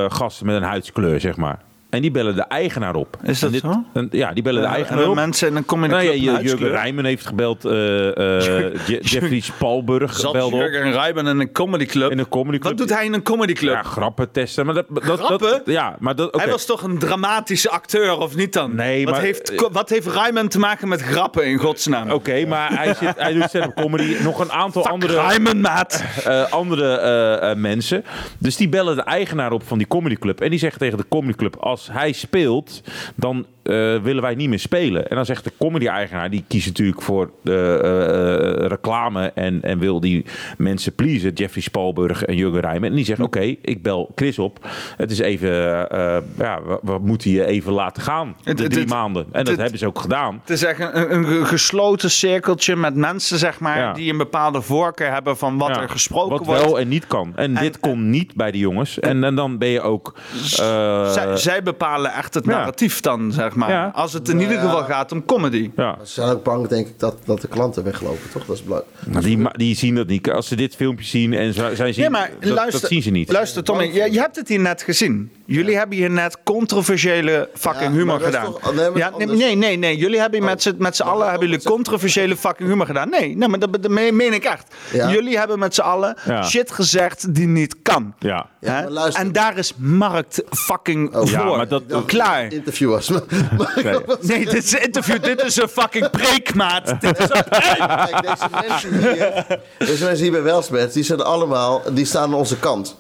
gasten 0.09 0.47
met 0.47 0.57
een 0.57 0.63
huidskleur, 0.63 1.21
zeg 1.21 1.37
maar. 1.37 1.59
En 1.93 2.01
die 2.03 2.11
bellen 2.11 2.35
de 2.35 2.43
eigenaar 2.43 2.95
op. 2.95 3.17
Is 3.23 3.41
dat 3.41 3.53
En 3.53 3.59
zo? 3.59 3.85
en- 3.93 4.09
ja, 4.11 4.33
die 4.33 4.43
bellen 4.43 4.61
de 4.63 4.67
en 4.69 4.75
eigenaar 4.75 5.03
de 5.03 5.09
op. 5.09 5.15
mensen 5.15 5.49
in 5.49 5.57
een 5.57 5.65
comedy 5.65 5.93
Nou 5.93 6.05
ja, 6.05 6.11
club 6.11 6.23
je- 6.23 6.31
een 6.31 6.43
Jurgen. 6.45 6.69
Rijmen 6.71 7.05
heeft 7.05 7.27
gebeld. 7.27 7.65
eh, 7.65 7.73
eh, 8.09 8.87
Je- 8.87 8.99
Jeffrey 9.03 9.41
Spalburg 9.41 10.17
Zat 10.17 10.33
belde 10.33 10.55
op. 10.57 10.61
Jurgen 10.63 10.93
Rijben 10.93 11.27
in 11.27 11.41
een 11.41 11.53
comedy 11.53 11.87
club. 11.87 12.11
In 12.11 12.19
een 12.19 12.29
comedyclub. 12.29 12.79
Wat 12.79 12.79
doet 12.89 12.97
hij 12.97 13.05
in 13.05 13.13
een 13.13 13.23
comedy 13.23 13.53
club? 13.53 13.75
Ja, 13.75 13.83
grappen 13.83 14.31
testen. 14.31 14.67
Maar 14.67 14.75
dat, 14.75 14.87
dat, 14.89 15.03
dat- 15.05 15.21
Grappen? 15.21 15.63
ja, 15.65 15.97
maar 15.99 16.15
dat, 16.17 16.27
oké. 16.27 16.39
Hij 16.43 16.51
was 16.51 16.65
toch 16.67 16.83
een 16.83 16.99
dramatische 16.99 17.71
acteur, 17.71 18.19
of 18.19 18.37
niet 18.37 18.53
dan? 18.53 18.75
Nee, 18.75 19.05
wat 19.05 19.15
maar- 19.15 19.23
Heeft, 19.23 19.69
wat 19.73 19.89
heeft 19.89 20.07
Rijmen 20.07 20.49
te 20.49 20.59
maken 20.59 20.89
met 20.89 21.03
grappen, 21.03 21.47
in 21.47 21.59
godsnaam? 21.59 22.11
Oké, 22.11 22.47
maar 22.47 22.79
hij, 22.79 22.95
zit, 22.95 23.13
hij 23.17 23.33
doet 23.33 23.49
stand-up 23.49 23.75
comedy. 23.77 24.17
Nog 24.23 24.39
een 24.41 24.53
aantal 24.53 24.83
Fuck 24.83 24.93
andere... 24.93 25.13
Rijmen, 25.21 25.61
maat. 25.61 26.05
eh, 26.25 26.53
andere 26.53 26.97
eh, 26.97 27.51
eh, 27.51 27.57
mensen. 27.57 28.05
Dus 28.39 28.57
die 28.57 28.69
bellen 28.69 28.97
de 28.97 29.03
eigenaar 29.03 29.53
op 29.53 29.63
van 29.67 29.79
die 29.79 29.87
comedyclub. 29.87 30.41
En 30.41 30.51
die 30.51 30.59
zeggen 30.59 30.79
tegen 30.79 30.99
de 30.99 31.05
comedyclub: 31.09 31.57
als 31.57 31.82
hij 31.93 32.13
speelt, 32.13 32.83
dan 33.15 33.47
eh, 33.63 33.73
willen 34.03 34.23
wij 34.23 34.35
niet 34.35 34.49
meer 34.49 34.59
spelen. 34.59 35.09
En 35.09 35.17
dan 35.17 35.25
zegt 35.25 35.45
de 35.45 35.53
comedy-eigenaar, 35.59 36.31
die 36.31 36.45
kiest 36.49 36.67
natuurlijk 36.67 37.03
voor 37.03 37.31
eh, 37.45 37.75
eh, 37.75 38.67
reclame 38.67 39.33
en, 39.35 39.63
en 39.63 39.79
wil 39.79 40.01
die 40.01 40.25
mensen 40.59 40.95
pleasen. 40.95 41.33
Jeffrey 41.33 41.63
Spalburg 41.63 42.25
en 42.25 42.37
Jurgen 42.37 42.61
Rijmen. 42.61 42.91
En 42.91 42.97
die 42.97 43.05
zegt: 43.05 43.21
Oké, 43.21 43.41
ik 43.63 43.83
bel 43.83 44.13
Chris 44.15 44.39
op. 44.39 44.69
Het 44.97 45.11
is 45.11 45.19
even, 45.19 45.51
ja, 46.39 46.61
we, 46.67 46.79
we 46.83 46.99
moeten 47.03 47.31
je 47.31 47.45
even 47.47 47.73
laten 47.73 48.03
gaan. 48.03 48.37
De 48.45 48.55
drie 48.55 48.79
het- 48.79 48.89
maanden. 48.89 49.27
En 49.33 49.45
dat 49.45 49.57
hebben 49.57 49.79
ze 49.79 49.87
ook 49.87 49.99
gedaan. 49.99 50.39
Het 50.41 50.51
is 50.51 50.65
echt 50.65 50.81
een, 50.81 51.15
een 51.15 51.25
ge- 51.25 51.45
gesloten 51.45 52.11
cirkeltje 52.11 52.77
met 52.77 52.95
mensen, 52.95 53.39
zeg 53.39 53.61
maar, 53.61 53.79
Ja. 53.79 53.93
die 53.93 54.11
een 54.11 54.19
bepaalde 54.19 54.63
voorkeur 54.63 55.13
hebben 55.13 55.37
van 55.37 55.59
wat 55.59 55.69
Ja, 55.69 55.83
er 55.83 55.89
gesproken 55.89 56.31
wat 56.37 56.47
wordt. 56.47 56.65
wel 56.65 56.79
en 56.81 56.89
niet 56.89 57.07
kan. 57.07 57.33
En, 57.37 57.55
dit 57.55 57.81
kon 57.81 58.11
niet 58.11 58.35
bij 58.35 58.51
de 58.51 58.59
jongens. 58.59 59.01
En, 59.01 59.25
en 59.25 59.35
dan 59.35 59.59
ben 59.59 59.69
je 59.69 59.81
ook... 59.81 60.15
zij, 60.43 61.37
zij 61.37 61.63
bepalen 61.77 62.13
echt 62.13 62.35
het 62.35 62.45
ja. 62.45 62.51
narratief 62.51 63.01
dan, 63.01 63.33
zeg 63.33 63.55
maar. 63.55 63.71
Ja. 63.71 63.91
Als 63.95 64.13
het 64.13 64.29
in 64.29 64.41
ieder 64.41 64.59
geval 64.59 64.85
gaat 64.85 65.13
om 65.13 65.25
comedy. 65.25 65.71
ja. 65.77 65.97
Ze 66.05 66.13
zijn 66.13 66.29
ook 66.29 66.43
bang, 66.43 66.69
denk 66.69 66.87
ik, 66.87 66.99
dat, 66.99 67.17
dat 67.25 67.41
de 67.41 67.49
klanten 67.49 67.85
weglopen, 67.85 68.31
toch? 68.33 68.45
Dat 68.45 68.57
is 68.57 68.63
belangrijk. 68.63 68.91
Maar 69.13 69.23
die, 69.23 69.49
die 69.53 69.77
zien 69.77 69.95
dat 69.95 70.07
niet. 70.07 70.31
Als 70.31 70.49
ze 70.49 70.57
dit 70.57 70.77
filmpje 70.77 71.05
zien 71.07 71.33
en 71.33 71.55
zij 71.55 71.93
zien, 71.93 72.01
Nee, 72.01 72.11
maar 72.11 72.31
dat, 72.41 72.51
luister, 72.51 72.81
dat 72.81 72.91
zien 72.91 73.03
ze 73.03 73.11
niet. 73.11 73.33
Luister, 73.33 73.63
Tommy, 73.65 73.85
je, 73.85 74.13
je 74.13 74.19
hebt 74.21 74.37
het 74.37 74.49
hier 74.49 74.61
net 74.61 74.83
gezien. 74.83 75.31
Jullie 75.45 75.77
hebben 75.77 75.97
hier 75.97 76.11
net 76.11 76.37
controversiële 76.45 77.49
fucking 77.55 77.93
Ja, 77.93 77.99
humor 77.99 78.21
gedaan. 78.21 78.45
toch- 78.45 78.75
nee, 78.75 78.91
ja, 78.95 79.11
nee, 79.19 79.27
nee, 79.27 79.57
nee, 79.57 79.77
nee. 79.77 79.97
Jullie 79.97 80.21
hebben 80.21 80.39
hier 80.39 80.49
met 80.49 80.63
z'n 80.63 80.75
met 80.79 80.97
z'n 80.97 81.03
allen 81.03 81.31
hebben 81.31 81.49
jullie 81.49 81.65
controversiële 81.65 82.37
fucking 82.37 82.69
humor 82.69 82.87
gedaan. 82.87 83.11
Nee, 83.11 83.37
nee 83.37 83.49
maar 83.49 83.59
dat, 83.59 83.83
dat 83.83 83.91
meen 83.91 84.33
ik 84.33 84.45
echt. 84.45 84.75
Ja. 84.93 85.11
Jullie 85.11 85.39
hebben 85.39 85.59
met 85.59 85.75
z'n 85.75 85.81
allen 85.81 86.17
Ja. 86.25 86.43
shit 86.43 86.71
gezegd 86.71 87.35
die 87.35 87.47
niet 87.47 87.77
kan. 87.83 88.15
Ja. 88.19 88.47
Ja. 88.61 88.89
En 89.13 89.33
daar 89.33 89.59
is 89.59 89.75
markt 89.77 90.43
fucking 90.51 91.15
Oh, 91.17 91.29
Ja, 91.31 91.41
voor. 91.47 91.62
Maar 91.69 91.81
dat- 91.89 92.05
Klaar. 92.05 92.53
Interview 92.53 92.91
was. 92.91 93.09
Maar, 93.09 93.23
maar- 93.85 94.03
Nee, 94.21 94.45
dit 94.45 94.65
is 94.65 94.73
een 94.73 94.83
interview. 94.83 95.23
dit 95.23 95.43
is 95.43 95.57
een 95.57 95.69
fucking 95.69 96.11
preekmaat. 96.11 96.87
Dit 97.01 97.19
is 97.19 97.29
een 97.31 97.45
Kijk, 97.49 98.23
deze 98.23 98.49
mensen 98.69 98.99
hier, 99.13 99.47
deze 99.79 100.05
mensen 100.05 100.23
hier 100.23 100.31
bij 100.33 100.43
Welsbed, 100.43 100.93
die 100.93 101.03
zijn 101.05 101.21
allemaal, 101.21 101.83
die 101.93 102.05
staan 102.05 102.23
aan 102.23 102.35
onze 102.35 102.59
kant. 102.59 102.97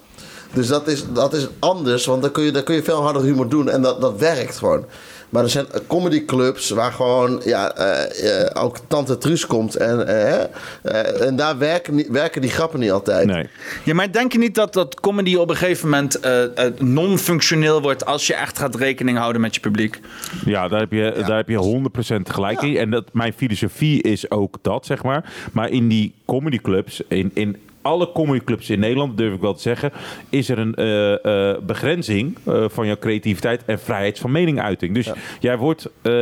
Dus 0.52 0.66
dat 0.66 0.88
is, 0.88 1.04
dat 1.12 1.34
is 1.34 1.46
anders, 1.58 2.06
want 2.06 2.22
dan 2.22 2.30
kun 2.30 2.42
je, 2.44 2.50
dan 2.50 2.62
kun 2.62 2.74
je 2.74 2.82
veel 2.82 3.02
harder 3.02 3.22
humor 3.22 3.48
doen 3.48 3.68
en 3.70 3.82
dat, 3.82 4.00
dat 4.00 4.18
werkt 4.18 4.58
gewoon. 4.58 4.84
Maar 5.32 5.42
er 5.42 5.50
zijn 5.50 5.66
comedyclubs 5.86 6.70
waar 6.70 6.92
gewoon 6.92 7.40
ja, 7.44 7.74
eh, 7.76 8.40
eh, 8.40 8.62
ook 8.62 8.78
Tante 8.88 9.18
Truus 9.18 9.46
komt 9.46 9.76
en, 9.76 10.06
eh, 10.06 10.42
eh, 10.82 11.26
en 11.26 11.36
daar 11.36 11.58
werken, 11.58 12.12
werken 12.12 12.40
die 12.40 12.50
grappen 12.50 12.80
niet 12.80 12.90
altijd. 12.90 13.26
Nee. 13.26 13.46
Ja, 13.84 13.94
maar 13.94 14.12
denk 14.12 14.32
je 14.32 14.38
niet 14.38 14.54
dat 14.54 14.72
dat 14.72 15.00
comedy 15.00 15.34
op 15.34 15.50
een 15.50 15.56
gegeven 15.56 15.88
moment 15.88 16.20
non-functioneel 16.78 17.82
wordt 17.82 18.06
als 18.06 18.26
je 18.26 18.34
echt 18.34 18.58
gaat 18.58 18.74
rekening 18.74 19.18
houden 19.18 19.40
met 19.40 19.54
je 19.54 19.60
publiek? 19.60 20.00
Ja, 20.44 20.68
daar 20.68 20.80
heb 20.80 20.92
je, 20.92 21.22
daar 21.26 21.36
heb 21.36 21.48
je 21.48 21.56
100% 21.56 22.30
gelijk 22.30 22.62
in. 22.62 22.76
En 22.76 22.90
dat, 22.90 23.04
mijn 23.12 23.32
filosofie 23.32 24.02
is 24.02 24.30
ook 24.30 24.56
dat, 24.62 24.86
zeg 24.86 25.02
maar. 25.02 25.32
Maar 25.52 25.70
in 25.70 25.88
die 25.88 26.14
comedyclubs, 26.26 27.02
in, 27.08 27.30
in 27.34 27.56
alle 27.82 28.12
comedyclubs 28.12 28.70
in 28.70 28.80
Nederland, 28.80 29.16
durf 29.16 29.34
ik 29.34 29.40
wel 29.40 29.54
te 29.54 29.60
zeggen, 29.60 29.92
is 30.28 30.48
er 30.48 30.58
een 30.58 30.74
eh, 30.74 31.50
eh, 31.50 31.58
begrenzing 31.62 32.38
eh, 32.44 32.64
van 32.68 32.86
jouw 32.86 32.96
creativiteit 32.98 33.62
en 33.66 33.78
vrijheid 33.80 34.18
van 34.18 34.30
meninguiting. 34.32 34.94
Dus 34.94 35.10
jij 35.40 35.58
wordt 35.58 35.86
eh, 36.02 36.12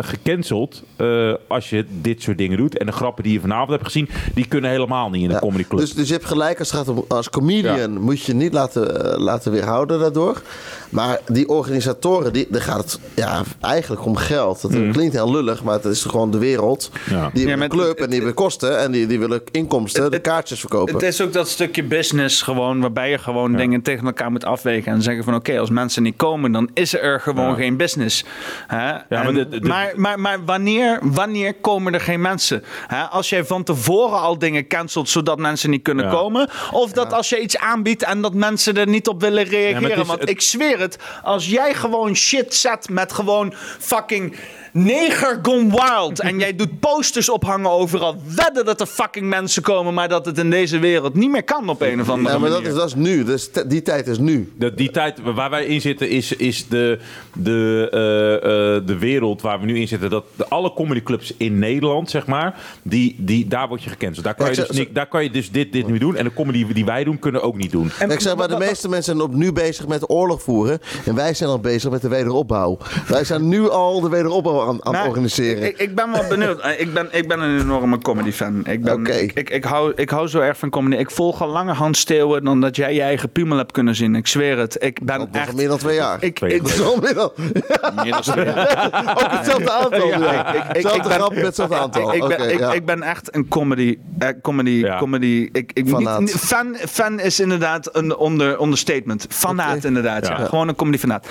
gecanceld 0.00 0.82
eh, 0.96 1.32
als 1.48 1.70
je 1.70 1.84
dit 2.00 2.22
soort 2.22 2.38
dingen 2.38 2.56
doet. 2.58 2.78
En 2.78 2.86
de 2.86 2.92
grappen 2.92 3.24
die 3.24 3.32
je 3.32 3.40
vanavond 3.40 3.70
hebt 3.70 3.84
gezien, 3.84 4.08
die 4.34 4.48
kunnen 4.48 4.70
helemaal 4.70 5.10
niet 5.10 5.22
in 5.22 5.28
een 5.28 5.34
Ja, 5.34 5.38
comedyclub. 5.40 5.80
Dus, 5.80 5.94
dus 5.94 6.06
je 6.08 6.12
hebt 6.14 6.24
gelijk, 6.26 6.58
als, 6.58 6.70
het 6.70 6.78
gaat 6.78 6.88
om, 6.88 7.04
als 7.08 7.30
comedian 7.30 8.00
moet 8.00 8.20
je 8.22 8.32
je 8.32 8.38
niet 8.38 8.52
laten, 8.52 9.18
laten 9.20 9.52
weerhouden 9.52 9.98
daardoor. 10.00 10.42
Maar 10.90 11.20
die 11.26 11.48
organisatoren, 11.48 12.32
die, 12.32 12.46
daar 12.50 12.60
gaat 12.62 12.78
het 12.78 13.00
ja, 13.14 13.42
eigenlijk 13.60 14.06
om 14.06 14.16
geld. 14.16 14.62
Dat 14.62 14.70
klinkt 14.92 15.14
heel 15.14 15.32
lullig, 15.32 15.62
maar 15.62 15.74
het 15.74 15.84
is 15.84 16.04
gewoon 16.04 16.30
de 16.30 16.38
wereld. 16.38 16.90
Ja. 17.10 17.30
Die 17.34 17.46
hebben 17.48 17.64
een 17.64 17.70
club 17.70 17.88
het- 17.88 17.98
en 17.98 18.06
die 18.06 18.16
hebben 18.16 18.34
kosten 18.34 18.78
en 18.80 18.92
die, 18.92 19.06
die 19.06 19.18
willen 19.18 19.42
inkomsten, 19.50 20.10
de 20.10 20.18
kaartjes 20.18 20.60
verkopen. 20.60 20.98
Het 21.02 21.12
is 21.14 21.20
ook 21.20 21.32
dat 21.32 21.48
stukje 21.48 21.82
business 21.82 22.42
gewoon, 22.42 22.80
waarbij 22.80 23.10
je 23.10 23.18
gewoon 23.18 23.56
dingen 23.56 23.82
tegen 23.82 24.06
elkaar 24.06 24.30
moet 24.30 24.44
afwegen 24.44 24.92
en 24.92 25.02
zeggen 25.02 25.24
van 25.24 25.34
oké, 25.34 25.58
als 25.58 25.70
mensen 25.70 26.02
niet 26.02 26.16
komen, 26.16 26.52
dan 26.52 26.70
is 26.74 26.94
er 26.94 27.20
gewoon 27.20 27.48
Ja. 27.48 27.54
geen 27.54 27.76
business. 27.76 28.24
Hè? 28.66 28.90
En- 29.08 29.34
de- 29.34 29.58
maar, 29.60 29.92
maar, 29.96 30.20
maar 30.20 30.44
wanneer, 30.44 30.98
wanneer 31.02 31.54
komen 31.54 31.94
er 31.94 32.00
geen 32.00 32.20
mensen? 32.20 32.64
Hè? 32.86 33.02
Als 33.02 33.28
jij 33.28 33.44
van 33.44 33.62
tevoren 33.64 34.20
al 34.20 34.38
dingen 34.38 34.66
cancelt 34.66 35.08
zodat 35.08 35.38
mensen 35.38 35.70
niet 35.70 35.82
kunnen 35.82 36.04
Ja. 36.04 36.10
komen, 36.10 36.48
of 36.70 36.92
dat 36.92 37.12
als 37.12 37.28
je 37.28 37.40
iets 37.40 37.58
aanbiedt 37.58 38.02
en 38.02 38.20
dat 38.22 38.34
mensen 38.34 38.76
er 38.76 38.88
niet 38.88 39.08
op 39.08 39.20
willen 39.20 39.44
reageren. 39.44 40.00
is- 40.00 40.06
Want 40.06 40.20
het- 40.20 40.28
ik 40.30 40.40
zweer 40.40 40.78
het, 40.80 40.98
als 41.22 41.46
jij 41.48 41.74
gewoon 41.74 42.16
shit 42.16 42.54
zet 42.54 42.88
met 42.90 43.12
gewoon 43.12 43.52
fucking 43.78 44.36
neger 44.72 45.38
gone 45.42 45.70
wild 45.70 46.20
en 46.20 46.38
jij 46.38 46.56
doet 46.56 46.80
posters 46.80 47.28
ophangen 47.28 47.70
overal, 47.70 48.16
wedden 48.36 48.64
dat 48.64 48.80
er 48.80 48.86
fucking 48.86 49.28
mensen 49.28 49.62
komen, 49.62 49.94
maar 49.94 50.08
dat 50.08 50.26
het 50.26 50.38
in 50.38 50.50
deze 50.50 50.78
wereld 50.78 51.14
niet 51.14 51.30
meer 51.30 51.44
kan 51.44 51.68
op 51.68 51.80
een 51.80 52.00
of 52.00 52.08
andere 52.08 52.34
Ja, 52.34 52.40
maar 52.40 52.50
manier. 52.50 52.64
dat 52.64 52.72
is, 52.72 52.78
dat 52.78 52.88
is 52.88 52.94
nu. 52.94 53.24
Dus 53.24 53.50
die 53.66 53.82
tijd 53.82 54.06
is 54.06 54.18
nu. 54.18 54.52
De, 54.58 54.74
die 54.74 54.90
tijd 54.90 55.18
waar 55.34 55.50
wij 55.50 55.64
in 55.64 55.80
zitten 55.80 56.08
is, 56.08 56.32
is 56.32 56.68
de, 56.68 56.98
de, 57.34 57.88
eh, 57.90 58.76
eh, 58.76 58.86
de 58.86 58.98
wereld 58.98 59.42
waar 59.42 59.60
we 59.60 59.66
nu 59.66 59.78
in 59.78 59.88
zitten. 59.88 60.10
Dat 60.10 60.24
de, 60.36 60.48
alle 60.48 60.72
comedyclubs 60.72 61.34
in 61.36 61.58
Nederland, 61.58 62.10
zeg 62.10 62.26
maar, 62.26 62.60
die, 62.82 63.14
die, 63.18 63.48
daar 63.48 63.68
word 63.68 63.82
je 63.82 63.90
gecanceld. 63.90 64.24
Daar 64.24 64.34
kan, 64.34 64.50
je 64.50 64.56
dus, 64.56 64.70
niet, 64.70 64.94
daar 64.94 65.08
kan 65.08 65.22
je 65.22 65.30
dus 65.30 65.50
dit, 65.50 65.72
dit 65.72 65.86
niet 65.86 66.00
doen. 66.00 66.16
En 66.16 66.24
de 66.24 66.32
comedy 66.32 66.72
die 66.72 66.84
wij 66.84 67.04
doen, 67.04 67.18
kunnen 67.18 67.42
ook 67.42 67.56
niet 67.56 67.70
doen. 67.70 67.90
ik 68.08 68.20
zeg 68.20 68.36
maar, 68.36 68.48
de 68.48 68.58
meeste 68.58 68.88
mensen 68.88 69.16
zijn 69.16 69.28
op 69.28 69.34
nu 69.34 69.52
bezig 69.52 69.86
met 69.86 70.10
oorlog 70.10 70.42
voeren. 70.42 70.80
En 71.04 71.14
wij 71.14 71.34
zijn 71.34 71.50
al 71.50 71.58
bezig 71.58 71.90
met 71.90 72.02
de 72.02 72.08
wederopbouw. 72.08 72.78
Wij 73.08 73.24
zijn 73.24 73.48
nu 73.48 73.68
al 73.70 74.00
de 74.00 74.08
wederopbouw 74.08 74.61
aan, 74.68 75.06
organiseren. 75.08 75.62
Ik, 75.66 75.78
ik 75.78 75.94
ben 75.94 76.12
wel 76.12 76.24
benieuwd. 76.28 76.60
Ik 76.78 76.92
ben, 76.94 77.08
ik 77.10 77.28
ben 77.28 77.40
een 77.40 77.60
enorme 77.60 77.98
comedy 77.98 78.30
fan. 78.32 78.66
Ik, 78.66 78.82
ben, 78.82 78.94
Oké. 78.94 79.12
ik, 79.12 79.32
ik, 79.32 79.50
ik, 79.50 79.64
hou, 79.64 79.92
ik 79.96 80.10
hou 80.10 80.28
zo 80.28 80.40
erg 80.40 80.58
van 80.58 80.70
comedy. 80.70 80.96
Ik 80.96 81.10
volg 81.10 81.42
al 81.42 81.48
langer 81.48 81.74
Hans 81.74 82.00
Steeuwen 82.00 82.44
dan 82.44 82.60
dat 82.60 82.76
jij 82.76 82.94
je 82.94 83.00
eigen 83.02 83.30
piemel 83.30 83.56
hebt 83.56 83.72
kunnen 83.72 83.94
zien. 83.94 84.14
Ik 84.14 84.26
zweer 84.26 84.58
het. 84.58 84.76
Ik 84.80 84.98
ben 85.04 85.18
dat 85.18 85.28
echt... 85.32 85.54
meer 85.56 85.68
dan 85.68 85.78
twee 85.78 85.94
jaar. 85.96 86.22
Ik, 86.22 86.34
Twee 86.36 86.54
ik, 86.54 86.62
al 86.80 86.96
meer 87.00 87.14
dan... 87.14 87.32
Ook 89.22 89.30
hetzelfde 89.30 89.70
aantal. 89.70 90.06
Ja, 90.08 90.18
Ja, 90.18 90.54
ik- 90.54 90.54
ik- 90.54 90.64
ik- 90.64 90.72
hetzelfde 90.72 90.96
ik 90.98 91.02
ben- 91.02 91.12
grap 91.12 91.34
met 91.34 91.44
hetzelfde 91.44 91.76
aantal. 91.76 92.14
ik, 92.14 92.26
ben, 92.28 92.50
ik, 92.52 92.58
ja. 92.58 92.72
ik 92.72 92.84
ben 92.84 93.02
echt 93.02 93.34
een 93.34 93.48
comedy. 93.48 93.98
eh, 94.18 94.28
comedy, 94.42 94.70
Ja. 94.70 94.98
comedy 94.98 95.48
ik, 95.52 95.70
ik, 95.74 95.88
Fanaat. 95.88 96.20
niet, 96.20 96.30
fan, 96.34 96.76
fan 96.88 97.20
is 97.20 97.40
inderdaad 97.40 97.96
een 97.96 98.16
onder, 98.16 98.60
understatement. 98.62 99.26
Fanaat 99.28 99.84
inderdaad. 99.84 100.26
Ja. 100.26 100.38
Ja. 100.38 100.44
Gewoon 100.44 100.68
een 100.68 100.74
comedy 100.74 100.98
fanaat. 100.98 101.26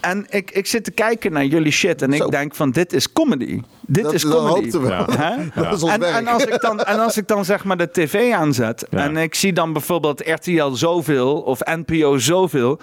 En 0.00 0.26
ik, 0.28 0.50
ik 0.50 0.66
zit 0.66 0.84
te 0.84 0.90
kijken 0.90 1.32
naar 1.32 1.44
jullie 1.44 1.72
shit 1.72 2.02
en 2.02 2.12
Zo. 2.16 2.24
ik 2.24 2.30
denk 2.30 2.54
van 2.54 2.63
dit 2.70 2.92
is 2.92 3.12
comedy. 3.12 3.60
Dit 3.86 4.04
Dat- 4.04 4.12
is 4.12 4.22
dat 4.22 4.32
comedy. 4.32 4.54
hoopten 4.60 4.82
we. 4.82 4.88
Ja. 4.88 5.06
Hè? 5.10 5.36
Dat 5.62 5.82
is 5.82 5.82
En, 5.90 6.02
en, 6.02 6.26
als 6.26 6.44
ik 6.44 6.60
dan, 6.60 6.80
en 6.80 6.98
als 7.00 7.16
ik 7.16 7.28
dan 7.28 7.44
zeg 7.44 7.64
maar 7.64 7.76
de 7.76 7.90
tv 7.90 8.32
aanzet 8.32 8.86
Ja. 8.90 8.98
en 8.98 9.16
ik 9.16 9.34
zie 9.34 9.52
dan 9.52 9.72
bijvoorbeeld 9.72 10.20
RTL 10.28 10.70
zoveel 10.72 11.40
of 11.40 11.60
NPO 11.64 12.18
zoveel, 12.18 12.78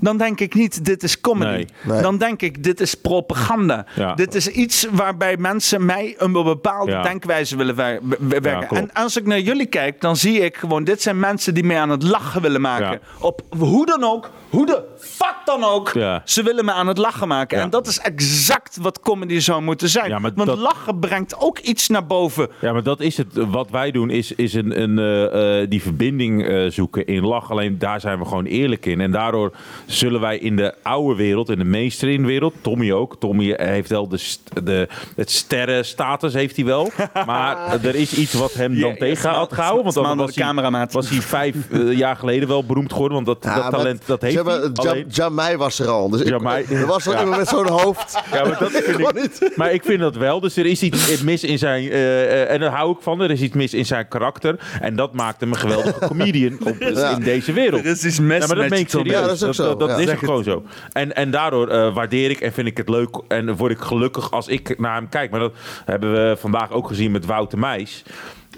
dan 0.00 0.16
denk 0.16 0.40
ik 0.40 0.54
niet 0.54 0.84
dit 0.84 1.02
is 1.02 1.20
comedy. 1.20 1.50
Nee. 1.50 1.66
Nee. 1.82 2.02
Dan 2.02 2.18
denk 2.18 2.42
ik 2.42 2.64
dit 2.64 2.80
is 2.80 2.94
propaganda. 2.94 3.86
Ja. 3.94 4.14
Dit 4.14 4.34
is 4.34 4.48
iets 4.48 4.86
waarbij 4.90 5.36
mensen 5.36 5.84
mij 5.84 6.14
een 6.18 6.32
bepaalde 6.32 6.90
Ja. 6.90 7.02
denkwijze 7.02 7.56
willen 7.56 7.74
wer- 7.74 8.00
wer- 8.18 8.42
werken. 8.42 8.76
en 8.76 8.92
als 8.92 9.16
ik 9.16 9.26
naar 9.26 9.40
jullie 9.40 9.66
kijk, 9.66 10.00
dan 10.00 10.16
zie 10.16 10.40
ik 10.40 10.56
gewoon 10.56 10.84
dit 10.84 11.02
zijn 11.02 11.20
mensen 11.20 11.54
die 11.54 11.64
mij 11.64 11.78
aan 11.80 11.90
het 11.90 12.02
lachen 12.02 12.42
willen 12.42 12.60
maken. 12.60 12.90
Ja. 12.90 12.98
Op 13.18 13.40
hoe 13.58 13.86
dan 13.86 14.04
ook, 14.04 14.30
hoe 14.50 14.66
de 14.66 14.82
fuck 14.98 15.34
dan 15.44 15.64
ook, 15.64 15.90
Ja. 15.92 16.22
ze 16.24 16.42
willen 16.42 16.64
me 16.64 16.72
aan 16.72 16.86
het 16.86 16.98
lachen 16.98 17.28
maken. 17.28 17.56
Ja. 17.58 17.62
En 17.64 17.70
dat 17.70 17.86
is 17.86 17.98
exact 17.98 18.76
wat 18.80 19.00
comedy 19.00 19.38
zou 19.40 19.62
moeten 19.62 19.88
zijn. 19.88 20.33
Want 20.34 20.48
dat- 20.48 20.58
lachen 20.58 20.98
brengt 20.98 21.40
ook 21.40 21.58
iets 21.58 21.88
naar 21.88 22.06
boven. 22.06 22.48
Ja, 22.60 22.72
maar 22.72 22.82
dat 22.82 23.00
is 23.00 23.16
het. 23.16 23.26
Wat 23.32 23.70
wij 23.70 23.90
doen 23.90 24.10
is, 24.10 24.32
is 24.32 24.54
een, 24.54 24.80
een, 24.82 24.98
eh, 24.98 25.60
eh, 25.62 25.70
die 25.70 25.82
verbinding 25.82 26.46
eh, 26.48 26.70
zoeken 26.70 27.06
in 27.06 27.24
lach. 27.24 27.50
Alleen 27.50 27.78
daar 27.78 28.00
zijn 28.00 28.18
we 28.18 28.24
gewoon 28.24 28.44
eerlijk 28.44 28.86
in. 28.86 29.00
En 29.00 29.10
daardoor 29.10 29.52
zullen 29.86 30.20
wij 30.20 30.38
in 30.38 30.56
de 30.56 30.74
oude 30.82 31.14
wereld, 31.16 31.48
in 31.50 31.58
de 31.58 31.64
mainstream 31.64 32.24
wereld, 32.24 32.54
Tommy 32.60 32.92
ook. 32.92 33.16
Tommy 33.18 33.54
heeft 33.56 33.88
wel 33.90 34.08
de, 34.08 34.16
st- 34.16 34.50
de, 34.66 34.88
het 35.16 35.30
sterrenstatus, 35.30 36.32
heeft 36.34 36.56
hij 36.56 36.64
wel. 36.64 36.90
Maar 37.26 37.84
er 37.84 37.94
is 37.94 38.14
iets 38.14 38.32
wat 38.34 38.52
hem 38.54 38.80
dan 38.80 38.90
Ja, 38.90 38.96
tegen 38.96 39.30
had 39.30 39.52
gehouden. 39.52 39.82
Want 39.82 39.94
dan 39.94 40.16
was 40.16 40.34
hij, 40.34 40.86
was 40.90 41.08
hij 41.10 41.20
vijf 41.20 41.56
jaar 41.90 42.16
geleden 42.16 42.48
wel 42.48 42.64
beroemd 42.64 42.92
geworden. 42.92 43.24
Want 43.24 43.26
dat, 43.42 43.52
Ja, 43.54 43.62
dat 43.62 43.70
talent, 43.70 44.02
dat 44.06 44.22
heeft 44.22 44.34
zeg 44.34 44.44
maar, 44.44 44.58
hij. 44.60 44.70
Alleen- 44.74 45.06
Jamai 45.08 45.56
was 45.56 45.78
er 45.78 45.88
al. 45.88 46.08
Dus 46.10 46.20
ik, 46.20 46.28
Jamai. 46.28 46.64
er 46.64 46.86
was 46.86 47.06
al 47.08 47.18
iemand 47.18 47.36
met 47.36 47.48
zo'n 47.48 47.68
hoofd. 47.68 48.18
Ja, 48.32 48.44
maar 48.44 48.58
dat 48.58 48.70
vind 48.84 48.98
ik, 48.98 49.12
niet. 49.14 49.52
maar 49.56 49.72
ik 49.72 49.82
vind 49.84 50.00
dat 50.00 50.16
wel. 50.16 50.23
Dus 50.40 50.56
er 50.56 50.66
is 50.66 50.82
iets 50.82 51.22
mis 51.22 51.44
in 51.44 51.58
zijn... 51.58 51.90
eh, 51.90 52.22
eh, 52.42 52.50
en 52.50 52.60
daar 52.60 52.70
hou 52.70 52.90
ik 52.92 52.98
van. 53.00 53.20
Er 53.20 53.30
is 53.30 53.40
iets 53.40 53.54
mis 53.54 53.74
in 53.74 53.86
zijn 53.86 54.08
karakter. 54.08 54.58
En 54.80 54.96
dat 54.96 55.12
maakt 55.14 55.40
hem 55.40 55.50
een 55.50 55.56
geweldige 55.58 55.98
comedian 56.08 56.56
op, 56.64 56.76
Ja. 56.80 57.10
in 57.16 57.22
deze 57.22 57.52
wereld. 57.52 57.84
Er 57.84 57.90
is 57.90 58.04
iets 58.04 58.18
mis 58.20 58.38
Ja, 58.40 58.46
maar 58.46 58.56
dat 58.56 58.68
meen 58.68 58.78
ik 58.80 58.88
Tommy. 58.88 59.08
serieus. 59.08 59.22
Ja, 59.22 59.26
dat 59.28 59.36
is 59.36 59.42
ook 59.44 59.54
zo. 59.54 59.76
Dat, 59.76 59.98
is 59.98 60.10
gewoon 60.10 60.44
zo. 60.44 60.62
En, 60.92 61.14
en 61.16 61.30
daardoor 61.30 61.68
eh, 61.68 61.94
waardeer 61.94 62.30
ik 62.30 62.40
en 62.40 62.52
vind 62.52 62.66
ik 62.66 62.76
het 62.76 62.88
leuk. 62.88 63.22
En 63.28 63.56
word 63.56 63.72
ik 63.72 63.78
gelukkig 63.80 64.30
als 64.30 64.48
ik 64.48 64.78
naar 64.78 64.94
hem 64.94 65.08
kijk. 65.08 65.30
Maar 65.30 65.40
dat 65.40 65.52
hebben 65.84 66.12
we 66.12 66.36
vandaag 66.38 66.70
ook 66.70 66.86
gezien 66.88 67.10
met 67.10 67.26
Wouter 67.26 67.58
Meijs. 67.58 68.02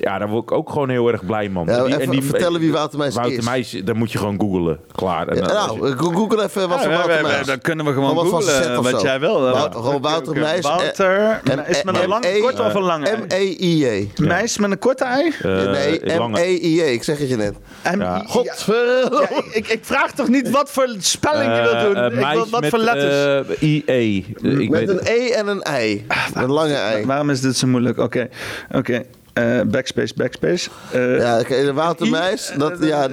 Ja, 0.01 0.19
daar 0.19 0.29
word 0.29 0.43
ik 0.43 0.53
ook 0.53 0.71
gewoon 0.71 0.89
heel 0.89 1.09
erg 1.09 1.27
blij, 1.27 1.49
man. 1.49 1.67
Ja, 1.67 1.85
Die- 1.85 2.01
even 2.01 2.23
vertellen 2.23 2.61
wie 2.61 2.73
Wouter 2.73 2.99
Meijs 2.99 3.15
Wouter 3.15 3.39
is. 3.39 3.45
Meijs, 3.45 3.71
dan 3.85 3.97
moet 3.97 4.13
je 4.13 4.19
gewoon 4.19 4.41
googlen. 4.41 4.79
Klaar. 4.93 5.29
En 5.29 5.37
Ja, 5.37 5.43
je- 5.47 5.53
nou, 5.53 5.91
eh, 5.91 5.99
Google 5.99 6.45
even 6.45 6.69
wat 6.69 6.81
voor 6.83 6.91
Ja, 6.91 6.97
Wouter 6.97 7.17
we- 7.23 7.29
Meijs. 7.29 7.47
Dan 7.47 7.59
kunnen 7.61 7.85
we 7.87 7.93
gewoon 7.93 8.15
wat 8.15 8.27
googlen 8.27 8.83
wat 8.83 9.01
jij 9.01 9.21
wil. 9.21 9.35
Gewoon 9.73 10.01
Wouter 10.01 10.37
Meijs, 10.37 10.65
eh, 10.65 10.77
Wouter, 10.77 11.41
M- 11.45 11.71
is 11.71 11.83
met 11.83 11.99
een 11.99 12.09
lang, 12.09 12.25
M- 12.25 12.41
kort 12.41 12.61
of 12.61 12.75
een 12.75 12.83
lange 12.83 13.07
ei? 13.07 13.17
M-E-I-J. 13.29 14.11
Meis 14.17 14.59
met 14.59 14.71
een 14.71 14.79
korte 14.79 15.05
ei? 15.05 15.33
eh, 15.43 15.71
Nee, 15.71 16.17
lange- 16.19 16.39
M-E-I-J. 16.39 16.81
Ik 16.83 17.03
zeg 17.03 17.19
het 17.19 17.29
je 17.29 17.37
net. 17.37 17.55
En- 17.83 18.25
Godverdomme. 18.27 19.29
ik, 19.53 19.69
ik 19.69 19.79
vraag 19.83 20.13
toch 20.13 20.29
niet 20.29 20.51
wat 20.51 20.71
voor 20.71 20.89
spelling 20.99 21.57
je 21.57 21.63
wilt 21.63 21.81
doen? 21.85 21.95
Eh, 21.97 22.01
eh, 22.01 22.07
ik 22.07 22.13
wil 22.13 22.23
meis 22.25 22.51
wat 22.51 22.61
met, 22.61 22.71
voor 22.71 22.79
letters? 22.79 23.49
eh, 23.61 23.63
IE. 23.63 24.25
Eh, 24.43 24.69
Met 24.71 24.89
een 24.89 25.01
E 25.05 25.29
en 25.31 25.47
een 25.49 25.63
I. 25.81 26.07
Een 26.35 26.51
lange 26.51 26.75
ei. 26.75 27.07
Waarom 27.07 27.31
is 27.31 27.41
dit 27.41 27.57
zo 27.57 27.67
moeilijk? 27.67 27.99
Oké, 27.99 28.29
oké. 28.75 29.03
Eh, 29.37 29.61
backspace, 29.66 30.12
backspace. 30.16 30.68
Eh, 30.93 31.18
Ja, 31.18 31.43
de 31.43 31.72
Wouter 31.72 32.07
I- 32.07 32.11
Meijs, 32.11 32.53
dat, 32.59 32.76
ja, 32.80 33.09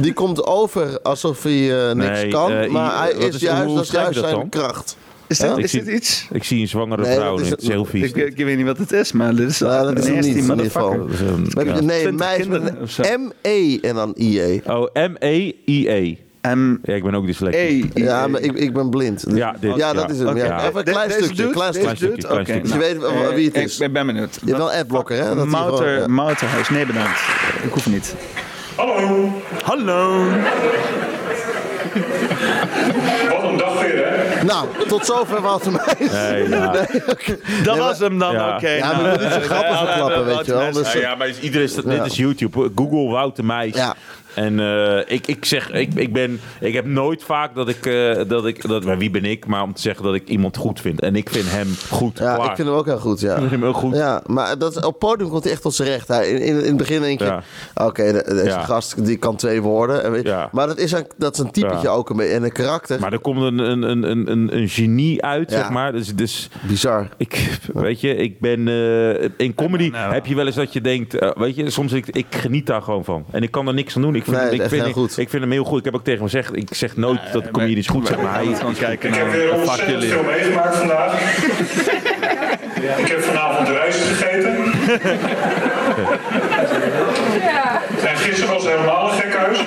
die 0.00 0.12
komt 0.12 0.44
over 0.46 1.00
alsof 1.02 1.42
hij 1.42 1.88
eh, 1.88 1.94
niks 1.94 2.08
Nee, 2.22 2.30
kan. 2.30 2.52
I- 2.62 2.68
maar 2.68 2.98
hij 3.02 3.12
is, 3.12 3.34
is- 3.34 3.40
juist, 3.40 3.64
hoe 3.64 3.74
dat 3.74 3.82
is 3.82 3.88
schrijf 3.90 4.08
je 4.14 4.20
juist 4.20 4.20
dat 4.20 4.38
zijn 4.38 4.50
dan? 4.50 4.60
kracht. 4.62 4.96
is 5.26 5.38
dit, 5.38 5.48
Ja? 5.48 5.56
is 5.56 5.62
Ik 5.62 5.68
zie- 5.70 5.82
dit 5.82 5.94
iets? 5.94 6.26
Ik 6.32 6.44
zie 6.44 6.60
een 6.60 6.68
zwangere 6.68 7.02
Nee, 7.02 7.14
vrouw 7.14 7.30
dat 7.30 7.38
en 7.38 7.44
is 7.44 7.50
het 7.50 7.60
is 7.60 7.64
het- 7.66 7.74
heel 7.74 7.84
vies. 7.84 8.02
Ik, 8.12 8.16
ik 8.16 8.44
weet 8.44 8.56
niet 8.56 8.66
wat 8.66 8.78
het 8.78 8.92
is, 8.92 9.12
maar 9.12 9.34
dit 9.34 9.48
is 9.48 9.58
Ja, 9.58 9.82
dat 9.82 9.98
is 9.98 10.06
een 10.06 10.14
niet, 10.14 10.24
in 10.24 10.36
ieder 10.36 10.56
geval. 10.64 10.92
Nee, 10.94 12.02
20 12.02 12.12
Meijs 12.12 12.46
met 12.46 12.72
M-E 13.18 13.78
en 13.80 13.94
dan 13.94 14.14
I-E. 14.18 14.60
Oh, 14.66 14.86
M-E-I-E. 14.94 16.16
M 16.42 16.76
Ja, 16.82 16.94
ik 16.94 17.02
ben 17.02 17.14
ook 17.14 17.26
dyslectisch. 17.26 17.84
E. 17.94 18.02
Ja, 18.02 18.26
maar 18.28 18.40
ik, 18.40 18.52
ik 18.52 18.72
ben 18.72 18.90
blind. 18.90 19.24
Ja, 19.34 19.54
dit, 19.60 19.76
ja, 19.76 19.92
dat 19.92 20.02
ja. 20.08 20.14
is 20.14 20.18
hem. 20.18 20.28
Oké. 20.28 20.38
Ja. 20.38 20.44
Ja. 20.44 20.66
Even 20.68 20.76
een 20.78 20.84
klein 20.84 21.08
Deze 21.08 21.20
stukje. 21.24 21.42
dude? 21.42 21.54
klein 21.54 21.72
stukje. 21.74 22.16
klein 22.16 22.44
stukje. 22.44 22.60
Dus 22.62 22.72
je 22.72 22.78
weet 22.78 23.00
nou, 23.00 23.18
wel 23.18 23.32
wie 23.34 23.46
het 23.46 23.54
eh, 23.56 23.62
is. 23.62 23.80
Ik 23.80 23.92
ben 23.92 24.06
benieuwd. 24.06 24.34
Je 24.40 24.46
hebt 24.46 24.58
wel 24.58 24.72
adblocker, 24.72 25.16
hè? 25.24 25.34
Dat 25.34 25.46
Mouter, 25.46 25.98
ja. 26.00 26.06
Mouterhuis, 26.06 26.68
nee 26.68 26.86
bedankt. 26.86 27.20
Ik 27.62 27.70
hoef 27.72 27.86
niet. 27.86 28.14
Hallo, 28.76 29.32
Hallo. 29.64 30.24
wat 33.30 33.42
een 33.42 33.56
dag 33.56 33.80
weer 33.82 34.06
hè. 34.08 34.44
Nou, 34.44 34.66
tot 34.88 35.06
zover 35.06 35.40
Wouter 35.40 35.72
Meijs. 35.72 36.12
Nee, 36.12 36.48
ja. 36.48 36.72
Dat 37.64 37.78
was 37.78 37.98
hem 37.98 38.18
dan, 38.18 38.32
Ja. 38.32 38.54
oké. 38.56 38.68
Ja, 38.70 38.90
nou, 38.92 39.02
maar 39.02 39.04
je 39.04 39.18
moet 39.18 39.20
niet 39.20 39.32
zo 39.32 39.38
eh, 39.38 39.44
grappig 39.44 39.70
eh, 39.70 39.78
verklappen, 39.86 40.28
eh, 40.28 40.36
weet 40.36 40.46
je 40.46 40.52
wel. 40.52 40.72
Dus, 40.72 40.92
Ja, 40.92 41.00
ja, 41.00 41.14
maar 41.14 41.28
is- 41.28 41.38
iedereen 41.40 41.66
is, 41.66 41.74
dit 41.74 41.84
Ja. 41.92 42.04
is 42.04 42.16
YouTube. 42.16 42.70
Google 42.74 43.08
Wouter 43.10 43.44
Meijs. 43.44 43.74
En 44.34 44.60
eh, 44.60 44.98
ik, 45.14 45.26
ik 45.26 45.44
zeg, 45.44 45.70
ik, 45.70 45.94
ik, 45.94 46.12
ben, 46.12 46.40
ik 46.60 46.74
heb 46.74 46.84
nooit 46.86 47.22
vaak 47.24 47.54
dat 47.54 47.68
ik, 47.68 47.86
eh, 47.86 48.20
dat 48.28 48.46
ik 48.46 48.68
dat, 48.68 48.84
maar 48.84 48.98
wie 48.98 49.10
ben 49.10 49.24
ik, 49.24 49.46
maar 49.46 49.62
om 49.62 49.74
te 49.74 49.80
zeggen 49.80 50.04
dat 50.04 50.14
ik 50.14 50.28
iemand 50.28 50.56
goed 50.56 50.80
vind. 50.80 51.00
En 51.00 51.16
ik 51.16 51.30
vind 51.30 51.50
hem 51.50 51.68
goed. 51.90 52.18
Ja, 52.18 52.34
klaar. 52.34 52.50
ik 52.50 52.56
vind 52.56 52.68
hem 52.68 52.76
ook 52.76 52.86
heel 52.86 52.98
goed, 52.98 53.20
ja. 53.20 53.32
Ik 53.32 53.38
vind 53.38 53.50
hem 53.50 53.62
heel 53.62 53.72
goed. 53.72 53.94
Ja, 53.96 54.22
maar 54.26 54.58
dat, 54.58 54.84
op 54.84 54.98
podium 54.98 55.28
komt 55.28 55.42
hij 55.44 55.52
echt 55.52 55.62
tot 55.62 55.74
zijn 55.74 55.88
recht. 55.88 56.08
Hij, 56.08 56.28
in, 56.30 56.40
in, 56.42 56.56
in 56.58 56.64
het 56.66 56.76
begin 56.76 57.00
denk 57.00 57.18
je, 57.18 57.24
Ja. 57.24 57.42
oké, 57.74 58.12
de- 58.12 58.24
deze 58.34 58.44
Ja. 58.44 58.62
gast 58.62 59.04
die 59.06 59.16
kan 59.16 59.36
twee 59.36 59.62
woorden. 59.62 60.02
En 60.04 60.12
weet- 60.12 60.26
Ja. 60.26 60.48
Maar 60.52 60.66
dat 60.66 60.78
is, 60.78 60.92
een, 60.92 61.06
dat 61.16 61.32
is 61.34 61.38
een 61.38 61.50
typetje 61.50 61.88
Ja. 61.88 61.94
ook 61.94 62.10
een 62.10 62.16
beetje. 62.16 62.34
En 62.34 62.42
een 62.42 62.52
karakter. 62.52 63.00
Maar 63.00 63.12
er 63.12 63.18
komt 63.18 63.40
een, 63.42 63.58
een, 63.58 63.82
een, 63.82 64.10
een, 64.10 64.30
een, 64.30 64.56
een 64.56 64.68
genie 64.68 65.22
uit, 65.24 65.50
Ja. 65.50 65.56
zeg 65.56 65.70
maar. 65.70 65.92
Dus, 65.92 66.14
dus 66.14 66.48
Bizar. 66.68 67.08
ik, 67.16 67.58
weet 67.72 68.00
je, 68.00 68.16
ik 68.16 68.40
ben 68.40 68.68
eh, 68.68 69.28
in 69.36 69.54
comedy 69.54 69.88
Nou. 69.88 70.12
heb 70.12 70.26
je 70.26 70.34
wel 70.34 70.46
eens 70.46 70.54
dat 70.54 70.72
je 70.72 70.80
denkt, 70.80 71.16
weet 71.36 71.56
je, 71.56 71.70
soms 71.70 71.92
ik, 71.92 72.06
ik 72.06 72.26
geniet 72.30 72.66
daar 72.66 72.82
gewoon 72.82 73.04
van. 73.04 73.24
En 73.30 73.42
ik 73.42 73.50
kan 73.50 73.68
er 73.68 73.74
niks 73.74 73.96
aan 73.96 74.02
doen. 74.02 74.14
Ik 74.14 74.24
vind, 74.30 74.42
Nee, 74.50 74.60
ik, 74.60 74.68
vind, 74.68 74.82
heel 74.84 74.92
goed. 74.92 75.18
ik 75.18 75.30
vind 75.30 75.42
hem 75.42 75.52
heel 75.52 75.64
goed. 75.64 75.78
Ik 75.78 75.84
heb 75.84 75.94
ook 75.94 76.04
tegen 76.04 76.18
hem 76.20 76.28
gezegd, 76.28 76.56
ik 76.56 76.68
zeg 76.70 76.96
nooit 76.96 77.20
dat 77.32 77.44
de 77.44 77.50
comedians 77.50 77.86
goed 77.86 78.06
zijn, 78.06 78.22
maar 78.22 78.34
hij 78.34 78.44
Ik 78.92 79.02
heb 79.02 79.12
naar 79.12 79.30
weer 79.30 79.54
ontzettend 79.54 79.90
jullie. 79.90 80.08
veel 80.08 80.22
meegemaakt 80.22 80.76
vandaag. 80.76 81.12
Ik 82.96 83.06
heb 83.08 83.22
vanavond 83.22 83.68
rijst 83.68 83.98
gegeten. 83.98 84.54
En 88.06 88.16
gisteren 88.16 88.54
was 88.54 88.62
het 88.62 88.72
helemaal 88.72 89.04
een 89.12 89.18
gek 89.20 89.34
huis. 89.36 89.58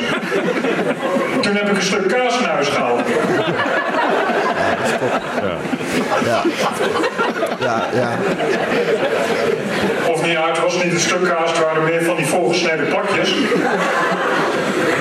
Toen 1.41 1.55
heb 1.55 1.70
ik 1.70 1.76
een 1.76 1.82
stuk 1.82 2.07
kaas 2.07 2.39
naar 2.39 2.49
huis 2.49 2.68
gehaald. 2.68 3.01
Ja. 6.26 6.41
Ja, 7.59 7.86
ja. 7.93 8.18
Of 10.11 10.26
niet 10.26 10.36
uit, 10.36 10.55
het 10.55 10.61
was 10.64 10.84
niet 10.84 10.93
een 10.93 10.99
stuk 10.99 11.24
kaas, 11.24 11.49
het 11.51 11.59
waren 11.59 11.84
meer 11.84 12.03
van 12.03 12.16
die 12.16 12.26
volgeschreven 12.26 12.86
gesneden 12.86 13.03
plakjes. 13.05 13.36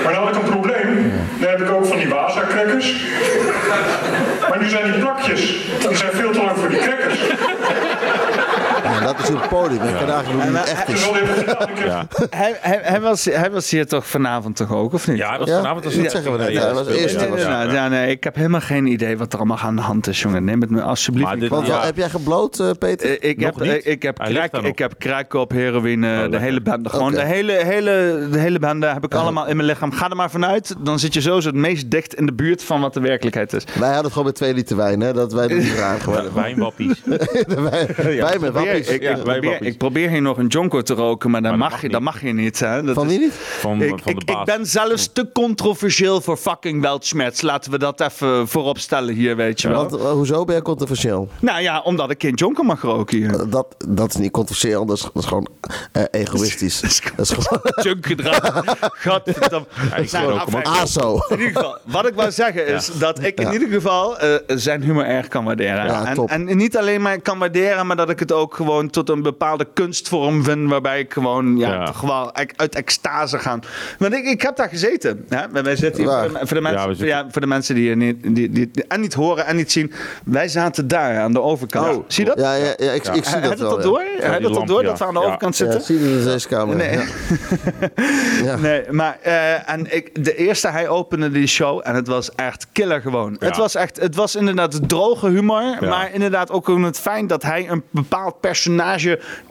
Maar 0.04 0.12
dan 0.12 0.22
had 0.22 0.36
ik 0.36 0.42
een 0.42 0.50
probleem. 0.50 1.12
Dan 1.38 1.50
heb 1.50 1.60
ik 1.60 1.70
ook 1.70 1.86
van 1.86 1.96
die 1.96 2.08
Waza-crackers. 2.08 2.94
Maar 4.48 4.58
nu 4.60 4.68
zijn 4.68 4.92
die 4.92 5.00
plakjes, 5.00 5.40
die 5.88 5.96
zijn 5.96 6.12
veel 6.12 6.30
te 6.30 6.42
lang 6.42 6.58
voor 6.58 6.68
die 6.68 6.78
crackers. 6.78 7.18
Dat 9.04 9.18
is 9.22 9.28
het 9.28 9.48
podium. 9.48 9.82
Ik 9.82 9.94
kan 9.98 10.10
eigenlijk 10.10 10.42
het 10.58 10.68
echt 10.68 10.88
is. 10.88 11.06
Ik 11.06 11.84
Ja, 11.86 12.06
Hij, 12.30 12.56
hij, 12.60 12.78
hij, 12.82 13.00
was, 13.00 13.24
hij 13.24 13.50
was 13.50 13.70
hier 13.70 13.86
toch 13.86 14.06
vanavond 14.06 14.56
toch 14.56 14.72
ook, 14.72 14.92
of 14.92 15.08
niet? 15.08 15.16
ja 15.16 15.38
dat 15.38 15.48
was 15.48 15.56
vanavond. 15.58 15.84
als 15.84 15.94
dat 15.94 16.02
het- 16.02 16.12
zeggen 16.12 16.32
we 16.32 16.38
net. 16.38 16.46
Ja, 16.48 16.52
Ja, 16.60 16.66
dat 16.66 16.74
was 16.74 16.82
speelde- 16.84 17.02
eerst- 17.02 17.16
Nee, 17.16 17.28
ja, 17.28 17.34
nee, 17.34 17.44
ja, 17.44 17.64
nee, 17.64 17.74
ja, 17.74 17.88
nee, 17.88 18.10
ik 18.10 18.24
heb 18.24 18.34
helemaal 18.34 18.60
geen 18.60 18.86
idee 18.86 19.18
wat 19.18 19.32
er 19.32 19.38
allemaal 19.38 19.58
aan 19.58 19.76
de 19.76 19.82
hand 19.82 20.06
is, 20.06 20.22
jongen. 20.22 20.44
Neem 20.44 20.60
het 20.60 20.70
me 20.70 20.82
alsjeblieft 20.82 21.30
niet 21.30 21.40
dit- 21.40 21.50
Want 21.50 21.82
heb 21.84 21.96
jij 21.96 22.08
gebloot, 22.08 22.58
eh, 22.60 22.70
Peter? 22.78 23.20
Eh, 23.20 23.30
Ik 23.30 23.36
Nog 23.36 23.46
heb, 23.46 23.60
niet? 23.60 23.72
ik, 23.72 23.84
ik 23.84 24.02
heb 24.02 24.18
Hij 24.18 24.50
ik 24.62 24.78
heb 24.78 24.94
crack 24.98 25.34
op 25.34 25.50
heroïne, 25.50 26.14
de 26.14 26.20
lekker. 26.20 26.40
hele 26.40 26.60
bende. 26.60 26.88
Gewoon 26.88 27.12
de, 27.12 27.24
hele, 27.24 27.52
hele, 27.52 28.26
de 28.30 28.38
hele 28.38 28.58
bende 28.58 28.86
heb 28.86 29.04
ik 29.04 29.14
allemaal 29.14 29.46
in 29.46 29.56
mijn 29.56 29.68
lichaam. 29.68 29.92
Ga 29.92 30.10
er 30.10 30.16
maar 30.16 30.30
vanuit, 30.30 30.74
dan 30.78 30.98
zit 30.98 31.14
je 31.14 31.20
sowieso 31.20 31.48
het 31.48 31.56
meest 31.56 31.90
dicht 31.90 32.14
in 32.14 32.26
de 32.26 32.32
buurt 32.32 32.62
van 32.64 32.80
wat 32.80 32.94
de 32.94 33.00
werkelijkheid 33.00 33.52
is. 33.52 33.64
Wij 33.64 33.82
hadden 33.84 34.02
het 34.02 34.12
gewoon 34.12 34.26
met 34.26 34.34
twee 34.34 34.54
liter 34.54 34.76
wijn, 34.76 35.00
hè? 35.00 35.12
Dat 35.12 35.32
wij 35.32 35.48
er 35.48 35.54
niet 35.56 35.70
graag 35.78 36.02
geworden. 36.02 36.34
Wijnwappies. 36.34 37.02
Wij, 37.46 38.38
met 38.40 38.52
wappies. 38.52 38.88
Ik, 38.94 39.02
Ja, 39.02 39.10
ik, 39.16 39.22
probeer, 39.22 39.62
ik 39.62 39.78
probeer 39.78 40.08
hier 40.08 40.22
nog 40.22 40.38
een 40.38 40.46
jonko 40.46 40.82
te 40.82 40.94
roken, 40.94 41.30
maar 41.30 41.42
dat, 41.42 41.50
Maar 41.50 41.60
dat 41.60 41.70
mag, 41.70 41.70
mag 41.70 41.80
je, 41.80 41.86
niet. 41.86 41.92
dat 41.96 42.02
mag 42.02 42.22
je 42.22 42.32
niet. 42.32 42.60
Hè? 42.60 42.82
Dat 42.82 42.94
Van 42.94 43.04
is- 43.04 43.10
wie 43.10 43.20
niet? 43.20 43.32
Van, 43.34 43.82
Ik, 43.82 43.88
van 43.88 43.98
de 44.04 44.10
ik, 44.20 44.24
baas. 44.26 44.38
ik 44.48 44.56
ben 44.56 44.66
zelfs 44.66 45.10
te 45.12 45.28
controversieel 45.32 46.20
voor 46.20 46.36
fucking 46.36 46.82
Weltschmerz. 46.82 47.40
Laten 47.40 47.70
we 47.70 47.78
dat 47.78 48.00
even 48.00 48.48
voorop 48.48 48.78
stellen 48.78 49.14
hier, 49.14 49.36
weet 49.36 49.60
je 49.60 49.68
wel. 49.68 49.88
Want, 49.88 50.02
eh, 50.02 50.10
hoezo 50.10 50.44
ben 50.44 50.54
jij 50.54 50.64
controversieel? 50.64 51.28
Nou 51.40 51.60
ja, 51.62 51.80
omdat 51.80 52.10
ik 52.10 52.20
geen 52.22 52.34
jonko 52.34 52.62
mag 52.62 52.82
roken 52.82 53.16
hier. 53.18 53.48
Dat, 53.50 53.66
dat 53.88 54.08
is 54.08 54.16
niet 54.16 54.30
controversieel, 54.30 54.86
dat 54.86 54.96
is, 54.96 55.02
dat 55.02 55.22
is 55.22 55.28
gewoon 55.28 55.48
eh, 55.92 56.02
egoïstisch. 56.10 56.80
Dat 57.16 57.20
is 57.30 57.30
gewoon 57.30 57.60
Junkgedrag. 57.82 58.64
Godverdamme. 59.06 59.66
hem 60.10 60.24
ook. 60.30 60.38
afijn. 60.38 60.64
aso. 60.66 61.18
In 61.28 61.38
ieder 61.38 61.52
geval, 61.54 61.78
wat 61.84 62.06
ik 62.06 62.14
wou 62.14 62.30
zeggen 62.30 62.66
is 62.66 62.90
dat 62.98 63.22
ik 63.22 63.40
in 63.40 63.52
ieder 63.52 63.68
geval 63.68 64.18
eh, 64.18 64.34
zijn 64.46 64.82
humor 64.82 65.04
erg 65.04 65.28
kan 65.28 65.44
waarderen. 65.44 65.84
Ja, 65.86 66.06
en, 66.06 66.14
top. 66.14 66.30
en 66.30 66.56
niet 66.56 66.76
alleen 66.76 67.02
maar 67.02 67.20
kan 67.20 67.38
waarderen, 67.38 67.86
maar 67.86 67.96
dat 67.96 68.10
ik 68.10 68.18
het 68.18 68.32
ook 68.32 68.54
gewoon 68.54 68.81
tot 68.90 69.08
een 69.08 69.22
bepaalde 69.22 69.66
kunstvorm 69.74 70.44
vind. 70.44 70.70
Waarbij 70.70 70.98
ik 71.00 71.12
gewoon, 71.12 71.56
ja, 71.56 71.72
Ja. 71.72 71.84
toch 71.86 72.00
wel 72.00 72.34
uit 72.56 72.74
extase 72.74 73.38
ga. 73.38 73.58
Want 73.98 74.12
ik, 74.14 74.24
ik 74.24 74.42
heb 74.42 74.56
daar 74.56 74.68
gezeten. 74.68 75.24
Hè? 75.28 75.62
Wij 75.62 75.76
zitten 75.76 76.02
hier, 76.02 76.12
voor, 76.12 76.38
de, 76.40 76.46
voor, 76.46 76.56
de 76.56 76.60
mensen, 76.62 76.80
Ja, 76.80 76.82
ja, 76.82 76.88
we 76.88 76.94
zitten- 76.94 77.32
voor 77.32 77.40
de 77.40 77.46
mensen 77.46 77.74
die, 77.74 77.88
je 77.88 77.96
niet, 77.96 78.16
die, 78.34 78.50
die, 78.50 78.70
en 78.88 79.00
niet 79.00 79.14
horen 79.14 79.46
en 79.46 79.56
niet 79.56 79.72
zien. 79.72 79.92
Wij 80.24 80.48
zaten 80.48 80.88
daar 80.88 81.18
aan 81.18 81.32
de 81.32 81.40
overkant. 81.40 81.96
Oh, 81.96 82.04
Zie 82.06 82.24
je 82.24 82.30
dat? 82.30 82.38
Ja, 82.44 82.54
ja, 82.54 82.64
ja 82.76 82.92
ik, 82.92 83.06
ik 83.06 83.24
zie 83.24 83.32
Hij 83.38 83.40
dat 83.40 83.58
had 83.58 83.58
het 83.58 83.68
wel. 83.68 83.76
ja. 83.76 83.82
door? 83.82 83.98
Hij 84.00 84.10
had 84.10 84.20
die 84.22 84.32
het 84.32 84.44
al 84.44 84.50
lamp, 84.52 84.68
door 84.68 84.82
ja. 84.82 84.88
dat 84.88 84.98
we 84.98 85.04
aan 85.04 85.14
de 85.14 85.20
Ja. 85.20 85.26
overkant 85.26 85.56
Ja, 85.56 85.64
zitten? 85.64 85.82
zie 85.82 85.98
je 86.10 86.18
in 86.18 86.24
deze 86.24 86.48
kamer. 86.48 86.76
Nee. 86.76 86.90
Ja. 86.92 87.04
Ja. 88.44 88.56
Nee, 88.56 88.82
maar 88.90 89.18
eh, 89.22 89.70
en 89.70 89.94
ik, 89.96 90.24
de 90.24 90.34
eerste, 90.36 90.68
hij 90.68 90.88
opende 90.88 91.30
die 91.30 91.46
show 91.46 91.80
en 91.84 91.94
het 91.94 92.06
was 92.06 92.34
echt 92.34 92.66
killer 92.72 93.00
gewoon. 93.00 93.36
Ja. 93.38 93.46
Het 93.46 93.56
was 93.56 93.74
echt, 93.74 94.00
het 94.00 94.14
was 94.14 94.36
inderdaad 94.36 94.88
droge 94.88 95.28
humor, 95.28 95.62
Ja. 95.80 95.88
maar 95.88 96.12
inderdaad 96.14 96.50
ook 96.50 96.66
het 96.66 96.98
fijn 96.98 97.26
dat 97.26 97.42
hij 97.42 97.68
een 97.70 97.82
bepaald 97.90 98.40
personage 98.40 98.71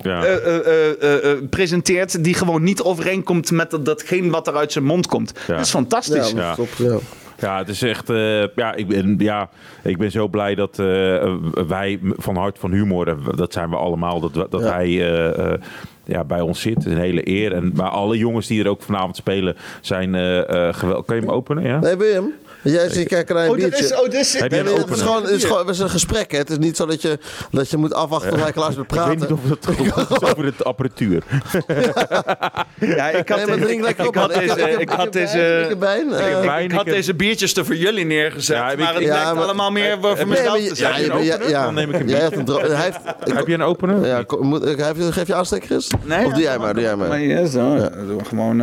Ja. 0.02 0.24
eh, 0.24 0.36
eh, 0.36 0.58
eh, 0.58 0.92
eh, 1.02 1.32
eh, 1.32 1.38
presenteert 1.50 2.24
die 2.24 2.34
gewoon 2.34 2.64
niet 2.64 2.82
overeenkomt 2.82 3.52
met 3.52 3.72
dat, 3.72 3.86
datgene 3.86 4.30
wat 4.30 4.48
er 4.48 4.56
uit 4.56 4.72
zijn 4.72 4.86
mond 4.86 5.08
komt. 5.08 5.34
Ja. 5.48 5.54
Dat 5.56 5.66
is 5.66 5.70
fantastisch. 5.72 6.32
Ja, 6.32 6.38
Ja. 6.38 6.56
top, 6.56 6.70
ja. 6.78 6.98
Ja, 7.40 7.58
het 7.58 7.68
is 7.70 7.82
echt. 7.82 8.10
eh, 8.10 8.48
ja, 8.56 8.74
ik 8.76 8.88
ben, 8.88 9.16
ja, 9.18 9.50
ik 9.84 9.98
ben 9.98 10.12
zo 10.12 10.28
blij 10.28 10.56
dat 10.56 10.80
eh, 10.80 11.34
wij 11.68 12.00
van 12.04 12.36
Hart 12.36 12.60
van 12.60 12.72
Humor, 12.72 13.18
dat 13.36 13.54
zijn 13.54 13.70
we 13.70 13.76
allemaal, 13.76 14.20
dat, 14.20 14.52
dat 14.52 14.62
Ja. 14.64 14.74
hij 14.74 14.88
eh, 14.88 15.52
eh, 15.54 15.60
ja, 16.06 16.24
bij 16.24 16.42
ons 16.42 16.62
zit. 16.62 16.86
Een 16.86 16.98
hele 16.98 17.30
eer. 17.30 17.54
En, 17.54 17.72
maar 17.76 17.90
alle 17.90 18.18
jongens 18.18 18.48
die 18.48 18.64
er 18.64 18.70
ook 18.70 18.82
vanavond 18.82 19.16
spelen 19.16 19.56
zijn 19.82 20.16
eh 20.16 20.68
eh 20.68 20.74
geweldig. 20.74 21.06
Kan 21.06 21.16
je 21.16 21.22
hem 21.22 21.32
openen? 21.32 21.64
Ja? 21.64 21.80
Nee, 21.80 21.96
Willem? 21.98 22.34
Jij 22.64 22.90
zit 22.90 23.08
kijken 23.08 23.36
naar 23.36 23.44
een 23.44 23.50
Oh, 23.50 23.56
dit 23.58 23.70
biertje. 23.70 23.86
is, 23.86 23.94
oh, 23.96 24.04
dit 24.04 24.14
is, 24.14 24.34
Heb 24.34 24.44
je 24.44 24.50
Nee, 24.50 24.60
een 24.60 24.66
nee, 24.66 24.76
het, 24.76 24.90
is 24.90 25.02
gewoon, 25.02 25.22
het, 25.22 25.32
is 25.32 25.44
gewoon, 25.44 25.60
het 25.66 25.70
is 25.76 25.80
een 25.80 25.90
gesprek. 25.90 26.32
Hè. 26.32 26.38
Het 26.38 26.50
is 26.50 26.58
niet 26.58 26.76
zo 26.78 26.86
dat 26.86 27.02
je, 27.02 27.20
dat 27.52 27.70
je 27.70 27.78
moet 27.78 27.94
afwachten 27.94 28.30
tot 28.30 28.40
hij 28.42 28.52
klaar 28.52 28.70
is 28.70 28.76
met 28.76 28.86
Ik 28.86 28.92
weet 28.92 29.00
praten. 29.04 29.20
niet 29.22 29.32
of 29.32 29.50
het, 29.50 29.68
of 29.68 29.96
het 30.10 30.22
is 30.22 30.30
over 30.30 30.44
de 30.58 30.64
apparatuur. 30.64 31.24
ja, 32.98 33.10
ik 33.10 33.30
had, 33.30 33.38
Nee, 33.38 33.46
maar 33.48 33.58
ik, 33.58 33.64
drink 33.64 33.80
ik, 33.80 33.82
lekker 33.86 34.08
op. 34.08 34.16
ik 34.16 34.22
had 34.22 34.34
deze, 34.34 34.70
ik 34.80 34.90
had 34.90 35.14
deze, 35.14 35.60
ik 35.64 35.70
heb 35.70 35.80
wijn, 35.80 36.14
eh, 36.14 36.20
heb 36.34 36.44
wijn. 36.44 36.64
ik 36.64 36.72
had 36.72 36.86
deze 36.86 37.14
biertjes 37.14 37.56
er 37.56 37.66
voor 37.66 37.76
jullie 37.76 38.06
neergezet, 38.06 38.56
Ja, 38.58 38.64
maar 38.78 38.94
het 38.94 39.04
ja, 39.04 39.14
lijkt 39.14 39.34
maar- 39.34 39.44
allemaal 39.44 39.72
meer 39.72 39.98
voor 40.02 40.28
mezelf 40.28 40.48
maar 40.48 40.58
te 40.58 40.64
je- 40.64 40.76
zijn. 40.76 41.24
ja, 41.24 41.38
ja. 41.48 41.64
Dan 41.64 41.74
neem 41.74 41.90
ik 41.90 42.00
een 42.00 42.08
Jij 42.08 42.20
biertje. 42.20 42.24
hebt 42.24 42.38
een 42.38 42.46
dro- 42.46 42.60
hij 42.76 42.84
heeft, 42.84 43.00
ik- 43.26 43.34
Heb 43.38 43.48
je 43.48 43.54
een 43.54 43.62
opener? 43.62 44.06
ja, 44.08 44.24
moet, 44.40 44.66
ik- 44.68 44.78
hij 44.78 44.92
heeft- 44.96 45.12
geef 45.14 45.28
je 45.28 45.34
aansteker, 45.36 45.68
Chris? 45.68 45.88
Nee, 46.04 46.26
of 46.26 46.34
doe 46.34 46.42
jij 46.42 46.58
maar, 46.58 46.74
doe 46.74 46.84
jij 46.84 46.96
maar. 46.96 47.08
Maar 47.08 47.22
ja, 47.22 47.46
zo. 47.46 47.88
Gewoon... 48.28 48.62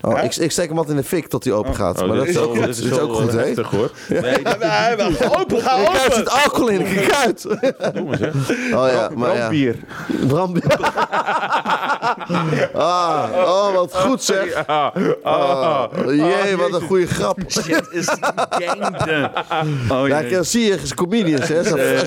Oh, 0.00 0.22
ik, 0.22 0.36
ik 0.36 0.50
steek 0.50 0.68
hem 0.68 0.78
altijd 0.78 0.96
in 0.96 1.02
de 1.02 1.08
fik 1.08 1.26
tot 1.28 1.44
hij 1.44 1.52
open 1.52 1.74
gaat. 1.74 2.02
Oh, 2.02 2.08
maar 2.08 2.16
dat 2.16 2.26
is 2.26 2.38
ook 2.38 2.54
dit 2.54 2.62
dat 2.66 2.76
is 2.76 2.98
ook 2.98 3.14
goed, 3.14 3.34
eh, 3.36 3.54
hè? 3.56 3.62
hoor. 3.62 3.90
Nee, 4.22 4.40
Hij 4.58 4.96
wil 4.96 5.06
open, 5.40 5.60
ga 5.60 5.74
Kijk, 5.74 5.88
er 5.88 6.02
open! 6.02 6.14
zit 6.16 6.30
alcohol 6.30 6.68
in, 6.68 6.84
kijk 6.84 7.12
uit. 7.14 7.46
jongens, 7.94 8.20
hè. 8.20 8.28
Oh 8.76 8.88
ja, 8.90 9.10
maar 9.14 9.28
ja. 9.28 9.34
Brandbier. 9.36 9.76
Brandbier. 10.26 10.76
ah, 12.74 13.24
oh, 13.34 13.74
wat 13.74 13.96
goed 13.96 14.22
zeg. 14.22 14.66
Ah, 14.66 14.96
ah. 15.22 15.84
Oh, 16.06 16.14
jee, 16.14 16.56
wat 16.56 16.72
een 16.80 16.86
goede 16.86 17.06
grap. 17.06 17.38
Shit 17.48 17.88
is 17.90 18.08
gangde. 18.50 19.30
Oh 19.90 20.08
Ja, 20.08 20.18
ik 20.18 20.38
zie 20.44 20.64
je, 20.64 20.74
is 20.74 20.94
comedians, 20.94 21.48
hè? 21.48 21.58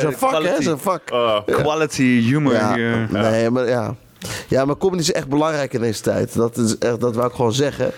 Een 0.05 0.13
vak, 0.17 0.31
hè? 0.31 0.49
Dat 0.49 0.59
is 0.59 0.65
een 0.65 0.79
vak. 0.79 1.01
Quality 1.45 2.21
humor 2.21 2.53
Ja, 2.53 2.73
hier. 2.73 3.07
nee, 3.09 3.49
maar 3.49 3.67
ja. 3.67 3.95
Ja, 4.47 4.65
maar 4.65 4.77
comedy 4.77 5.01
is 5.01 5.11
echt 5.11 5.27
belangrijk 5.27 5.73
in 5.73 5.81
deze 5.81 6.01
tijd. 6.01 6.35
Dat, 6.35 6.57
is 6.57 6.77
echt, 6.77 6.99
dat 6.99 7.15
wou 7.15 7.27
ik 7.27 7.33
gewoon 7.35 7.53
zeggen. 7.53 7.91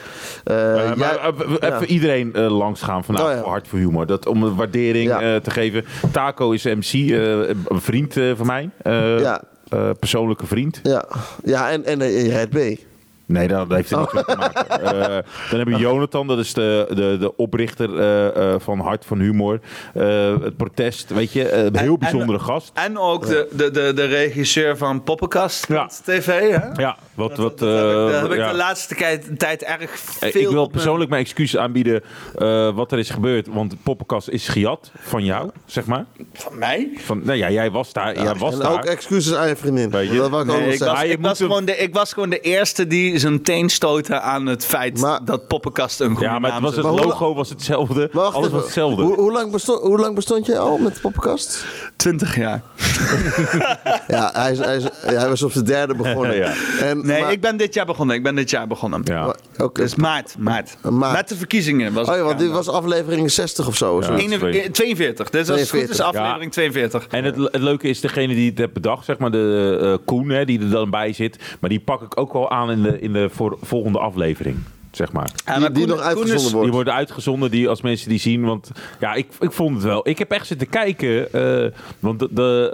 Eh, 0.43 0.89
Eh, 0.91 0.95
maar 0.95 1.27
even 1.27 1.59
ja. 1.61 1.85
iedereen 1.85 2.33
eh, 2.33 2.57
langs 2.57 2.81
gaan 2.81 3.03
vandaag 3.03 3.25
Oh, 3.25 3.31
ja. 3.31 3.37
voor 3.39 3.49
Hart 3.49 3.67
voor 3.67 3.79
Humor. 3.79 4.05
Dat, 4.05 4.25
om 4.27 4.43
een 4.43 4.55
waardering 4.55 5.09
te 5.43 5.51
geven. 5.51 5.85
Taco 6.11 6.51
is 6.51 6.63
MC, 6.63 6.93
een 6.93 7.81
vriend 7.81 8.13
van 8.35 8.45
mij. 8.45 8.69
Ja. 9.19 9.41
persoonlijke 9.99 10.45
vriend. 10.47 10.79
ja, 10.83 11.05
ja 11.43 11.71
en, 11.71 11.85
en 11.85 11.99
je 12.11 12.29
rijdt 12.29 12.49
B. 12.49 12.79
Nee, 13.25 13.47
dat, 13.47 13.67
heeft 13.69 13.91
er 13.91 13.97
niks 13.99 14.13
mee 14.13 14.23
te 14.23 14.35
maken. 14.35 14.61
Eh, 14.83 14.99
dan 15.49 15.57
hebben 15.59 15.75
we 15.75 15.79
Jonathan, 15.81 16.27
dat 16.27 16.37
is 16.39 16.53
de, 16.53 16.85
de, 16.89 17.17
de 17.19 17.35
oprichter 17.35 17.99
eh, 17.99 18.53
eh, 18.53 18.59
van 18.59 18.79
Hart 18.79 19.05
van 19.05 19.19
Humor. 19.19 19.59
Het 19.93 20.57
protest, 20.57 21.09
weet 21.13 21.31
je, 21.31 21.51
een 21.51 21.77
heel 21.77 21.93
En- 21.93 21.99
bijzondere 21.99 22.39
gast. 22.39 22.71
En 22.73 22.97
ook 22.97 23.25
de, 23.27 23.47
de, 23.51 23.71
de, 23.71 23.91
de 23.95 24.05
regisseur 24.05 24.77
van 24.77 25.03
Poppenkast 25.03 25.67
Ja. 25.67 25.89
TV, 26.03 26.25
hè? 26.25 26.81
Ja, 26.81 26.97
wat, 27.13 27.37
wat, 27.37 27.59
Dat 27.59 27.69
heb 27.69 28.05
ik, 28.07 28.11
dat 28.11 28.21
heb 28.21 28.31
ik 28.31 28.37
ja. 28.37 28.51
de 28.51 28.57
laatste 28.57 28.95
tijd, 28.95 29.39
tijd 29.39 29.63
erg 29.63 29.89
veel 29.99 30.41
Ik 30.41 30.49
wil 30.49 30.67
persoonlijk 30.67 31.09
mijn 31.09 31.21
excuses 31.21 31.57
aanbieden 31.59 32.01
wat 32.75 32.91
er 32.91 32.99
is 32.99 33.09
gebeurd. 33.09 33.47
Want 33.47 33.75
Poppenkast 33.83 34.29
is 34.29 34.47
gejat 34.47 34.91
van 34.99 35.23
jou, 35.25 35.49
zeg 35.65 35.85
maar. 35.85 36.05
Van 36.33 36.57
mij? 36.57 36.89
Van, 36.97 37.21
nou 37.23 37.37
ja, 37.37 37.49
jij 37.51 37.71
was 37.71 37.93
daar. 37.93 38.21
jij 38.23 38.35
was 38.35 38.53
en 38.53 38.59
daar. 38.59 38.71
ook 38.71 38.85
excuses 38.85 39.33
aan 39.35 39.47
je 39.47 39.55
vriendin. 39.55 39.89
Weet 39.89 40.09
je? 40.11 40.17
Dat 40.17 40.45
Nee, 40.45 40.73
ik, 40.73 40.79
was, 40.79 41.03
ik, 41.03 41.17
was 41.21 41.39
hem- 41.39 41.47
gewoon 41.47 41.65
de, 41.65 41.77
ik 41.77 41.93
was 41.93 42.13
gewoon 42.13 42.29
de 42.29 42.39
eerste 42.39 42.87
die 42.87 43.12
zijn 43.19 43.41
teen 43.41 43.69
stootte 43.69 44.19
aan 44.19 44.45
het 44.45 44.65
feit 44.65 44.99
Maar- 45.01 45.25
dat 45.25 45.47
Poppenkast 45.47 45.99
een 45.99 46.09
goede 46.09 46.23
ja, 46.25 46.39
maar 46.39 46.51
het, 46.53 46.61
was 46.61 46.71
is. 46.71 46.77
het 46.77 46.85
logo 46.85 47.33
was 47.33 47.49
hetzelfde. 47.49 48.09
Wacht 48.11 48.33
Alles 48.33 48.45
even. 48.47 48.57
was 48.57 48.65
hetzelfde. 48.65 49.01
Hoe, 49.03 49.15
hoe, 49.15 49.31
lang 49.31 49.51
bestond, 49.51 49.81
hoe 49.81 49.99
lang 49.99 50.15
bestond 50.15 50.45
jij 50.45 50.59
al 50.59 50.77
met 50.77 50.93
de 50.93 50.99
poppenkast? 50.99 51.65
20 51.95 52.35
jaar. 52.35 52.61
Ja, 54.07 54.29
hij, 54.33 54.51
is, 54.51 54.57
hij, 54.59 54.75
is, 54.75 54.83
hij 55.05 55.29
was 55.29 55.43
op 55.43 55.51
zijn 55.51 55.65
derde 55.65 55.95
begonnen. 55.95 56.35
Ja. 56.43 56.53
En, 56.81 57.05
Nee, 57.05 57.21
maar- 57.21 57.31
ik 57.31 57.41
ben 57.41 57.57
dit 57.57 57.73
jaar 57.73 57.85
begonnen. 57.85 58.15
Ik 58.15 58.23
ben 58.23 58.35
dit 58.35 58.49
jaar 58.49 58.67
begonnen. 58.67 59.01
ja. 59.03 59.25
maar- 59.25 59.35
Oké. 59.57 59.81
Dus 59.81 59.95
maart, 59.95 60.35
maart. 60.37 60.75
Maart. 60.89 61.15
Met 61.15 61.29
de 61.29 61.35
verkiezingen 61.35 61.93
was 61.93 62.07
Oh 62.09 62.15
ja, 62.15 62.21
want 62.23 62.39
dit 62.39 62.51
was 62.51 62.67
aflevering 62.69 63.31
60 63.31 63.67
of 63.67 63.75
zo. 63.77 63.95
of 63.97 64.05
zo. 64.05 64.11
Ja. 64.13 64.17
Ene- 64.19 64.37
twee. 64.37 64.61
eh, 64.61 64.69
42. 64.71 65.29
Dit 65.29 65.41
is 65.41 65.49
goed 65.49 65.59
is 65.59 65.67
42. 65.67 66.05
aflevering 66.05 66.51
42. 66.51 67.07
En 67.07 67.23
het, 67.23 67.35
het 67.35 67.61
leuke 67.61 67.87
is, 67.87 67.99
degene 68.01 68.33
die 68.33 68.49
het 68.49 68.57
heeft 68.57 68.73
bedacht, 68.73 69.05
zeg 69.05 69.17
maar 69.17 69.31
de 69.31 69.77
eh, 69.81 70.05
Koen, 70.05 70.29
hè, 70.29 70.45
die 70.45 70.59
er 70.59 70.69
dan 70.69 70.89
bij 70.89 71.13
zit. 71.13 71.37
Maar 71.59 71.69
die 71.69 71.79
pak 71.79 72.01
ik 72.01 72.19
ook 72.19 72.33
wel 72.33 72.51
aan 72.51 72.71
in 72.71 72.81
de, 72.83 72.99
in 73.03 73.13
de 73.13 73.29
voor, 73.29 73.57
volgende 73.61 73.99
aflevering. 73.99 74.57
Zeg 74.91 75.11
maar. 75.11 75.31
Ja, 75.45 75.51
Die, 75.51 75.61
maar 75.61 75.73
die 75.73 75.87
nog 75.87 75.99
uitgezonden 75.99 76.61
Die 76.61 76.71
worden 76.71 76.93
uitgezonden 76.93 77.51
die, 77.51 77.69
als 77.69 77.81
mensen 77.81 78.09
die 78.09 78.19
zien. 78.19 78.43
Want 78.45 78.71
ja, 78.99 79.13
ik, 79.13 79.27
ik 79.39 79.51
vond 79.51 79.75
het 79.75 79.83
wel. 79.83 80.09
Ik 80.09 80.17
heb 80.17 80.31
echt 80.31 80.47
zitten 80.47 80.69
kijken. 80.69 81.33
eh, 81.33 81.71
want 81.99 82.19
de, 82.19 82.27
de, 82.31 82.69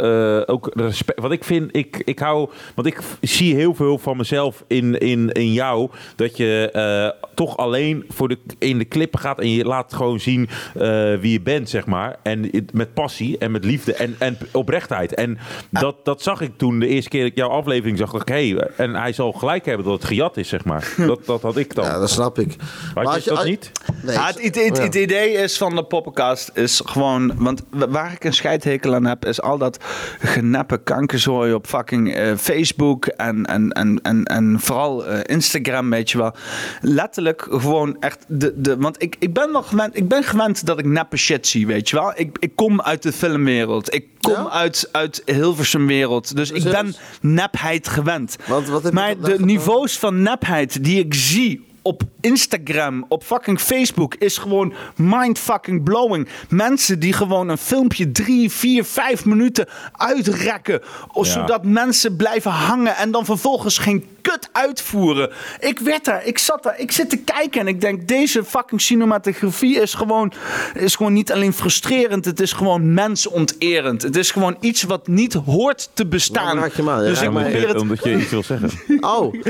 eh, 0.47 0.53
ook 0.53 0.71
respect. 0.73 1.19
Wat 1.19 1.31
ik 1.31 1.43
vind, 1.43 1.75
ik, 1.75 2.01
ik 2.05 2.19
hou. 2.19 2.49
Want 2.75 2.87
ik 2.87 2.99
zie 3.21 3.55
heel 3.55 3.73
veel 3.75 3.97
van 3.97 4.17
mezelf 4.17 4.63
in, 4.67 4.97
in, 4.97 5.31
in 5.31 5.53
jou. 5.53 5.89
Dat 6.15 6.37
je 6.37 6.69
eh, 6.71 7.27
toch 7.39 7.57
alleen 7.57 8.05
voor 8.09 8.27
de, 8.27 8.37
in 8.57 8.77
de 8.77 8.85
klippen 8.85 9.19
gaat. 9.19 9.39
En 9.39 9.49
je 9.51 9.65
laat 9.65 9.93
gewoon 9.93 10.19
zien 10.19 10.49
eh, 10.73 10.81
wie 11.19 11.31
je 11.31 11.41
bent, 11.41 11.69
zeg 11.69 11.85
maar. 11.85 12.15
En 12.23 12.49
met 12.73 12.93
passie 12.93 13.37
en 13.37 13.51
met 13.51 13.63
liefde 13.65 13.93
en, 13.93 14.15
en 14.17 14.37
oprechtheid. 14.51 15.13
En 15.13 15.37
dat, 15.69 15.95
dat 16.05 16.21
zag 16.21 16.41
ik 16.41 16.57
toen 16.57 16.79
de 16.79 16.87
eerste 16.87 17.09
keer 17.09 17.21
dat 17.21 17.29
ik 17.31 17.37
jouw 17.37 17.49
aflevering 17.49 17.97
zag. 17.97 18.11
Dacht 18.11 18.29
ik, 18.29 18.35
hé, 18.35 18.59
en 18.77 18.95
hij 18.95 19.13
zal 19.13 19.31
gelijk 19.31 19.65
hebben 19.65 19.85
dat 19.85 19.93
het 19.93 20.05
gejat 20.05 20.37
is, 20.37 20.47
zeg 20.49 20.65
maar. 20.65 20.93
Dat, 20.97 21.25
dat 21.25 21.41
had 21.41 21.57
ik 21.57 21.75
dan. 21.75 21.85
Ja, 21.85 21.99
dat 21.99 22.09
snap 22.09 22.39
ik. 22.39 22.55
Maar 22.93 23.03
Had 23.03 23.13
als 23.13 23.23
je 23.23 23.29
dat 23.29 23.39
als- 23.39 23.47
niet? 23.47 23.71
Nee, 24.03 24.17
het, 24.19 24.37
idee- 24.39 24.65
het, 24.67 24.77
ja. 24.77 24.83
het 24.83 24.95
idee 24.95 25.31
is 25.31 25.57
van 25.57 25.75
de 25.75 25.83
poppenkast 25.83 26.51
is 26.53 26.81
gewoon... 26.85 27.33
Want 27.37 27.63
waar 27.71 28.13
ik 28.13 28.23
een 28.23 28.33
scheidhekel 28.33 28.95
aan 28.95 29.05
heb... 29.05 29.25
is 29.25 29.41
al 29.41 29.57
dat 29.57 29.83
geneppe 30.19 30.77
kankerzooi 30.83 31.53
op 31.53 31.67
fucking 31.67 32.13
eh, 32.13 32.35
Facebook... 32.35 33.05
En, 33.05 33.45
en, 33.45 33.71
en, 33.71 33.99
en, 34.01 34.23
en 34.23 34.59
vooral 34.59 35.05
eh, 35.05 35.19
Instagram, 35.35 35.89
weet 35.89 36.11
je 36.11 36.17
wel. 36.17 36.33
Letterlijk 36.81 37.28
gewoon 37.37 37.97
echt... 37.99 38.25
De, 38.27 38.53
de, 38.55 38.77
want 38.77 39.01
ik, 39.01 39.15
ik 39.19 39.33
ben 39.33 39.51
nog 39.51 39.69
gewend... 39.69 39.97
Ik 39.97 40.07
ben 40.07 40.23
gewend 40.23 40.65
dat 40.65 40.79
ik 40.79 40.85
neppe 40.85 41.17
shit 41.17 41.47
zie, 41.47 41.67
weet 41.67 41.89
je 41.89 41.95
wel. 41.95 42.11
Ik, 42.15 42.37
ik 42.39 42.51
kom 42.55 42.81
uit 42.81 43.03
de 43.03 43.11
filmwereld. 43.11 43.93
Ik 43.93 44.05
kom 44.19 44.33
Ja? 44.33 44.49
uit, 44.49 44.89
uit 44.91 45.21
Hilversum 45.25 45.87
wereld. 45.87 46.35
Dus 46.35 46.51
ik 46.51 46.63
ben 46.63 46.95
nepheid 47.21 47.87
gewend. 47.87 48.35
Want 48.47 48.67
wat 48.67 48.93
maar 48.93 49.19
de 49.19 49.35
niveaus 49.39 49.99
van 49.99 50.21
nepheid 50.21 50.83
die 50.83 50.99
ik 50.99 51.13
zie 51.13 51.67
op 51.89 52.01
Instagram, 52.21 53.05
op 53.07 53.23
fucking 53.23 53.59
Facebook, 53.59 54.15
is 54.15 54.37
gewoon 54.37 54.73
mindfucking 54.95 55.83
blowing. 55.83 56.27
Mensen 56.49 56.99
die 56.99 57.13
gewoon 57.13 57.49
een 57.49 57.57
filmpje 57.57 58.11
drie, 58.11 58.51
vier, 58.51 58.83
vijf 58.85 59.25
minuten 59.25 59.67
uitrekken. 59.91 60.81
Ja. 61.13 61.23
Zodat 61.23 61.63
mensen 61.63 62.15
blijven 62.15 62.51
hangen 62.51 62.95
en 62.95 63.11
dan 63.11 63.25
vervolgens 63.25 63.77
geen 63.77 64.05
kut 64.21 64.49
uitvoeren. 64.51 65.31
Ik 65.59 65.79
werd 65.79 66.05
daar, 66.05 66.25
ik 66.25 66.37
zat 66.37 66.63
daar, 66.63 66.79
ik 66.79 66.91
zit 66.91 67.09
te 67.09 67.17
kijken 67.17 67.61
en 67.61 67.67
ik 67.67 67.81
denk, 67.81 68.07
deze 68.07 68.43
fucking 68.43 68.81
cinematografie 68.81 69.81
is 69.81 69.93
gewoon, 69.93 70.31
is 70.73 70.95
gewoon 70.95 71.13
niet 71.13 71.31
alleen 71.31 71.53
frustrerend, 71.53 72.25
het 72.25 72.39
is 72.39 72.53
gewoon 72.53 72.93
mensonterend. 72.93 74.01
Het 74.01 74.15
is 74.15 74.31
gewoon 74.31 74.57
iets 74.59 74.83
wat 74.83 75.07
niet 75.07 75.33
hoort 75.33 75.89
te 75.93 76.05
bestaan. 76.07 76.57
Je 76.57 76.69
hem 76.73 76.89
aan. 76.89 76.99
dus 76.99 77.19
Ja, 77.19 77.25
ik 77.25 77.31
maar- 77.31 77.43
probeer 77.43 77.67
het 77.67 77.81
Omdat 77.81 78.03
je 78.03 78.17
iets 78.17 78.29
wil 78.29 78.43
zeggen. 78.43 78.69
Oh, 78.99 79.33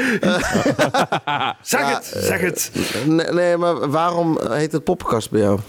Zeg 1.61 1.79
Ja, 1.81 1.93
het, 1.95 2.13
zeg 2.29 2.41
het. 2.41 2.71
nee, 3.05 3.31
nee, 3.31 3.57
maar 3.57 3.89
waarom 3.89 4.39
heet 4.49 4.71
het 4.71 4.83
poppenkast 4.83 5.31
bij 5.31 5.41
jou? 5.41 5.59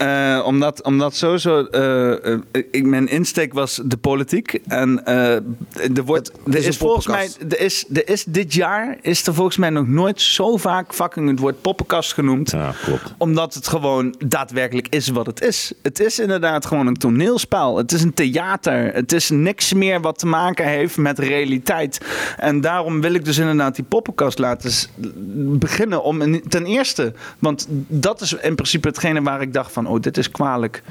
Eh, 0.00 0.42
omdat, 0.44 0.82
omdat 0.82 1.14
sowieso, 1.14 1.64
eh, 1.64 2.36
ik, 2.70 2.86
mijn 2.86 3.08
insteek 3.08 3.52
was 3.52 3.80
de 3.84 3.96
politiek. 3.96 4.60
En 4.66 5.04
eh, 5.04 5.34
er, 5.96 6.04
wordt, 6.04 6.32
er 6.46 6.66
is 6.66 6.76
volgens 6.76 7.06
mij, 7.06 7.30
er 7.48 7.60
is, 7.60 7.84
er 7.92 8.08
is 8.08 8.24
dit 8.24 8.54
jaar 8.54 8.98
is 9.02 9.26
er 9.26 9.34
volgens 9.34 9.56
mij 9.56 9.70
nog 9.70 9.86
nooit 9.86 10.20
zo 10.20 10.56
vaak 10.56 10.94
fucking 10.94 11.28
het 11.28 11.38
woord 11.38 11.60
poppenkast 11.60 12.12
genoemd. 12.12 12.50
Ja, 12.50 12.74
klopt. 12.84 13.14
Omdat 13.18 13.54
het 13.54 13.68
gewoon 13.68 14.14
daadwerkelijk 14.26 14.86
is 14.88 15.08
wat 15.08 15.26
het 15.26 15.42
is. 15.42 15.72
Het 15.82 16.00
is 16.00 16.18
inderdaad 16.18 16.66
gewoon 16.66 16.86
een 16.86 16.96
toneelspel. 16.96 17.76
Het 17.76 17.92
is 17.92 18.02
een 18.02 18.14
theater. 18.14 18.94
Het 18.94 19.12
is 19.12 19.30
niks 19.30 19.72
meer 19.72 20.00
wat 20.00 20.18
te 20.18 20.26
maken 20.26 20.66
heeft 20.66 20.96
met 20.96 21.18
realiteit. 21.18 22.00
En 22.36 22.60
daarom 22.60 23.00
wil 23.00 23.14
ik 23.14 23.24
dus 23.24 23.38
inderdaad 23.38 23.74
die 23.74 23.84
poppenkast 23.84 24.38
laten 24.38 24.72
beginnen. 25.58 26.02
Om 26.02 26.48
ten 26.48 26.66
eerste, 26.66 27.12
want 27.38 27.66
dat 27.88 28.20
is 28.20 28.32
in 28.32 28.54
principe 28.54 28.88
hetgene 28.88 29.22
waar 29.22 29.40
ik 29.40 29.52
dacht 29.52 29.72
van... 29.72 29.88
oh, 29.90 30.00
dit 30.00 30.16
is 30.16 30.30
kwalijk. 30.30 30.82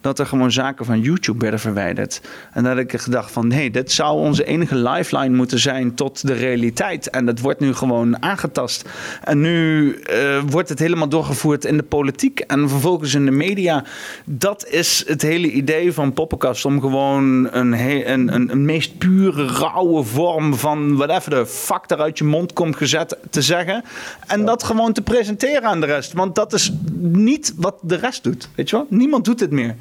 Dat 0.00 0.18
er 0.18 0.26
gewoon 0.26 0.52
zaken 0.52 0.84
van 0.84 1.00
YouTube 1.00 1.38
werden 1.38 1.60
verwijderd. 1.60 2.20
En 2.52 2.64
dat 2.64 2.78
ik 2.78 3.00
gedacht 3.00 3.30
van, 3.30 3.46
nee, 3.46 3.70
dit 3.70 3.92
zou 3.92 4.18
onze 4.18 4.44
enige 4.44 4.76
lifeline 4.76 5.36
moeten 5.36 5.58
zijn 5.58 5.94
tot 5.94 6.26
de 6.26 6.32
realiteit. 6.32 7.10
En 7.10 7.26
dat 7.26 7.40
wordt 7.40 7.60
nu 7.60 7.74
gewoon 7.74 8.22
aangetast. 8.22 8.88
En 9.24 9.40
nu 9.40 9.92
eh, 9.94 10.40
wordt 10.46 10.68
het 10.68 10.78
helemaal 10.78 11.08
doorgevoerd 11.08 11.64
in 11.64 11.76
de 11.76 11.82
politiek 11.82 12.40
en 12.40 12.68
vervolgens 12.68 13.14
in 13.14 13.24
de 13.24 13.30
media. 13.30 13.84
Dat 14.24 14.66
is 14.68 15.04
het 15.06 15.22
hele 15.22 15.50
idee 15.50 15.92
van 15.92 16.12
Poppenkast. 16.12 16.64
Om 16.64 16.80
gewoon 16.80 17.48
een, 17.52 17.72
een, 17.72 18.34
een, 18.34 18.50
een 18.50 18.64
meest 18.64 18.98
pure, 18.98 19.46
rauwe 19.46 20.04
vorm 20.04 20.54
van 20.54 20.96
whatever 20.96 21.30
de 21.30 21.46
fuck 21.46 21.84
er 21.86 22.00
uit 22.00 22.18
je 22.18 22.24
mond 22.24 22.52
komt 22.52 22.76
gezet 22.76 23.16
te 23.30 23.42
zeggen. 23.42 23.84
En 24.26 24.44
dat 24.44 24.62
gewoon 24.62 24.92
te 24.92 25.02
presenteren 25.02 25.64
aan 25.64 25.80
de 25.80 25.86
rest. 25.86 26.12
Want 26.12 26.34
dat 26.34 26.52
is 26.52 26.72
niet 26.98 27.52
wat 27.56 27.78
de 27.82 27.96
rest 27.96 28.24
doet. 28.24 28.48
Weet 28.54 28.70
je 28.70 28.76
wel? 28.76 28.86
Niemand 28.88 29.24
doet 29.24 29.38
dit 29.38 29.50
meer. 29.50 29.76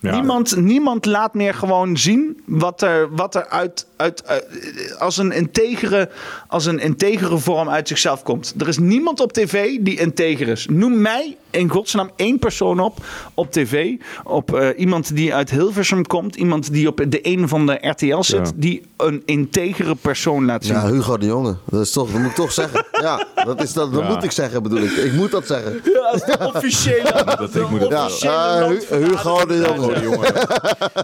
Ja. 0.00 0.14
Niemand, 0.14 0.56
niemand 0.56 1.04
laat 1.06 1.34
meer 1.34 1.54
gewoon 1.54 1.96
zien 1.96 2.40
wat 2.46 2.82
er, 2.82 3.14
wat 3.14 3.34
er 3.34 3.48
uit, 3.48 3.86
uit, 3.96 4.22
uit- 4.26 4.96
als, 4.98 5.16
een 5.16 5.32
integere, 5.32 6.08
als 6.48 6.66
een 6.66 6.78
integere 6.78 7.38
vorm 7.38 7.68
uit 7.68 7.88
zichzelf 7.88 8.22
komt. 8.22 8.54
Er 8.58 8.68
is 8.68 8.78
niemand 8.78 9.20
op 9.20 9.32
tv 9.32 9.78
die 9.80 9.98
integer 9.98 10.48
is. 10.48 10.66
Noem 10.70 11.00
mij 11.00 11.36
in 11.50 11.68
godsnaam 11.68 12.10
één 12.16 12.38
persoon 12.38 12.80
op 12.80 12.98
op 13.34 13.52
tv. 13.52 13.92
Op 14.24 14.54
eh, 14.54 14.68
iemand 14.76 15.16
die 15.16 15.34
uit 15.34 15.50
Hilversum 15.50 16.06
komt. 16.06 16.36
Iemand 16.36 16.72
die 16.72 16.88
op 16.88 17.04
de 17.08 17.18
een 17.22 17.48
van 17.48 17.66
de 17.66 17.78
RTL 17.80 18.20
zit. 18.22 18.46
Ja. 18.46 18.52
Die 18.54 18.82
een 18.96 19.22
integere 19.24 19.94
persoon 19.94 20.44
laat 20.44 20.64
zien. 20.64 20.74
Ja, 20.74 20.86
Hugo 20.90 21.18
de 21.18 21.26
Jonge. 21.26 21.56
Dat 21.64 21.80
is 21.80 21.90
toch, 21.90 22.10
dat 22.10 22.20
moet 22.20 22.30
ik 22.30 22.36
toch 22.36 22.52
zeggen. 22.52 22.86
Ja, 23.00 23.26
dat, 23.44 23.62
is 23.62 23.72
dat, 23.72 23.92
dat 23.92 24.02
Ja. 24.02 24.08
moet 24.08 24.22
ik 24.24 24.30
zeggen 24.30 24.62
bedoel 24.62 24.78
ik. 24.78 24.90
Ik 24.90 25.12
moet 25.12 25.30
dat 25.30 25.46
zeggen. 25.46 25.80
Ja, 25.84 26.12
dat 26.12 26.14
is 26.14 26.22
de 26.36 26.52
officiële. 26.54 27.22
Dat, 27.38 27.54
ik 27.54 27.68
moet 27.70 27.86
Officiële 27.86 28.82
eh. 28.90 28.96
Hugo 28.98 29.46
de 29.46 29.56
Jonge. 29.56 29.87
Oh, 29.96 30.02
jongen. 30.02 30.32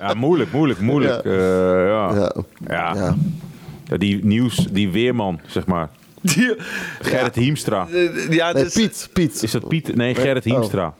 Ja, 0.00 0.14
moeilijk, 0.14 0.52
moeilijk, 0.52 0.80
moeilijk. 0.80 1.24
Ja. 1.24 1.30
Eh, 1.30 1.86
ja. 1.88 2.14
Ja. 2.14 2.32
Ja. 2.68 2.94
Ja. 2.94 3.14
Ja, 3.88 3.96
die 3.96 4.24
nieuws, 4.24 4.66
die 4.70 4.90
weerman, 4.90 5.40
zeg 5.46 5.66
maar. 5.66 5.88
Die- 6.20 6.56
Gerrit 7.00 7.34
Hiemstra. 7.34 7.86
eh, 7.92 8.30
ja, 8.30 8.46
het 8.46 8.56
Nee, 8.56 8.64
is- 8.64 8.72
Piet, 8.74 9.08
Piet. 9.12 9.42
Is 9.42 9.50
dat 9.50 9.68
Piet? 9.68 9.96
Nee, 9.96 10.14
Gerrit 10.14 10.44
Hiemstra. 10.44 10.94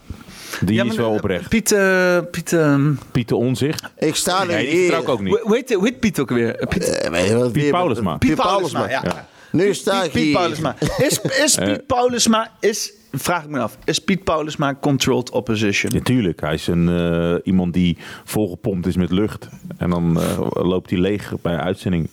Die 0.61 0.74
Ja, 0.74 0.85
is 0.85 0.97
wel 0.97 1.09
eh, 1.11 1.14
oprecht. 1.16 1.49
Piet, 1.49 1.72
eh, 1.72 2.18
Piet, 2.30 2.53
ehm, 2.53 2.93
Piet 3.12 3.28
de 3.28 3.37
Onzicht. 3.37 3.82
Ik 3.99 4.14
sta 4.14 4.41
er 4.41 4.47
Nee, 4.47 4.66
die 4.70 5.07
ook 5.07 5.20
niet. 5.20 5.39
hoe 5.41 5.55
heet, 5.55 5.72
hoe 5.74 5.85
heet 5.85 6.01
Piet 6.01 6.20
ook 6.20 6.30
weer? 6.30 6.57
Eh, 6.57 6.66
Piet, 6.66 6.89
Eh, 7.01 7.51
Piet 7.53 7.70
Paulusma. 7.70 8.16
Piet 8.16 8.30
Piet 8.35 8.39
Paulusma. 8.45 8.89
Ja. 8.89 9.26
Nu 9.51 9.74
sta 9.74 9.97
Piet, 9.97 10.05
ik 10.07 10.12
Piet 10.12 10.22
hier. 10.22 10.32
Paulusma. 10.32 10.74
Is, 10.99 11.20
is 11.45 11.55
Piet 11.64 11.87
Paulusma, 11.87 12.51
is, 12.61 12.93
vraag 13.18 13.44
ik 13.44 13.50
me 13.50 13.58
af, 13.58 13.78
is 13.84 13.98
Piet 13.98 14.24
Paulusma 14.24 14.74
controlled 14.80 15.30
opposition? 15.30 15.92
Natuurlijk, 15.92 16.40
hij 16.40 16.54
is 16.54 16.66
een, 16.66 16.88
eh, 16.88 17.34
iemand 17.42 17.72
die 17.72 17.96
volgepompt 18.24 18.86
is 18.86 18.96
met 18.96 19.10
lucht. 19.10 19.48
En 19.76 19.90
dan 19.90 20.20
eh, 20.20 20.38
loopt 20.52 20.90
hij 20.90 20.98
leeg 20.98 21.32
bij 21.42 21.52
een 21.52 21.60
uitzending. 21.60 22.08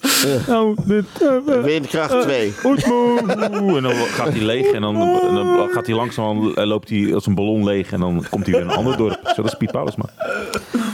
Nou, 0.47 0.78
dit... 0.86 1.06
Windkracht 1.64 2.22
2. 2.22 2.54
Oetmoe. 2.64 3.78
En 3.78 3.84
dan 3.84 3.93
gaat 3.93 4.34
hij 4.34 4.41
leeg 4.41 4.72
en 4.72 4.82
dan, 4.82 4.95
en 4.95 5.36
dan 5.36 5.70
gaat 5.70 5.86
hij 5.86 5.95
langzaam, 5.95 6.54
eh, 6.54 6.66
loopt 6.66 6.89
hij 6.89 7.14
als 7.14 7.26
een 7.26 7.36
ballon 7.36 7.64
leeg 7.64 7.91
en 7.91 7.99
dan 7.99 8.26
komt 8.30 8.45
hij 8.45 8.54
weer 8.54 8.64
in 8.64 8.70
een 8.70 8.76
ander 8.76 8.97
dorp. 8.97 9.20
Zo, 9.24 9.41
dat 9.41 9.45
is 9.45 9.58
Piet 9.58 9.72
Paulusma. 9.72 10.06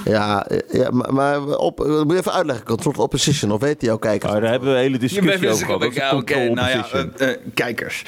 Ja, 0.06 0.48
ja, 0.72 0.92
maar, 0.92 1.14
maar 1.14 1.46
op, 1.58 1.78
moet 1.78 2.12
je 2.12 2.18
even 2.18 2.34
uitleggen. 2.34 2.66
Controlled 2.66 3.00
opposition. 3.00 3.52
Of 3.52 3.60
weet 3.60 3.82
hij 3.82 3.90
jouw 3.90 3.98
kijkers? 3.98 4.32
Maar 4.32 4.42
daar 4.42 4.50
hebben 4.50 4.70
we 4.70 4.76
een 4.76 4.82
hele 4.82 4.98
discussie 4.98 5.40
maar 5.40 5.54
over 5.54 5.66
gehad. 5.66 5.94
Ja, 5.94 6.16
oké, 6.16 6.50
nou 6.50 6.70
ja, 6.70 7.36
kijkers. 7.54 8.04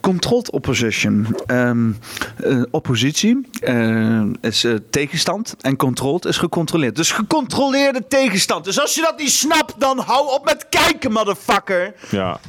Controlled 0.00 0.50
opposition. 0.50 1.26
Ehm, 1.46 1.90
eh, 2.36 2.62
oppositie 2.70 3.48
eh, 3.60 4.22
is 4.40 4.64
eh, 4.64 4.74
tegenstand 4.90 5.54
en 5.60 5.76
controlled 5.76 6.24
is 6.24 6.36
gecontroleerd. 6.36 6.96
Dus 6.96 7.12
gecontroleerde 7.12 8.06
tegenstand. 8.08 8.64
Dus 8.64 8.80
als 8.80 8.94
je 8.94 9.00
dat 9.00 9.18
niet 9.18 9.30
snapt, 9.30 9.74
dan 9.78 9.98
hou 9.98 10.32
op 10.32 10.44
met 10.44 10.66
kijken, 10.68 11.12
motherfucker. 11.12 11.94
ja, 12.10 12.40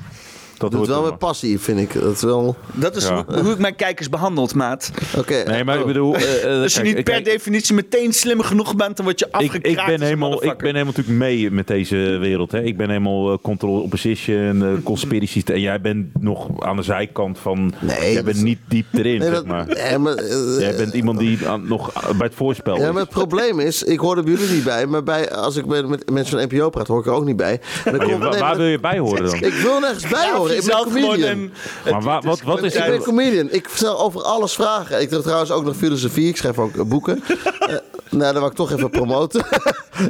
dat 0.61 0.71
Doet 0.71 0.79
hoort 0.87 1.01
wel 1.01 1.09
met 1.09 1.17
passie, 1.19 1.59
vind 1.59 1.79
ik. 1.79 1.93
Dat 1.93 2.13
is 2.15 2.21
wel... 2.21 2.55
Dat 2.73 2.95
is 2.95 3.07
Ja. 3.07 3.23
hoe, 3.27 3.39
hoe 3.39 3.51
ik 3.51 3.57
mijn 3.57 3.75
kijkers 3.75 4.09
behandeld, 4.09 4.55
maat. 4.55 4.91
Oké. 5.17 5.43
Nee, 5.45 5.63
maar 5.63 5.75
ik 5.75 5.81
oh. 5.81 5.87
bedoel... 5.87 6.15
eh, 6.15 6.55
eh, 6.55 6.61
Als 6.61 6.73
je 6.73 6.81
kijk, 6.81 6.95
niet 6.95 7.03
per 7.03 7.13
kijk, 7.13 7.25
definitie 7.25 7.75
meteen 7.75 8.13
slim 8.13 8.41
genoeg 8.41 8.75
bent, 8.75 8.95
dan 8.97 9.05
word 9.05 9.19
je 9.19 9.25
ik, 9.25 9.33
afgekraakt. 9.35 9.65
ik, 9.67 9.75
ben 9.75 9.83
als 9.85 9.93
een 9.93 10.01
helemaal, 10.01 10.43
ik 10.43 10.57
ben 10.57 10.65
helemaal 10.71 10.85
natuurlijk 10.85 11.17
mee 11.17 11.51
met 11.51 11.67
deze 11.67 11.95
wereld. 11.97 12.51
Hè. 12.51 12.61
Ik 12.61 12.77
ben 12.77 12.87
helemaal 12.87 13.31
eh, 13.31 13.37
control 13.41 13.81
opposition, 13.81 14.63
eh 14.63 14.83
conspiracies. 14.83 15.43
En 15.43 15.59
jij 15.61 15.81
bent 15.81 16.21
nog 16.21 16.47
aan 16.59 16.75
de 16.75 16.83
zijkant 16.83 17.39
van... 17.39 17.73
Nee, 17.79 18.13
jij 18.13 18.23
bent 18.23 18.35
is- 18.35 18.41
niet 18.43 18.59
diep 18.67 18.85
erin, 18.93 19.19
Nee, 19.19 19.29
zeg 19.29 19.45
maar. 19.45 19.65
nee, 19.67 19.97
maar, 19.97 20.23
Jij 20.59 20.75
bent 20.75 20.93
iemand 20.93 21.19
die 21.19 21.47
aan- 21.47 21.67
nog 21.67 21.91
bij 22.17 22.27
het 22.27 22.35
voorspel 22.35 22.75
Ja, 22.77 22.85
is. 22.87 22.91
maar 22.91 23.01
het 23.01 23.09
probleem 23.11 23.59
is, 23.59 23.83
ik 23.83 23.99
hoor 23.99 24.17
er 24.17 24.23
bij 24.23 24.33
jullie 24.33 24.53
niet 24.55 24.63
bij, 24.63 24.85
maar 24.85 25.03
bij, 25.03 25.31
als 25.31 25.55
ik 25.55 25.65
met, 25.65 26.09
mensen 26.11 26.39
van 26.39 26.47
NPO 26.57 26.69
praat, 26.69 26.87
hoor 26.87 26.99
ik 26.99 27.05
er 27.05 27.11
ook 27.11 27.25
niet 27.25 27.35
bij. 27.35 27.59
Dan 27.83 27.93
je- 27.93 27.99
nee, 28.05 28.17
waar 28.17 28.39
maar 28.39 28.57
wil 28.57 28.65
je 28.65 28.79
bij 28.79 28.99
horen 28.99 29.25
dan? 29.25 29.33
Ik 29.35 29.53
wil 29.53 29.79
nergens 29.79 30.07
bij 30.07 30.25
Ja, 30.25 30.37
Ik 30.55 30.65
ben 30.65 30.75
comedian. 30.83 31.29
een- 31.29 31.53
Maar 31.91 32.01
wa- 32.01 32.21
wat, 32.21 32.41
wat 32.41 32.63
is... 32.63 32.75
Ik 32.75 32.85
ben 32.85 33.01
comedian. 33.01 33.47
Ik 33.51 33.69
vertel 33.69 33.99
over 33.99 34.21
alles 34.23 34.53
vragen. 34.53 35.01
Ik 35.01 35.09
doe 35.09 35.21
trouwens 35.21 35.51
ook 35.51 35.63
nog 35.63 35.75
filosofie. 35.75 36.27
Ik 36.27 36.37
schrijf 36.37 36.59
ook 36.59 36.75
eh, 36.75 36.81
boeken. 36.83 37.23
Eh, 37.61 37.77
nou, 38.17 38.31
dat 38.33 38.41
wil 38.41 38.49
ik 38.51 38.55
toch 38.55 38.71
even 38.71 38.89
promoten. 38.89 39.45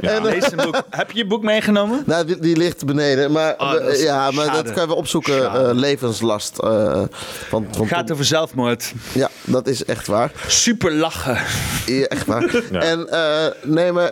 eh, 0.02 0.22
Lees 0.22 0.50
een 0.52 0.56
boek. 0.56 0.82
Heb 0.90 1.10
je 1.10 1.18
je 1.18 1.26
boek 1.26 1.42
meegenomen? 1.42 2.02
nou, 2.06 2.24
die, 2.26 2.38
die 2.38 2.56
ligt 2.56 2.84
beneden. 2.86 3.32
Maar, 3.32 3.54
Oh, 3.58 3.72
dat 3.72 4.00
ja, 4.00 4.30
maar 4.30 4.44
schade. 4.44 4.62
dat 4.62 4.72
kan 4.72 4.82
je 4.82 4.88
wel 4.88 4.96
opzoeken. 4.96 5.52
Eh, 5.52 5.70
levenslast. 5.74 6.58
eh, 6.58 7.02
van, 7.48 7.66
van 7.70 7.86
Gaat 7.86 8.12
over 8.12 8.24
zelfmoord. 8.24 8.92
Ja, 9.12 9.30
dat 9.44 9.66
is 9.66 9.84
echt 9.84 10.06
waar. 10.06 10.32
Super 10.46 10.92
lachen. 10.92 11.38
Ja, 11.86 12.04
echt 12.06 12.26
waar. 12.26 12.62
Ja. 12.72 12.80
En 12.80 13.08
eh, 13.08 13.46
nee, 13.62 13.92
maar 13.92 14.10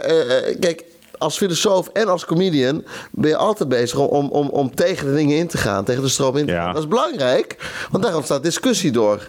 kijk, 0.60 0.84
als 1.20 1.36
filosoof 1.36 1.88
en 1.92 2.08
als 2.08 2.24
comedian 2.24 2.84
ben 3.10 3.30
je 3.30 3.36
altijd 3.36 3.68
bezig 3.68 3.98
om, 3.98 4.06
om, 4.08 4.28
om, 4.28 4.48
om 4.48 4.74
tegen 4.74 5.06
de 5.06 5.14
dingen 5.14 5.36
in 5.36 5.46
te 5.46 5.58
gaan, 5.58 5.84
tegen 5.84 6.02
de 6.02 6.08
stroom 6.08 6.36
in 6.36 6.46
te 6.46 6.52
Ja. 6.52 6.62
gaan. 6.64 6.72
Dat 6.72 6.82
is 6.82 6.88
belangrijk, 6.88 7.56
want 7.90 8.04
daar 8.04 8.16
ontstaat 8.16 8.42
discussie 8.42 8.90
door. 8.90 9.28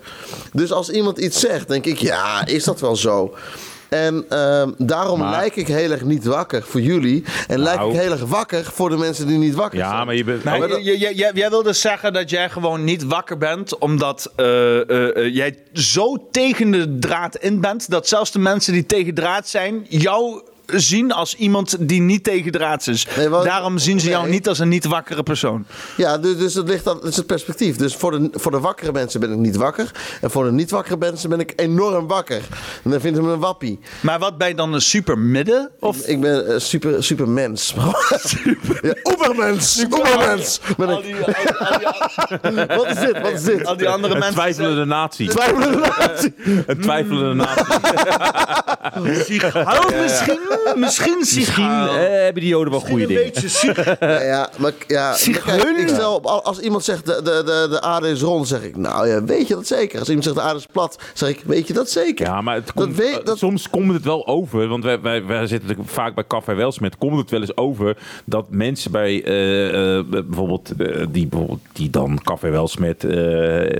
Dus 0.53 0.71
als 0.71 0.89
iemand 0.89 1.17
iets 1.17 1.39
zegt, 1.39 1.67
denk 1.67 1.85
ik, 1.85 1.97
ja, 1.97 2.45
is 2.45 2.63
dat 2.63 2.79
wel 2.79 2.95
zo? 2.95 3.33
En 3.89 4.25
ehm, 4.29 4.71
daarom 4.77 5.19
Maar- 5.19 5.31
lijk 5.31 5.55
ik 5.55 5.67
heel 5.67 5.91
erg 5.91 6.03
niet 6.03 6.25
wakker 6.25 6.63
voor 6.63 6.81
jullie. 6.81 7.23
En 7.47 7.59
lijk 7.59 7.77
Nou. 7.77 7.93
ik 7.93 7.99
heel 7.99 8.11
erg 8.11 8.23
wakker 8.25 8.63
voor 8.63 8.89
de 8.89 8.97
mensen 8.97 9.27
die 9.27 9.37
niet 9.37 9.55
wakker 9.55 9.79
zijn. 9.79 9.91
Ja, 9.91 10.05
maar 10.05 10.15
je 10.15 10.23
bent... 10.23 10.43
Jij, 10.83 11.13
jij 11.33 11.49
wil 11.49 11.63
dus 11.63 11.81
zeggen 11.81 12.13
dat 12.13 12.29
jij 12.29 12.49
gewoon 12.49 12.83
niet 12.83 13.03
wakker 13.03 13.37
bent 13.37 13.77
omdat 13.77 14.31
eh, 14.35 14.79
eh, 14.89 15.15
eh, 15.17 15.35
jij 15.35 15.57
zo 15.73 16.27
tegen 16.31 16.71
de 16.71 16.97
draad 16.99 17.35
in 17.35 17.61
bent 17.61 17.89
dat 17.89 18.07
zelfs 18.07 18.31
de 18.31 18.39
mensen 18.39 18.73
die 18.73 18.85
tegen 18.85 19.13
draad 19.13 19.47
zijn 19.47 19.85
jou 19.89 20.41
zien 20.75 21.11
als 21.11 21.35
iemand 21.35 21.75
die 21.79 22.01
niet 22.01 22.23
tegen 22.23 22.51
draad 22.51 22.87
is. 22.87 23.07
Nee, 23.17 23.29
Daarom 23.29 23.77
zien 23.77 23.99
ze 23.99 24.09
jou 24.09 24.23
nee. 24.23 24.31
niet 24.31 24.47
als 24.47 24.59
een 24.59 24.69
niet 24.69 24.85
wakkere 24.85 25.23
persoon. 25.23 25.65
Ja, 25.97 26.17
dus, 26.17 26.37
dus 26.37 26.53
het 26.53 26.67
ligt 26.67 26.87
aan 26.87 26.99
dat 27.01 27.09
is 27.09 27.15
het 27.15 27.25
perspectief. 27.25 27.75
Dus 27.75 27.95
voor 27.95 28.11
de, 28.11 28.29
voor 28.33 28.51
de 28.51 28.59
wakkere 28.59 28.91
mensen 28.91 29.19
ben 29.19 29.31
ik 29.31 29.37
niet 29.37 29.55
wakker. 29.55 29.91
En 30.21 30.31
voor 30.31 30.43
de 30.43 30.51
niet 30.51 30.71
wakkere 30.71 30.97
mensen 30.97 31.29
ben 31.29 31.39
ik 31.39 31.53
enorm 31.55 32.07
wakker. 32.07 32.41
En 32.83 32.91
dan 32.91 32.99
vinden 33.01 33.21
ze 33.21 33.27
me 33.27 33.33
een 33.33 33.39
wappie. 33.39 33.79
Maar 34.01 34.19
wat 34.19 34.37
ben 34.37 34.47
je 34.47 34.55
dan 34.55 34.73
een 34.73 34.81
super 34.81 35.17
midden? 35.17 35.69
Of 35.79 35.97
Ik 35.97 36.21
ben 36.21 36.47
eh, 36.47 36.59
super, 36.59 37.03
super 37.09 37.29
mens. 37.29 37.73
ja, 38.81 38.93
oevermens. 39.03 39.85
Oevermens. 39.91 40.59
Ben 40.77 40.87
al 40.87 40.97
ik. 40.97 41.03
die, 41.03 41.15
al, 41.15 41.33
al 41.67 41.77
die, 42.55 42.65
Wat 42.77 42.85
is 42.87 42.99
dit? 42.99 43.21
Wat 43.21 43.31
is 43.31 43.43
dit? 43.43 43.65
al 43.65 43.77
die 43.77 43.89
andere 43.89 44.13
Een 44.13 44.19
mensen? 44.19 44.37
twijfelende 44.39 44.85
natie. 44.85 45.29
Twijfelende 45.29 45.77
natie. 45.97 46.33
Een 46.65 46.81
twijfelende 46.81 47.33
natie. 47.33 47.59
Hou 49.63 49.95
misschien, 50.01 50.39
misschien 50.75 51.15
Misschien 51.19 51.43
sigaar. 51.45 51.89
eh, 51.89 52.09
hebben 52.23 52.41
die 52.41 52.51
joden 52.51 52.71
wel 52.71 52.79
goede 52.79 53.01
een 53.01 53.07
dingen. 53.07 53.23
beetje 53.23 53.49
ziek. 53.49 53.75
Ja, 53.99 54.21
ja, 54.21 54.49
maar, 54.57 54.71
ja, 54.87 55.11
ik 55.11 55.87
stel 55.87 56.15
op, 56.15 56.25
als 56.25 56.59
iemand 56.59 56.83
zegt 56.83 57.05
de, 57.05 57.21
de, 57.23 57.41
de, 57.45 57.67
de 57.69 57.81
aarde 57.81 58.09
is 58.09 58.21
rond, 58.21 58.47
zeg 58.47 58.63
ik, 58.63 58.75
nou 58.77 59.07
ja, 59.07 59.23
weet 59.23 59.47
je 59.47 59.53
dat 59.55 59.67
zeker? 59.67 59.99
Als 59.99 60.07
iemand 60.07 60.25
zegt 60.25 60.37
de 60.37 60.41
aarde 60.43 60.59
is 60.59 60.65
plat, 60.71 60.99
zeg 61.13 61.29
ik, 61.29 61.41
weet 61.45 61.67
je 61.67 61.73
dat 61.73 61.89
zeker? 61.89 62.25
Ja, 62.25 62.41
maar 62.41 62.55
het 62.55 62.71
Dat 62.75 62.89
weet- 62.89 63.17
eh, 63.19 63.25
dat- 63.25 63.37
soms 63.37 63.69
komt 63.69 63.93
het 63.93 64.03
wel 64.03 64.27
over. 64.27 64.67
Want 64.67 64.83
wij, 64.83 65.01
wij, 65.01 65.25
wij 65.25 65.47
zitten 65.47 65.77
vaak 65.85 66.15
bij 66.15 66.23
Café 66.27 66.53
Welsmet. 66.53 66.97
Komt 66.97 67.17
het 67.17 67.29
wel 67.29 67.39
eens 67.41 67.57
over 67.57 67.97
dat 68.25 68.45
mensen 68.49 68.91
bij 68.91 69.23
eh, 69.23 69.97
eh, 69.97 70.05
bijvoorbeeld, 70.09 70.71
die, 71.11 71.27
bijvoorbeeld 71.27 71.59
die 71.73 71.89
dan 71.89 72.19
Café 72.23 72.49
Welsmet, 72.49 73.03
eh 73.03 73.11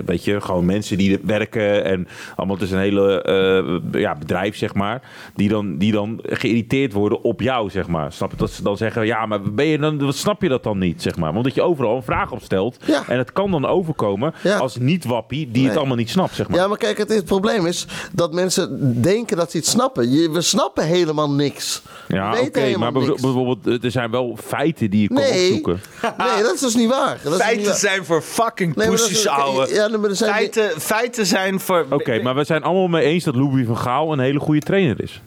weet 0.05 0.23
je, 0.23 0.41
gewoon 0.41 0.65
mensen 0.65 0.97
die 0.97 1.13
er 1.13 1.19
werken 1.23 1.83
en 1.85 2.07
allemaal, 2.35 2.55
het 2.55 2.65
is 2.65 2.71
een 2.71 2.79
hele 2.79 3.21
eh, 3.21 4.01
ja, 4.01 4.15
bedrijf, 4.15 4.57
zeg 4.57 4.73
maar, 4.73 5.01
die 5.35 5.49
dan, 5.49 5.77
die 5.77 5.91
dan 5.91 6.19
geïrriteerd 6.23 6.69
worden 6.93 7.23
op 7.23 7.41
jou, 7.41 7.69
zeg 7.69 7.87
maar. 7.87 8.11
Snap 8.13 8.31
je? 8.31 8.37
Dat 8.37 8.51
ze 8.51 8.63
dan 8.63 8.77
zeggen, 8.77 9.05
ja, 9.05 9.25
maar 9.25 9.41
ben 9.41 9.65
je 9.65 9.77
dan, 9.77 10.05
wat 10.05 10.15
snap 10.15 10.41
je 10.41 10.49
dat 10.49 10.63
dan 10.63 10.77
niet, 10.77 11.01
zeg 11.01 11.15
maar? 11.17 11.33
Want 11.33 11.45
dat 11.45 11.55
je 11.55 11.61
overal 11.61 11.95
een 11.95 12.03
vraag 12.03 12.31
op 12.31 12.41
stelt 12.41 12.77
Ja. 12.85 13.03
en 13.07 13.17
het 13.17 13.31
kan 13.31 13.51
dan 13.51 13.65
overkomen 13.65 14.33
Ja. 14.43 14.57
als 14.57 14.77
niet-wappie 14.77 15.51
die 15.51 15.67
het 15.67 15.77
allemaal 15.77 15.95
niet 15.95 16.09
snapt, 16.09 16.35
zeg 16.35 16.47
maar. 16.47 16.59
Ja, 16.59 16.67
maar 16.67 16.77
kijk, 16.77 16.97
het, 16.97 17.09
het 17.09 17.25
probleem 17.25 17.65
is 17.65 17.85
dat 18.11 18.33
mensen 18.33 19.01
denken 19.01 19.37
dat 19.37 19.51
ze 19.51 19.57
iets 19.57 19.69
snappen. 19.69 20.11
Je, 20.11 20.29
we 20.31 20.41
snappen 20.41 20.85
helemaal 20.85 21.31
niks. 21.31 21.81
Ja, 22.07 22.39
oké, 22.41 22.77
maar 22.77 22.91
niks. 22.91 23.21
bijvoorbeeld, 23.21 23.67
eh, 23.67 23.83
er 23.83 23.91
zijn 23.91 24.11
wel 24.11 24.37
feiten 24.43 24.89
die 24.89 25.01
je 25.01 25.07
kan 25.07 25.17
Nee. 25.17 25.45
opzoeken. 25.47 25.79
Nee, 26.17 26.43
dat 26.43 26.53
is 26.53 26.59
dus 26.59 26.75
niet 26.75 26.89
waar. 26.89 27.19
Dat 27.23 27.31
niet 27.33 27.41
Feiten 27.41 27.65
waar. 27.65 27.75
zijn 27.75 28.05
voor 28.05 28.21
fucking 28.21 28.75
Nee, 28.75 28.87
pussies, 28.89 29.27
ouwe. 29.27 29.73
Ja, 29.73 29.87
maar 29.97 30.09
er 30.09 30.15
zijn 30.15 30.31
Feiten, 30.33 30.81
feiten 30.81 31.25
zijn 31.25 31.59
voor... 31.59 31.85
Oké, 31.89 32.21
maar 32.21 32.35
we 32.35 32.43
zijn 32.43 32.63
allemaal 32.63 32.87
mee 32.87 33.03
eens 33.03 33.23
dat 33.23 33.35
Louis 33.35 33.65
van 33.67 33.77
Gaal 33.77 34.11
een 34.13 34.19
hele 34.19 34.39
goede 34.39 34.59
trainer 34.61 35.01
is. 35.03 35.21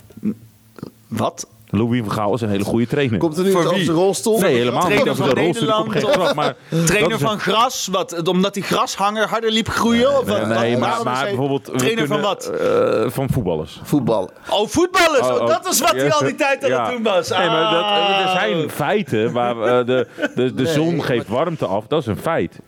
Wat? 1.09 1.47
Louis 1.71 2.01
van 2.05 2.13
Gaal 2.13 2.35
is 2.35 2.41
een 2.41 2.49
hele 2.49 2.65
goede 2.65 2.87
trainer. 2.87 3.19
Komt 3.19 3.37
er 3.39 3.45
nu 3.45 3.51
Voor 3.51 3.67
op 3.67 3.75
zijn 3.75 3.97
rolstoel? 3.97 4.41
nee, 4.41 4.55
helemaal 4.57 4.89
niet. 4.89 4.91
Trainer 4.91 5.17
van 5.17 5.29
de 5.29 5.35
rolstoel 5.35 5.67
Nederland, 5.69 6.15
grap, 6.23 6.35
maar 6.35 6.55
Trainer 6.87 7.19
van 7.19 7.39
gras, 7.39 7.89
wat, 7.93 8.29
omdat 8.29 8.55
die 8.55 8.63
grashanger 8.63 9.29
harder 9.29 9.51
liep 9.51 9.69
groeien? 9.69 10.09
Of 10.19 10.25
wat? 10.29 10.47
Nee, 10.47 10.59
nee, 10.59 10.79
Wat- 10.79 11.05
maar, 11.05 11.25
bijvoorbeeld... 11.25 11.71
Trainer 11.79 12.07
van 12.07 12.21
wat? 12.21 12.47
eh, 12.51 13.05
van 13.11 13.29
voetballers. 13.31 13.81
Voetbal. 13.83 14.31
Oh, 14.51 14.69
voetballers! 14.69 15.27
Oh, 15.29 15.35
Oh, 15.41 15.47
dat 15.49 15.67
is 15.73 15.81
wat 15.81 15.91
hij 15.91 16.13
al 16.13 16.21
die 16.25 16.35
tijd 16.35 16.65
aan 16.65 16.71
Ja. 16.71 16.83
het 16.85 16.93
doen 16.95 17.03
was. 17.03 17.29
Nee, 17.29 17.49
maar 17.49 17.73
dat, 17.73 17.83
Ah. 17.83 18.21
er 18.23 18.29
zijn 18.29 18.71
feiten 18.71 19.33
waar 19.33 19.57
eh, 19.81 19.87
de, 19.87 20.07
de, 20.35 20.55
de 20.55 20.67
zon 20.77 21.03
geeft 21.05 21.29
warmte 21.29 21.67
af. 21.67 21.85
Dat 21.87 22.01
is 22.01 22.07
een 22.07 22.19
feit. 22.19 22.59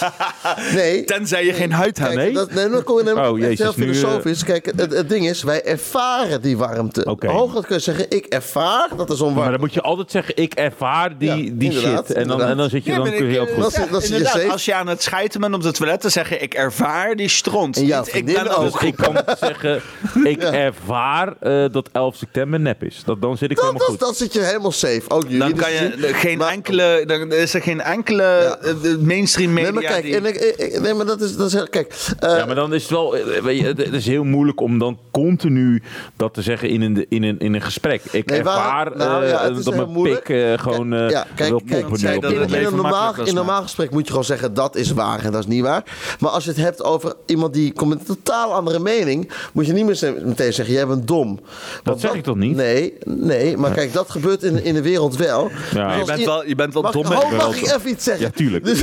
Nee. 0.74 1.04
Tenzij 1.04 1.44
je 1.44 1.52
geen 1.52 1.72
huid 1.72 1.98
hebt. 1.98 2.14
Kijk, 2.14 2.24
nee? 2.24 2.32
dat, 2.34 2.52
nee, 2.52 2.68
dan 2.68 2.82
kom 2.82 2.98
je 2.98 3.04
naar 3.04 3.28
Oh, 3.30 3.38
Jezus, 3.38 3.58
heel 3.58 3.72
nu, 3.76 3.88
eh, 3.90 3.94
filosofisch. 3.94 4.44
Kijk, 4.44 4.72
het, 4.76 4.92
het 4.92 5.08
ding 5.08 5.28
is, 5.28 5.42
wij 5.42 5.64
ervaren 5.64 6.42
die 6.42 6.56
warmte. 6.56 7.04
Oké. 7.04 7.26
Hooguit 7.28 7.66
kun 7.66 7.76
je 7.76 7.82
zeggen, 7.82 8.06
ik 8.10 8.26
ervaar 8.26 8.88
dat 8.96 9.08
de 9.08 9.14
zon 9.16 9.26
warm 9.28 9.40
Maar 9.40 9.50
dan 9.50 9.60
moet 9.60 9.74
je 9.74 9.80
altijd 9.82 10.10
zeggen, 10.10 10.36
ik 10.36 10.54
ervaar 10.54 11.18
die, 11.18 11.44
Ja, 11.44 11.50
die 11.54 11.72
shit. 11.72 12.12
En 12.12 12.28
dan, 12.28 12.42
en 12.42 12.56
dan 12.56 12.68
zit 12.70 12.84
je, 12.84 12.90
Ja, 12.90 12.96
dan 12.96 13.04
kun 13.06 13.14
je 13.16 13.24
ik, 13.24 13.30
heel 13.30 13.46
eh, 13.46 13.52
goed. 13.52 13.62
Dat 13.62 13.72
is- 13.72 13.90
dat 13.90 14.02
is 14.02 14.32
je 14.42 14.50
als 14.52 14.64
je 14.64 14.74
aan 14.74 14.86
het 14.86 15.02
schijten 15.02 15.40
bent 15.40 15.54
op 15.54 15.62
de 15.62 15.72
toilet, 15.72 16.02
dan 16.02 16.10
zeg 16.10 16.28
je, 16.28 16.38
ik 16.38 16.54
ervaar 16.54 17.16
die 17.16 17.28
stront. 17.28 17.76
En 17.76 17.86
jouw 17.86 18.00
Niet, 18.04 18.14
ik 18.14 18.24
ben 18.24 18.56
ook. 18.56 18.72
Dus 18.72 18.82
ik 18.82 18.96
kan 18.96 19.16
zeggen, 19.40 19.82
ik 20.24 20.42
ervaar 20.42 21.34
eh, 21.40 21.64
dat 21.72 21.88
11 21.92 22.16
september 22.16 22.60
nep 22.60 22.82
is. 22.82 23.02
Dat, 23.04 23.20
dan 23.22 23.36
zit 23.36 23.50
ik 23.50 23.56
Dat, 23.56 23.64
helemaal 23.64 23.86
dat, 23.88 23.96
goed. 23.96 24.06
dat 24.06 24.16
zit 24.16 24.32
je 24.32 24.40
helemaal 24.40 24.72
safe. 24.72 25.02
Ook 25.08 25.22
jullie. 25.22 25.38
Dan 25.38 25.50
dus 25.52 25.60
kan 25.60 25.72
je 25.72 25.78
gezien. 25.78 26.00
de- 26.00 26.14
geen 26.14 26.38
Maar- 26.38 26.52
enkele, 26.52 27.02
dan 27.06 27.32
is 27.32 27.54
er 27.54 27.62
geen 27.62 27.80
enkele 27.80 28.22
eh, 28.24 28.94
mainstream 29.00 29.52
media 29.52 29.83
kijk, 29.88 30.02
die... 30.04 30.16
en 30.16 30.24
ik, 30.26 30.34
ik- 30.36 30.56
ik- 30.56 30.80
nee, 30.80 30.94
maar 30.94 31.06
dat 31.06 31.20
is, 31.20 31.36
dat 31.36 31.52
is 31.54 31.62
kijk. 31.70 31.94
eh, 32.18 32.36
Ja, 32.36 32.46
maar 32.46 32.54
dan 32.54 32.74
is 32.74 32.82
het 32.82 32.90
wel, 32.90 33.16
eh, 33.16 33.42
weet 33.42 33.58
je, 33.58 33.64
het 33.66 33.92
is 33.92 34.06
heel 34.06 34.24
moeilijk 34.24 34.60
om 34.60 34.78
dan 34.78 34.98
continu 35.10 35.82
dat 36.16 36.34
te 36.34 36.42
zeggen 36.42 36.68
in 36.68 36.82
een, 36.82 37.06
in 37.08 37.22
een, 37.22 37.38
in 37.38 37.54
een 37.54 37.60
gesprek. 37.62 38.02
Ik 38.10 38.26
Nee, 38.30 38.42
waar- 38.42 38.56
ervaar 38.86 38.96
nou 38.96 39.22
eh, 39.24 39.30
ja, 39.30 39.44
het 39.48 39.58
is 39.58 39.64
dat 39.64 39.74
mijn 39.76 39.88
moeilijk. 39.90 40.24
pik 40.24 40.36
eh, 40.36 40.58
gewoon 40.58 40.92
eh 40.92 41.10
ja, 41.10 41.26
kijk, 41.34 41.48
wil 41.48 41.60
kijk, 41.66 41.84
op 41.84 41.90
dat 41.90 42.00
het 42.22 42.52
in, 42.52 42.64
een 42.66 42.74
normaal, 42.76 43.14
in 43.24 43.34
normaal 43.34 43.62
gesprek 43.62 43.90
moet 43.90 44.02
je 44.02 44.08
gewoon 44.08 44.24
zeggen 44.24 44.54
dat 44.54 44.76
is 44.76 44.90
waar 44.92 45.24
en 45.24 45.32
dat 45.32 45.40
is 45.40 45.46
niet 45.46 45.62
waar. 45.62 45.84
Maar 46.20 46.30
als 46.30 46.44
je 46.44 46.50
het 46.50 46.58
hebt 46.58 46.84
over 46.84 47.14
iemand 47.26 47.54
die 47.54 47.72
komt 47.72 47.90
met 47.90 47.98
een 47.98 48.04
totaal 48.06 48.52
andere 48.52 48.78
mening, 48.78 49.30
moet 49.52 49.66
je 49.66 49.72
niet 49.72 49.84
meer 49.84 50.14
meteen 50.24 50.52
zeggen 50.52 50.74
jij 50.74 50.86
bent 50.86 51.06
dom. 51.08 51.40
Want 51.82 52.00
zeg 52.00 52.14
ik 52.14 52.22
toch 52.22 52.36
niet? 52.36 52.56
Nee, 52.56 52.94
nee, 53.04 53.56
maar 53.56 53.70
kijk, 53.72 53.92
dat 53.92 54.10
gebeurt 54.10 54.42
in, 54.42 54.64
in 54.64 54.74
de 54.74 54.82
wereld 54.82 55.16
wel. 55.16 55.50
Ja. 55.74 55.88
Dus 55.88 55.98
Je 55.98 56.04
bent 56.04 56.24
wel- 56.24 56.46
je 56.46 56.54
bent 56.54 56.72
wel 56.74 56.82
mag, 56.82 56.92
dom, 56.92 57.04
Ho, 57.04 57.28
hè? 57.30 57.36
mag 57.36 57.56
ik 57.56 57.66
even 57.66 57.88
iets 57.90 58.04
zeggen? 58.04 58.24
Ja, 58.24 58.30
tuurlijk. 58.34 58.64
Dus, 58.64 58.82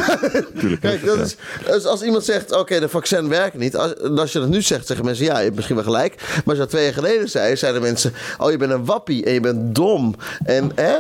Tuurlijk, 0.60 0.82
Kijk, 1.00 1.06
dat 1.06 1.26
is, 1.26 1.36
dus 1.66 1.86
als 1.86 2.02
iemand 2.02 2.26
zegt, 2.26 2.52
oké, 2.52 2.80
de 2.80 2.90
vaccin 2.90 3.30
werkt 3.30 3.58
niet. 3.58 3.76
Als, 3.76 3.94
als 4.00 4.32
je 4.32 4.40
dat 4.40 4.48
nu 4.48 4.62
zegt, 4.62 4.88
zeggen 4.88 5.06
mensen, 5.06 5.26
ja, 5.26 5.38
je 5.38 5.44
hebt 5.44 5.56
misschien 5.56 5.76
wel 5.76 5.86
gelijk. 5.86 6.16
Maar 6.18 6.42
als 6.46 6.54
je 6.54 6.60
dat 6.60 6.70
twee 6.70 6.84
jaar 6.84 6.94
geleden 6.94 7.30
zei, 7.30 7.56
zeiden 7.56 7.82
mensen, 7.82 8.14
oh, 8.38 8.52
je 8.52 8.58
bent 8.58 8.72
een 8.72 8.86
wappie 8.86 9.26
en 9.26 9.34
je 9.34 9.40
bent 9.40 9.76
dom. 9.76 10.16
En, 10.44 10.72
hè, 10.76 10.98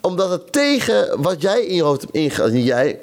omdat 0.00 0.30
het 0.30 0.52
tegen 0.52 1.22
wat 1.22 1.42
jij 1.42 1.64
in 1.64 1.74
je 1.74 1.82
hoofd 1.82 2.00
hebt 2.00 2.14
ingegaan, 2.14 2.52
niet 2.52 2.66
jij, 2.66 2.98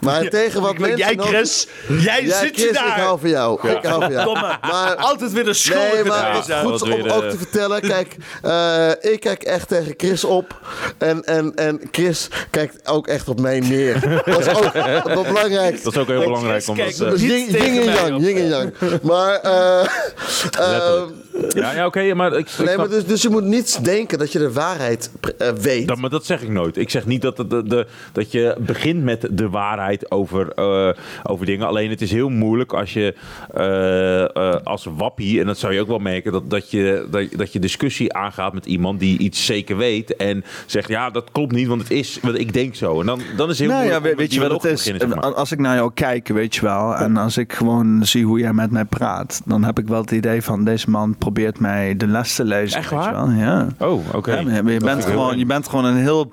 maar 0.00 0.28
tegen 0.28 0.60
wat 0.60 0.78
mensen... 0.78 0.98
Jij 0.98 1.16
Chris, 1.16 1.68
jij 1.88 2.24
Ja, 2.24 2.38
zit 2.38 2.48
Chris, 2.52 2.62
je 2.62 2.68
ik 2.68 2.74
daar. 2.74 3.00
hou 3.00 3.20
van 3.20 3.30
jou. 3.30 3.68
Ik 3.68 3.84
hou 3.84 4.00
van 4.02 4.12
jou. 4.12 4.24
Domme. 4.24 4.58
Maar, 4.60 4.96
Altijd 4.96 5.32
weer 5.32 5.44
de 5.44 5.52
schuldige 5.52 5.94
Nee, 5.94 6.04
maar 6.04 6.34
het 6.34 6.52
goed 6.52 6.82
om 6.82 7.08
ook 7.10 7.28
te 7.30 7.38
vertellen. 7.38 7.80
Kijk, 7.80 8.16
eh, 8.42 9.12
ik 9.12 9.20
kijk 9.20 9.42
echt 9.42 9.68
tegen 9.68 9.94
Chris 9.96 10.24
op. 10.24 10.60
En, 10.98 11.24
en, 11.24 11.54
en 11.54 11.80
Chris 11.90 12.28
kijkt 12.50 12.88
ook 12.88 13.06
echt 13.06 13.28
op 13.28 13.40
mij 13.40 13.60
neer. 13.60 14.00
Dat 14.24 14.38
is 14.38 14.48
ook 14.48 14.72
wel 15.04 15.24
belangrijk. 15.24 15.82
Dat 15.82 15.92
is 15.92 15.98
ook 15.98 16.06
heel 16.06 16.20
belangrijk. 16.24 16.64
Kijk, 16.64 16.78
eh, 16.98 17.10
Dus 17.10 17.22
en 17.22 17.84
yang, 17.84 18.26
en 18.26 18.48
yang. 18.48 18.72
Maar, 19.02 19.34
eh, 19.34 19.80
eh, 20.58 21.02
ja, 21.48 21.72
ja 21.72 21.86
oké, 21.86 22.14
maar 22.14 22.32
ik, 22.32 22.48
ik 22.58 22.66
nee, 22.66 22.76
maar 22.76 22.88
dus, 22.88 23.04
dus 23.06 23.22
je 23.22 23.28
moet 23.28 23.44
niet 23.44 23.84
denken 23.84 24.18
dat 24.18 24.32
je 24.32 24.38
de 24.38 24.52
waarheid 24.52 25.10
weet. 25.60 25.88
Dat, 25.88 25.96
maar 25.98 26.10
dat 26.10 26.26
zeg 26.26 26.42
ik 26.42 26.48
nooit. 26.48 26.76
Ik 26.76 26.90
zeg 26.90 27.06
niet 27.06 27.22
dat, 27.22 27.36
de, 27.36 27.86
dat 28.12 28.32
je 28.32 28.56
begint 28.58 29.02
met 29.04 29.26
de 29.30 29.48
waarheid 29.48 29.64
over, 30.08 30.52
eh, 30.52 30.88
over 31.22 31.46
dingen. 31.46 31.66
Alleen 31.66 31.90
het 31.90 32.02
is 32.02 32.10
heel 32.10 32.28
moeilijk 32.28 32.72
als 32.72 32.92
je 32.92 33.14
eh, 33.54 34.22
eh, 34.22 34.54
als 34.64 34.86
wappie, 34.96 35.40
en 35.40 35.46
dat 35.46 35.58
zou 35.58 35.72
je 35.72 35.80
ook 35.80 35.88
wel 35.88 35.98
merken, 35.98 36.32
dat, 36.32 36.50
dat, 36.50 36.70
je, 36.70 37.06
dat, 37.10 37.26
dat 37.36 37.52
je 37.52 37.58
discussie 37.58 38.12
aangaat 38.12 38.52
met 38.52 38.66
iemand 38.66 39.00
die 39.00 39.18
iets 39.18 39.46
zeker 39.46 39.76
weet. 39.76 40.16
En 40.16 40.44
zegt, 40.66 40.88
ja, 40.88 41.10
dat 41.10 41.24
klopt 41.32 41.52
niet, 41.52 41.66
want 41.66 41.80
het 41.80 41.90
is, 41.90 42.18
want 42.22 42.38
ik 42.38 42.52
denk 42.52 42.74
zo. 42.74 43.00
En 43.00 43.06
dan, 43.06 43.20
dan 43.36 43.50
is 43.50 43.58
het 43.58 43.68
heel 43.68 43.76
Nou 43.76 43.88
ja, 43.88 43.98
moeilijk 43.98 44.02
weet, 44.02 44.12
om 44.12 44.18
weet 44.18 44.34
je 44.34 44.40
wat 44.40 44.62
het 44.62 44.72
is? 44.72 44.82
dialoog 44.82 44.82
te 44.82 44.92
beginnen, 44.92 45.22
zeg 45.22 45.30
maar. 45.30 45.40
Als 45.40 45.52
ik 45.52 45.58
naar 45.58 45.76
jou 45.76 45.90
kijk, 45.94 46.28
weet 46.28 46.54
je 46.54 46.60
wel, 46.60 46.96
en 46.96 47.16
als 47.16 47.36
ik 47.36 47.52
gewoon 47.52 48.06
zie 48.06 48.24
hoe 48.24 48.38
jij 48.38 48.52
met 48.52 48.70
mij 48.70 48.84
praat, 48.84 49.42
dan 49.44 49.64
heb 49.64 49.78
ik 49.78 49.86
wel 49.86 50.00
het 50.00 50.10
idee 50.10 50.42
van 50.42 50.64
deze 50.64 50.90
man 50.90 51.16
probeert 51.18 51.58
mij 51.58 51.96
de 51.96 52.06
les 52.06 52.34
te 52.34 52.44
lezen. 52.44 52.78
Echt 52.78 52.90
weet 52.90 53.04
je 53.04 53.10
waar? 53.10 53.26
wel. 53.26 53.30
Ja. 53.30 53.66
Oh, 53.78 54.14
oké. 54.14 54.34
Ja, 54.34 54.40
je, 54.40 54.72
je 54.72 54.80
bent 54.80 55.04
gewoon, 55.04 55.38
je 55.38 55.46
bent 55.46 55.68
gewoon 55.68 55.84
een 55.84 55.96
heel, 55.96 56.32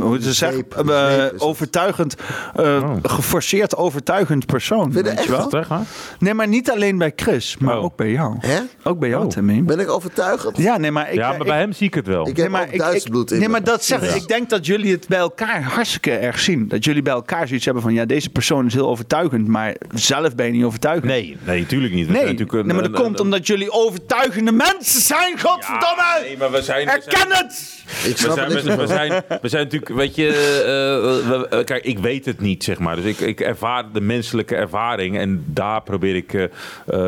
hoe 0.00 0.18
ze 0.20 0.32
zeggen, 0.32 0.66
eh, 0.86 1.24
overtuigend, 1.38 2.16
eh, 2.56 2.64
Oh. 2.64 2.96
geforceerd 3.02 3.76
overtuigend 3.76 4.46
persoon. 4.46 4.92
Vind 4.92 4.94
je 4.94 5.02
Weet 5.02 5.12
echt? 5.12 5.24
je 5.24 5.30
wel? 5.30 5.50
Waar? 5.68 5.80
Nee, 6.18 6.34
maar 6.34 6.48
niet 6.48 6.70
alleen 6.70 6.98
bij 6.98 7.12
Chris, 7.16 7.56
maar 7.58 7.76
Oh. 7.78 7.84
ook 7.84 7.96
bij 7.96 8.10
jou. 8.10 8.36
Hè? 8.38 8.58
Ook 8.82 8.98
bij 8.98 9.08
jou, 9.08 9.24
Oh. 9.24 9.30
Timmy. 9.30 9.62
Ben 9.62 9.78
ik 9.78 9.90
overtuigd? 9.90 10.48
Ja, 10.56 10.76
nee, 10.76 10.90
maar 10.90 11.08
ik, 11.08 11.14
ja, 11.14 11.28
maar 11.30 11.40
ik- 11.40 11.46
bij 11.46 11.58
hem 11.58 11.72
zie 11.72 11.86
ik 11.86 11.94
het 11.94 12.06
wel. 12.06 12.20
Ik 12.28 12.34
Nee, 12.34 12.42
heb 12.42 12.52
maar 12.52 12.88
ook 12.88 12.94
ik, 12.94 13.02
bloed 13.10 13.30
in 13.30 13.38
nee, 13.38 13.46
me. 13.46 13.52
maar 13.52 13.64
dat 13.64 13.84
zeg 13.84 14.02
ik. 14.02 14.22
Ik 14.22 14.28
denk 14.28 14.50
dat 14.50 14.66
jullie 14.66 14.92
het 14.92 15.08
bij 15.08 15.18
elkaar 15.18 15.62
hartstikke 15.62 16.10
erg 16.10 16.38
zien. 16.40 16.68
Dat 16.68 16.84
jullie 16.84 17.02
bij 17.02 17.12
elkaar 17.12 17.46
zoiets 17.46 17.64
hebben 17.64 17.82
van... 17.82 17.92
ja, 17.94 18.04
deze 18.04 18.30
persoon 18.30 18.66
is 18.66 18.74
heel 18.74 18.88
overtuigend... 18.88 19.46
maar 19.48 19.74
zelf 19.94 20.34
ben 20.34 20.46
je 20.46 20.52
niet 20.52 20.64
overtuigend. 20.64 21.04
Nee, 21.06 21.36
nee, 21.44 21.60
natuurlijk 21.60 21.92
niet. 21.92 22.06
We 22.06 22.12
Nee, 22.12 22.22
natuurlijk 22.22 22.52
een- 22.52 22.66
nee, 22.66 22.74
maar 22.74 22.82
dat 22.82 22.92
een- 22.98 23.02
komt 23.04 23.18
een- 23.18 23.24
omdat 23.24 23.46
jullie 23.46 23.70
overtuigende 23.72 24.52
mensen 24.52 25.00
zijn, 25.02 25.40
godverdomme! 25.40 26.18
nee, 26.22 26.36
maar 26.38 26.50
we 26.50 26.62
zijn... 26.62 26.84
we 26.86 26.90
zijn- 26.90 27.02
Erken 27.26 27.36
het! 27.36 27.78
Ik 28.04 28.16
We 28.16 28.32
zijn, 28.32 28.38
het 28.52 28.54
niet. 28.54 28.64
we, 28.64 28.76
we 28.76 28.86
zijn, 28.86 29.22
we 29.42 29.48
zijn 29.48 29.62
natuurlijk, 29.62 29.92
weet 29.94 30.14
je, 30.14 30.26
eh, 30.28 31.28
we- 31.28 31.48
eh, 31.48 31.64
kijk, 31.64 31.84
ik 31.84 31.98
weet 31.98 32.09
het 32.18 32.40
niet, 32.40 32.64
zeg 32.64 32.78
maar. 32.78 32.96
Dus 32.96 33.04
ik, 33.04 33.18
ik 33.20 33.40
ervaar 33.40 33.84
de 33.92 34.00
menselijke 34.00 34.54
ervaring 34.56 35.18
en 35.18 35.44
daar 35.46 35.82
probeer 35.82 36.14
ik 36.16 36.34
eh, 36.34 36.42
eh, 36.44 36.50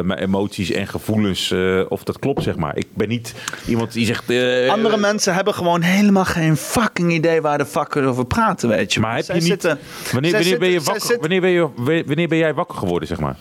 mijn 0.04 0.18
emoties 0.18 0.70
en 0.70 0.86
gevoelens, 0.86 1.50
eh, 1.50 1.80
of 1.88 2.02
dat 2.04 2.18
klopt, 2.18 2.42
zeg 2.42 2.56
maar. 2.56 2.76
Ik 2.76 2.86
ben 2.94 3.08
niet 3.08 3.34
iemand 3.66 3.92
die 3.92 4.06
zegt... 4.06 4.30
Andere 4.70 4.96
mensen 4.96 5.34
hebben 5.34 5.54
gewoon 5.54 5.80
helemaal 5.80 6.24
geen 6.24 6.56
fucking 6.56 7.12
idee 7.12 7.40
waar 7.40 7.58
de 7.58 7.66
fuck 7.66 7.96
over 7.96 8.26
praten, 8.26 8.68
weet 8.68 8.92
je. 8.94 9.00
Maar 9.00 9.16
heb 9.16 9.26
je 9.26 9.32
niet... 9.32 9.42
zitten- 9.42 9.78
wanneer, 10.12 10.32
wanneer, 10.32 10.58
ben 10.58 10.68
je 10.68 10.80
wakker, 10.80 11.00
zitten- 11.02 11.20
wanneer, 11.20 11.40
ben 11.40 11.50
je, 11.50 11.68
wanneer 12.06 12.28
ben 12.28 12.38
jij 12.38 12.54
wakker 12.54 12.78
geworden, 12.78 13.08
zeg 13.08 13.20
maar? 13.20 13.36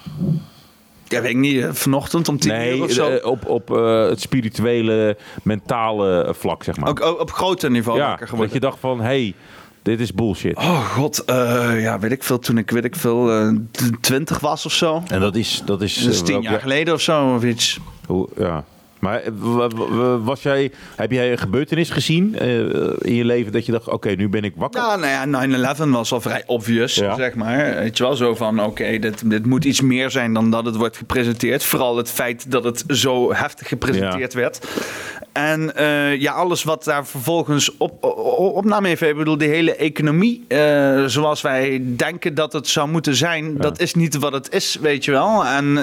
Ja, 1.07 1.21
weet 1.21 1.31
ik 1.31 1.37
niet. 1.37 1.65
Vanochtend 1.71 2.27
om 2.29 2.39
tien 2.39 2.51
uur 2.51 2.57
Nee, 2.57 2.83
of 2.83 2.91
zo. 2.91 3.15
op, 3.15 3.45
op 3.47 3.67
het 4.09 4.21
spirituele, 4.21 5.17
mentale 5.43 6.33
vlak, 6.37 6.63
zeg 6.63 6.77
maar. 6.77 6.89
Ook, 6.89 7.01
ook 7.01 7.19
op 7.19 7.31
groter 7.31 7.71
niveau 7.71 7.97
ja, 7.97 8.03
wakker 8.03 8.19
dat 8.19 8.29
geworden. 8.29 8.53
je 8.53 8.59
dacht 8.59 8.79
van, 8.79 9.01
hey, 9.01 9.33
dit 9.81 9.99
is 9.99 10.13
bullshit. 10.13 10.57
Oh 10.57 10.89
god, 10.91 11.25
eh, 11.25 11.81
ja, 11.81 11.99
weet 11.99 12.11
ik 12.11 12.23
veel. 12.23 12.39
Toen 12.39 12.57
ik, 12.57 12.71
weet 12.71 12.83
ik 12.85 12.95
veel, 12.95 13.31
eh, 13.31 13.49
t- 13.71 13.91
20 14.01 14.39
was 14.39 14.65
of 14.65 14.71
zo. 14.73 15.03
En 15.07 15.19
dat 15.19 15.35
is... 15.35 15.61
Dat 15.65 15.81
is, 15.81 15.95
Dat 15.95 16.13
is 16.13 16.19
eh, 16.19 16.25
tien 16.25 16.41
jaar 16.41 16.51
jaar- 16.51 16.61
geleden 16.61 16.93
of 16.93 17.01
zo, 17.01 17.33
of 17.35 17.43
iets. 17.43 17.79
Hoe, 18.05 18.27
ja. 18.37 18.63
Maar 19.01 19.21
eh, 19.21 19.31
wa- 19.37 19.67
wa- 19.67 20.17
was 20.19 20.41
jij, 20.43 20.71
heb 20.95 21.11
jij 21.11 21.31
een 21.31 21.37
gebeurtenis 21.37 21.89
gezien 21.89 22.35
eh, 22.39 22.59
in 22.99 23.13
je 23.15 23.25
leven 23.25 23.51
dat 23.51 23.65
je 23.65 23.71
dacht, 23.71 23.87
oké, 23.87 24.09
nu 24.09 24.29
ben 24.29 24.43
ik 24.43 24.53
wakker? 24.55 24.81
Ja, 24.81 24.95
nou 25.25 25.49
ja, 25.51 25.75
9-11 25.75 25.89
was 25.89 26.11
al 26.13 26.21
vrij 26.21 26.43
obvious, 26.45 26.95
Ja. 26.95 27.15
zeg 27.15 27.35
maar. 27.35 27.75
Weet 27.75 27.97
je 27.97 28.03
wel, 28.03 28.15
zo 28.15 28.35
van, 28.35 28.63
oké, 28.63 28.99
dit, 28.99 29.29
dit 29.29 29.45
moet 29.45 29.65
iets 29.65 29.81
meer 29.81 30.11
zijn 30.11 30.33
dan 30.33 30.51
dat 30.51 30.65
het 30.65 30.75
wordt 30.75 30.97
gepresenteerd. 30.97 31.63
Vooral 31.63 31.97
het 31.97 32.09
feit 32.11 32.51
dat 32.51 32.63
het 32.63 32.83
zo 32.87 33.33
heftig 33.33 33.67
gepresenteerd 33.67 34.33
werd. 34.33 34.67
En 35.31 35.75
eh, 35.75 36.19
ja, 36.21 36.31
alles 36.33 36.63
wat 36.63 36.83
daar 36.83 37.07
vervolgens 37.07 37.77
op, 37.77 38.03
op, 38.03 38.17
opname 38.55 38.87
heeft. 38.87 39.01
Ik 39.01 39.15
bedoel, 39.17 39.37
die 39.37 39.47
hele 39.49 39.75
economie, 39.75 40.45
zoals 41.05 41.41
wij 41.41 41.81
denken 41.95 42.33
dat 42.35 42.53
het 42.53 42.67
zou 42.67 42.89
moeten 42.89 43.15
zijn, 43.15 43.57
dat 43.57 43.79
is 43.79 43.93
niet 43.93 44.17
wat 44.17 44.33
het 44.33 44.53
is, 44.53 44.77
weet 44.81 45.05
je 45.05 45.11
wel. 45.11 45.45
En 45.45 45.79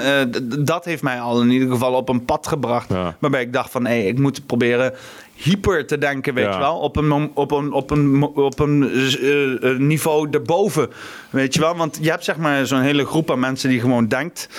dat 0.59 0.85
heeft 0.85 1.01
mij 1.03 1.19
al 1.19 1.41
in 1.41 1.49
ieder 1.49 1.69
geval 1.69 1.93
op 1.93 2.09
een 2.09 2.25
pad 2.25 2.47
gebracht. 2.47 2.89
Ja. 2.89 3.08
Waarbij 3.19 3.41
ik 3.41 3.53
dacht 3.53 3.71
van, 3.71 3.85
hé, 3.85 3.95
ik 3.95 4.19
moet 4.19 4.45
proberen 4.45 4.93
hyper 5.35 5.87
te 5.87 5.97
denken, 5.97 6.33
weet 6.33 6.45
Ja. 6.45 6.51
je 6.53 6.59
wel. 6.59 6.77
Op 6.77 6.95
een, 6.95 7.11
op 7.33 7.51
een, 7.51 7.71
op 7.73 7.91
een, 7.91 8.23
op 8.23 8.59
een 8.59 8.91
eh, 8.91 9.71
eh, 9.71 9.77
niveau 9.77 10.27
erboven, 10.31 10.89
weet 11.29 11.53
je 11.53 11.59
wel. 11.59 11.75
Want 11.75 11.97
je 12.01 12.09
hebt 12.09 12.23
zeg 12.23 12.37
maar 12.37 12.65
zo'n 12.67 12.81
hele 12.81 13.05
groep 13.05 13.31
aan 13.31 13.39
mensen 13.39 13.69
die 13.69 13.79
gewoon 13.79 14.07
denkt... 14.07 14.49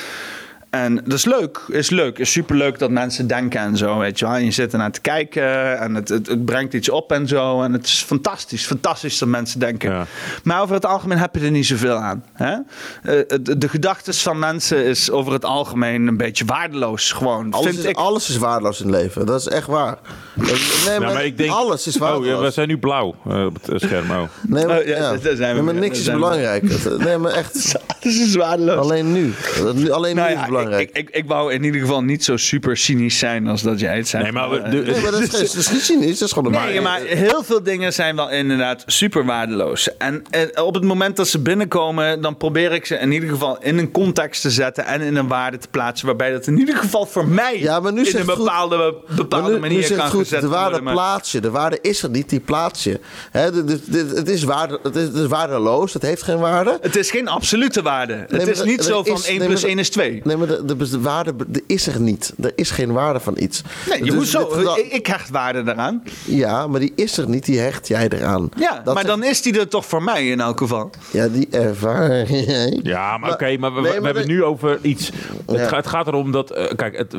En 0.71 0.95
dat 0.95 1.13
is 1.13 1.25
leuk, 1.25 1.61
is 1.69 1.91
leuk, 1.91 2.19
is 2.19 2.33
superleuk 2.33 2.79
dat 2.79 2.91
mensen 2.91 3.27
denken 3.27 3.61
en 3.61 3.77
zo, 3.77 3.99
weet 3.99 4.19
je 4.19 4.25
wel. 4.25 4.35
En 4.35 4.45
je 4.45 4.51
zit 4.51 4.73
ernaar 4.73 4.91
te 4.91 5.01
kijken 5.01 5.79
en 5.79 5.95
het, 5.95 6.09
het, 6.09 6.27
het 6.27 6.45
brengt 6.45 6.75
iets 6.75 6.89
op 6.89 7.13
en 7.13 7.27
zo. 7.29 7.63
En 7.63 7.73
het 7.73 7.87
is 7.87 8.03
fantastisch, 8.07 8.67
fantastisch 8.67 9.19
dat 9.19 9.29
mensen 9.29 9.61
denken. 9.61 9.91
Ja. 9.91 10.07
Maar 10.45 10.63
over 10.63 10.75
het 10.75 10.87
algemeen 10.87 11.19
heb 11.19 11.35
je 11.35 11.41
er 11.45 11.51
niet 11.51 11.67
zoveel 11.67 11.95
aan. 11.97 12.25
Hè? 12.33 12.53
Eh, 12.53 13.25
de 13.43 13.59
de 13.59 13.69
gedachtes 13.69 14.23
van 14.23 14.39
mensen 14.39 14.85
is 14.85 15.11
over 15.11 15.33
het 15.33 15.45
algemeen 15.45 16.07
een 16.07 16.17
beetje 16.17 16.45
waardeloos, 16.45 17.13
gewoon, 17.13 17.53
Alles 17.53 17.67
vind 17.67 17.79
is, 17.79 17.85
ik. 17.85 17.97
alles 17.97 18.29
is 18.29 18.37
waardeloos 18.37 18.81
in 18.81 18.87
het 18.93 19.03
leven. 19.03 19.27
Dat 19.27 19.41
is 19.41 19.47
echt 19.49 19.67
waar. 19.67 19.99
Nee, 20.35 20.55
Ja, 20.87 20.99
maar 21.01 21.25
ik 21.25 21.39
denk, 21.39 21.51
alles 21.51 21.87
is 21.87 21.95
Oh, 21.97 22.01
ja, 22.03 22.09
waardeloos. 22.11 22.41
we 22.45 22.51
zijn 22.51 22.69
nu 22.69 22.79
blauw 22.79 23.15
eh, 23.29 23.45
op 23.45 23.59
het 23.67 23.81
scherm. 23.83 24.11
Oh. 24.11 24.23
Nee, 24.47 24.67
maar, 24.67 24.79
Oh, 24.79 24.85
ja, 24.87 24.97
ja. 24.97 25.11
daar 25.17 25.37
zijn 25.37 25.37
we 25.39 25.45
Nee, 25.47 25.63
maar 25.63 25.75
niks 25.75 25.89
daar 25.89 25.99
is 25.99 26.05
we. 26.07 26.13
belangrijk. 26.13 26.99
Nee, 27.05 27.17
maar 27.19 27.33
echt. 27.33 27.75
Alles 28.03 28.21
is 28.21 28.35
waardeloos. 28.35 28.77
Alleen 28.79 29.13
nu. 29.13 29.33
Dat- 29.63 29.75
nu- 29.75 29.91
Alleen 29.91 30.17
Nou 30.17 30.29
nu 30.29 30.35
ja, 30.35 30.41
is 30.41 30.47
belangrijk. 30.47 30.59
Ik, 30.69 30.91
ik, 30.93 31.11
ik 31.11 31.25
wou 31.27 31.53
in 31.53 31.65
ieder 31.65 31.81
geval 31.81 32.03
niet 32.03 32.25
zo 32.25 32.37
super 32.37 32.77
cynisch 32.77 33.19
zijn 33.19 33.47
als 33.47 33.63
dat 33.63 33.81
jij 33.81 33.97
het 33.97 34.09
zei. 34.09 34.23
Nee, 34.23 34.33
maar 34.33 34.51
we- 34.51 34.59
Eh, 34.59 34.71
de- 34.71 34.77
nee, 34.77 35.01
maar 35.03 35.11
dat 35.11 35.21
is, 35.21 35.29
geen- 35.31 35.41
dat 35.47 35.55
is 35.57 35.71
niet 35.71 35.83
cynisch. 35.83 36.19
Dat 36.19 36.29
is 36.29 36.35
gewoon 36.35 36.55
een 36.55 36.65
Nee, 36.67 36.81
maar 36.81 37.01
heel 37.01 37.43
veel 37.45 37.63
dingen 37.63 37.93
zijn 37.93 38.17
wel 38.17 38.31
inderdaad 38.31 38.83
super 38.87 39.25
waardeloos. 39.25 39.97
En 39.97 40.23
eh, 40.31 40.65
op 40.65 40.75
het 40.75 40.85
moment 40.85 41.17
dat 41.17 41.29
ze 41.29 41.39
binnenkomen, 41.39 42.21
dan 42.21 42.37
probeer 42.37 42.73
ik 42.73 42.87
ze 42.87 42.95
in 42.95 43.13
ieder 43.13 43.29
geval 43.29 43.59
in 43.63 43.79
een 43.79 43.91
context 43.91 44.43
te 44.43 44.51
zetten 44.51 44.85
en 44.87 45.01
in 45.01 45.17
een 45.17 45.29
waarde 45.29 45.59
te 45.59 45.69
plaatsen. 45.71 46.07
Waarbij 46.07 46.31
dat 46.33 46.47
in 46.47 46.59
ieder 46.59 46.77
geval 46.77 47.07
voor 47.07 47.27
mij 47.29 47.59
Ja, 47.61 47.81
maar 47.81 47.93
nu 47.93 48.05
in 48.07 48.17
een 48.17 48.25
goed. 48.29 48.37
bepaalde, 48.37 48.77
Maar 48.77 49.17
bepaalde 49.17 49.49
nu, 49.49 49.55
nu 49.55 49.61
manier 49.61 49.83
zegt 49.83 50.01
kan 50.01 50.11
goed, 50.11 50.21
gezet 50.21 50.41
de 50.41 50.49
waarde 50.49 50.65
worden. 50.71 50.85
maar- 50.85 50.93
plaats 50.95 51.33
je. 51.33 51.41
De 51.41 51.51
waarde 51.51 51.79
is 51.83 52.03
er 52.03 52.11
niet, 52.11 52.29
die 52.29 52.41
plaats 52.41 52.85
je. 52.85 53.01
Hè, 53.31 53.53
dit- 53.53 53.67
dit- 53.67 53.93
dit- 53.93 54.17
het, 54.17 54.29
is 54.29 54.43
waarde, 54.45 54.79
het, 54.83 54.97
is, 54.97 55.03
het 55.07 55.15
is 55.17 55.27
waardeloos, 55.27 55.93
het 55.93 56.03
heeft 56.03 56.23
geen 56.23 56.39
waarde. 56.39 56.79
Het 56.81 56.97
is 56.97 57.11
geen 57.11 57.29
absolute 57.29 57.83
waarde. 57.83 58.25
Het 58.29 58.47
is 58.49 58.63
niet 58.63 58.85
zo 58.85 59.03
van 59.03 59.15
is- 59.17 59.27
1 59.27 59.39
nee, 59.39 59.47
plus 59.49 59.61
maar 59.61 59.71
1 59.71 59.79
is 59.79 59.91
2. 59.91 60.21
Nee, 60.25 60.37
maar 60.37 60.49
de, 60.67 60.77
de, 60.77 60.91
de 60.91 61.01
waarde 61.01 61.35
de 61.49 61.63
is 61.67 61.87
er 61.87 62.01
niet. 62.01 62.33
Er 62.41 62.53
is 62.55 62.71
geen 62.71 62.93
waarde 62.93 63.21
van 63.21 63.35
iets. 63.39 63.63
Nee, 63.89 64.03
Dus 64.03 64.15
hoezo? 64.15 64.39
dit 64.45 64.53
gedrag- 64.53 64.77
Ik, 64.79 64.93
ik 64.93 65.07
hecht 65.07 65.31
waarde 65.31 65.63
daaraan. 65.63 66.03
Ja, 66.25 66.67
maar 66.67 66.81
die 66.81 66.93
is 66.97 67.17
er 67.17 67.29
niet, 67.29 67.45
die 67.45 67.59
hecht 67.59 67.89
jij 67.89 68.09
eraan. 68.09 68.49
Ja, 68.57 68.81
Dat 68.85 68.95
maar 68.95 69.05
dan 69.07 69.25
is 69.25 69.43
die 69.43 69.59
er 69.59 69.69
toch 69.69 69.87
voor 69.87 70.03
mij 70.03 70.29
in 70.29 70.41
elk 70.41 70.59
geval. 70.59 70.91
Ja, 71.11 71.29
die 71.29 71.49
ervaar 71.51 72.31
jij. 72.33 72.81
Ja, 72.83 73.19
maar 73.19 73.33
oké, 73.33 73.57
maar 73.59 73.75
we, 73.75 73.81
nee, 73.81 73.93
we 73.93 73.97
maar 74.01 74.07
hebben 74.15 74.29
nu 74.29 74.45
over 74.45 74.79
iets. 74.83 75.11
Het, 75.47 75.57
Ja. 75.59 75.67
gaat, 75.67 75.77
het 75.77 75.87
gaat 75.87 76.07
erom 76.07 76.33
dat, 76.33 76.51
eh, 76.51 76.75
kijk, 76.77 76.97
het, 76.99 77.15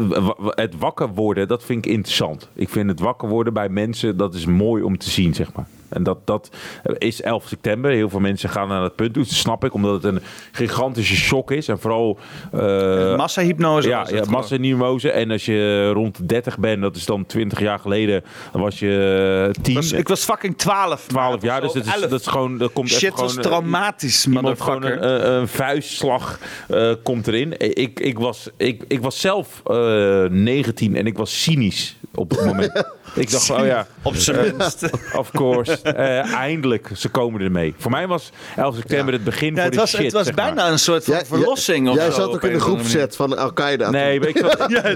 het 0.45 0.73
wakker 0.79 1.09
worden, 1.09 1.47
dat 1.47 1.63
vind 1.63 1.85
ik 1.85 1.91
interessant. 1.91 2.47
Ik 2.53 2.69
vind 2.69 2.89
het 2.89 2.99
wakker 2.99 3.27
worden 3.29 3.53
bij 3.53 3.69
mensen, 3.69 4.17
dat 4.17 4.33
is 4.33 4.45
mooi 4.45 4.83
om 4.83 4.97
te 4.97 5.09
zien, 5.09 5.33
zeg 5.33 5.53
maar. 5.53 5.65
En 5.91 6.03
dat, 6.03 6.17
dat 6.25 6.49
is 6.97 7.21
11 7.21 7.47
september. 7.47 7.91
Heel 7.91 8.09
veel 8.09 8.19
mensen 8.19 8.49
gaan 8.49 8.67
naar 8.67 8.81
dat 8.81 8.95
punt 8.95 9.13
toe. 9.13 9.23
Dat 9.23 9.31
snap 9.31 9.63
ik, 9.65 9.73
omdat 9.73 10.03
het 10.03 10.13
een 10.13 10.21
gigantische 10.51 11.15
shock 11.15 11.51
is. 11.51 11.67
En 11.67 11.79
vooral... 11.79 12.17
eh, 12.51 13.15
Massahypnose. 13.15 13.87
ja, 13.87 14.07
ja 14.11 14.23
massanimose. 14.29 15.11
En 15.11 15.31
als 15.31 15.45
je 15.45 15.89
rond 15.93 16.17
de 16.17 16.25
30 16.25 16.59
bent, 16.59 16.81
dat 16.81 16.95
is 16.95 17.05
dan 17.05 17.25
20 17.25 17.59
jaar 17.59 17.79
geleden, 17.79 18.23
dan 18.51 18.61
was 18.61 18.79
je 18.79 19.53
eh, 19.55 19.61
10. 19.63 19.73
Ik 19.75 19.81
was, 19.81 19.91
ik 19.91 20.07
was 20.07 20.23
fucking 20.23 20.57
12. 20.57 21.05
12 21.07 21.41
jaar, 21.41 21.61
dus 21.61 21.73
dat 21.73 21.85
is, 21.85 22.01
dat 22.09 22.19
is 22.19 22.27
gewoon... 22.27 22.57
Dat 22.57 22.73
komt 22.73 22.89
echt 22.89 22.99
Shit 22.99 23.09
gewoon, 23.09 23.25
was 23.25 23.35
eh, 23.35 23.43
traumatisch, 23.43 24.25
Iemand 24.25 24.61
gewoon 24.61 24.83
een, 24.83 25.31
een, 25.31 25.47
vuistslag 25.47 26.39
eh, 26.67 26.91
komt 27.03 27.27
erin. 27.27 27.53
Ik, 27.57 27.99
ik, 27.99 28.19
was, 28.19 28.49
ik, 28.57 28.83
ik 28.87 29.01
was 29.01 29.19
zelf 29.19 29.61
eh 29.65 30.23
19 30.29 30.95
en 30.95 31.05
ik 31.05 31.17
was 31.17 31.41
cynisch 31.43 31.97
op 32.13 32.29
het 32.29 32.45
moment. 32.45 32.85
ik 33.15 33.31
dacht, 33.31 33.49
oh 33.49 33.65
ja, 33.65 33.87
Op 34.01 34.15
zijn 34.15 34.55
minst. 34.57 34.89
of 35.15 35.31
course. 35.31 35.79
eh, 35.95 36.33
eindelijk, 36.33 36.89
ze 36.95 37.09
komen 37.09 37.41
ermee. 37.41 37.73
Voor 37.77 37.91
mij 37.91 38.07
was 38.07 38.31
11 38.55 38.75
september 38.75 39.13
het 39.13 39.23
begin 39.23 39.55
Ja, 39.55 39.61
voor 39.61 39.65
het 39.65 39.75
was, 39.75 39.89
shit. 39.89 40.03
het 40.03 40.13
was 40.13 40.25
maar. 40.25 40.35
bijna 40.35 40.69
een 40.69 40.79
soort 40.79 41.03
van 41.03 41.25
verlossing. 41.25 41.89
of 41.89 41.95
Jij 41.95 42.05
zo, 42.05 42.11
zat 42.11 42.33
ook 42.33 42.43
in 42.43 42.49
een 42.49 42.53
de 42.53 42.59
groepset 42.59 43.15
van 43.15 43.37
Al-Qaeda. 43.37 43.89
Nee, 43.89 44.19
maar 44.19 44.29
ik 44.29 44.37
zat... 44.45 44.65
Ja, 44.67 44.81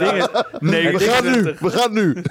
ding 0.00 0.20
is, 0.20 0.28
nee, 0.58 0.92
We 0.92 0.98
gaan 0.98 1.24
nu, 1.24 1.54
we 1.60 1.70
gaan 1.70 1.92
nu. 1.92 2.22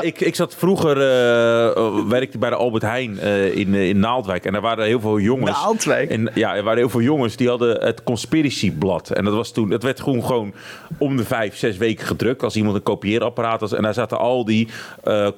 Ik, 0.00 0.20
ik 0.20 0.34
zat 0.34 0.54
vroeger, 0.54 0.96
eh, 0.96 2.08
werkte 2.08 2.38
bij 2.38 2.50
de 2.50 2.56
Albert 2.56 2.82
Heijn 2.82 3.18
eh, 3.18 3.56
in, 3.56 3.74
in 3.74 3.98
Naaldwijk. 3.98 4.44
En 4.44 4.52
daar 4.52 4.60
waren 4.60 4.86
heel 4.86 5.00
veel 5.00 5.18
jongens. 5.18 5.62
Naaldwijk? 5.62 6.10
En, 6.10 6.30
ja, 6.34 6.56
er 6.56 6.62
waren 6.62 6.78
heel 6.78 6.88
veel 6.88 7.00
jongens 7.00 7.36
die 7.36 7.48
hadden 7.48 7.84
het 7.84 8.02
conspiratieblad. 8.02 9.10
En 9.10 9.24
dat 9.24 9.34
was 9.34 9.52
toen, 9.52 9.70
het 9.70 9.82
werd 9.82 10.00
gewoon, 10.00 10.24
gewoon 10.24 10.54
om 10.98 11.16
de 11.16 11.24
vijf, 11.24 11.56
zes 11.56 11.76
weken 11.76 12.06
gedrukt. 12.06 12.42
Als 12.42 12.56
iemand 12.56 12.76
een 12.76 12.82
kopieerapparaat 12.82 13.60
had. 13.60 13.72
En 13.72 13.82
daar 13.82 13.94
zaten 13.94 14.18
al 14.18 14.44
die 14.44 14.68
eh 15.02 15.28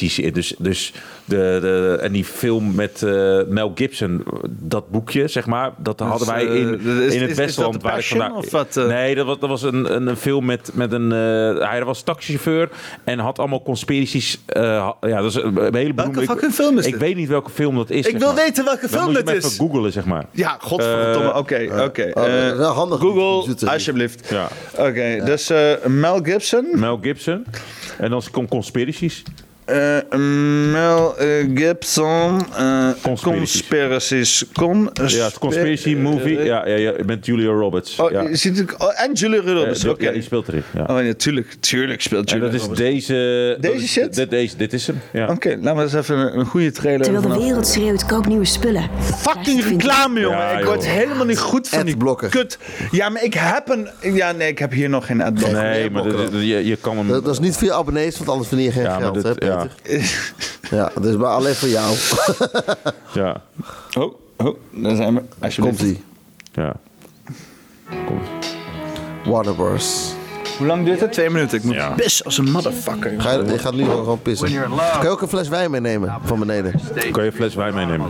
in. 0.00 0.32
Dus, 0.32 0.54
dus 0.58 0.92
de, 1.24 1.58
de, 1.60 1.98
en 2.02 2.12
die 2.12 2.24
film 2.24 2.74
met 2.74 3.02
eh, 3.02 3.38
Mel 3.48 3.72
Gibson, 3.74 4.22
dat 4.48 4.90
boekje, 4.90 5.28
zeg 5.28 5.46
maar. 5.46 5.72
Dat 5.78 6.00
hadden 6.00 6.26
wij 6.28 6.46
eh, 6.46 6.54
in, 6.60 6.80
is- 6.80 6.84
in 6.84 7.02
is- 7.06 7.14
het 7.20 7.28
dat 7.28 7.36
Westland. 7.36 7.82
Waar 7.82 7.98
ik 7.98 8.04
vandaan- 8.04 8.36
of 8.36 8.50
wat, 8.50 8.76
eh? 8.76 8.86
Nee, 8.86 9.14
dat 9.14 9.26
was, 9.26 9.38
dat 9.38 9.48
was 9.48 9.62
een, 9.62 9.94
een, 9.94 10.06
een 10.06 10.16
film 10.16 10.44
met, 10.44 10.70
met 10.74 10.92
een... 10.92 11.10
hij 11.10 11.84
was 11.84 12.02
taxichauffeur 12.02 12.68
en 13.04 13.18
had 13.18 13.38
allemaal 13.38 13.62
conspiraties. 13.62 14.40
eh, 14.46 14.90
ja, 15.00 15.20
dat 15.22 15.24
is 15.24 15.34
een, 15.34 15.74
hele 15.74 15.94
beroemde... 15.94 16.22
fucking 16.22 16.52
film 16.52 16.78
is 16.78 16.84
Ik 16.86 16.92
dit? 16.92 17.00
weet 17.00 17.16
niet 17.16 17.28
welke 17.28 17.50
film 17.50 17.76
dat 17.76 17.90
is. 17.90 18.06
Ik 18.06 18.18
wil 18.18 18.26
maar. 18.32 18.36
weten 18.44 18.64
welke 18.64 18.80
Dan 18.80 18.90
film 18.90 19.02
moet 19.04 19.12
je 19.12 19.18
dit 19.18 19.28
hem 19.28 19.36
is. 19.38 19.44
even 19.44 19.56
googlen, 19.68 19.92
zeg 19.92 20.04
maar. 20.04 20.24
Ja, 20.30 20.56
godverdomme. 20.60 21.34
Oké, 21.34 21.68
oké. 21.84 22.10
oh, 22.14 22.24
Eh, 22.26 22.56
wel 22.56 22.72
handig. 22.72 22.98
Google, 23.00 23.68
alsjeblieft. 23.70 24.28
Ja. 24.28 24.48
Oké, 24.76 25.22
dus 25.24 25.50
eh, 25.50 25.72
Mel 25.86 26.18
Gibson. 26.22 26.66
Mel 26.74 26.98
Gibson. 27.02 27.44
En 27.98 28.10
dan 28.10 28.22
con 28.32 28.48
conspiracies. 28.48 29.22
Eh, 29.70 30.18
Mel 30.72 31.18
eh, 31.18 31.28
Gibson. 31.54 32.46
eh 32.56 32.88
Conspiracies. 33.22 34.44
Con 34.52 34.90
Ja, 35.06 35.24
het 35.24 35.38
conspiracy 35.38 35.94
movie. 35.94 36.42
Ja, 36.42 36.66
ja, 36.66 36.76
ja, 36.76 36.92
met 37.06 37.26
Julia 37.26 37.50
Roberts. 37.50 37.98
Oh, 37.98 38.10
ja. 38.10 38.20
je 38.20 38.36
ziet 38.36 38.58
het, 38.58 38.74
oh, 38.78 39.02
en 39.02 39.12
Julia 39.12 39.40
Roberts. 39.40 39.84
Eh, 39.84 39.90
Oké. 39.90 40.04
ja, 40.04 40.12
die 40.12 40.22
speelt 40.22 40.48
erin. 40.48 40.62
Ja. 40.74 40.84
Oh 40.84 41.04
ja, 41.04 41.12
tuurlijk, 41.14 41.54
tuurlijk 41.60 42.00
speelt 42.00 42.30
en 42.30 42.36
Julia 42.36 42.52
dat 42.52 42.60
is 42.60 42.66
Roberts. 42.66 42.90
deze... 42.90 43.56
dat 43.60 43.72
Deze 43.72 43.88
shit? 43.88 44.14
Dit, 44.14 44.30
deze, 44.30 44.56
dit 44.56 44.72
is 44.72 44.86
hem. 44.86 45.00
Ja. 45.12 45.28
Oké, 45.28 45.48
laten 45.60 45.76
we 45.76 45.82
eens 45.82 45.92
even 45.92 46.18
een, 46.18 46.38
een 46.38 46.46
goede 46.46 46.72
trailer 46.72 47.02
Terwijl 47.02 47.28
de 47.34 47.40
wereld 47.40 47.66
schreeuwt, 47.66 48.06
koop 48.06 48.26
nieuwe 48.26 48.44
spullen. 48.44 48.88
Fucking 49.00 49.64
reclame, 49.64 50.20
jongen. 50.20 50.38
Ja, 50.38 50.58
ik 50.58 50.64
word 50.64 50.86
helemaal 50.86 51.24
niet 51.26 51.38
goed 51.38 51.68
van 51.68 51.84
die 51.84 51.96
kut. 52.30 52.58
Ja, 52.90 53.08
maar 53.08 53.24
ik 53.24 53.34
heb 53.34 53.68
een... 53.68 54.14
Ja, 54.14 54.32
nee, 54.32 54.48
ik 54.48 54.58
heb 54.58 54.72
hier 54.72 54.88
nog 54.88 55.06
geen 55.06 55.22
adblocker. 55.22 55.62
Nee, 55.62 55.90
maar 55.90 56.34
je, 56.34 56.66
je 56.66 56.76
kan 56.76 56.96
hem... 56.96 57.08
Dat, 57.08 57.24
dat 57.24 57.32
is 57.32 57.40
niet 57.40 57.56
veel 57.56 57.72
abonnees, 57.72 58.16
want 58.16 58.30
anders 58.30 58.48
verdien 58.48 58.66
je 58.66 58.72
geen 58.72 58.82
Ja, 58.82 58.98
maar 58.98 59.12
geld, 59.12 59.59
ja. 59.84 59.98
Ja. 60.76 60.90
dat 60.94 61.04
is 61.04 61.16
maar 61.16 61.30
alleen 61.30 61.54
voor 61.54 61.68
jou. 61.68 61.96
Ja, 63.12 63.40
Oh, 63.98 64.14
oh, 64.36 64.56
daar 64.70 64.96
zijn 64.96 65.14
we. 65.14 65.22
Alsjeblieft. 65.38 65.78
Komt-ie. 65.78 66.04
ja. 66.52 66.74
Komt. 68.06 68.28
Warner 69.24 69.54
Bros. 69.54 70.12
Hoe 70.58 70.66
lang 70.68 70.84
duurt 70.84 71.00
het? 71.00 71.12
Twee 71.12 71.30
minuten. 71.30 71.58
Ik 71.58 71.64
moet 71.64 71.74
Ja. 71.74 71.88
pissen 71.90 72.24
als 72.24 72.38
een 72.38 72.50
motherfucker. 72.50 73.20
Ga 73.20 73.32
je, 73.32 73.44
je 73.44 73.58
gaat 73.58 73.72
nu 73.74 73.84
gewoon 73.84 74.22
pissen. 74.22 74.48
Kan 74.92 75.02
je 75.02 75.08
ook 75.08 75.22
een 75.22 75.28
fles 75.28 75.48
wijn 75.48 75.70
meenemen 75.70 76.16
van 76.24 76.38
beneden? 76.38 76.80
Kan 77.10 77.22
je 77.24 77.30
een 77.30 77.36
fles 77.36 77.54
wijn 77.54 77.74
meenemen? 77.74 78.08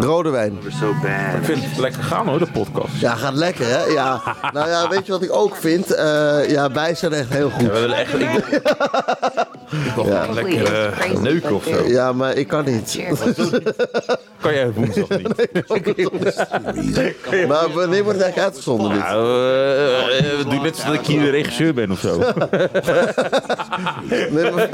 Rode 0.00 0.30
wijn. 0.30 0.52
Ik 1.38 1.44
vind 1.44 1.64
het 1.64 1.78
lekker 1.78 2.02
gaan 2.02 2.28
hoor, 2.28 2.38
de 2.38 2.46
podcast. 2.52 3.00
Ja, 3.00 3.14
gaat 3.14 3.34
lekker 3.34 3.66
hè? 3.66 3.84
Ja. 3.84 4.20
Nou 4.52 4.68
ja, 4.68 4.88
weet 4.88 5.06
je 5.06 5.12
wat 5.12 5.22
ik 5.22 5.32
ook 5.32 5.56
vind? 5.56 5.94
Eh, 5.94 6.50
ja, 6.50 6.72
wij 6.72 6.94
zijn 6.94 7.12
echt 7.12 7.28
heel 7.28 7.50
goed. 7.50 7.62
We 7.66 7.80
willen 7.80 7.96
echt 7.96 8.14
ik, 8.14 8.60
ik 9.72 9.92
wil 9.94 10.04
gewoon 10.04 10.34
lekker 10.34 10.74
eh, 10.88 11.20
neuken 11.20 11.54
of 11.54 11.64
zo. 11.64 11.86
Ja, 11.86 12.12
maar 12.12 12.36
ik 12.36 12.48
kan 12.48 12.64
niet. 12.64 12.98
Kan 14.40 14.54
jij 14.54 14.72
woensdag 14.72 15.08
niet? 15.08 15.36
Maar 17.48 17.70
wanneer 17.72 18.02
wordt 18.04 18.18
het 18.18 18.22
eigenlijk 18.22 18.38
uitgezonden? 18.38 18.90
Dit? 18.90 18.98
Nou, 18.98 19.22
we 20.38 20.44
doen 20.48 20.62
net 20.62 20.72
alsof 20.84 20.94
ik 20.94 21.06
hier 21.06 21.20
de 21.20 21.30
regisseur 21.30 21.74
ben 21.74 21.90
of 21.90 21.98
zo. 21.98 22.18
Nee, 24.30 24.50
maar- 24.50 24.68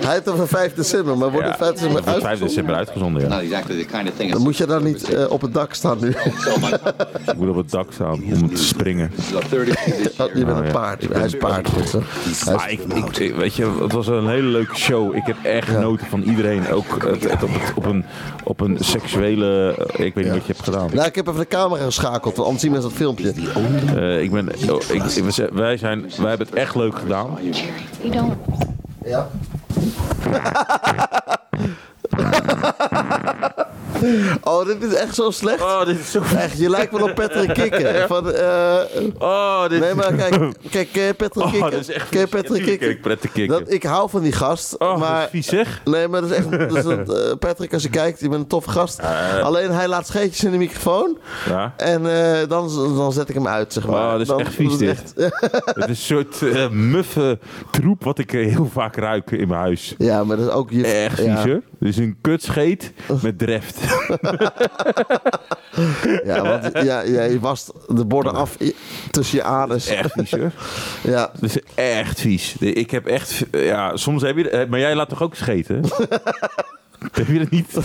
hij 0.00 0.12
heeft 0.14 0.28
over 0.28 0.48
5 0.48 0.74
december, 0.74 1.18
maar 1.18 1.30
wordt 1.30 1.46
Ja, 1.46 1.50
het 1.52 1.58
5 1.62 1.72
december 1.72 2.02
wordt 2.02 2.04
5 2.04 2.16
uitgezonden? 2.24 2.48
december 2.48 2.74
uitgezonden, 2.74 3.22
ja. 3.22 3.28
Not 3.28 3.40
exactly 3.40 3.78
the 3.78 3.84
kind 3.84 4.08
of 4.08 4.14
thing 4.16 4.32
Dan 4.32 4.42
moet 4.42 4.56
je 4.56 4.66
dan 4.66 4.82
niet 4.84 5.26
op 5.28 5.40
het 5.40 5.54
dak 5.54 5.74
staan 5.74 5.98
nu. 6.00 6.08
Ik 6.08 7.34
moet 7.36 7.48
op 7.48 7.56
het 7.56 7.70
dak 7.70 7.92
staan 7.92 8.22
om 8.42 8.54
te 8.54 8.62
springen. 8.64 9.10
the 9.32 9.40
30 9.50 9.74
this 9.74 10.16
year. 10.16 10.38
Je 10.38 10.44
bent 10.44 10.50
Oh, 10.50 10.58
een 10.58 10.64
ja. 10.66 10.72
paard. 10.72 11.04
Hij 11.12 11.24
is 11.24 11.36
paard. 11.36 11.74
weet 11.74 11.90
je. 11.90 11.98
Hij 12.44 12.54
Maar 12.54 12.70
is- 12.70 12.78
ik, 12.78 12.92
ik, 12.94 13.16
ik- 13.16 13.34
weet 13.34 13.54
je, 13.54 13.70
het 13.82 13.92
was 13.92 14.06
een 14.06 14.28
hele 14.28 14.37
leuke 14.42 14.76
show. 14.76 15.14
Ik 15.16 15.26
heb 15.26 15.36
echt 15.42 15.68
genoten 15.68 16.06
van 16.06 16.22
iedereen. 16.22 16.70
Ook 16.72 17.04
het, 17.04 17.30
het 17.30 17.42
op, 17.42 17.50
het, 17.52 17.72
op, 17.74 17.84
een, 17.86 18.04
op 18.44 18.60
een 18.60 18.76
seksuele... 18.80 19.74
eh, 19.92 20.04
Ik 20.06 20.14
weet 20.14 20.24
niet 20.24 20.32
wat 20.34 20.46
je 20.46 20.52
hebt 20.52 20.64
gedaan. 20.64 20.88
Nou, 20.92 21.06
ik 21.06 21.14
heb 21.14 21.26
even 21.26 21.40
de 21.40 21.46
camera 21.46 21.84
geschakeld, 21.84 22.36
want 22.36 22.38
anders 22.38 22.60
zien 22.60 22.70
mensen 22.72 22.88
dat 22.90 22.98
filmpje. 22.98 23.32
Eh, 23.96 24.22
ik 24.22 24.30
ben, 24.30 24.48
oh, 24.70 24.80
ik, 24.92 25.02
we 25.02 25.30
zijn- 25.30 25.50
wij, 25.54 25.76
zijn, 25.76 26.00
wij 26.18 26.28
hebben 26.28 26.46
het 26.46 26.56
echt 26.56 26.74
leuk 26.74 26.98
gedaan. 26.98 27.38
Ja. 29.04 29.28
Oh, 34.42 34.66
dit 34.66 34.82
is 34.82 34.94
echt 34.94 35.14
zo 35.14 35.30
slecht. 35.30 35.62
Oh, 35.62 35.84
dit 35.84 35.98
is 35.98 36.10
zo... 36.10 36.20
Echt, 36.36 36.58
je 36.58 36.70
lijkt 36.70 36.92
wel 36.92 37.08
op 37.08 37.14
Patrick 37.14 37.54
Kikken. 37.54 37.94
Van, 38.08 38.32
eh, 38.32 38.76
Oh, 39.18 39.68
dit 39.68 39.80
nee, 39.80 39.94
maar 39.94 40.12
kijk, 40.14 40.38
kijk, 40.70 40.88
ken 40.92 41.02
je 41.02 41.14
Patrick 41.14 41.44
Oh, 41.64 41.72
is 41.72 41.88
echt 41.90 42.08
Ken 42.08 42.20
je. 42.20 42.26
Patrick 42.26 42.62
Kikken? 42.62 42.90
ik 42.90 43.00
Patrick. 43.02 43.48
Dat, 43.48 43.62
ik 43.72 43.82
hou 43.82 44.10
van 44.10 44.22
die 44.22 44.32
gast, 44.32 44.78
Oh, 44.78 44.88
dat 44.88 44.98
maar... 44.98 45.22
is 45.22 45.28
vies 45.30 45.46
zeg. 45.46 45.80
Nee, 45.84 46.08
maar 46.08 46.20
dat 46.20 46.30
is 46.30 46.36
echt... 46.36 46.50
Dat 46.50 46.76
is 46.76 46.84
een, 46.84 47.06
eh, 47.06 47.32
Patrick, 47.38 47.72
als 47.72 47.82
je 47.82 47.88
kijkt, 47.90 48.20
je 48.20 48.28
bent 48.28 48.40
een 48.42 48.46
toffe 48.48 48.70
gast. 48.70 49.00
Alleen 49.42 49.70
hij 49.70 49.88
laat 49.88 50.06
scheetjes 50.06 50.44
in 50.44 50.50
de 50.50 50.58
microfoon. 50.58 51.18
Ja. 51.48 51.74
En 51.76 52.06
eh, 52.40 52.48
dan, 52.48 52.70
dan 52.96 53.12
zet 53.12 53.28
ik 53.28 53.34
hem 53.34 53.46
uit, 53.48 53.72
zeg 53.72 53.86
maar. 53.86 54.04
Oh, 54.04 54.10
dat 54.12 54.20
is 54.20 54.26
Dan- 54.26 54.40
echt 54.40 54.54
vies, 54.54 54.72
is 54.72 54.78
dit. 54.78 55.12
Het 55.16 55.76
is 55.76 55.84
een 55.88 55.96
soort 55.96 56.40
muffe 56.72 57.38
troep 57.70 58.04
wat 58.04 58.18
ik 58.18 58.30
heel 58.30 58.68
vaak 58.72 58.96
ruik 58.96 59.30
in 59.30 59.48
mijn 59.48 59.60
huis. 59.60 59.94
Ja, 59.98 60.24
maar 60.24 60.36
dat 60.36 60.46
is 60.46 60.52
ook... 60.52 60.70
Je, 60.70 60.86
Echt 60.86 61.14
vies, 61.16 61.24
ja. 61.26 61.46
hoor. 61.46 61.60
Dus 61.80 61.96
een 61.96 62.16
kutscheet 62.20 62.92
met 63.22 63.38
dreft. 63.38 63.76
Ja, 66.24 66.42
want 66.42 66.84
ja, 66.84 67.00
je 67.00 67.38
wast 67.40 67.72
de 67.86 68.04
borden 68.04 68.34
af 68.34 68.56
tussen 69.10 69.36
je 69.38 69.44
anus. 69.44 69.86
Echt 69.86 70.12
vies, 70.12 70.30
hoor. 70.30 70.50
Ja. 71.12 71.30
Dat 71.40 71.42
is 71.42 71.58
echt 71.74 72.20
vies. 72.20 72.56
Ik 72.58 72.90
heb 72.90 73.06
echt... 73.06 73.44
Ja, 73.50 73.96
soms 73.96 74.22
heb 74.22 74.36
je... 74.36 74.66
Maar 74.70 74.78
jij 74.78 74.94
laat 74.94 75.08
toch 75.08 75.22
ook 75.22 75.34
scheten? 75.34 75.76
heb 77.12 77.26
je 77.26 77.38
dat 77.38 77.50
niet? 77.50 77.76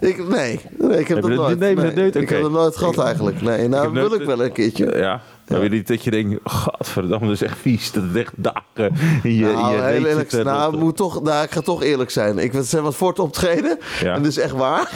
Ik, 0.00 0.28
nee, 0.28 0.60
nee, 0.78 0.98
ik 0.98 1.08
heb, 1.08 1.16
Heb 1.16 1.26
dat 1.26 1.36
nooit. 1.36 1.48
niet? 1.48 1.58
Nee, 1.58 1.74
maar 1.74 1.84
dat 1.84 1.94
nooit? 1.94 2.16
Ik 2.16 2.28
heb 2.28 2.42
dat 2.42 2.50
nooit 2.50 2.76
gehad 2.76 2.98
eigenlijk. 2.98 3.42
Nee, 3.42 3.68
nou 3.68 3.92
wil 3.92 4.14
ik 4.14 4.22
wel 4.22 4.44
een 4.44 4.52
keertje. 4.52 4.96
Ja. 4.96 5.20
Dan 5.46 5.58
wil 5.60 5.70
je 5.70 5.76
niet 5.76 5.88
dat 5.88 6.04
je 6.04 6.10
denkt... 6.10 6.40
Gadverdamme, 6.44 7.26
dat 7.26 7.34
is 7.34 7.42
echt 7.42 7.58
vies. 7.58 7.92
Dat 7.92 8.02
het 8.02 8.16
echt 8.16 8.32
dagen 8.36 8.96
in 9.22 9.34
je, 9.34 9.46
in 9.48 9.52
Nou, 9.54 9.74
je 9.76 9.82
heel 9.82 10.04
eerlijk, 10.06 10.30
zit, 10.30 10.44
nou, 10.44 10.70
dat- 10.72 10.80
moet 10.80 10.96
toch, 10.96 11.22
nou, 11.22 11.44
ik 11.44 11.50
ga 11.50 11.60
toch 11.60 11.82
eerlijk 11.82 12.10
zijn. 12.10 12.38
Ik 12.38 12.52
was 12.52 12.72
maar 12.72 12.92
voor 12.92 13.08
het 13.08 13.18
optreden. 13.18 13.78
Ja. 14.02 14.14
En 14.14 14.22
dat 14.22 14.30
is 14.30 14.38
echt 14.38 14.52
waar. 14.52 14.90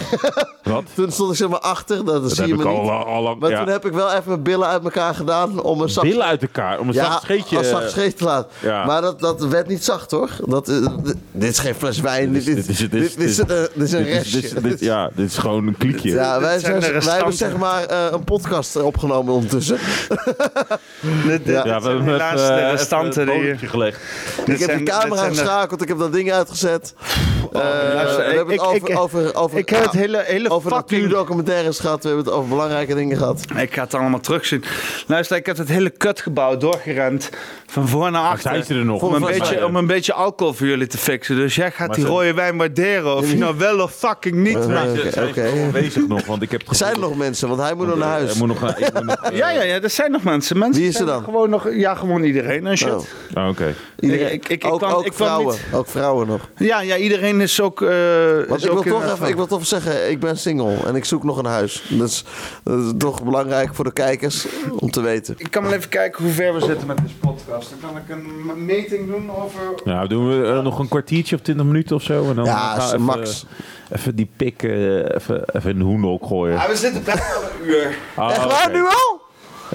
Wat? 0.63 0.85
toen 0.95 1.11
stond 1.13 1.31
ik 1.31 1.37
zeg 1.37 1.49
maar 1.49 1.59
achter. 1.59 2.05
Dat, 2.05 2.23
Dat 2.23 2.33
zie 2.33 2.47
je 2.47 2.53
me 2.55 2.65
niet. 2.65 2.67
al, 2.67 2.91
al 2.91 3.23
lang... 3.23 3.41
Maar 3.41 3.51
ja. 3.51 3.59
toen 3.65 3.73
heb 3.73 3.87
ik 3.87 3.93
wel 3.93 4.11
even 4.11 4.23
mijn 4.27 4.43
billen 4.43 4.69
uit 4.69 4.85
elkaar 4.85 5.15
gedaan 5.15 5.63
om 5.63 5.81
een 5.81 5.89
zacht... 5.89 6.07
Billen 6.07 6.25
uit 6.27 6.43
elkaar. 6.43 6.79
Om 6.79 6.89
een 6.89 6.95
ja, 6.95 7.05
zacht 7.05 7.23
scheetje... 7.23 7.59
als 7.59 7.69
zacht 7.69 7.91
scheet 7.91 8.17
te 8.17 8.25
laten. 8.25 8.51
Ja. 8.63 8.85
Maar 8.85 9.01
dat, 9.01 9.21
dat 9.21 9.47
werd 9.47 9.67
niet 9.69 9.85
zacht 9.85 10.11
hoor. 10.11 10.31
Dat, 10.47 10.69
eh, 10.69 10.87
dit, 11.33 11.51
is 11.51 11.59
geen 11.59 11.75
fles 11.75 12.01
wijn. 12.01 12.33
Dit, 12.33 12.47
is, 12.47 12.49
een, 12.49 12.55
dit 12.55 12.69
is 12.69 12.81
een 12.81 12.89
dit 12.91 13.19
is- 13.19 13.97
restje. 14.33 14.61
is- 14.69 14.81
Ja, 14.81 15.11
dit 15.15 15.27
is 15.31 15.39
gewoon 15.39 15.67
een 15.67 15.77
kliekje. 15.77 16.11
Ja, 16.11 16.41
wij, 16.41 16.59
zijn 16.59 16.81
wij 16.81 17.15
hebben 17.17 17.33
zeg 17.33 17.57
maar 17.57 17.85
eh, 17.85 18.07
een 18.11 18.25
podcast 18.25 18.77
opgenomen 18.77 19.35
ondertussen. 19.35 19.79
Dit, 21.26 21.45
dit, 21.45 21.55
Ja. 21.55 21.62
We 21.62 21.70
hebben 21.70 22.03
helaas 22.03 22.47
de 22.47 22.53
eh, 22.53 22.70
restanten 22.70 23.26
die- 23.26 23.34
bodempje 23.39 23.66
gelegd. 23.66 24.01
ik 24.47 24.59
heb 24.59 24.70
zijn- 24.70 24.84
de 24.84 24.91
camera 24.91 25.22
de- 25.28 25.34
geschakeld, 25.34 25.82
ik 25.82 25.89
heb 25.89 25.99
dat 25.99 26.12
ding 26.12 26.32
uitgezet. 26.32 26.95
Eh, 27.53 27.61
luister, 27.95 28.27
we 28.27 28.35
hebben 28.35 28.55
ik- 28.55 28.61
het 28.61 28.69
over, 28.69 28.91
ik- 28.91 28.99
over, 28.99 29.35
over, 29.35 29.59
Ik 29.59 29.69
heb 29.69 29.83
het 29.83 29.93
hele, 29.93 30.23
hele 30.27 30.51
over 30.51 30.71
fucking... 30.71 30.91
natuurdocumentaires 31.01 31.79
gehad, 31.79 32.03
we 32.03 32.09
hebben 32.09 32.27
het 32.27 32.35
over 32.35 32.49
belangrijke 32.49 32.95
dingen 32.95 33.17
gehad. 33.17 33.45
Ik 33.57 33.75
ga 33.75 33.83
het 33.83 33.95
allemaal 33.95 34.21
terugzien. 34.21 34.65
Luister, 35.07 35.37
ik 35.37 35.47
heb 35.47 35.57
het 35.57 35.69
hele 35.69 35.91
kutgebouw 35.91 36.57
doorgerend. 36.57 37.31
Van 37.71 37.89
voor 37.89 38.11
naar 38.11 38.23
achter. 38.23 38.51
zijn 38.51 38.65
ze 38.65 38.75
er 38.75 38.85
nog? 38.85 39.03
Om 39.03 39.15
een, 39.15 39.21
beetje, 39.21 39.67
om 39.67 39.77
een 39.77 39.87
beetje 39.87 40.13
alcohol 40.13 40.53
voor 40.53 40.67
jullie 40.67 40.87
te 40.87 40.99
fixen. 40.99 41.37
Dus 41.37 41.55
jij 41.55 41.71
gaat 41.71 41.87
Maar 41.89 41.97
die 41.97 42.07
rode 42.07 42.35
wijn 42.35 42.57
waarderen. 42.57 43.17
Of 43.17 43.31
je 43.31 43.37
nou 43.37 43.57
wel 43.67 43.81
of 43.81 43.93
fucking 43.93 44.35
niet. 44.35 44.57
Eh, 44.57 44.65
zijn 45.11 45.29
oké. 45.29 45.49
gewoon 45.49 45.71
bezig 45.71 46.07
nog, 46.09 46.27
want 46.27 46.43
ik 46.43 46.51
heb 46.51 46.61
het 46.61 46.69
Er 46.71 46.77
zijn 46.77 46.93
er 46.95 47.01
nog 47.01 47.17
mensen, 47.17 47.49
want 47.49 47.61
hij 47.61 47.75
moet 47.75 47.87
nog 47.87 47.97
naar 47.97 48.07
Eh, 48.09 48.13
huis. 48.15 48.33
ik 48.33 48.39
moet 48.39 48.49
nog, 48.49 48.77
ik 48.79 48.93
moet 48.95 49.05
nog, 49.05 49.15
eh, 49.17 49.37
Ja, 49.37 49.51
ja, 49.51 49.63
ja, 49.63 49.81
er 49.81 49.91
zijn 49.91 50.11
nog 50.11 50.23
mensen. 50.23 50.59
mensen 50.59 50.81
Wie 50.81 50.89
is 50.91 50.99
er 51.01 51.05
zijn 51.07 51.15
dan? 51.17 51.25
Gewoon 51.25 51.51
nog, 51.51 51.69
ja, 51.73 51.95
gewoon 51.95 52.23
iedereen 52.23 52.67
en 52.67 52.77
shit. 52.79 52.89
Oh. 52.89 53.03
Oh, 53.35 53.49
Oké. 53.49 53.75
Iedereen, 54.01 54.33
Ik- 54.33 54.49
ik- 54.49 54.65
ik 54.65 54.73
ook 54.73 54.79
kwam- 54.79 54.93
ook 54.93 55.15
vrouwen, 55.15 55.55
niet- 55.55 55.75
ook 55.79 55.89
vrouwen 55.89 56.27
nog. 56.27 56.49
Ja, 56.57 56.81
ja, 56.81 56.97
iedereen 56.97 57.41
is 57.41 57.48
ook. 57.61 57.83
eh, 57.83 57.89
Want 58.49 58.61
is 58.61 58.65
ik 58.65 58.71
wil, 58.71 58.77
ook 58.79 58.85
toch 58.85 59.13
even, 59.13 59.29
ik 59.29 59.35
wil 59.35 59.47
toch 59.47 59.67
zeggen, 59.67 60.11
ik 60.11 60.21
ben 60.21 60.37
single 60.39 60.77
en 60.87 60.95
ik 60.95 61.05
zoek 61.05 61.25
nog 61.25 61.37
een 61.39 61.45
huis. 61.45 61.83
Dus 61.89 62.25
dat 62.65 62.79
is 62.79 62.93
toch 62.99 63.23
belangrijk 63.23 63.75
voor 63.75 63.85
de 63.85 63.93
kijkers 63.93 64.47
om 64.79 64.91
te 64.91 65.01
weten. 65.01 65.35
Ik 65.39 65.51
kan 65.51 65.63
wel 65.63 65.73
even 65.73 65.89
kijken 65.89 66.25
hoe 66.25 66.33
ver 66.33 66.55
we 66.55 66.61
zitten 66.61 66.87
met 66.87 66.97
deze 66.99 67.15
podcast. 67.15 67.71
Dan 67.81 67.91
kan 67.91 67.97
ik 68.03 68.09
een 68.09 68.65
meting 68.65 69.07
doen 69.07 69.31
over. 69.37 69.61
Nou, 69.85 70.09
doen 70.09 70.29
we 70.41 70.47
eh, 70.49 70.63
nog 70.63 70.79
een 70.79 70.89
kwartiertje 70.89 71.37
of 71.37 71.43
twintig 71.43 71.67
minuten 71.67 71.97
of 71.97 72.03
zo? 72.03 72.29
En 72.29 72.35
dan 72.35 72.45
Ja, 72.45 72.77
is 72.77 72.85
even, 72.85 73.03
max. 73.03 73.45
Even 73.93 74.15
die 74.17 74.31
pik 74.37 74.63
eh, 74.63 74.97
even, 75.15 75.45
even 75.53 75.71
in 75.71 75.79
de 75.79 76.19
gooien. 76.23 76.55
Ja, 76.55 76.69
we 76.69 76.77
zitten 76.77 77.05
bijna 77.05 77.23
al 77.35 77.43
een 77.43 77.69
uur. 77.69 77.97
Ah, 78.15 78.31
Echt 78.31 78.45
waar, 78.45 78.71
nu 78.73 78.83
al? 78.83 79.21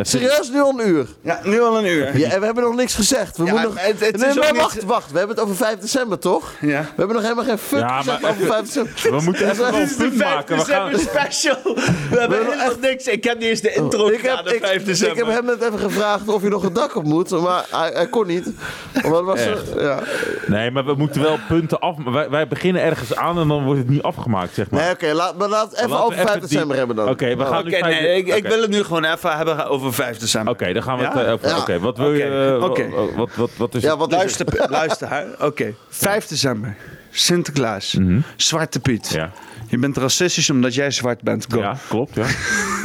Serieus, 0.02 0.50
nu 0.50 0.62
al 0.62 0.80
een 0.80 0.88
uur? 0.88 1.06
Ja, 1.22 1.40
nu 1.44 1.62
al 1.62 1.78
een 1.78 1.86
uur. 1.86 2.18
Ja, 2.18 2.30
en 2.30 2.40
we 2.40 2.46
hebben 2.46 2.64
nog 2.64 2.76
niks 2.76 2.96
gezegd. 2.96 3.38
We 3.38 3.44
Ja, 3.44 3.52
moeten 3.52 3.68
nog... 3.70 3.78
maar 3.78 3.86
het- 3.86 4.00
het 4.00 4.18
nee, 4.18 4.30
is 4.30 4.36
maar 4.36 4.46
ook 4.46 4.52
niet- 4.52 4.62
wacht, 4.62 4.84
wacht. 4.84 5.12
We 5.12 5.18
hebben 5.18 5.36
het 5.36 5.46
over 5.46 5.56
5 5.58 5.78
december, 5.80 6.20
toch? 6.20 6.52
Ja. 6.62 6.68
We 6.82 6.88
hebben 6.96 7.16
nog 7.16 7.22
helemaal 7.24 7.44
geen 7.46 7.58
fuck 7.58 7.80
Ja, 7.80 7.98
gezegd 7.98 8.22
maar 8.22 8.32
over 8.32 8.46
5 8.46 8.62
december. 8.66 8.94
We 9.18 9.22
moeten 9.24 9.50
even 9.50 9.72
wel 9.72 9.82
een 9.82 9.96
punt 9.98 10.18
maken. 10.18 10.58
We 10.58 10.64
gaan... 10.66 10.92
special. 11.00 11.58
We 12.12 12.20
hebben 12.20 12.38
nog 12.40 12.48
helemaal 12.48 12.76
niks. 12.82 13.08
Ik 13.08 13.24
heb 13.24 13.40
niet 13.40 13.48
eens 13.50 13.62
de 13.62 13.74
intro 13.74 14.08
Ik 14.08 14.20
gedaan 14.20 14.38
heb, 14.38 14.46
op 14.48 14.52
ik, 14.54 14.66
5 14.66 14.84
december. 14.86 15.18
ik 15.18 15.26
heb 15.26 15.34
hem 15.36 15.46
net 15.46 15.62
even 15.62 15.80
gevraagd 15.80 16.28
of 16.28 16.42
hij 16.42 16.50
nog 16.50 16.62
het 16.64 16.76
dak 16.76 16.96
op 16.96 17.04
moet, 17.04 17.30
maar 17.30 17.66
hij, 17.70 17.92
hij 17.94 18.08
kon 18.08 18.28
niet. 18.28 18.50
Want 18.94 19.16
het 19.16 19.26
was, 19.26 19.40
Echt? 19.40 19.64
ja. 19.80 20.00
Nee, 20.48 20.72
maar 20.72 20.86
we 20.86 20.94
moeten 20.94 21.22
wel 21.22 21.38
punten 21.48 21.80
af... 21.80 21.96
Wij, 22.06 22.30
wij 22.30 22.48
beginnen 22.48 22.82
ergens 22.82 23.16
aan 23.16 23.40
en 23.40 23.48
dan 23.48 23.64
wordt 23.64 23.80
het 23.80 23.90
niet 23.90 24.02
afgemaakt, 24.02 24.54
zeg 24.54 24.70
maar. 24.70 24.82
Nee, 24.82 24.92
oké, 24.92 25.14
laat, 25.14 25.38
maar 25.38 25.50
laat 25.50 25.70
het 25.72 25.80
even 25.80 26.00
over 26.04 26.14
5 26.14 26.28
even 26.28 26.40
die- 26.40 26.50
december 26.50 26.78
hebben 26.78 26.96
dan. 26.96 27.10
Oké, 27.10 27.36
we 27.36 27.46
gaan 27.46 27.60
Oké, 27.68 27.88
nu... 27.88 27.94
ik, 28.34 28.48
wil 28.48 28.62
het 28.62 28.70
nu 28.70 28.84
gewoon 28.84 29.04
even 29.04 29.38
hebben 29.38 29.68
over 29.68 29.83
5 29.92 30.18
december. 30.18 30.54
Oké, 30.54 30.74
dan 30.74 30.84
gaan 30.84 30.98
we 30.98 31.04
het... 31.04 31.16
eh, 31.26 31.32
over- 31.32 31.48
Ja. 31.48 31.58
Oké, 31.58 31.80
wat 31.80 31.98
wil 31.98 32.14
je... 32.14 32.58
Oké, 32.62 32.82
eh, 32.82 32.90
oké. 32.94 33.16
wat, 33.16 33.30
wat, 33.36 33.50
wat, 33.58 33.76
is 33.76 33.82
Ja, 33.84 33.98
wat 33.98 34.10
het? 34.12 34.20
Luister, 34.20 34.46
luister 34.70 35.10
hè. 35.10 35.46
Oké, 35.46 35.74
5 35.90 36.28
december. 36.28 36.76
Sinterklaas. 37.12 37.98
Zwarte 38.36 38.80
Piet. 38.80 39.10
Mhm. 39.10 39.18
Ja. 39.20 39.32
Je 39.68 39.78
bent 39.78 39.98
racistisch 39.98 40.50
omdat 40.50 40.74
jij 40.74 40.92
zwart 40.92 41.22
bent. 41.22 41.46
Go. 41.50 41.60
Ja, 41.60 41.76
klopt, 41.90 42.16
ja. 42.16 42.26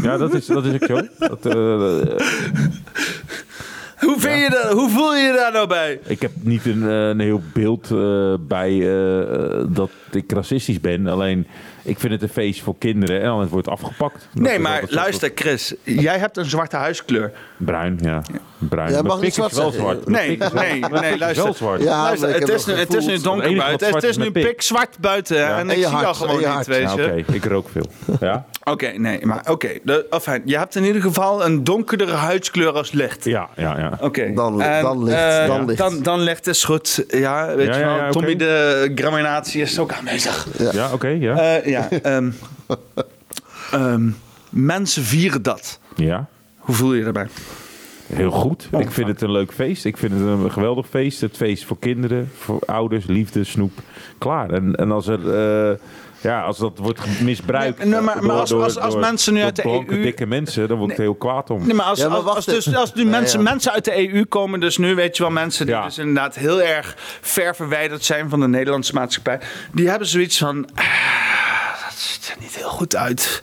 Ja, 0.03 0.16
dat 0.16 0.34
is, 0.34 0.46
dat 0.46 0.64
is 0.64 0.72
ook 0.72 0.84
zo. 0.86 1.01
Dat, 1.18 1.46
eh, 1.46 2.01
eh, 2.01 2.18
Hoe, 3.99 4.14
vind 4.20 4.40
je 4.42 4.51
dat, 4.51 4.72
hoe 4.72 4.90
voel 4.90 5.14
je 5.16 5.22
je 5.26 5.32
daar 5.32 5.53
nou 5.53 5.66
bij? 5.66 6.01
ik 6.05 6.20
heb 6.22 6.30
niet 6.40 6.64
een, 6.66 6.88
eh, 6.88 7.09
een 7.09 7.20
heel 7.20 7.42
beeld 7.53 7.90
eh, 7.90 8.34
bij 8.40 8.70
eh, 8.80 9.20
eh, 9.20 9.64
dat 9.68 9.90
ik 10.11 10.32
racistisch 10.32 10.80
ben. 10.80 11.07
Alleen, 11.07 11.46
ik 11.89 11.99
vind 11.99 12.12
het 12.12 12.22
een 12.22 12.28
feest 12.28 12.62
voor 12.62 12.74
kinderen 12.78 13.20
en 13.20 13.26
dan 13.26 13.49
wordt 13.49 13.66
het 13.66 13.80
afgepakt. 13.80 14.28
Dat 14.32 14.43
Nee, 14.43 14.59
maar 14.59 14.84
luister 14.89 15.30
Chris. 15.34 15.74
Jij 15.82 16.18
hebt 16.18 16.36
een 16.36 16.45
zwarte 16.45 16.76
huiskleur. 16.76 17.32
Bruin, 17.57 17.99
ja. 18.03 18.22
Bruin. 18.59 18.90
Ja, 18.92 19.02
mag 19.02 19.12
pik 19.12 19.20
niet 19.20 19.28
is 19.28 19.34
zwart 19.34 19.52
wel 19.54 19.70
zeggen. 19.70 19.90
zwart. 19.90 20.09
Mijn 20.09 20.38
Nee, 20.38 20.38
nee, 20.80 20.90
nee, 21.00 21.18
luister. 21.18 21.44
wel 21.44 21.54
zwart. 21.54 21.82
Ja, 21.82 22.02
Luister, 22.02 22.34
het 22.34 22.48
is, 22.48 22.66
nu, 22.66 22.72
het 22.74 22.94
is 22.94 23.06
nu 23.06 23.18
donker 23.20 23.56
buiten. 23.56 23.94
Het 23.94 24.02
is 24.04 24.16
nu 24.16 24.30
pik. 24.30 24.46
pik 24.46 24.62
zwart 24.62 24.98
buiten. 25.00 25.46
En, 25.46 25.56
En 25.59 25.66
ik 25.66 25.72
zie 25.72 25.80
jou 25.80 25.94
hart, 26.04 26.16
gewoon 26.16 26.56
niet, 26.56 26.66
weet 26.66 26.82
Ja, 26.82 26.94
je. 26.94 27.02
Oké, 27.20 27.32
ik 27.32 27.44
rook 27.44 27.68
veel. 27.68 27.86
Ja? 28.20 28.44
Oké, 28.64 28.86
nee, 28.86 29.26
maar 29.26 29.40
oké. 29.50 29.68
de- 29.82 30.06
enfin, 30.11 30.42
je 30.44 30.59
hebt 30.59 30.74
in 30.74 30.84
ieder 30.84 31.02
geval 31.02 31.44
een 31.44 31.64
donkerdere 31.64 32.12
huidskleur 32.12 32.72
als 32.72 32.92
licht. 32.92 33.24
Ja, 33.24 33.48
ja, 33.56 33.78
ja. 33.78 33.98
Oké. 34.00 34.32
Dan- 34.34 34.61
En, 34.62 34.82
dan 34.82 35.04
licht, 35.04 35.16
eh, 35.18 35.46
dan 35.46 35.64
licht. 35.66 35.78
Dan, 35.78 36.02
dan 36.02 36.20
licht 36.20 36.46
is 36.46 36.64
goed. 36.64 37.04
Ja, 37.09 37.54
weet 37.54 37.66
Ja, 37.66 37.74
je 37.74 37.80
ja, 37.80 37.96
wel. 38.02 38.11
Tommy 38.11 38.36
de 38.36 38.92
graminatie 38.94 39.62
is 39.62 39.78
ook 39.78 39.92
aanwezig. 39.92 40.46
Ja, 40.72 40.92
oké, 40.92 41.09
ja. 41.09 41.36
Eh, 41.59 41.66
ja, 41.66 41.88
ehm, 42.02 42.30
ehm, 43.70 44.09
mensen 44.50 45.02
vieren 45.02 45.42
dat. 45.42 45.78
Ja. 45.96 46.26
Hoe 46.59 46.74
voel 46.74 46.92
je 46.92 46.98
je 46.98 47.04
daarbij? 47.04 47.26
Heel 48.12 48.30
goed. 48.30 48.68
Ik 48.78 48.90
vind 48.90 49.09
het 49.09 49.20
een 49.22 49.30
leuk 49.32 49.52
feest. 49.52 49.84
Ik 49.84 49.96
vind 49.96 50.12
het 50.12 50.20
een 50.22 50.50
geweldig 50.52 50.86
feest. 50.88 51.20
Het 51.20 51.36
feest 51.36 51.64
voor 51.64 51.78
kinderen, 51.78 52.30
voor 52.38 52.59
ouders, 52.66 53.06
liefde, 53.06 53.44
snoep. 53.44 53.72
Klaar. 54.18 54.50
En, 54.50 54.74
en 54.74 54.90
als 54.92 55.06
er... 55.06 55.34
eh, 55.70 55.76
ja, 56.20 56.42
als 56.42 56.59
dat 56.59 56.78
wordt 56.78 57.20
misbruikt 57.20 57.78
Nee, 57.78 57.88
nee, 57.88 58.00
maar- 58.00 58.30
als- 58.30 58.50
door- 58.50 58.62
als- 58.62 58.78
als 58.78 58.92
door- 58.92 59.00
mensen 59.02 59.34
nu 59.34 59.42
uit 59.42 59.56
de 59.56 59.62
blanke, 59.62 59.94
EU 59.96 60.02
dikke 60.02 60.26
mensen, 60.26 60.68
dan 60.68 60.78
word 60.78 60.90
ik 60.90 60.96
er 60.96 61.02
heel 61.02 61.14
kwaad 61.14 61.50
om. 61.50 61.66
Nee, 61.66 61.74
maar 61.74 61.86
als, 61.86 61.98
Ja, 61.98 62.09
maar 62.09 62.18
als, 62.20 62.44
dus, 62.44 62.74
als 62.74 62.94
nu 62.94 63.04
mensen, 63.04 63.38
ja. 63.38 63.44
mensen 63.50 63.72
uit 63.72 63.84
de 63.84 64.12
EU 64.12 64.24
komen, 64.24 64.61
dus 64.61 64.76
nu 64.78 64.94
weet 64.94 65.16
je 65.16 65.22
wel, 65.22 65.32
mensen 65.32 65.66
die 65.66 65.74
Ja. 65.74 65.84
dus 65.84 65.98
inderdaad 65.98 66.34
heel 66.34 66.62
erg 66.62 66.94
ver 67.20 67.54
verwijderd 67.54 68.04
zijn 68.04 68.28
van 68.28 68.40
de 68.40 68.48
Nederlandse 68.48 68.94
maatschappij, 68.94 69.40
die 69.72 69.88
hebben 69.88 70.09
zoiets 70.09 70.38
van, 70.38 70.68
ah, 70.74 70.84
dat 71.84 71.94
ziet 71.98 72.28
er 72.34 72.42
niet 72.42 72.56
heel 72.56 72.68
goed 72.68 72.96
uit. 72.96 73.42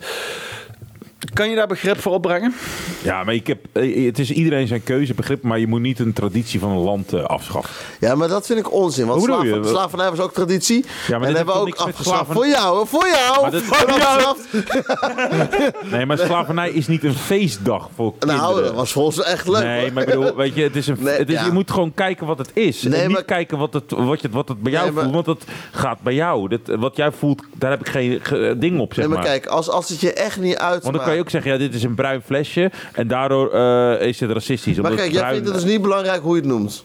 Kan 1.36 1.50
je 1.50 1.56
daar 1.56 1.66
begrip 1.66 2.00
voor 2.00 2.12
opbrengen? 2.12 2.54
Ja, 3.02 3.24
maar 3.24 3.34
ik 3.34 3.46
heb, 3.46 3.58
eh, 3.72 4.06
het 4.06 4.18
is 4.18 4.30
iedereen 4.30 4.66
zijn 4.66 4.82
keuze, 4.84 5.14
begrip, 5.14 5.42
maar 5.42 5.58
je 5.58 5.66
moet 5.66 5.80
niet 5.80 5.98
een 5.98 6.12
traditie 6.12 6.60
van 6.60 6.70
een 6.70 6.78
land 6.78 7.12
eh, 7.12 7.22
afschaffen. 7.24 7.74
Ja, 8.00 8.14
maar 8.14 8.28
dat 8.28 8.46
vind 8.46 8.58
ik 8.58 8.72
onzin. 8.72 9.06
Want 9.06 9.22
slaven, 9.22 9.46
je? 9.62 9.64
slavernij 9.68 10.10
was 10.10 10.18
ook 10.20 10.32
traditie. 10.34 10.84
maar 11.10 11.18
dit 11.18 11.28
en 11.28 11.34
hebben 11.36 11.54
we 11.54 11.60
ook 11.60 11.74
afgeschaft. 11.74 12.08
slaven- 12.08 12.34
Voor 12.34 12.46
jou, 12.46 12.86
voor 12.86 13.06
jou. 13.08 13.40
Maar 13.42 13.50
dat- 13.50 13.62
voor 13.62 13.88
Ja. 13.90 14.18
jou. 14.20 14.36
Nee, 15.90 16.06
maar 16.06 16.18
slavernij 16.18 16.70
is 16.70 16.86
niet 16.86 17.04
een 17.04 17.14
feestdag 17.14 17.88
voor 17.94 18.12
kinderen. 18.18 18.42
Nou, 18.44 18.62
dat 18.62 18.74
was 18.74 18.92
volgens 18.92 19.16
mij 19.16 19.26
echt 19.26 19.48
leuk. 19.48 19.62
Nee, 19.62 19.80
hoor. 19.82 19.92
maar 19.92 20.02
ik 20.02 20.08
bedoel, 20.08 20.34
weet 20.36 20.54
je, 20.54 20.62
het 20.62 20.76
is 20.76 20.86
een, 20.86 20.96
Nee, 21.00 21.18
het 21.18 21.28
is, 21.28 21.34
ja. 21.34 21.44
je 21.44 21.52
moet 21.52 21.70
gewoon 21.70 21.94
kijken 21.94 22.26
wat 22.26 22.38
het 22.38 22.50
is. 22.52 22.82
Nee, 22.82 23.00
en 23.00 23.06
niet 23.06 23.12
maar- 23.16 23.24
kijken 23.24 23.58
wat 23.58 23.72
het, 23.72 23.90
wat, 23.90 24.20
je, 24.20 24.28
wat 24.30 24.48
het 24.48 24.62
bij 24.62 24.72
jou 24.72 24.84
Nee, 24.84 24.94
maar- 24.94 25.02
voelt, 25.10 25.14
want 25.26 25.26
het 25.40 25.48
gaat 25.72 26.00
bij 26.00 26.14
jou. 26.14 26.48
Dat, 26.48 26.60
wat 26.78 26.96
jij 26.96 27.12
voelt, 27.12 27.42
daar 27.54 27.70
heb 27.70 27.80
ik 27.80 27.88
geen 27.88 28.18
ge- 28.22 28.54
ding 28.58 28.80
op, 28.80 28.94
zeg 28.94 29.04
Nee, 29.04 29.14
maar 29.14 29.22
maar. 29.22 29.26
kijk, 29.32 29.46
als, 29.46 29.68
als 29.70 29.88
het 29.88 30.00
je 30.00 30.12
echt 30.12 30.38
niet 30.40 30.56
uitmaakt... 30.56 30.94
Ook 31.26 31.32
zeggen, 31.32 31.52
ja, 31.52 31.58
dit 31.58 31.74
is 31.74 31.82
een 31.82 31.94
bruin 31.94 32.22
flesje 32.22 32.70
en 32.92 33.08
daardoor 33.08 33.50
eh, 33.52 34.06
is 34.06 34.20
het 34.20 34.30
racistisch. 34.30 34.76
Maar 34.76 34.84
omdat 34.90 34.98
kijk, 35.00 35.10
jij 35.12 35.20
bruin- 35.20 35.34
vindt 35.34 35.48
het 35.52 35.62
dus 35.62 35.70
niet 35.72 35.82
belangrijk 35.82 36.22
hoe 36.22 36.34
je 36.34 36.40
het 36.40 36.50
noemt. 36.50 36.84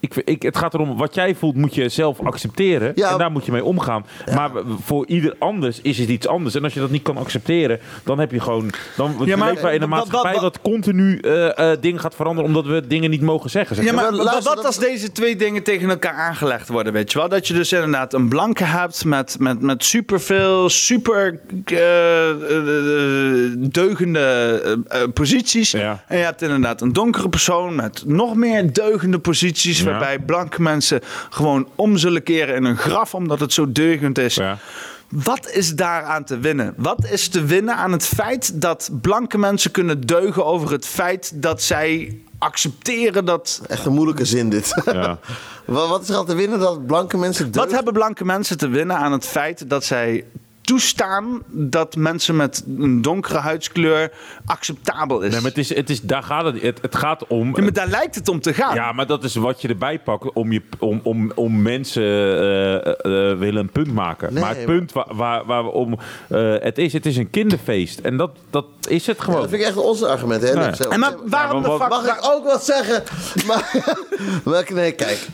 Ik, 0.00 0.14
ik, 0.24 0.42
het 0.42 0.56
gaat 0.56 0.74
erom, 0.74 0.96
wat 0.96 1.14
jij 1.14 1.34
voelt 1.34 1.56
moet 1.56 1.74
je 1.74 1.88
zelf 1.88 2.20
accepteren. 2.20 2.92
Ja. 2.94 3.12
En 3.12 3.18
daar 3.18 3.30
moet 3.30 3.46
je 3.46 3.52
mee 3.52 3.64
omgaan. 3.64 4.06
Maar 4.34 4.50
voor 4.84 5.06
ieder 5.06 5.34
anders 5.38 5.80
is 5.80 5.98
het 5.98 6.08
iets 6.08 6.26
anders. 6.26 6.54
En 6.54 6.64
als 6.64 6.74
je 6.74 6.80
dat 6.80 6.90
niet 6.90 7.02
kan 7.02 7.16
accepteren, 7.16 7.80
dan 8.04 8.18
heb 8.18 8.30
je 8.30 8.40
gewoon... 8.40 8.70
Dan 8.96 9.14
Ja, 9.24 9.36
maar 9.36 9.52
leven 9.52 9.74
in 9.74 9.82
een 9.82 9.88
maatschappij 9.88 10.38
dat 10.38 10.60
continu 10.60 11.18
eh, 11.18 11.72
eh, 11.72 11.78
dingen 11.80 12.00
gaat 12.00 12.14
veranderen... 12.14 12.50
omdat 12.50 12.66
we 12.66 12.86
dingen 12.86 13.10
niet 13.10 13.20
mogen 13.20 13.50
zeggen. 13.50 13.76
zeg 13.76 13.84
Ja, 13.84 13.92
maar. 13.92 14.16
wat, 14.42 14.64
als 14.64 14.78
deze 14.78 15.12
twee 15.12 15.36
dingen 15.36 15.62
tegen 15.62 15.90
elkaar 15.90 16.14
aangelegd 16.14 16.68
worden, 16.68 16.92
weet 16.92 17.12
je 17.12 17.18
wel? 17.18 17.28
Dat 17.28 17.48
je 17.48 17.54
dus 17.54 17.72
inderdaad 17.72 18.12
een 18.12 18.28
blanke 18.28 18.64
hebt 18.64 19.04
met, 19.04 19.36
met, 19.38 19.60
met 19.60 19.84
superveel, 19.84 20.68
super 20.68 21.40
eh, 21.64 21.78
deugende 23.58 24.34
posities. 25.14 25.70
Ja. 25.70 26.04
En 26.06 26.18
je 26.18 26.24
hebt 26.24 26.42
inderdaad 26.42 26.80
een 26.80 26.92
donkere 26.92 27.28
persoon 27.28 27.74
met 27.74 28.02
nog 28.06 28.34
meer 28.34 28.72
deugende 28.72 29.18
posities, 29.18 29.82
Ja. 29.86 29.90
waarbij 29.98 30.18
blanke 30.18 30.62
mensen 30.62 31.00
gewoon 31.30 31.68
om 31.74 31.96
zullen 31.96 32.22
keren 32.22 32.54
in 32.54 32.64
een 32.64 32.76
graf, 32.76 33.14
omdat 33.14 33.40
het 33.40 33.52
zo 33.52 33.72
deugend 33.72 34.18
is. 34.18 34.34
Ja. 34.34 34.58
Wat 35.08 35.50
is 35.50 35.74
daaraan 35.74 36.24
te 36.24 36.38
winnen? 36.38 36.74
Wat 36.76 37.06
is 37.10 37.28
te 37.28 37.44
winnen 37.44 37.76
aan 37.76 37.92
het 37.92 38.06
feit 38.06 38.60
dat 38.60 38.90
blanke 39.00 39.38
mensen 39.38 39.70
kunnen 39.70 40.00
deugen 40.00 40.44
over 40.44 40.72
het 40.72 40.86
feit 40.86 41.32
dat 41.34 41.62
zij 41.62 42.18
accepteren 42.38 43.24
dat. 43.24 43.62
Echt 43.68 43.86
een 43.86 43.92
moeilijke 43.92 44.24
zin 44.24 44.50
dit. 44.50 44.82
Ja. 44.84 45.18
wat, 45.64 45.88
wat 45.88 46.02
is 46.02 46.08
er 46.08 46.16
aan 46.16 46.26
te 46.26 46.34
winnen 46.34 46.58
dat 46.58 46.86
blanke 46.86 47.16
mensen... 47.16 47.44
Wat 47.44 47.54
deugd- 47.54 47.70
hebben 47.70 47.92
blanke 47.92 48.24
mensen 48.24 48.58
te 48.58 48.68
winnen 48.68 48.96
aan 48.96 49.12
het 49.12 49.26
feit 49.26 49.70
dat 49.70 49.84
zij 49.84 50.24
toestaan 50.66 51.42
dat 51.48 51.96
mensen 51.96 52.36
met 52.36 52.64
een 52.78 53.02
donkere 53.02 53.38
huidskleur 53.38 54.12
acceptabel 54.46 55.20
is? 55.20 55.30
Nee, 55.32 55.40
maar 55.40 55.50
het 55.50 55.58
is, 55.58 55.74
het 55.74 55.90
is, 55.90 56.00
daar 56.00 56.22
gaat 56.22 56.44
het, 56.44 56.62
het, 56.62 56.78
het 56.82 56.96
gaat 56.96 57.26
om... 57.26 57.56
Ja, 57.56 57.62
maar 57.62 57.72
daar 57.72 57.88
lijkt 57.88 58.14
het 58.14 58.28
om 58.28 58.40
te 58.40 58.54
gaan. 58.54 58.74
Ja, 58.74 58.92
maar 58.92 59.06
dat 59.06 59.24
is 59.24 59.34
wat 59.34 59.62
je 59.62 59.68
erbij 59.68 59.98
pakt 59.98 60.32
om, 60.32 60.52
je, 60.52 60.62
om, 60.78 61.00
om, 61.02 61.32
om 61.34 61.62
mensen 61.62 62.02
eh, 62.02 62.74
eh, 62.74 63.30
eh, 63.30 63.38
willen 63.38 63.56
een 63.62 63.70
punt 63.70 63.92
maken. 63.94 64.32
Nee, 64.32 64.42
maar 64.42 64.56
het 64.56 64.66
maar- 64.66 64.76
punt 64.76 64.92
waar, 64.92 65.06
waar, 65.14 65.44
waar 65.44 65.64
we 65.64 65.70
om 65.70 65.98
eh, 66.28 66.54
het 66.58 66.78
is, 66.78 66.92
het 66.92 67.06
is 67.06 67.16
een 67.16 67.30
kinderfeest. 67.30 67.98
En 67.98 68.16
dat, 68.16 68.30
dat 68.50 68.66
is 68.88 69.06
het 69.06 69.16
Ja, 69.16 69.22
gewoon. 69.24 69.40
dat 69.40 69.48
vind 69.48 69.60
ik 69.62 69.66
echt 69.68 69.76
onze 69.76 70.06
argument. 70.06 70.42
Hè? 70.42 70.54
Nee. 70.54 70.88
En 70.88 71.00
maar 71.00 71.14
waarom 71.26 71.62
Ja, 71.62 71.76
maar. 71.76 71.88
Mag 71.88 72.06
ik 72.06 72.18
ook 72.22 72.44
wat 72.44 72.64
zeggen? 72.64 73.02
Maar, 73.46 73.70
maar 74.44 74.64
nee, 74.72 74.92
kijk. 74.92 75.26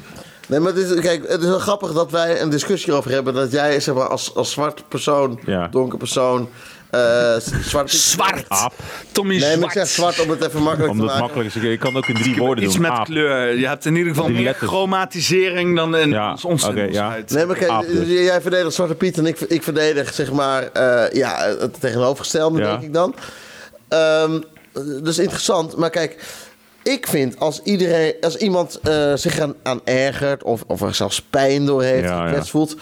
Nee, 0.48 0.60
maar 0.60 0.72
het 0.74 0.90
is, 0.90 1.00
kijk, 1.00 1.28
het 1.28 1.40
is 1.42 1.48
wel 1.48 1.58
grappig 1.58 1.92
dat 1.92 2.10
wij 2.10 2.40
een 2.40 2.50
discussie 2.50 2.92
over 2.92 3.10
hebben. 3.10 3.34
Dat 3.34 3.52
jij 3.52 3.80
zeg 3.80 3.94
maar, 3.94 4.08
als, 4.08 4.34
als 4.34 4.50
zwart 4.50 4.82
persoon, 4.88 5.40
Ja. 5.46 5.68
donker 5.68 5.98
persoon, 5.98 6.48
eh 6.90 7.36
zwart... 7.62 7.90
Zwart. 7.90 8.44
Aap. 8.48 8.72
Tommy 9.12 9.30
Nee, 9.38 9.40
maar 9.40 9.52
ik 9.52 9.58
Zwart. 9.58 9.72
zeg 9.72 9.88
zwart 9.88 10.20
om 10.20 10.30
het 10.30 10.46
even 10.46 10.62
makkelijk 10.62 10.90
Omdat 10.92 11.06
te 11.06 11.12
het 11.12 11.20
maken. 11.22 11.36
makkelijk 11.36 11.64
is. 11.64 11.70
Je 11.70 11.78
kan 11.78 11.96
ook 11.96 12.06
in 12.06 12.14
drie 12.14 12.36
woorden 12.36 12.64
Iets 12.64 12.72
doen. 12.72 12.82
met 12.82 12.90
Aap. 12.90 13.04
kleur. 13.04 13.58
Je 13.58 13.66
hebt 13.68 13.84
in 13.84 13.94
ieder 13.96 14.08
geval 14.08 14.24
Drie 14.24 14.36
meer 14.36 14.44
letters. 14.46 14.70
chromatisering 14.70 15.76
dan 15.76 15.96
in 15.96 16.08
Ja, 16.10 16.36
ons 16.42 16.68
ja. 16.90 17.16
Nee, 17.28 17.46
maar 17.46 17.56
kijk, 17.56 17.70
Aap 17.70 17.86
dus. 17.86 18.08
jij 18.08 18.40
verdedigt 18.40 18.74
Zwarte 18.74 18.94
Piet 18.94 19.18
en 19.18 19.26
ik, 19.26 19.40
ik 19.40 19.62
verdedig 19.62 20.14
zeg 20.14 20.32
maar 20.32 20.62
eh, 20.72 21.12
ja, 21.12 21.54
het 21.58 21.80
tegenovergestelde, 21.80 22.58
Ja. 22.60 22.70
denk 22.70 22.82
ik 22.82 22.92
dan. 22.92 23.14
Ehm 23.88 24.40
dat 24.72 25.06
is 25.08 25.18
interessant, 25.18 25.76
maar 25.76 25.90
kijk, 25.90 26.16
ik 26.82 27.06
vind 27.06 27.38
als 27.38 27.60
iedereen, 27.62 28.14
als 28.20 28.36
iemand 28.36 28.80
eh, 28.80 29.14
zich 29.14 29.38
aan, 29.38 29.54
aan 29.62 29.80
ergert 29.84 30.42
of, 30.42 30.64
of 30.66 30.80
er 30.82 30.94
zelfs 30.94 31.22
pijn 31.22 31.66
door 31.66 31.82
heeft, 31.82 32.08
Ja, 32.08 32.44
voelt, 32.44 32.76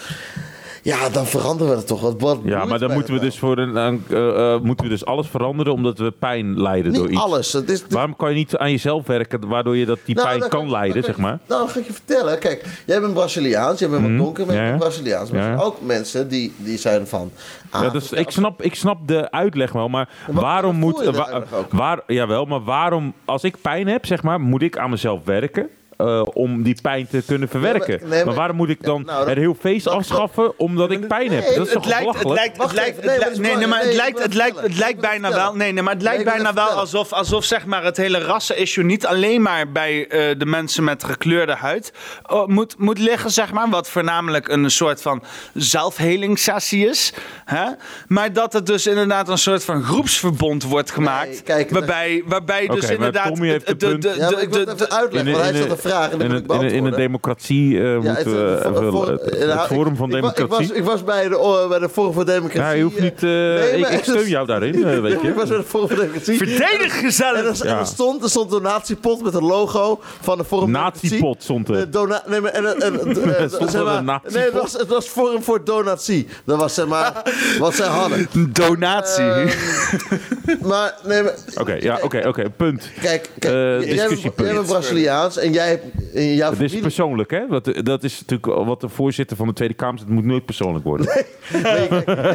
ja, 0.83 1.09
dan 1.09 1.27
veranderen 1.27 1.73
we 1.73 1.79
het 1.79 1.87
toch. 1.87 2.15
Wat, 2.19 2.39
Ja, 2.45 2.65
maar 2.65 2.79
dan 2.79 2.93
moeten 2.93 3.15
we 3.15 3.21
dat 3.21 3.29
dus 3.31 3.39
voor 3.39 3.59
een, 3.59 3.77
een, 3.77 4.05
eh, 4.11 4.55
eh, 4.55 4.61
moeten 4.61 4.85
we 4.85 4.91
dus 4.91 5.05
alles 5.05 5.27
veranderen 5.29 5.73
omdat 5.73 5.99
we 5.99 6.11
pijn 6.11 6.61
lijden 6.61 6.93
door 6.93 7.09
iets. 7.11 7.21
alles. 7.21 7.53
Het 7.53 7.71
is, 7.71 7.85
Waarom 7.89 8.17
kan 8.17 8.29
je 8.31 8.35
niet 8.35 8.57
aan 8.57 8.71
jezelf 8.71 9.07
werken 9.07 9.49
waardoor 9.49 9.77
je 9.77 9.87
dat 9.87 9.99
die 10.05 10.15
Nou, 10.15 10.29
pijn 10.39 10.51
kan 10.51 10.71
leiden, 10.71 11.03
zeg 11.03 11.17
maar? 11.19 11.39
Nou, 11.49 11.69
ga 11.69 11.79
ik 11.79 11.87
je 11.87 11.93
vertellen. 11.93 12.39
Kijk, 12.39 12.65
jij 12.87 13.01
bent 13.01 13.15
Braziliaans, 13.15 13.79
jij 13.81 13.89
bent 13.89 14.03
wat 14.09 14.17
donker, 14.17 14.47
maar 14.47 14.55
Mhm. 14.55 14.65
ja, 14.65 14.71
bent 14.71 14.83
Braziliaans. 14.83 15.31
Maar 15.31 15.43
Ja, 15.43 15.57
ook 15.57 15.77
mensen 15.83 16.29
die, 16.29 16.53
die 16.57 16.79
zijn 16.79 17.07
van... 17.07 17.31
Ja, 17.73 17.89
dus 17.89 18.13
ik, 18.13 18.31
snap, 18.31 18.63
ik 18.63 18.75
snap 18.75 18.99
de 19.09 19.31
uitleg 19.31 19.73
wel, 19.73 19.89
maar 19.89 20.09
waarom 20.31 20.77
moet... 20.77 21.05
wa- 21.05 21.43
waar, 21.71 22.01
jawel, 22.07 22.45
maar 22.45 22.65
waarom... 22.65 23.15
Als 23.25 23.45
ik 23.45 23.57
pijn 23.63 23.87
heb, 23.89 24.07
zeg 24.07 24.23
maar, 24.23 24.41
moet 24.41 24.63
ik 24.63 24.79
aan 24.79 24.91
mezelf 24.91 25.25
werken... 25.25 25.69
eh, 26.01 26.23
om 26.33 26.63
die 26.63 26.77
pijn 26.83 27.07
te 27.11 27.23
kunnen 27.27 27.49
verwerken. 27.49 27.99
nee, 28.01 28.09
maar- 28.09 28.27
maar, 28.27 28.35
waarom 28.35 28.57
moet 28.57 28.69
ik 28.69 28.79
Ja, 28.81 28.87
dan 28.87 29.03
nou, 29.07 29.29
het 29.29 29.39
heel 29.39 29.57
feest 29.61 29.85
dat- 29.85 29.95
afschaffen 29.95 30.59
omdat 30.59 30.91
ik 30.91 31.07
pijn 31.09 31.33
heb? 31.33 31.55
Dat 31.57 31.67
is 31.67 31.73
toch 31.73 31.85
het 31.85 31.93
lijkt, 31.93 32.07
het 32.15 32.23
belachelijk? 32.23 32.39
lijkt, 32.39 32.65
het 34.61 34.79
lijkt, 34.79 35.01
bijna 35.01 35.31
wel, 35.33 35.55
nee, 35.55 35.73
nee, 35.73 35.83
maar 35.83 35.93
het 35.95 36.03
lijkt 36.03 36.25
bijna 36.25 36.53
wel 36.53 36.69
alsof, 36.69 37.13
alsof 37.13 37.45
zeg 37.45 37.67
maar 37.67 37.85
het 37.85 37.97
hele 37.97 38.19
rassen-issue 38.19 38.85
niet 38.85 39.07
alleen 39.07 39.43
maar 39.43 39.73
bij 39.73 40.07
eh, 40.09 40.39
de 40.39 40.47
mensen 40.47 40.85
met 40.85 41.05
gekleurde 41.05 41.55
huid 41.55 41.93
oh, 42.27 42.47
moet, 42.47 42.75
moet 42.79 42.99
liggen, 42.99 43.31
zeg 43.31 43.53
maar, 43.53 43.69
wat 43.71 43.89
voornamelijk 43.89 44.49
een 44.49 44.71
soort 44.71 45.03
van 45.03 45.23
zelfhelingssessie 45.55 46.87
is, 46.89 47.13
hè? 47.45 47.65
maar 48.07 48.33
dat 48.33 48.53
het 48.53 48.67
dus 48.67 48.87
inderdaad 48.87 49.29
een 49.29 49.39
soort 49.39 49.65
van 49.65 49.83
groepsverbond 49.83 50.63
wordt 50.63 50.91
gemaakt, 50.91 51.29
Nee, 51.29 51.43
kijk, 51.43 51.71
waarbij, 51.71 52.23
waarbij 52.27 52.67
dus 52.67 52.91
inderdaad 52.91 53.27
Tommy 53.27 53.49
heeft 53.49 53.67
de, 53.67 53.77
de, 53.77 53.99
de, 53.99 54.15
Ja, 54.17 54.31
maar 54.31 54.43
ik 54.43 54.51
wil 54.51 54.65
de- 54.65 54.71
het 54.71 54.79
de- 54.79 54.85
even 54.85 54.97
uitleggen, 54.99 55.33
want 55.33 55.45
hij 55.45 55.55
stelt 55.55 55.71
een 55.71 55.77
vraag 55.91 56.11
en 56.11 56.21
in, 56.21 56.31
ik 56.31 56.53
in, 56.53 56.61
een- 56.61 56.71
in 56.71 56.91
democratie 56.91 57.79
eh, 57.79 57.85
Ja, 57.85 57.95
moeten 57.97 58.15
het, 58.17 58.27
we... 58.27 58.61
eh, 58.65 58.89
voor- 58.91 59.09
het, 59.09 59.39
nou, 59.39 59.51
het 59.51 59.61
Forum 59.67 59.93
ik- 59.93 59.97
van 59.99 60.07
ik 60.09 60.15
Democratie. 60.15 60.45
Ik 60.65 60.69
was, 60.69 60.77
ik 60.79 60.85
was 60.85 61.05
bij, 61.05 61.29
de, 61.29 61.67
bij 61.69 61.79
de 61.79 61.89
Forum 61.89 62.13
van 62.13 62.25
Democratie. 62.27 62.61
ja, 62.63 62.71
je 62.71 62.83
hoeft 62.83 63.01
niet... 63.01 63.23
eh, 63.23 63.29
Nee, 63.31 63.71
ik, 63.79 63.89
ik 63.89 64.03
steun 64.05 64.29
jou 64.29 64.47
daarin, 64.47 64.85
eh, 64.85 65.01
weet 65.01 65.13
Ik 65.21 65.23
je. 65.23 65.35
was 65.35 65.49
bij 65.49 65.57
de 65.59 65.65
Forum 65.65 65.89
van 65.89 65.97
Democratie. 65.97 66.37
Verdedig 66.37 66.83
En 66.83 66.91
gezellig! 66.91 67.61
er, 67.61 67.67
en 67.67 67.79
er 67.79 67.87
stond, 67.87 68.23
er 68.23 68.31
stond 68.31 68.53
een 68.53 68.63
natiepot 68.63 69.23
met 69.23 69.35
een 69.35 69.45
logo 69.45 70.01
van 70.21 70.39
de 70.39 70.45
Forum 70.45 70.65
van 70.65 70.73
Democratie. 70.73 71.11
Natiepot 71.11 71.43
stond 71.43 71.69
er. 71.69 71.75
De 71.77 71.89
dona- 71.89 72.23
nee, 72.27 72.41
maar, 72.41 72.51
en, 72.53 72.67
en, 72.67 72.81
en, 72.83 72.95
eh, 73.37 73.49
stond 73.49 73.63
er 73.63 73.71
zeg 73.71 73.85
maar- 73.85 73.97
een 73.97 74.05
natiepot? 74.05 74.35
Nee, 74.35 74.45
het 74.45 74.55
was, 74.61 74.73
het 74.73 74.89
was 74.89 75.07
Forum 75.07 75.43
voor 75.43 75.65
Donatie. 75.65 76.27
Dat 76.45 76.59
was 76.59 76.75
zeg 76.75 76.87
maar 76.87 77.23
wat 77.59 77.75
zij 77.75 77.87
hadden. 77.87 78.29
Donatie. 78.53 79.25
Ehm, 79.25 79.49
maar, 80.63 80.95
nee, 81.05 81.23
maar... 81.23 81.35
Oké, 81.61 81.73
ja, 81.81 81.99
oké, 82.03 82.23
oké, 82.29 82.51
punt. 82.57 82.89
Kijk, 83.03 83.31
kijk 83.39 83.55
Eh, 83.55 83.61
jij, 83.61 83.79
bent, 83.79 83.91
discussiepunt. 83.91 84.47
jij 84.49 84.57
bent 84.57 84.67
Braziliaans 84.67 85.37
en 85.37 85.53
jij 85.53 85.80
hebt 85.83 86.15
in 86.15 86.35
jouw 86.35 86.51
Het 86.51 86.61
is 86.61 86.75
persoonlijk, 86.79 87.31
hè? 87.31 87.41
Dat, 87.49 87.65
dat 87.85 88.05
is 88.05 88.21
natuurlijk 88.27 88.65
wat 88.67 88.81
de 88.81 88.89
voorzitter 88.89 89.37
van 89.37 89.47
de 89.47 89.53
Tweede 89.53 89.75
Kamer 89.75 89.99
zegt. 89.99 90.11
Het 90.11 90.19
moet 90.19 90.29
nooit 90.29 90.45
persoonlijk 90.45 90.85
worden. 90.85 91.07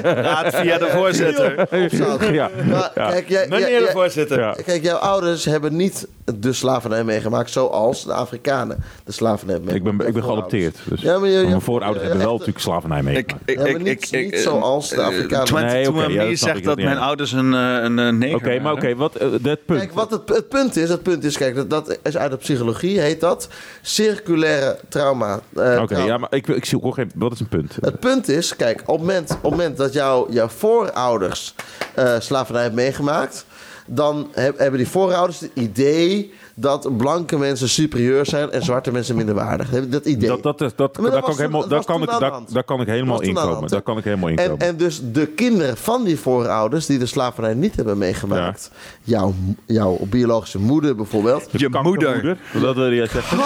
Raad 0.03 0.55
via 0.55 0.77
de 0.77 0.87
voorzitter. 0.89 2.33
ja. 2.33 2.49
Maar 2.69 2.91
Ja. 2.95 3.09
kijk, 3.09 3.29
jij, 3.29 3.47
Meneer 3.49 3.69
jij- 3.69 3.79
de 3.79 3.89
voorzitter. 3.91 4.39
Ja. 4.39 4.55
kijk, 4.65 4.83
jouw 4.83 4.97
ouders 4.97 5.45
hebben 5.45 5.75
niet 5.75 6.07
de 6.39 6.53
slavernij 6.53 7.03
meegemaakt 7.03 7.49
zoals 7.51 8.05
de 8.05 8.13
Afrikanen 8.13 8.83
de 9.05 9.11
slavernij 9.11 9.55
hebben 9.55 9.75
Ik 9.75 9.83
ben, 9.83 9.95
meegemaakt. 9.95 10.17
ik 10.17 10.23
ben 10.23 10.33
Jouw 10.33 10.35
voorouders. 10.35 10.61
geadopteerd. 10.63 10.99
Dus 10.99 11.01
Ja, 11.11 11.19
maar 11.19 11.29
je- 11.29 11.39
je- 11.39 11.47
mijn 11.47 11.61
voorouders 11.61 12.01
je- 12.03 12.07
hebben 12.09 12.25
wel 12.27 12.37
natuurlijk 12.37 12.63
slavernij 12.63 12.97
Ik, 12.99 13.03
meegemaakt. 13.05 13.49
ik, 13.49 13.59
ik, 13.59 13.77
niet- 13.77 13.87
ik, 13.87 14.21
niet 14.21 14.33
ik- 14.33 14.37
zoals 14.39 14.89
de 14.89 14.95
eh, 14.95 15.05
Afrikanen. 15.07 15.45
22 15.45 16.07
Nee, 16.07 16.35
snap 16.35 16.37
zegt 16.49 16.57
ik, 16.57 16.63
dat 16.63 16.77
ja. 16.77 16.83
mijn 16.85 16.97
ouders 16.97 17.31
een, 17.31 17.53
eh, 17.53 17.59
een, 17.83 17.97
een 17.97 18.17
neger 18.17 18.35
Oké, 18.35 18.59
maar 18.59 18.73
oké, 18.73 18.95
wat 18.95 19.15
eh, 19.15 19.27
dat 19.41 19.65
punt. 19.65 19.79
Kijk, 19.79 19.93
wat 19.93 20.11
het, 20.11 20.29
het 20.29 20.49
punt 20.49 20.75
is, 20.75 20.89
het 20.89 21.03
punt 21.03 21.23
is, 21.23 21.37
kijk, 21.37 21.55
dat, 21.55 21.69
dat 21.69 21.97
is 22.03 22.17
uit 22.17 22.31
de 22.31 22.37
psychologie, 22.37 22.99
heet 22.99 23.19
dat 23.19 23.34
circulaire 23.81 24.77
trauma. 24.89 25.39
eh, 25.55 25.79
Oké, 25.81 25.97
ja, 25.97 26.17
maar 26.17 26.33
ik, 26.33 26.47
ik 26.47 26.65
zoek 26.65 26.85
ook 26.85 26.93
geen. 26.93 27.11
Wat 27.15 27.31
is 27.31 27.39
een 27.39 27.47
punt? 27.47 27.77
Het 27.81 27.99
punt 27.99 28.27
is, 28.29 28.55
kijk, 28.55 28.79
op 28.85 28.87
het 28.87 28.99
moment, 28.99 29.31
op 29.31 29.41
het 29.41 29.51
moment 29.51 29.77
dat 29.77 29.93
jouw 29.93 30.27
jouw 30.31 30.47
voorouders 30.47 31.55
eh, 31.95 32.15
slavernij 32.19 32.61
hebben 32.61 32.83
meegemaakt, 32.83 33.45
dan 33.87 34.27
heb- 34.31 34.57
hebben 34.57 34.79
die 34.79 34.89
voorouders 34.89 35.39
het 35.39 35.51
idee 35.53 36.33
dat 36.57 36.97
blanke 36.97 37.37
mensen 37.37 37.69
superieur 37.69 38.25
zijn 38.25 38.51
en 38.51 38.63
zwarte 38.63 38.91
mensen 38.91 39.15
minderwaardig. 39.15 39.69
Dat, 39.69 39.91
dat 39.91 40.05
idee. 40.05 40.29
Dat, 40.29 40.43
dat, 40.43 40.61
is- 40.61 40.75
dat, 40.75 40.95
dat 40.95 41.09
kan 41.19 41.31
ik 41.31 41.37
helemaal, 41.37 41.67
dat 41.67 41.85
kan 41.85 42.01
ik, 42.01 42.09
daar, 42.49 42.63
kan 42.63 42.81
ik 42.81 42.87
helemaal 42.87 43.21
inkomen. 43.21 43.69
Daar 43.69 43.81
kan 43.81 43.97
ik 43.97 44.03
helemaal 44.03 44.29
En, 44.29 44.37
inkomen. 44.37 44.59
en 44.67 44.77
dus 44.77 45.01
de 45.11 45.25
kinderen 45.27 45.77
van 45.77 46.03
die 46.03 46.19
voorouders 46.19 46.85
die 46.85 46.97
de 46.99 47.05
slavernij 47.05 47.53
niet 47.53 47.75
hebben 47.75 47.97
meegemaakt. 47.97 48.71
Jouw, 49.03 49.33
jouw 49.65 49.97
biologische 50.09 50.59
moeder 50.59 50.95
bijvoorbeeld. 50.95 51.47
Je 51.51 51.69
moeder. 51.83 52.37
Dat 52.61 52.75
wil 52.75 52.91
je 52.91 53.07
zeggen. 53.11 53.37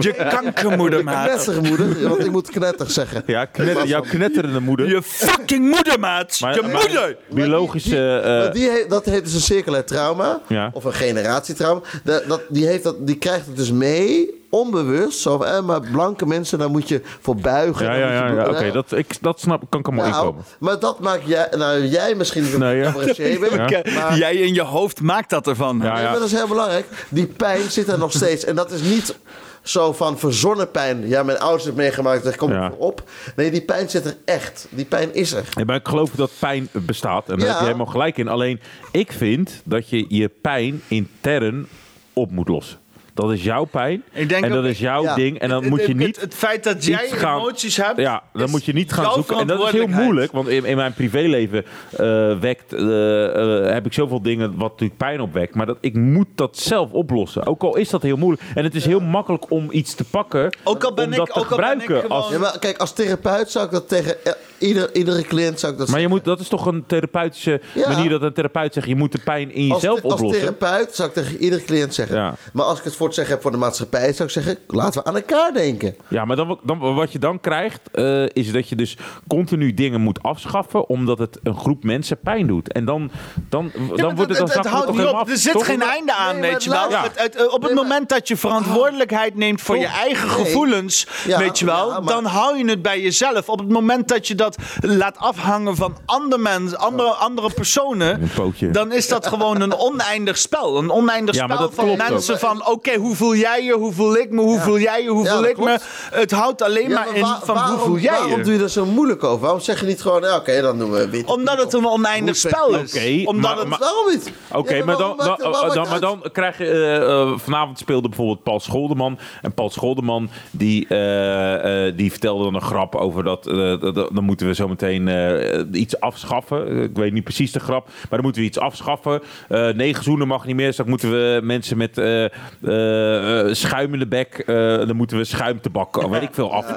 Je 0.00 0.26
kankermoeder, 0.30 1.04
maat. 1.04 1.26
Knettermoeder, 1.26 2.08
want 2.08 2.24
ik 2.24 2.30
moet 2.30 2.50
knetter 2.50 2.90
zeggen. 2.90 3.22
Ja, 3.26 3.44
knet, 3.44 3.88
jouw 3.88 4.00
knetterende 4.00 4.60
moeder. 4.60 4.88
Je 4.88 5.02
fucking 5.02 5.70
moeder, 5.70 6.00
maat. 6.00 6.38
Maar- 6.40 6.54
Je 6.54 6.62
maar- 6.62 6.70
moeder. 6.70 7.16
Biologische... 7.30 8.20
eh, 8.20 8.28
Maar 8.28 8.52
die 8.52 8.68
he- 8.68 8.84
dat 8.88 9.04
heet 9.04 9.24
dus 9.24 9.34
een 9.34 9.40
circulair 9.40 9.84
trauma. 9.84 10.40
Ja. 10.48 10.70
Of 10.72 10.84
een 10.84 10.92
generatietrauma. 10.92 11.80
Dat, 12.04 12.41
dat, 12.48 12.56
die, 12.56 12.66
heeft 12.66 12.82
dat, 12.82 13.06
die 13.06 13.16
krijgt 13.16 13.46
het 13.46 13.56
dus 13.56 13.70
mee, 13.72 14.40
onbewust. 14.50 15.18
Zo 15.20 15.36
van, 15.36 15.46
eh, 15.46 15.60
maar 15.62 15.80
blanke 15.80 16.26
mensen, 16.26 16.58
daar 16.58 16.70
moet 16.70 16.88
je 16.88 17.00
voor 17.20 17.36
buigen. 17.36 17.86
ja, 17.86 17.94
ja, 17.94 18.12
ja, 18.12 18.32
ja, 18.32 18.48
oké. 18.48 18.70
Dat, 18.72 18.92
ik, 18.92 19.16
dat 19.20 19.40
snap, 19.40 19.62
kan 19.68 19.80
ik 19.80 19.86
allemaal 19.86 20.08
nou, 20.08 20.16
inkomen. 20.24 20.44
maar 20.58 20.78
dat 20.78 21.00
maakt 21.00 21.26
jij, 21.26 21.48
nou 21.56 21.86
jij 21.86 22.14
misschien 22.14 22.42
niet 22.42 22.58
Nee, 22.58 22.76
ja. 22.76 22.92
maar 23.94 24.16
Jij 24.18 24.34
in 24.34 24.54
je 24.54 24.62
hoofd 24.62 25.00
maakt 25.00 25.30
dat 25.30 25.46
ervan. 25.46 25.78
Ja, 25.82 25.92
Nee, 25.92 26.02
ja. 26.02 26.10
maar 26.10 26.18
dat 26.18 26.28
is 26.28 26.32
heel 26.32 26.48
belangrijk. 26.48 26.86
Die 27.08 27.26
pijn 27.26 27.70
zit 27.70 27.88
er 27.88 27.98
nog 27.98 28.12
steeds. 28.12 28.44
En 28.44 28.54
dat 28.56 28.70
is 28.70 28.80
niet 28.82 29.16
zo 29.62 29.92
van 29.92 30.18
verzonnen 30.18 30.70
pijn. 30.70 31.08
Ja, 31.08 31.22
mijn 31.22 31.38
ouders 31.38 31.64
hebben 31.64 31.82
meegemaakt, 31.82 32.24
daar 32.24 32.36
kom 32.36 32.48
ik 32.50 32.54
Ja. 32.56 32.68
voor 32.68 32.78
op. 32.86 33.02
Nee, 33.36 33.50
die 33.50 33.60
pijn 33.62 33.90
zit 33.90 34.04
er 34.04 34.16
echt. 34.24 34.66
Die 34.70 34.84
pijn 34.84 35.14
is 35.14 35.32
er. 35.32 35.44
Ja, 35.50 35.64
maar 35.64 35.76
ik 35.76 35.88
geloof 35.88 36.10
dat 36.10 36.30
pijn 36.38 36.68
bestaat. 36.72 37.28
En 37.28 37.36
daar 37.38 37.46
Ja. 37.46 37.52
heb 37.52 37.58
je 37.60 37.66
helemaal 37.66 37.86
gelijk 37.92 38.16
in. 38.18 38.28
Alleen, 38.28 38.60
ik 38.92 39.12
vind 39.12 39.60
dat 39.64 39.88
je 39.88 40.04
je 40.08 40.28
pijn 40.40 40.82
intern 40.88 41.68
op 42.12 42.30
moet 42.30 42.48
lossen. 42.48 42.80
Dat 43.14 43.32
is 43.32 43.42
jouw 43.44 43.64
pijn. 43.64 44.02
Ik 44.12 44.28
denk 44.28 44.44
en 44.44 44.50
dat 44.50 44.58
ook- 44.58 44.64
is 44.64 44.78
jouw 44.78 45.02
ja. 45.02 45.14
ding. 45.14 45.38
En 45.38 45.48
dan 45.48 45.60
Het- 45.60 45.70
moet 45.70 45.86
je 45.86 45.94
niet... 45.94 46.06
Het, 46.06 46.20
het 46.20 46.34
feit 46.34 46.64
dat 46.64 46.84
jij 46.84 47.08
gaan- 47.08 47.38
emoties 47.40 47.76
hebt. 47.76 47.98
Ja, 47.98 48.22
dan 48.32 48.50
moet 48.50 48.64
je 48.64 48.72
niet 48.72 48.92
gaan 48.92 49.12
zoeken. 49.12 49.38
En 49.38 49.46
dat 49.46 49.62
is 49.66 49.70
heel 49.70 49.86
moeilijk, 49.86 50.32
want 50.32 50.48
in, 50.48 50.64
in 50.64 50.76
mijn 50.76 50.92
privéleven 50.94 51.64
eh, 51.96 52.38
wekt, 52.40 52.72
eh, 52.72 53.64
eh, 53.66 53.72
heb 53.74 53.86
ik 53.86 53.92
zoveel 53.92 54.22
dingen 54.22 54.56
wat 54.56 54.70
natuurlijk 54.70 54.98
pijn 54.98 55.20
opwekt. 55.20 55.54
Maar 55.54 55.66
dat, 55.66 55.78
ik 55.80 55.94
moet 55.94 56.28
dat 56.34 56.58
zelf 56.58 56.90
oplossen. 56.92 57.46
Ook 57.46 57.62
al 57.62 57.76
is 57.76 57.88
dat 57.90 58.02
heel 58.02 58.16
moeilijk. 58.16 58.42
En 58.54 58.64
het 58.64 58.74
is 58.74 58.84
heel 58.84 59.00
makkelijk 59.00 59.50
om 59.50 59.68
iets 59.70 59.94
te 59.94 60.04
pakken. 60.04 60.56
Ook 60.64 60.84
al 60.84 60.94
ben 60.94 61.04
om 61.06 61.10
ik- 61.12 61.16
dat 61.18 61.26
te 61.26 61.34
ook 61.40 61.50
al 61.50 61.56
ben 61.56 61.66
ik 61.74 61.80
gebruiken. 61.80 62.00
gewoon- 62.10 62.22
als, 62.22 62.32
Ja, 62.32 62.38
maar 62.38 62.58
kijk, 62.58 62.76
als 62.78 62.92
therapeut 62.92 63.50
zou 63.50 63.64
ik 63.64 63.70
dat 63.70 63.88
tegen 63.88 64.16
ieder, 64.62 64.94
iedere 64.94 65.22
cliënt 65.22 65.60
zou 65.60 65.72
ik 65.72 65.78
dat 65.78 65.88
maar 65.88 66.00
je 66.00 66.08
moet, 66.08 66.24
dat 66.24 66.40
is 66.40 66.48
toch 66.48 66.66
een 66.66 66.84
therapeutische 66.86 67.60
Ja. 67.74 67.88
manier 67.88 68.10
dat 68.10 68.22
een 68.22 68.32
therapeut 68.32 68.74
zegt: 68.74 68.86
je 68.86 68.96
moet 68.96 69.12
de 69.12 69.18
pijn 69.24 69.54
in 69.54 69.72
als, 69.72 69.80
jezelf 69.82 70.02
als 70.02 70.12
oplossen. 70.12 70.40
therapeut 70.40 70.94
zou 70.94 71.08
ik 71.08 71.14
tegen 71.14 71.36
iedere 71.36 71.64
cliënt 71.64 71.94
zeggen. 71.94 72.16
Ja. 72.16 72.34
Maar 72.52 72.64
als 72.64 72.78
ik 72.78 72.84
het 72.84 72.96
voor 72.96 73.06
het 73.06 73.14
zeggen 73.14 73.34
heb 73.34 73.42
voor 73.42 73.50
de 73.50 73.56
maatschappij, 73.56 74.12
zou 74.12 74.28
ik 74.28 74.34
zeggen: 74.34 74.58
laten 74.66 75.02
we 75.02 75.08
aan 75.08 75.14
elkaar 75.16 75.52
denken. 75.52 75.96
Ja, 76.08 76.24
maar 76.24 76.36
dan, 76.36 76.58
dan, 76.62 76.94
wat 76.94 77.12
je 77.12 77.18
dan 77.18 77.40
krijgt, 77.40 77.80
eh, 77.92 78.24
is 78.32 78.52
dat 78.52 78.68
je 78.68 78.76
dus 78.76 78.96
continu 79.28 79.74
dingen 79.74 80.00
moet 80.00 80.22
afschaffen, 80.22 80.88
omdat 80.88 81.18
het 81.18 81.38
een 81.42 81.56
groep 81.56 81.84
mensen 81.84 82.18
pijn 82.18 82.46
doet. 82.46 82.72
En 82.72 82.84
dan, 82.84 83.10
dan, 83.48 83.70
dan 83.74 83.96
Ja, 83.96 84.14
wordt 84.14 84.18
het 84.18 84.38
dan 84.38 84.46
het, 84.48 84.54
het 84.56 84.66
houdt 84.66 84.86
niet 84.86 84.96
helemaal 84.96 85.20
op. 85.20 85.26
af, 85.26 85.30
Er 85.32 85.36
zit 85.38 85.52
toch? 85.52 85.66
geen 85.66 85.82
einde 85.82 86.14
aan, 86.14 86.38
Nee, 86.38 86.50
weet 86.50 86.64
je 86.64 86.70
wel. 86.70 86.90
ja. 86.90 87.02
Het- 87.02 87.20
het- 87.34 87.52
op 87.52 87.62
het 87.62 87.74
moment 87.74 88.08
dat 88.08 88.28
je 88.28 88.36
verantwoordelijkheid 88.36 89.34
neemt 89.36 89.60
voor 89.60 89.76
je 89.78 89.86
eigen 89.86 90.26
nee. 90.28 90.36
gevoelens, 90.36 91.06
Ja, 91.26 91.38
weet 91.38 91.58
je 91.58 91.64
wel, 91.64 91.88
ja, 91.90 92.00
maar- 92.00 92.12
dan 92.14 92.24
hou 92.24 92.58
je 92.58 92.64
het 92.64 92.82
bij 92.82 93.00
jezelf. 93.00 93.48
Op 93.48 93.58
het 93.58 93.68
moment 93.68 94.08
dat 94.08 94.26
je 94.28 94.34
dat 94.34 94.51
laat 94.80 95.18
afhangen 95.18 95.76
van 95.76 95.96
andere 96.04 96.42
mensen, 96.42 96.78
andere, 96.78 97.08
andere 97.08 97.50
personen, 97.54 98.22
Een 98.22 98.30
pootje. 98.34 98.70
dan 98.70 98.92
is 98.92 99.08
dat 99.08 99.26
gewoon 99.26 99.60
een 99.60 99.74
oneindig 99.78 100.38
spel. 100.38 100.78
Een 100.78 100.90
oneindig 100.90 101.34
Ja, 101.34 101.44
spel 101.44 101.70
van 101.72 101.96
mensen 101.96 102.34
ook. 102.34 102.40
van, 102.40 102.66
oké, 102.66 102.94
hoe 102.96 103.16
voel 103.16 103.34
jij 103.34 103.64
je, 103.64 103.72
hoe 103.72 103.92
voel 103.92 104.16
ik 104.16 104.30
me, 104.30 104.40
hoe 104.40 104.60
voel 104.60 104.78
jij 104.78 105.02
je, 105.02 105.08
hoe 105.08 105.24
Ja, 105.24 105.34
voel 105.34 105.44
ik 105.44 105.56
me. 105.58 105.78
Het 106.10 106.30
houdt 106.30 106.62
alleen 106.62 106.88
Ja, 106.88 106.94
maar 106.94 107.06
maar 107.06 107.16
in 107.16 107.22
waar- 107.22 107.38
van, 107.44 107.56
hoe 107.56 107.64
waarom, 107.64 107.78
voel 107.78 107.98
jij 107.98 108.12
waarom 108.12 108.38
je. 108.38 108.42
doe 108.44 108.52
je 108.52 108.62
er 108.62 108.68
zo 108.70 108.84
moeilijk 108.86 109.24
over? 109.24 109.40
Waarom 109.40 109.60
zeg 109.60 109.80
je 109.80 109.86
niet 109.86 110.02
gewoon: 110.02 110.22
ja, 110.22 110.36
oké, 110.36 110.60
dan 110.60 110.78
doen 110.78 110.90
we 110.90 111.08
wit. 111.08 111.24
Omdat 111.26 111.58
het 111.58 111.72
een 111.72 111.86
oneindig 111.86 112.36
spel 112.36 112.74
is. 112.74 112.94
Oké, 112.94 113.22
Omdat 113.28 113.50
maar- 113.50 113.58
het 113.58 113.68
maar- 113.68 113.78
Waarom 113.78 114.08
niet? 114.10 114.32
Oké, 114.52 114.84
maar, 114.84 114.96
dan, 114.96 115.16
waarom 115.16 115.52
waarom 115.52 115.88
maar 115.88 116.00
dan 116.00 116.24
krijg 116.32 116.58
je... 116.58 116.64
eh, 116.70 117.20
eh, 117.20 117.32
vanavond 117.36 117.78
speelde 117.78 118.08
bijvoorbeeld 118.08 118.42
Paul 118.42 118.60
Scholderman. 118.60 119.18
En 119.42 119.54
Paul 119.54 119.70
Scholderman 119.70 120.30
die, 120.50 120.86
eh, 120.88 121.86
eh, 121.86 121.96
die 121.96 122.10
vertelde 122.10 122.44
dan 122.44 122.54
een 122.54 122.60
grap 122.62 122.94
over 122.94 123.24
dat... 123.24 123.44
dat- 123.44 123.80
dat- 123.94 124.08
dan 124.12 124.24
moeten 124.44 124.66
we 124.66 124.74
zo 124.74 124.88
meteen 124.88 125.08
eh, 125.08 125.80
iets 125.80 126.00
afschaffen. 126.00 126.82
Ik 126.82 126.96
weet 126.96 127.12
niet 127.12 127.24
precies 127.24 127.52
de 127.52 127.60
grap. 127.60 127.86
Maar 127.86 128.06
dan 128.10 128.22
moeten 128.22 128.40
we 128.40 128.46
iets 128.46 128.58
afschaffen. 128.58 129.22
Eh 129.48 129.68
negen 129.68 130.04
zoenen 130.04 130.28
mag 130.28 130.46
niet 130.46 130.56
meer. 130.56 130.66
Dus 130.66 130.76
dan 130.76 130.88
moeten 130.88 131.10
we 131.10 131.40
mensen 131.42 131.76
met 131.76 131.98
eh 131.98 132.24
eh, 132.62 133.40
eh, 133.40 133.54
schuim 133.54 133.92
in 133.92 133.98
de 133.98 134.06
bek... 134.06 134.42
dan 134.86 134.96
moeten 134.96 135.16
we 135.16 135.24
schuimtebak... 135.24 135.96
oh, 135.96 136.10
weet 136.10 136.22
ik 136.22 136.28
veel 136.32 136.52
af. 136.52 136.74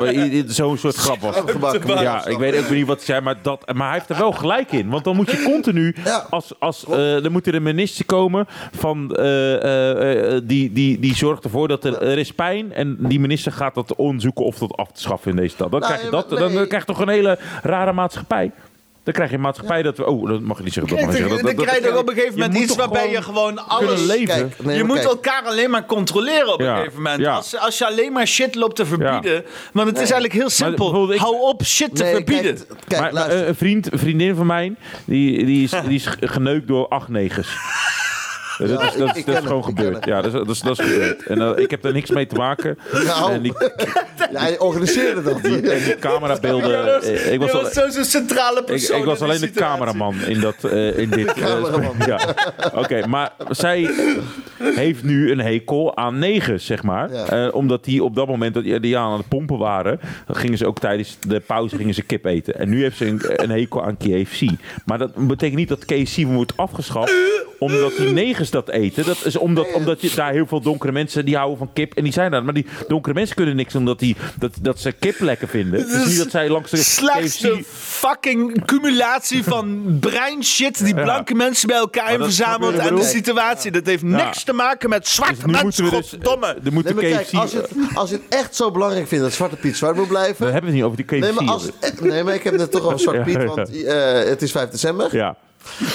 Zo'n 0.48 0.78
soort 0.78 0.96
grap 0.96 1.20
was 1.20 1.36
het. 1.36 1.84
Ja, 1.86 2.26
ik 2.26 2.38
weet 2.38 2.58
ook 2.58 2.70
niet 2.70 2.88
wat 2.88 2.98
hij 2.98 3.06
zei, 3.06 3.22
maar, 3.22 3.36
dat, 3.42 3.74
maar 3.74 3.86
hij 3.86 3.98
heeft 3.98 4.10
er 4.10 4.18
wel 4.18 4.32
gelijk 4.32 4.72
in. 4.72 4.90
Want 4.90 5.04
dan 5.04 5.16
moet 5.16 5.32
je 5.32 5.44
continu, 5.44 5.96
als, 6.30 6.54
als, 6.60 6.86
dan 7.22 7.32
moet 7.32 7.48
er 7.48 7.56
een 7.56 7.64
minister 7.64 8.06
komen 8.06 8.46
van, 8.72 9.08
die, 10.44 10.72
die, 10.72 11.00
die 11.00 11.16
zorgt 11.16 11.44
ervoor 11.44 11.68
dat 11.68 11.84
er, 11.84 12.02
er 12.02 12.18
is 12.18 12.32
pijn. 12.32 12.74
En 12.74 12.98
die 13.00 13.20
minister 13.20 13.52
gaat 13.52 13.76
dat 13.76 13.96
onderzoeken 13.96 14.46
of 14.46 14.58
dat 14.58 14.78
af 14.78 14.92
te 14.92 15.02
schaffen 15.02 15.32
in 15.32 15.38
deze 15.38 15.56
stad. 15.56 15.72
Dan, 15.72 15.80
Nou, 15.80 15.94
krijg, 15.94 16.06
je 16.06 16.12
dat, 16.12 16.30
dan, 16.30 16.52
krijg 16.52 16.86
je 16.86 16.94
toch 16.94 17.00
een 17.00 17.10
hele 17.10 17.40
rare 17.64 17.94
maatschappij. 17.94 18.52
Dan 19.04 19.14
krijg 19.14 19.30
je 19.30 19.36
een 19.36 19.42
maatschappij 19.42 19.82
dat 19.84 19.98
we... 19.98 20.06
Oh, 20.06 20.28
dat 20.30 20.42
mag 20.42 20.58
je 20.58 20.64
niet 20.64 20.74
zeggen. 20.74 20.96
Dat 20.96 21.06
mag 21.06 21.16
je 21.16 21.20
Dan, 21.22 21.30
zeggen. 21.30 21.48
Dat- 21.48 21.56
dat- 21.58 21.66
krijg 21.66 21.84
je 21.94 21.98
op 22.00 22.08
een 22.10 22.14
gegeven 22.16 22.40
moment 22.40 22.58
iets 22.58 22.76
waarbij 22.76 23.10
je 23.12 23.22
gewoon 23.22 23.68
alles... 23.68 23.88
kunnen 23.88 24.06
leven. 24.06 24.26
Kijk, 24.36 24.64
nee, 24.64 24.78
je 24.78 24.84
moet 24.84 24.96
kijk. 24.96 25.08
elkaar 25.10 25.44
alleen 25.44 25.70
maar 25.70 25.86
controleren 25.86 26.54
op 26.54 26.60
een 26.60 26.76
gegeven 26.76 26.96
moment. 26.96 27.20
ja. 27.20 27.36
Als, 27.36 27.58
als 27.60 27.78
je 27.78 27.86
alleen 27.88 28.12
maar 28.12 28.28
shit 28.28 28.56
loopt 28.56 28.76
te 28.76 28.86
verbieden... 28.86 29.46
Want 29.74 29.88
het 29.88 29.96
is 29.96 30.04
eigenlijk 30.12 30.34
heel 30.34 30.50
simpel. 30.50 31.12
ik- 31.14 31.20
Hou 31.20 31.36
op 31.42 31.64
shit 31.64 31.96
te 31.96 32.06
verbieden. 32.06 32.56
Kijk, 32.56 32.68
kijk 32.88 33.02
maar, 33.02 33.02
maar, 33.02 33.14
luister. 33.14 33.42
eh, 33.42 33.48
een, 33.48 33.56
vriend, 33.56 33.92
een 33.94 34.00
vriendin 34.00 34.36
van 34.36 34.46
mij, 34.46 34.76
die, 35.06 35.46
die, 35.46 35.64
is, 35.64 35.72
die 35.88 35.96
is 35.96 36.08
geneukt 36.22 36.68
door 36.68 36.88
acht 36.88 37.08
negens. 37.08 37.48
dat 38.58 38.70
is, 38.70 38.94
dat, 38.98 39.16
is- 39.16 39.26
dat 39.26 39.36
is 39.42 39.48
gewoon 39.48 39.64
gebeurd. 39.64 40.06
Ja, 40.06 40.22
dat 40.22 40.26
is, 40.26 40.40
dat 40.40 40.50
is, 40.50 40.60
dat 40.60 40.80
is 40.80 40.86
gebeurd. 40.86 41.24
En 41.26 41.42
eh, 41.42 41.64
ik 41.64 41.70
heb 41.72 41.82
daar 41.82 41.94
niks 41.94 42.10
mee 42.10 42.28
te 42.28 42.36
maken. 42.36 42.78
Nou. 43.06 43.32
En 43.32 43.42
die, 43.42 43.54
ja, 44.32 44.40
hij 44.40 44.60
organiseerde 44.60 45.22
dat. 45.24 45.42
die, 45.44 45.70
en 45.72 45.84
die 45.84 45.96
camerabeelden. 46.00 47.02
eh, 47.02 47.32
ik 47.34 47.40
was, 47.40 47.52
Je 47.52 47.58
al- 47.58 47.64
was 47.64 47.74
zo- 47.74 47.90
zo'n 47.90 48.04
centrale 48.04 48.64
persoon 48.64 49.00
ik 49.00 49.06
was 49.06 49.22
alleen 49.22 49.40
de 49.40 49.52
cameraman 49.52 50.16
in, 50.28 50.40
dat, 50.40 50.56
eh, 50.64 50.98
in 50.98 51.10
dit. 51.10 51.28
eh, 51.28 51.34
cameraman. 51.34 51.96
ja. 52.08 52.20
Oké, 52.74 53.08
maar 53.08 53.32
zij 53.50 53.90
heeft 54.60 55.04
nu 55.04 55.32
een 55.32 55.40
hekel 55.40 55.98
aan 55.98 56.20
negens, 56.20 56.66
zeg 56.66 56.84
maar. 56.84 57.14
Ja. 57.14 57.26
Eh, 57.46 57.54
omdat 57.56 57.84
die 57.84 58.04
op 58.04 58.16
dat 58.16 58.28
moment 58.28 58.54
dat 58.54 58.64
die 58.64 58.98
aan 58.98 59.18
het 59.18 59.28
pompen 59.28 59.58
waren, 59.58 60.00
dan 60.28 60.36
gingen 60.36 60.58
ze 60.58 60.66
ook 60.68 60.80
tijdens 60.80 61.18
de 61.28 61.40
pauze 61.40 61.76
gingen 61.76 61.94
ze 61.94 62.02
kip 62.02 62.26
eten. 62.26 62.60
En 62.60 62.70
nu 62.70 62.82
heeft 62.82 62.98
ze 62.98 63.06
een, 63.06 63.22
een 63.44 63.50
hekel 63.50 63.84
aan 63.84 63.98
KFC. 63.98 64.42
Maar 64.86 64.98
dat 64.98 65.28
betekent 65.28 65.58
niet 65.60 65.70
dat 65.70 65.86
KFC 65.86 66.24
wordt 66.26 66.58
afgeschaft 66.58 67.14
omdat 67.60 67.98
die 67.98 68.10
negens 68.10 68.50
dat 68.50 68.70
eten. 68.70 69.06
Dat 69.06 69.26
is 69.26 69.36
omdat, 69.38 69.74
omdat 69.74 70.02
je 70.02 70.12
daar 70.16 70.32
heel 70.32 70.46
veel 70.48 70.62
donkere 70.62 70.92
mensen 70.92 71.26
die 71.26 71.36
houden 71.36 71.58
van 71.58 71.70
kip 71.74 71.94
en 71.94 72.04
die 72.04 72.14
zijn 72.14 72.32
daar. 72.32 72.44
Maar 72.44 72.54
die 72.54 72.66
donkere 72.88 73.14
mensen 73.14 73.36
kunnen 73.36 73.56
niks 73.56 73.76
omdat 73.76 74.00
die, 74.00 74.16
dat, 74.40 74.52
dat 74.62 74.80
ze 74.80 74.92
kip 74.92 75.20
lekker 75.20 75.48
vinden. 75.48 75.86
Niet 76.08 76.18
dat 76.18 76.32
zij 76.32 76.50
langs 76.50 76.72
de 76.72 76.78
slechtste 76.78 77.50
KFC 77.50 77.66
fucking 77.68 78.66
cumulatie 78.66 79.44
van 79.44 79.98
brein 80.00 80.44
shit 80.44 80.86
die 80.86 80.96
Ja. 80.96 81.04
blanke 81.04 81.34
mensen 81.34 81.68
bij 81.68 81.78
elkaar 81.78 82.10
hebben 82.10 82.28
verzameld 82.28 82.76
en 82.76 82.96
de 82.96 83.04
situatie. 83.04 83.72
Dat 83.72 83.86
heeft 83.86 84.04
niks 84.04 84.44
te 84.44 84.54
maken 84.54 84.90
met 84.90 85.08
zwarte 85.08 85.34
Dus 85.34 85.46
nu 85.46 85.52
mensen, 85.52 85.84
moeten 85.84 86.20
dus... 86.64 86.74
moet 86.74 86.84
Nee, 86.96 87.12
kijk, 87.12 87.26
KFC... 87.26 87.34
als 87.34 87.52
je, 87.52 87.58
het, 87.58 87.72
als 87.94 88.10
je 88.10 88.16
het 88.16 88.40
echt 88.40 88.56
zo 88.56 88.72
belangrijk 88.72 89.08
vindt 89.08 89.24
dat 89.24 89.34
Zwarte 89.34 89.56
Piet 89.56 89.78
zwart 89.78 89.96
moet 89.96 90.08
blijven... 90.08 90.46
we 90.46 90.52
hebben 90.52 90.66
het 90.66 90.74
niet 90.74 90.84
over 90.84 90.98
die 90.98 91.06
KFC. 91.06 91.20
Nee, 91.20 91.32
maar, 91.32 91.46
als, 91.46 91.70
nee, 92.02 92.24
maar 92.24 92.34
ik 92.34 92.44
heb 92.44 92.58
het 92.58 92.72
toch 92.72 92.84
over 92.84 93.00
Zwarte 93.06 93.22
Piet, 93.22 93.44
want 93.44 93.84
eh, 93.84 94.24
het 94.24 94.42
is 94.42 94.52
5 94.52 94.70
december. 94.70 95.16
Ja. 95.16 95.38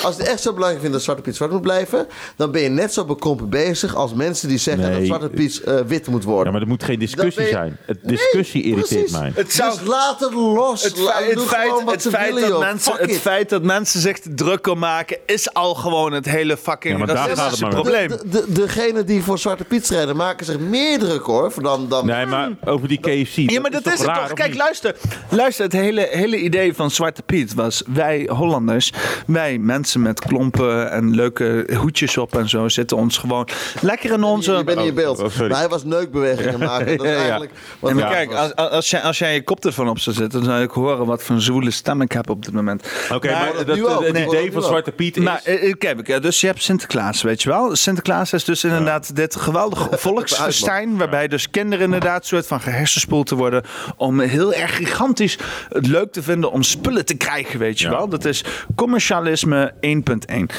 Als 0.02 0.16
je 0.16 0.22
het 0.22 0.30
echt 0.30 0.40
zo 0.40 0.50
belangrijk 0.52 0.80
vindt 0.80 0.94
dat 0.96 1.04
Zwarte 1.04 1.22
Piet 1.22 1.36
zwart 1.36 1.52
moet 1.52 1.60
blijven... 1.62 2.06
dan 2.36 2.50
ben 2.50 2.62
je 2.62 2.68
net 2.68 2.92
zo 2.92 3.04
bekrompen 3.04 3.48
bezig 3.48 3.94
als 3.94 4.14
mensen 4.14 4.48
die 4.48 4.58
zeggen 4.58 4.84
Nee. 4.84 4.96
dat 4.98 5.06
Zwarte 5.06 5.28
Piet 5.28 5.60
eh, 5.62 5.78
wit 5.86 6.06
moet 6.06 6.24
worden. 6.24 6.44
ja, 6.46 6.50
maar 6.52 6.60
er 6.60 6.66
moet 6.68 6.84
geen 6.84 6.98
discussie 6.98 7.34
ben 7.34 7.44
je- 7.44 7.50
zijn. 7.50 7.76
Het 7.86 7.98
discussie 8.02 8.62
Nee, 8.62 8.70
irriteert 8.72 9.00
precies. 9.04 9.18
mij. 9.20 9.32
Het 9.34 9.52
zou- 9.52 9.78
Dus 9.78 9.88
laat 9.88 10.20
het 10.20 10.32
los. 10.32 10.82
Het, 10.84 10.98
Laat- 10.98 11.12
feit, 11.14 11.30
het, 11.34 11.42
feit, 11.42 11.68
gewoon 11.68 11.84
wat 11.84 11.94
het, 11.94 12.02
ze 12.02 12.10
feit 12.10 12.26
willen, 12.34 12.40
dat 12.40 12.50
joh. 12.58 12.60
mensen, 12.68 12.92
Fuck 12.92 13.00
het 13.00 13.10
it. 13.10 13.18
feit 13.18 13.48
dat 13.48 13.62
mensen 13.62 14.00
zich 14.00 14.18
te 14.18 14.34
druk 14.34 14.66
om 14.66 14.78
maken, 14.78 15.18
is 15.26 15.52
al 15.54 15.74
gewoon 15.74 16.12
het 16.12 16.24
hele 16.26 16.56
fucking 16.56 16.92
Ja, 16.92 16.98
maar 16.98 17.06
daar 17.06 17.16
gaat 17.16 17.28
het 17.28 17.38
racistische 17.38 17.64
maar 17.64 17.74
om. 17.76 17.82
probleem. 17.82 18.08
De, 18.08 18.28
de, 18.30 18.52
degene 18.52 19.04
die 19.04 19.22
voor 19.22 19.38
Zwarte 19.38 19.64
Piet 19.64 19.84
strijden 19.84 20.16
maken 20.16 20.46
zich 20.46 20.58
meer 20.58 20.98
druk 20.98 21.22
hoor. 21.24 21.52
Dan, 21.62 21.88
dan, 21.88 22.06
Nee, 22.06 22.26
maar 22.26 22.50
over 22.64 22.88
die 22.88 22.98
KFC. 23.00 23.36
Ja, 23.50 23.60
maar 23.60 23.70
dat 23.70 23.86
is, 23.86 23.90
toch 23.92 23.98
het 23.98 24.06
raar, 24.06 24.16
toch? 24.20 24.24
of 24.30 24.32
Kijk, 24.32 24.48
niet? 24.48 24.58
luister. 24.58 24.96
Luister, 25.30 25.64
het 25.64 25.72
hele, 25.72 26.08
hele 26.10 26.36
idee 26.36 26.74
van 26.74 26.90
Zwarte 26.90 27.22
Piet 27.22 27.54
was... 27.54 27.82
wij 27.92 28.28
Hollanders, 28.32 28.92
wij 29.26 29.58
mensen 29.60 30.02
met 30.02 30.20
klompen 30.20 30.90
en 30.90 31.14
leuke 31.14 31.68
hoedjes 31.76 32.16
op 32.16 32.36
en 32.36 32.48
zo 32.48 32.68
zitten 32.68 32.96
ons 32.96 33.18
gewoon 33.18 33.48
lekker 33.80 34.12
in 34.12 34.22
onze... 34.22 34.52
Je 34.52 34.64
bent 34.64 34.78
niet 34.78 34.88
in 34.88 34.94
beeld. 34.94 35.18
oh, 35.18 35.38
maar 35.38 35.58
hij 35.58 35.68
was 35.68 35.84
neukbewegingen 35.84 36.58
maken. 36.58 36.96
Dat 36.96 37.06
is 37.06 37.12
Ja, 37.12 37.16
ja. 37.16 37.20
eigenlijk 37.20 37.52
En 37.82 37.96
maar 37.96 38.10
kijk, 38.10 38.32
als, 38.34 38.54
als, 38.54 38.90
jij, 38.90 39.00
als 39.02 39.18
jij 39.18 39.34
je 39.34 39.44
koptelefoon 39.44 39.88
op 39.88 39.98
zou 39.98 40.16
zetten, 40.16 40.40
dan 40.40 40.50
zou 40.50 40.62
ik 40.62 40.70
horen 40.70 41.06
wat 41.06 41.22
voor 41.22 41.34
een 41.34 41.40
zwoele 41.40 41.70
stem 41.70 42.00
ik 42.00 42.12
heb 42.12 42.30
op 42.30 42.44
dit 42.44 42.54
moment. 42.54 42.88
Oké, 43.12 43.30
Maar 43.30 43.50
maar 43.54 43.64
dat 43.64 43.80
ook. 43.80 44.04
het 44.04 44.12
Nee. 44.12 44.26
idee 44.26 44.52
van 44.52 44.62
Zwarte 44.62 44.92
Piet 44.92 45.16
is... 45.16 45.22
Maar 45.22 45.40
eh, 45.44 45.68
eh, 45.68 45.74
kijk, 45.78 46.08
eh, 46.08 46.20
dus 46.20 46.40
je 46.40 46.46
hebt 46.46 46.62
Sinterklaas, 46.62 47.22
weet 47.22 47.42
je 47.42 47.48
wel. 47.48 47.76
Sinterklaas 47.76 48.32
is 48.32 48.44
dus 48.44 48.64
inderdaad 48.64 49.16
dit 49.16 49.36
geweldige 49.36 49.88
volksfestijn... 50.06 50.96
waarbij 50.96 51.28
dus 51.28 51.50
kinderen 51.50 51.84
inderdaad 51.84 52.26
soort 52.26 52.46
van 52.46 52.60
gehersenspoeld 52.60 53.26
te 53.26 53.34
worden... 53.34 53.62
om 53.96 54.20
heel 54.20 54.52
erg 54.54 54.76
gigantisch 54.76 55.38
het 55.68 55.86
leuk 55.86 56.12
te 56.12 56.22
vinden 56.22 56.50
om 56.52 56.62
spullen 56.62 57.04
te 57.04 57.16
krijgen, 57.16 57.58
weet 57.58 57.78
je 57.78 57.84
Ja. 57.84 57.90
wel. 57.90 58.08
Dat 58.08 58.24
is 58.24 58.44
commercialisme 58.74 59.49
1.1. 59.52 60.56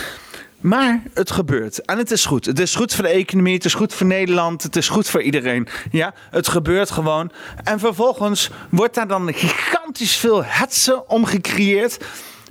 Maar 0.61 1.01
het 1.13 1.31
gebeurt. 1.31 1.85
En 1.85 1.97
het 1.97 2.11
is 2.11 2.25
goed. 2.25 2.45
Het 2.45 2.59
is 2.59 2.75
goed 2.75 2.93
voor 2.93 3.03
de 3.03 3.09
economie. 3.09 3.53
Het 3.53 3.65
is 3.65 3.73
goed 3.73 3.93
voor 3.93 4.07
Nederland. 4.07 4.63
Het 4.63 4.75
is 4.75 4.89
goed 4.89 5.09
voor 5.09 5.21
iedereen. 5.21 5.67
Ja, 5.91 6.13
het 6.29 6.47
gebeurt 6.47 6.91
gewoon. 6.91 7.31
En 7.63 7.79
vervolgens 7.79 8.49
wordt 8.69 8.95
daar 8.95 9.07
dan 9.07 9.33
gigantisch 9.33 10.15
veel 10.15 10.43
hetze 10.43 11.07
om 11.07 11.25
gecreëerd. 11.25 11.97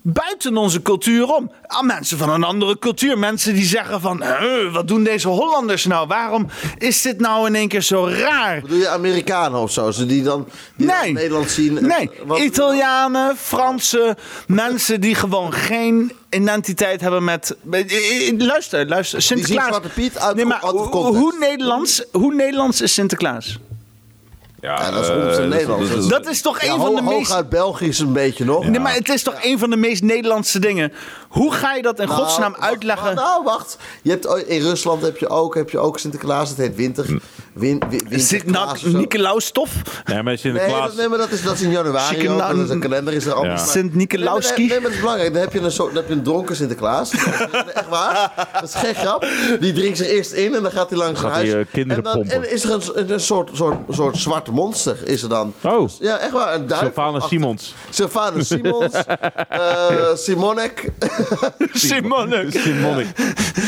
Buiten 0.02 0.56
onze 0.56 0.82
cultuur 0.82 1.26
om. 1.34 1.50
Aan 1.66 1.86
mensen 1.86 2.18
van 2.18 2.30
een 2.30 2.44
andere 2.44 2.78
cultuur. 2.78 3.18
Mensen 3.18 3.54
die 3.54 3.64
zeggen 3.64 4.00
van... 4.00 4.22
"Huh, 4.22 4.72
wat 4.72 4.88
doen 4.88 5.04
deze 5.04 5.28
Hollanders 5.28 5.84
nou? 5.84 6.06
Waarom 6.06 6.46
is 6.78 7.02
dit 7.02 7.20
nou 7.20 7.46
in 7.46 7.54
één 7.54 7.68
keer 7.68 7.82
zo 7.82 8.06
raar? 8.06 8.62
Doe 8.66 8.78
je 8.78 8.88
Amerikanen 8.88 9.60
of 9.60 9.70
zo? 9.72 9.90
Ze 9.90 10.06
die 10.06 10.22
dan 10.22 10.48
die 10.76 10.86
dan 10.86 10.96
Nee. 11.02 11.12
Nederland 11.12 11.50
zien? 11.50 11.76
en- 11.78 11.86
Nee, 11.86 12.10
wat- 12.26 12.38
Italianen, 12.38 13.36
Fransen, 13.36 14.16
mensen 14.46 15.00
die 15.00 15.14
gewoon 15.14 15.52
geen 15.52 16.12
identiteit 16.30 17.00
hebben 17.00 17.24
met. 17.24 17.56
eh, 17.70 18.28
eh, 18.28 18.38
Luister, 18.38 18.88
luister. 18.88 19.22
Sinterklaas. 19.22 19.66
Zwarte 19.66 19.88
Piet 19.88 20.18
uit- 20.18 20.36
nee, 20.36 20.44
maar 20.44 20.60
hoe 20.60 21.36
Nederlands, 21.40 22.02
hoe 22.12 22.34
Nederlands 22.34 22.80
is 22.80 22.94
Sinterklaas? 22.94 23.58
Ja, 24.60 24.90
dat 24.90 25.02
is 25.04 25.10
ons 25.10 25.36
eh, 25.36 25.42
in 25.42 25.48
Nederland. 25.48 26.08
Dat 26.10 26.26
is 26.28 26.40
toch 26.42 26.62
Ja, 26.62 26.72
een 26.72 26.80
van 26.80 26.94
de 26.94 27.02
meest. 27.02 27.28
hooguit 27.28 27.48
Belgisch 27.48 27.98
een 27.98 28.12
beetje 28.12 28.44
nog. 28.44 28.64
Nee, 28.66 28.80
maar 28.80 28.94
het 28.94 29.08
is 29.08 29.22
toch 29.22 29.34
een 29.42 29.58
van 29.58 29.70
de 29.70 29.76
meest 29.76 30.02
Nederlandse 30.02 30.58
dingen. 30.58 30.92
Hoe 31.28 31.52
ga 31.52 31.74
je 31.74 31.82
dat 31.82 31.98
in 32.00 32.06
Nou, 32.08 32.20
godsnaam 32.20 32.52
wacht, 32.52 32.62
uitleggen? 32.64 33.14
Nou, 33.14 33.44
wacht. 33.44 33.76
Je 34.02 34.10
hebt, 34.10 34.26
in 34.46 34.60
Rusland 34.62 35.02
heb 35.02 35.16
je, 35.16 35.28
ook, 35.28 35.54
heb 35.54 35.70
je 35.70 35.78
ook 35.78 35.98
Sinterklaas. 35.98 36.48
Het 36.48 36.58
heet 36.58 36.76
winter. 36.76 37.06
Win, 37.52 37.82
win, 38.08 38.20
Zit 38.20 38.46
nou. 38.46 38.76
Nicolaus-stof? 38.84 39.72
Nee, 40.04 40.14
maar 40.14 40.24
Nee, 40.24 40.36
Sinterklaas... 40.36 40.86
dat, 40.86 40.96
nee, 40.96 41.08
maar 41.08 41.18
dat 41.18 41.30
is, 41.30 41.42
dat 41.42 41.54
is 41.54 41.60
in 41.62 41.70
januari 41.70 42.14
Chicken 42.14 42.30
ook. 42.32 42.38
Dat 42.38 42.56
is 42.56 42.70
een 42.70 42.80
kalender 42.80 43.14
is 43.14 43.26
er 43.26 43.34
ook. 43.34 43.44
Ja. 43.44 43.48
Maar- 43.54 43.58
Sint-Nicolauski? 43.58 44.66
Nee, 44.66 44.68
maar, 44.68 44.70
nee, 44.70 44.80
maar 44.80 44.88
het 44.88 44.94
is 44.94 45.00
belangrijk. 45.00 45.32
Dan 45.32 45.42
heb 45.42 45.52
je 45.52 45.60
een, 45.60 45.72
soort, 45.72 45.94
heb 45.94 46.08
je 46.08 46.14
een 46.14 46.22
dronken 46.22 46.56
Sinterklaas. 46.56 47.10
Echt 47.74 47.88
waar. 47.88 48.48
Dat 48.52 48.62
is 48.62 48.74
geen 48.74 48.94
grap. 48.94 49.26
Die 49.60 49.72
drinkt 49.72 49.98
zich 49.98 50.06
eerst 50.06 50.32
in 50.32 50.54
en 50.54 50.62
dan 50.62 50.72
gaat 50.72 50.88
hij 50.90 50.98
langs 50.98 51.20
Gaat 51.20 51.28
naar 51.28 51.36
huis. 51.38 51.50
hij, 51.50 51.60
eh, 51.60 51.66
kinderen 51.72 52.04
en 52.04 52.10
dan 52.12 52.12
pompen. 52.20 52.36
en 52.36 52.52
is 52.52 52.64
er 52.64 52.72
een, 52.94 53.10
een 53.12 53.20
soort, 53.20 53.50
soort, 53.52 53.76
soort 53.88 54.16
zwart 54.16 54.48
monster 54.52 54.96
is 55.04 55.22
er 55.22 55.28
dan. 55.28 55.52
Oh, 55.64 55.88
Ja, 56.00 56.18
echt 56.18 56.32
waar. 56.32 56.54
Een 56.54 56.66
duif. 56.66 56.80
Sylvana 56.82 57.20
Simons. 57.20 57.74
Sylvana 57.90 58.42
Simons. 58.52 58.94
eh 59.48 60.14
Simonek. 60.14 60.90
Simonek. 61.72 63.06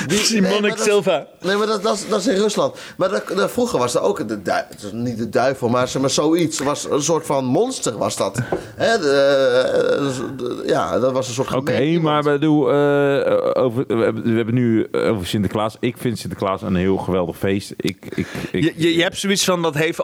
Die- 0.06 0.18
Simonek 0.18 0.70
dat- 0.76 0.80
Silva. 0.80 1.26
Nee, 1.40 1.56
maar 1.56 1.66
dat, 1.66 1.82
dat, 1.82 1.94
is, 1.94 2.08
dat 2.08 2.20
is 2.20 2.26
in 2.26 2.34
Rusland. 2.36 2.76
Maar 2.96 3.08
dat, 3.08 3.22
dat- 3.36 3.50
vroeger 3.50 3.78
was 3.78 3.94
er 3.94 4.00
ook 4.00 4.28
de 4.28 4.42
duivel. 4.42 4.74
Is 4.76 4.92
niet 4.92 5.18
de 5.18 5.28
duivel, 5.28 5.68
maar, 5.68 5.88
zeg 5.88 6.00
maar 6.02 6.10
zoiets. 6.10 6.58
Was 6.58 6.90
een 6.90 7.02
soort 7.02 7.26
van 7.26 7.44
monster, 7.44 7.98
was 7.98 8.16
dat. 8.16 8.38
Hè, 8.76 8.98
de, 8.98 9.10
eh, 9.10 10.36
de- 10.36 10.62
ja, 10.66 10.98
dat 10.98 11.12
was 11.12 11.28
een 11.28 11.34
soort. 11.34 11.54
Oké, 11.54 11.98
maar 12.00 12.22
bedoel, 12.22 12.70
eh, 12.72 13.62
over, 13.62 13.84
we, 13.88 13.94
hebben, 14.04 14.22
we 14.22 14.36
hebben 14.36 14.54
nu 14.54 14.88
over 14.92 15.26
Sinterklaas. 15.26 15.76
Ik 15.80 15.96
vind 15.98 16.18
Sinterklaas 16.18 16.62
een 16.62 16.76
heel 16.76 16.96
geweldig 16.96 17.36
feest. 17.38 17.72
Ik, 17.76 17.96
ik, 18.14 18.26
ik, 18.52 18.62
Je, 18.62 18.72
je, 18.76 18.94
je 18.96 19.02
hebt 19.02 19.18
zoiets 19.18 19.44
van 19.44 19.62
dat 19.62 19.74
heeft 19.74 20.02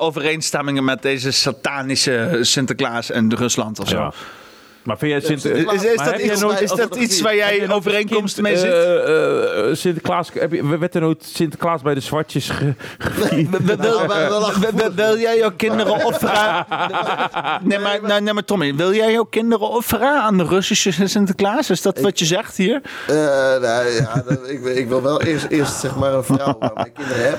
met 0.75 1.03
deze 1.03 1.31
satanische 1.31 2.39
Sinterklaas 2.41 3.11
en 3.11 3.35
Rusland 3.37 3.81
of 3.81 3.89
zo. 3.89 3.97
ja. 3.97 4.13
Maar 4.83 4.99
vind 4.99 5.11
jij 5.11 5.21
Sinterklaas- 5.21 5.75
Is, 5.75 5.91
is 5.91 5.97
dat, 5.97 6.19
iets, 6.19 6.41
nooit- 6.41 6.61
is 6.61 6.71
dat 6.71 6.97
iets 6.97 7.21
waar 7.21 7.35
jij 7.37 7.71
overeenkomst 7.71 8.41
mee 8.41 8.53
kind, 8.53 8.65
zit? 8.65 8.73
eh, 8.73 9.69
eh, 9.71 9.75
Sinterklaas, 9.77 10.31
heb 10.35 10.53
je, 10.53 10.79
werd 10.79 10.95
er 10.95 11.01
nooit 11.01 11.25
Sinterklaas 11.35 11.83
bij 11.83 11.95
de 11.95 12.01
zwartjes 12.01 12.49
ge, 12.51 12.75
gevierd? 12.99 14.95
Wil, 14.95 15.19
jij 15.19 15.39
jouw 15.39 15.53
kinderen 15.57 16.05
offeren? 16.05 16.67
Nee 17.63 17.79
maar, 17.79 17.99
nou, 18.03 18.21
nee, 18.23 18.33
maar 18.35 18.45
Tommy, 18.45 18.75
wil 18.75 18.95
jij 18.95 19.13
jouw 19.13 19.25
kinderen 19.25 19.69
offeren 19.69 20.23
aan 20.23 20.37
de 20.39 20.45
Russische 20.45 21.09
Sinterklaas? 21.09 21.71
Is 21.71 21.83
dat 21.83 22.01
wat 22.01 22.19
je 22.19 22.25
zegt 22.25 22.57
hier? 22.57 22.81
Eh, 23.07 23.15
nou, 23.61 23.87
ja, 23.89 24.23
dat- 24.29 24.49
ik, 24.49 24.65
ik 24.65 24.89
wil 24.89 25.03
wel 25.03 25.23
eerst, 25.23 25.47
eerst 25.49 25.81
zeg 25.81 25.97
maar 25.97 26.13
een 26.13 26.25
vrouw 26.25 26.57
waar 26.59 26.87
ik 26.87 26.95
kinderen 26.95 27.25
heb. 27.31 27.39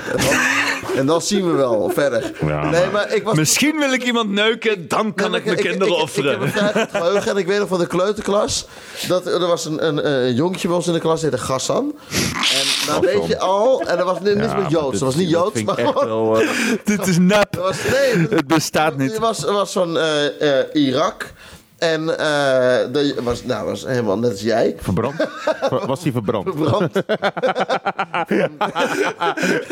En 0.90 0.96
dan, 0.96 0.98
en 0.98 1.06
dan 1.06 1.22
zien 1.22 1.46
we 1.50 1.56
wel 1.56 1.90
verder. 1.94 2.32
Ja, 2.46 2.70
nee, 2.70 2.86
maar 2.92 3.14
ik 3.14 3.22
was. 3.22 3.36
Misschien 3.36 3.78
wil 3.78 3.92
ik 3.92 4.02
iemand 4.04 4.30
neuken, 4.30 4.88
dan 4.88 5.14
kan 5.14 5.30
Nee, 5.30 5.40
ik 5.40 5.46
mijn 5.46 5.56
kinderen 5.58 5.86
ik, 5.88 5.94
Ik, 5.94 6.02
offeren. 6.02 6.40
heb 6.40 6.74
een 6.74 6.88
geheugen 6.90 7.30
en 7.30 7.36
ik 7.36 7.46
weet 7.46 7.58
nog 7.58 7.68
van 7.68 7.78
de 7.78 7.86
kleuterklas. 7.86 8.66
Dat, 9.08 9.26
er 9.26 9.46
was 9.46 9.64
een, 9.64 9.86
een, 9.86 10.10
een 10.10 10.34
jongetje 10.34 10.68
bij 10.68 10.76
ons 10.76 10.86
in 10.86 10.92
de 10.92 10.98
klas, 11.00 11.20
die 11.20 11.30
heette 11.30 11.44
Gassan. 11.44 11.94
En 12.10 12.86
dan 12.92 13.00
weet 13.00 13.26
je 13.26 13.38
al, 13.38 13.80
en 13.86 13.96
dat 13.96 14.06
was 14.06 14.20
ni- 14.20 14.34
niets 14.34 14.46
Ja, 14.52 14.56
met 14.58 14.70
Joods. 14.70 14.90
Dat 14.98 15.00
was 15.08 15.14
niet 15.14 15.30
Joods, 15.30 15.62
maar 15.62 15.78
ik 15.78 15.92
wel, 15.94 16.40
eh, 16.40 16.48
Dit 16.84 17.06
is 17.06 17.18
nep. 17.18 17.56
Was, 17.56 17.76
nee, 17.90 18.26
Het 18.30 18.46
bestaat 18.46 18.96
niet. 18.96 19.10
Het 19.10 19.20
was, 19.20 19.44
was 19.44 19.72
van 19.72 19.98
eh, 19.98 20.58
eh, 20.60 20.66
Irak. 20.72 21.32
En 21.80 22.18
eh 22.18 22.92
dat 22.92 23.14
was, 23.22 23.44
nou, 23.44 23.66
was 23.66 23.84
helemaal 23.86 24.18
net 24.18 24.30
als 24.30 24.40
jij. 24.40 24.76
verbrand? 24.80 25.14
Was 25.86 26.02
hij 26.02 26.12
verbrand? 26.12 26.48
Verbrand. 26.48 26.92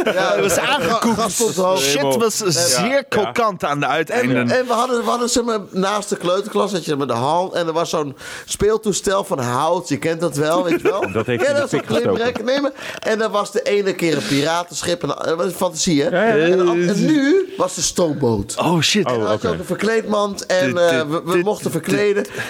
ja, 0.05 0.35
Het 0.35 0.41
was 0.41 0.59
aangekoekt. 0.59 1.33
Shit 1.79 2.17
was 2.17 2.37
zeer 2.47 3.05
krokant 3.05 3.65
aan 3.65 3.81
de 3.81 3.87
En, 3.87 3.93
uiteinden. 3.93 4.51
en 4.51 4.67
we 4.67 4.73
hadden, 4.73 5.05
we 5.05 5.11
hadden 5.11 5.29
zeg 5.29 5.45
maar, 5.45 5.59
naast 5.71 6.09
de 6.09 6.17
kleuterklas 6.17 6.73
had 6.73 6.85
je 6.85 6.97
met 6.97 7.09
de 7.09 7.15
hal. 7.15 7.57
En 7.57 7.67
er 7.67 7.73
was 7.73 7.91
zo'n 7.91 8.17
speeltoestel 8.45 9.25
van 9.25 9.39
hout. 9.39 9.89
Je 9.89 9.99
kent 9.99 10.21
dat 10.21 10.37
wel, 10.37 10.65
weet 10.65 10.81
je 10.81 10.89
wel. 10.89 11.13
Dat 11.19 11.27
heeft 11.27 11.41
ja, 11.41 11.47
hij 11.47 11.55
in 11.55 11.61
dat 11.61 12.39
een 12.39 12.63
maar, 12.63 12.73
en 12.99 13.19
dan 13.19 13.31
was 13.31 13.53
de 13.53 13.63
ene 13.63 13.95
keer 13.95 14.17
een 14.17 14.27
piratenschip. 14.27 15.03
En, 15.03 15.09
dat 15.09 15.35
was 15.37 15.47
een 15.47 15.53
fantasie, 15.53 16.03
hè? 16.03 16.09
En, 16.09 16.61
en 16.89 17.07
nu 17.07 17.53
was 17.57 17.75
de 17.75 17.83
stoomboot. 17.83 18.55
Oh 18.59 18.81
shit. 18.81 19.07
En 19.07 19.19
dan 19.19 19.29
had 19.29 19.43
je 19.43 19.49
ook 19.49 19.59
een 19.59 19.65
verkleedmand 19.65 20.47
en 20.47 20.79
eh, 20.79 21.01
we, 21.09 21.23
we 21.25 21.41
mochten 21.45 21.71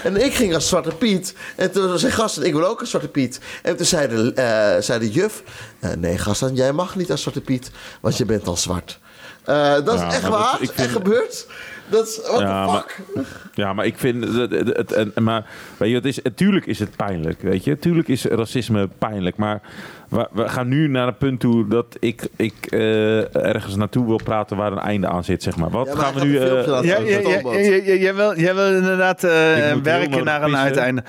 En 0.04 0.24
ik 0.24 0.34
ging 0.34 0.54
als 0.54 0.68
Zwarte 0.68 0.94
Piet. 0.94 1.34
En 1.56 1.70
toen 1.72 1.98
zei 1.98 2.12
gasten, 2.12 2.42
ik 2.46 2.52
wil 2.52 2.66
ook 2.66 2.80
als 2.80 2.90
Zwarte 2.90 3.08
Piet. 3.08 3.40
En 3.62 3.76
toen 3.76 3.86
zei 3.86 4.08
de, 4.08 4.32
eh, 4.34 4.82
zei 4.82 4.98
de 4.98 5.10
juf, 5.10 5.42
eh, 5.80 5.90
nee 5.92 6.18
gasten, 6.18 6.54
jij 6.54 6.72
mag 6.72 6.96
niet 6.96 7.10
als 7.10 7.20
Zwarte 7.22 7.40
Piet, 7.40 7.70
want 8.00 8.16
je 8.16 8.24
bent 8.24 8.46
al 8.46 8.56
zwart. 8.56 8.98
Eh, 9.44 9.72
dat 9.84 9.94
is 9.94 10.00
echt 10.00 10.22
dat- 10.22 10.30
waar, 10.30 10.52
ik 10.54 10.58
vind- 10.70 10.78
echt 10.78 10.92
gebeurd. 10.92 11.46
Dat 11.90 12.08
is, 12.08 12.20
what 12.26 12.40
Ja, 12.40 12.64
the 12.66 12.70
maar- 12.72 12.84
fuck? 13.14 13.28
Ja, 13.54 13.72
maar 13.72 13.86
ik 13.86 13.98
vind 13.98 14.24
het, 14.24 14.50
het, 14.50 14.76
het- 14.76 14.92
en- 14.92 15.12
maar 15.22 15.46
weet 15.76 15.88
je, 15.88 15.94
het 15.94 16.04
is, 16.04 16.18
tuurlijk 16.34 16.66
is 16.66 16.78
het 16.78 16.96
pijnlijk, 16.96 17.42
weet 17.42 17.64
je. 17.64 17.78
Tuurlijk 17.78 18.08
is 18.08 18.24
racisme 18.24 18.88
pijnlijk, 18.98 19.36
maar 19.36 19.60
we, 20.08 20.28
we 20.32 20.48
gaan 20.48 20.68
nu 20.68 20.88
naar 20.88 21.06
een 21.08 21.16
punt 21.16 21.40
toe 21.40 21.68
dat 21.68 21.86
ik, 22.00 22.28
ik 22.36 22.54
eh, 22.68 23.36
ergens 23.36 23.76
naartoe 23.76 24.06
wil 24.06 24.20
praten 24.24 24.56
waar 24.56 24.72
een 24.72 24.78
einde 24.78 25.08
aan 25.08 25.24
zit, 25.24 25.42
zeg 25.42 25.56
maar. 25.56 25.70
Wat 25.70 25.86
Ja, 25.86 25.94
maar 25.94 26.04
gaan 26.04 26.14
we 26.14 26.24
nu? 26.24 26.38
eh, 26.38 28.00
jij, 28.00 28.14
wil, 28.14 28.38
jij 28.38 28.54
wil 28.54 28.74
inderdaad 28.74 29.24
eh, 29.24 29.30
werken 29.82 30.24
naar 30.24 30.36
een 30.42 30.48
pissen. 30.50 30.58
uiteinde. 30.64 31.02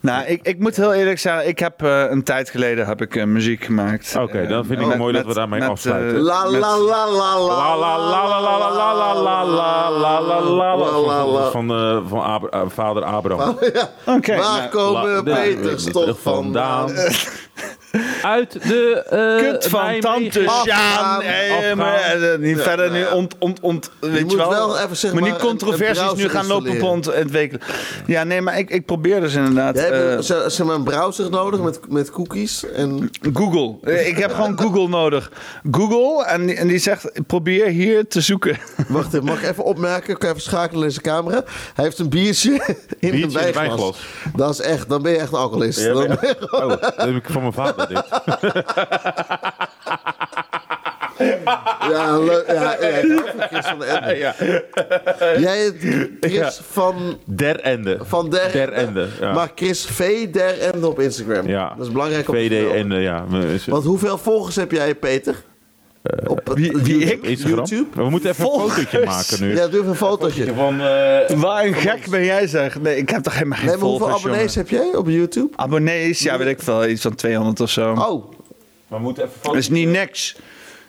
Nou, 0.00 0.24
ik, 0.26 0.40
ik 0.42 0.58
moet 0.58 0.76
heel 0.76 0.94
eerlijk 0.94 1.18
zeggen, 1.18 1.48
ik 1.48 1.58
heb 1.58 1.82
eh, 1.82 2.04
een 2.08 2.22
tijd 2.22 2.50
geleden 2.50 2.86
heb 2.86 3.00
ik, 3.02 3.16
eh, 3.16 3.24
muziek 3.24 3.64
gemaakt. 3.64 4.16
Oké, 4.20 4.38
Eh, 4.38 4.48
dan 4.48 4.64
vind 4.64 4.80
ik 4.80 4.86
het 4.88 4.98
mooi 4.98 5.12
dat 5.12 5.26
we 5.26 5.34
daarmee 5.34 5.60
met, 5.60 5.68
afsluiten. 5.68 6.16
eh, 6.16 6.22
La 6.22 6.50
la 6.50 6.58
la 6.58 6.76
la 6.78 7.38
la 7.38 7.38
La 7.46 7.76
la 7.76 7.98
la 7.98 8.28
la 8.30 8.40
la 8.40 8.60
la 8.60 8.92
la 8.94 9.14
la 9.14 9.14
la 9.14 9.44
la 9.44 9.90
la 9.90 10.20
la 10.20 10.20
la 10.20 10.40
la 10.40 10.76
La, 10.76 10.76
la, 10.76 11.24
la. 11.24 11.50
van, 11.50 11.68
van, 12.08 12.18
eh, 12.20 12.32
Abra- 12.34 12.60
eh, 12.60 12.68
vader 12.68 13.02
Abraham. 13.04 13.58
Oké, 14.06 14.36
Waar 14.36 14.58
nou, 14.58 14.68
komen 14.70 15.12
La- 15.12 15.22
Peters 15.22 15.84
toch 15.84 16.20
vandaan? 16.20 16.92
Uit 18.22 18.52
de 18.52 19.02
eh, 19.10 19.50
Kut 19.50 19.66
van 19.68 19.80
Nijmegen. 19.84 20.02
tante 20.32 20.40
Sjaan. 20.64 21.22
Eh, 21.22 21.56
afgaan. 21.56 21.76
maar, 21.76 22.00
eh, 22.22 22.38
niet 22.38 22.60
verder 22.60 22.90
nou 22.90 22.98
nu 22.98 23.06
ont, 23.16 23.34
ont, 23.38 23.60
ont, 23.60 23.90
weet 24.00 24.22
moet 24.22 24.30
je 24.30 24.36
wel. 24.36 24.50
wel 24.50 24.78
even, 24.78 24.96
zeg 24.96 25.12
maar 25.12 25.20
maar, 25.22 25.30
niet 25.30 25.40
controversies 25.40 26.12
nu 26.14 26.28
gaan 26.28 26.46
lopen 26.46 26.78
rond 26.78 27.14
ontwikkelen. 27.14 27.66
Ja, 28.06 28.24
nee, 28.24 28.40
maar 28.40 28.58
ik, 28.58 28.70
ik 28.70 28.86
probeer 28.86 29.20
dus 29.20 29.34
inderdaad. 29.34 29.74
Jij 29.74 29.84
hebt 29.84 29.96
eh, 29.96 30.12
een- 30.12 30.22
ze, 30.24 30.44
ze 30.48 30.56
hebben 30.56 30.74
een 30.74 30.82
browser 30.84 31.30
nodig 31.30 31.60
met, 31.60 31.80
met 31.88 32.10
cookies. 32.10 32.64
En 32.70 33.10
Google. 33.34 33.76
Eh, 33.82 34.06
Ik 34.08 34.18
heb 34.18 34.32
gewoon 34.34 34.58
Google 34.60 34.88
nodig. 34.88 35.30
Google 35.70 36.24
en 36.24 36.46
die, 36.46 36.56
en 36.56 36.68
die 36.68 36.78
zegt: 36.78 37.10
probeer 37.26 37.66
hier 37.66 38.08
te 38.08 38.20
zoeken. 38.20 38.58
wacht 38.88 39.06
even, 39.14 39.24
mag 39.24 39.42
ik 39.42 39.48
even 39.50 39.64
opmerken? 39.64 40.18
Kan 40.18 40.28
ik 40.28 40.36
even 40.36 40.48
schakelen 40.50 40.84
in 40.84 40.90
zijn 40.90 41.04
camera? 41.04 41.42
Hij 41.74 41.84
heeft 41.84 41.98
een 41.98 42.08
biertje 42.08 42.50
in 42.98 43.10
Biertje 43.10 43.38
in 43.38 43.38
een 43.38 43.46
een 43.46 43.52
wijnglas. 43.54 43.98
Dat 44.36 44.50
is 44.50 44.60
echt, 44.60 44.88
dan 44.88 45.02
ben 45.02 45.12
je 45.12 45.18
echt 45.18 45.32
een 45.32 45.38
alcoholist. 45.38 45.84
Dan 45.84 45.94
ben 46.06 46.18
je- 46.20 46.36
Oh, 46.50 46.68
dat 46.68 46.92
heb 46.96 47.14
ik 47.16 47.24
van 47.30 47.40
mijn 47.40 47.52
vader 47.52 47.79
dit. 47.88 48.04
Ja, 51.90 52.18
leuk. 52.18 52.44
Ja, 52.46 52.76
Chris 53.50 53.66
van 53.66 53.78
de 53.78 53.84
Ende. 53.84 54.16
Ja. 54.16 54.34
Jij 55.38 55.72
Chris 56.20 56.60
van, 56.70 57.18
Der 57.24 57.60
Ende. 57.60 57.98
van 58.02 58.30
der, 58.30 58.52
Der 58.52 58.72
Ende. 58.72 59.06
Ja. 59.20 59.32
Maar 59.32 59.50
Chris 59.54 59.86
V. 59.86 60.28
der 60.30 60.58
Ende 60.60 60.86
op 60.88 61.00
Instagram. 61.00 61.46
ja. 61.48 61.74
Dat 61.76 61.86
is 61.86 61.92
belangrijk 61.92 62.24
VD. 62.26 62.72
Ende, 62.72 62.96
ja. 62.96 63.24
Want 63.66 63.84
hoeveel 63.84 64.18
volgers 64.18 64.56
heb 64.56 64.70
jij, 64.70 64.94
Peter? 64.94 65.34
Op 66.26 66.48
Eh, 66.48 66.54
wie- 66.54 66.76
wie 66.76 67.04
ik? 67.04 67.22
Instagram. 67.22 67.56
YouTube? 67.64 68.02
We 68.02 68.10
moeten 68.10 68.30
even 68.30 68.44
een 68.44 68.50
fotootje 68.50 69.04
maken 69.04 69.40
nu. 69.40 69.54
Ja, 69.56 69.66
doe 69.66 69.78
even 69.78 69.88
een 69.90 69.94
fotootje. 69.96 70.54
Van, 70.54 70.80
eh, 70.80 71.36
Waar 71.36 71.64
een 71.64 71.74
gek 71.74 72.06
ben 72.10 72.24
jij 72.24 72.46
zeg. 72.46 72.80
Nee, 72.80 72.96
ik 72.96 73.08
heb 73.10 73.22
toch 73.22 73.34
helemaal 73.34 73.58
geen 73.58 73.66
Nee, 73.66 73.76
maar 73.76 73.84
hoeveel 73.86 74.06
volgers, 74.06 74.24
abonnees 74.24 74.54
jongen. 74.54 74.70
heb 74.70 74.80
jij 74.80 74.96
op 74.98 75.08
YouTube? 75.08 75.48
Abonnees, 75.56 76.22
ja, 76.22 76.38
weet 76.38 76.46
ik 76.48 76.62
veel. 76.62 76.86
Iets 76.86 77.02
van 77.02 77.14
200 77.14 77.60
of 77.60 77.70
zo. 77.70 77.92
Oh, 77.92 78.32
we 78.88 78.98
moeten 78.98 79.22
even 79.24 79.36
Dat 79.42 79.54
is 79.56 79.68
niet 79.68 79.88
niks. 79.88 80.34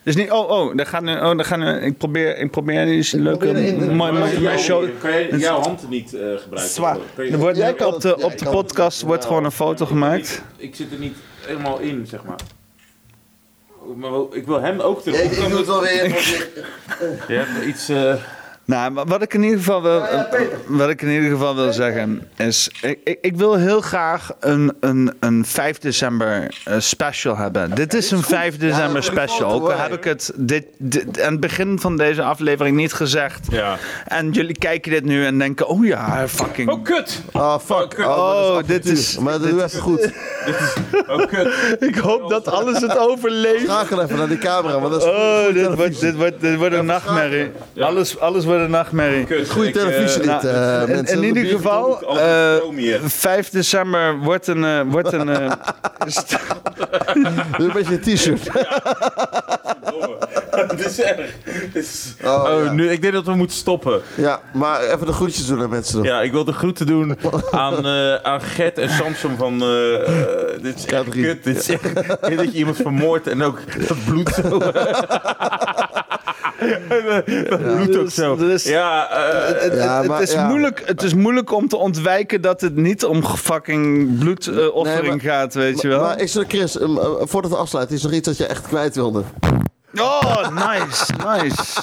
Dat 0.03 0.15
is 0.15 0.21
niet, 0.21 0.31
oh, 0.31 0.49
oh, 0.49 0.75
daar 0.77 0.85
gaan, 0.85 1.09
oh, 1.09 1.35
daar 1.37 1.45
gaan, 1.45 1.61
ik 1.67 1.97
probeer, 1.97 2.37
ik 2.37 2.51
probeer 2.51 2.85
leuke, 3.11 3.45
mooi, 3.91 4.11
mooi, 4.11 4.39
mooi 4.39 4.57
show. 4.57 4.85
Kan 5.01 5.11
je 5.11 5.37
jouw 5.37 5.59
hand 5.59 5.89
niet 5.89 6.13
eh, 6.13 6.19
gebruiken? 6.19 6.73
Zwaar. 6.73 6.97
Er 7.15 7.37
wordt 7.37 7.57
Jij 7.57 7.83
op 7.83 8.01
de, 8.01 8.23
op 8.23 8.37
de 8.37 8.49
podcast 8.49 9.01
wordt 9.01 9.25
gewoon 9.25 9.43
een 9.45 9.51
foto 9.51 9.85
gemaakt. 9.85 10.41
Ik 10.57 10.75
zit 10.75 10.91
er 10.91 10.99
niet 10.99 11.15
helemaal 11.45 11.79
in, 11.79 12.05
zeg 12.07 12.23
maar. 12.23 12.39
Maar 13.95 14.11
ik 14.31 14.45
wil 14.45 14.61
hem 14.61 14.79
ook 14.79 15.01
terug. 15.01 15.17
Ja, 15.17 15.23
ik, 15.23 15.31
ik 15.31 15.49
doe 15.49 15.57
het 15.57 15.67
wel 15.67 15.81
weer. 15.81 16.07
Je 17.27 17.33
hebt 17.33 17.65
iets... 17.65 17.89
eh, 17.89 18.13
Nou, 18.65 18.91
maar 18.91 19.05
wat 19.05 19.21
ik 19.21 19.33
in 19.33 19.43
ieder 19.43 19.57
geval 19.57 19.81
wil, 19.81 20.03
wat 20.67 20.89
ik 20.89 21.01
in 21.01 21.09
ieder 21.09 21.29
geval 21.29 21.55
wil 21.55 21.73
zeggen 21.73 22.27
is, 22.37 22.69
ik, 22.81 22.99
ik, 23.03 23.17
ik 23.21 23.35
wil 23.35 23.55
heel 23.55 23.81
graag 23.81 24.31
een, 24.39 24.73
een, 24.79 25.13
een 25.19 25.45
5 25.45 25.77
december 25.77 26.55
eh, 26.65 26.75
special 26.79 27.37
hebben. 27.37 27.75
Dit 27.75 27.93
is 27.93 28.11
een 28.11 28.23
5 28.23 28.57
december 28.57 29.03
special. 29.03 29.51
Ook 29.51 29.73
heb 29.77 29.93
ik 29.93 30.03
het 30.03 30.31
dit, 30.35 30.65
dit, 30.77 31.21
aan 31.21 31.31
het 31.31 31.39
begin 31.41 31.79
van 31.79 31.97
deze 31.97 32.23
aflevering 32.23 32.75
niet 32.77 32.93
gezegd. 32.93 33.47
ja. 33.49 33.77
En 34.07 34.31
jullie 34.31 34.57
kijken 34.57 34.91
dit 34.91 35.03
nu 35.05 35.25
en 35.25 35.37
denken, 35.37 35.67
oh 35.67 35.85
ja, 35.85 36.27
fucking... 36.27 36.69
Oh, 36.69 36.83
kut! 36.83 37.21
Oh, 37.31 37.57
fuck. 37.59 37.99
Oh, 37.99 38.07
Oh, 38.17 38.53
maar 38.53 38.65
dit 38.65 38.85
is- 38.85 39.17
Maar 39.17 39.39
dat 39.39 39.49
doe 39.49 39.63
even 39.63 39.79
goed. 39.81 40.09
Oh, 41.07 41.25
kut. 41.27 41.47
Ik 41.89 41.95
hoop 41.95 42.29
dat 42.29 42.47
alles 42.47 42.81
het 42.81 42.97
overleeft. 42.97 43.63
Schakel 43.63 44.01
even 44.03 44.17
naar 44.17 44.27
die 44.27 44.37
camera, 44.37 44.79
want 44.79 44.91
dat 44.93 45.01
is 45.01 45.07
Oh, 45.07 45.43
goede 45.43 45.53
dit 45.53 45.65
wordt, 45.65 45.77
televisie. 45.77 46.05
dit 46.07 46.15
wordt, 46.15 46.41
dit 46.41 46.55
wordt 46.57 46.75
een 46.75 46.85
nachtmerrie. 46.85 47.51
Alles, 47.79 48.19
alles 48.19 48.45
wordt 48.51 48.63
een 48.65 48.71
nachtmerrie. 48.71 49.25
Kut. 49.25 49.49
Goede 49.49 49.67
Ik, 49.67 49.75
eh, 49.75 49.81
televisie 49.81 50.23
Nou, 50.23 50.41
dit, 50.41 50.51
eh, 50.51 50.81
in, 50.81 50.89
mensen. 50.95 51.17
in 51.17 51.23
ieder 51.23 51.45
geval, 51.45 52.05
Altijd 52.05 52.49
eh, 52.51 52.55
stroom 52.55 52.75
hier. 52.75 52.99
5 53.03 53.49
december 53.49 54.17
wordt 54.17 54.47
een... 54.47 54.63
eh, 54.65 54.79
wordt 54.87 55.13
een 55.13 55.29
eh, 55.29 55.51
een 57.57 57.71
beetje 57.73 57.93
een 57.93 58.01
t-shirt. 58.15 58.49
Dit 60.75 60.85
is 60.85 61.01
erg. 61.01 61.29
Is- 61.73 62.13
Oh, 62.23 62.43
Oh, 62.43 62.63
ja. 62.65 62.71
nu, 62.71 62.89
ik 62.89 63.01
denk 63.01 63.13
dat 63.13 63.25
we 63.25 63.33
moeten 63.35 63.57
stoppen. 63.57 64.01
Ja, 64.15 64.39
maar 64.53 64.81
even 64.81 65.05
de 65.05 65.13
groetjes 65.13 65.45
doen 65.47 65.61
aan 65.61 65.69
mensen. 65.69 65.97
nog. 65.97 66.05
Ja, 66.05 66.21
ik 66.21 66.31
wil 66.31 66.43
de 66.45 66.53
groeten 66.53 66.85
doen 66.85 67.17
aan, 67.51 67.85
eh, 67.85 68.15
aan 68.15 68.41
Gert 68.41 68.77
en 68.77 68.89
Samson 68.89 69.37
van... 69.37 69.61
eh, 69.61 69.93
eh, 69.95 70.61
dit 70.61 70.75
is 70.77 70.85
echt 70.85 71.03
K3. 71.05 71.09
kut. 71.09 71.43
Dit 71.43 71.57
is 71.57 71.69
echt... 71.69 71.85
Ik 71.85 71.93
denk 72.21 72.37
dat 72.37 72.51
je 72.51 72.57
iemand 72.57 72.75
vermoordt 72.77 73.27
en 73.27 73.43
ook 73.43 73.59
dat 73.87 73.97
bloed 74.05 74.29
zo... 74.29 74.57
dat 77.49 77.61
bloed 77.75 77.97
ook 77.97 78.03
dus- 78.03 78.13
zo. 78.13 78.35
dus- 78.35 78.63
Ja, 78.63 79.09
eh, 79.09 79.61
het, 79.63 79.73
Ja, 79.73 79.97
het 79.99 80.07
maar- 80.07 80.21
is 80.21 80.31
ja. 80.31 80.47
moeilijk, 80.47 80.83
het 80.85 81.03
is 81.03 81.13
moeilijk 81.13 81.51
om 81.51 81.67
te 81.67 81.77
ontwijken 81.77 82.41
dat 82.41 82.61
het 82.61 82.75
niet 82.75 83.05
om 83.05 83.23
fucking 83.25 84.17
bloedoffering 84.19 85.01
Nee, 85.01 85.09
maar- 85.09 85.19
gaat, 85.19 85.53
weet 85.53 85.81
je 85.81 85.87
wel. 85.87 86.01
Maar 86.01 86.19
is 86.21 86.35
er, 86.35 86.45
Chris, 86.47 86.79
um, 86.81 86.97
uh, 86.97 87.03
voordat 87.19 87.51
we 87.51 87.57
afsluiten, 87.57 87.95
is 87.95 88.03
er 88.03 88.13
iets 88.13 88.27
dat 88.27 88.37
je 88.37 88.45
echt 88.45 88.67
kwijt 88.67 88.95
wilde? 88.95 89.23
Oh, 89.99 90.49
nice, 90.49 91.13
nice. 91.25 91.81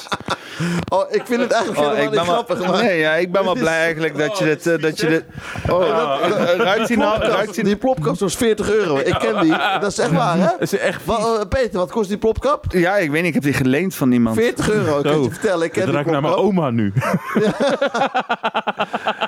Oh, 0.88 1.04
ik 1.10 1.22
vind 1.24 1.40
het 1.40 1.52
eigenlijk 1.52 1.86
Oh, 1.86 1.94
helemaal 1.94 2.10
niet 2.10 2.32
grappig, 2.32 2.66
maar... 2.66 2.82
nee, 2.82 2.98
ja, 2.98 3.14
ik 3.14 3.32
ben 3.32 3.44
wel 3.44 3.54
blij 3.54 3.78
eigenlijk 3.78 4.18
dat 4.18 4.38
je 4.38 4.44
dit, 4.44 4.66
eh, 4.66 4.82
dat 4.82 5.00
je 5.00 5.08
dit. 5.08 5.24
Oh, 5.70 5.82
eh, 5.82 6.56
ruikt 6.56 6.88
hij 6.88 6.96
nou? 6.96 7.18
Plopkast, 7.18 7.36
Ruikt 7.36 7.64
die 7.64 7.76
plopkap 7.76 8.18
was 8.18 8.36
40 8.36 8.70
euro. 8.70 8.98
Ik 8.98 9.14
ken 9.18 9.40
die. 9.40 9.56
Dat 9.80 9.90
is 9.90 9.98
echt 9.98 10.12
waar, 10.12 10.38
hè? 10.38 10.48
is 10.58 10.78
echt 10.78 11.04
Wat, 11.04 11.38
eh, 11.38 11.48
Peter, 11.48 11.78
wat 11.78 11.90
kost 11.90 12.08
die 12.08 12.18
plopkap? 12.18 12.64
Ja, 12.68 12.96
ik 12.96 13.10
weet 13.10 13.20
niet, 13.20 13.28
ik 13.28 13.34
heb 13.34 13.42
die 13.42 13.52
geleend 13.52 13.94
van 13.94 14.12
iemand. 14.12 14.36
40 14.36 14.70
euro, 14.70 14.96
ik 14.96 15.04
kan 15.04 15.12
Zo. 15.12 15.22
je 15.22 15.30
vertellen. 15.30 15.66
Ik 15.66 15.72
ken 15.72 15.84
die 15.84 15.94
ruikt 15.94 16.10
naar 16.10 16.22
mijn 16.22 16.34
oma 16.34 16.70
nu. 16.70 16.92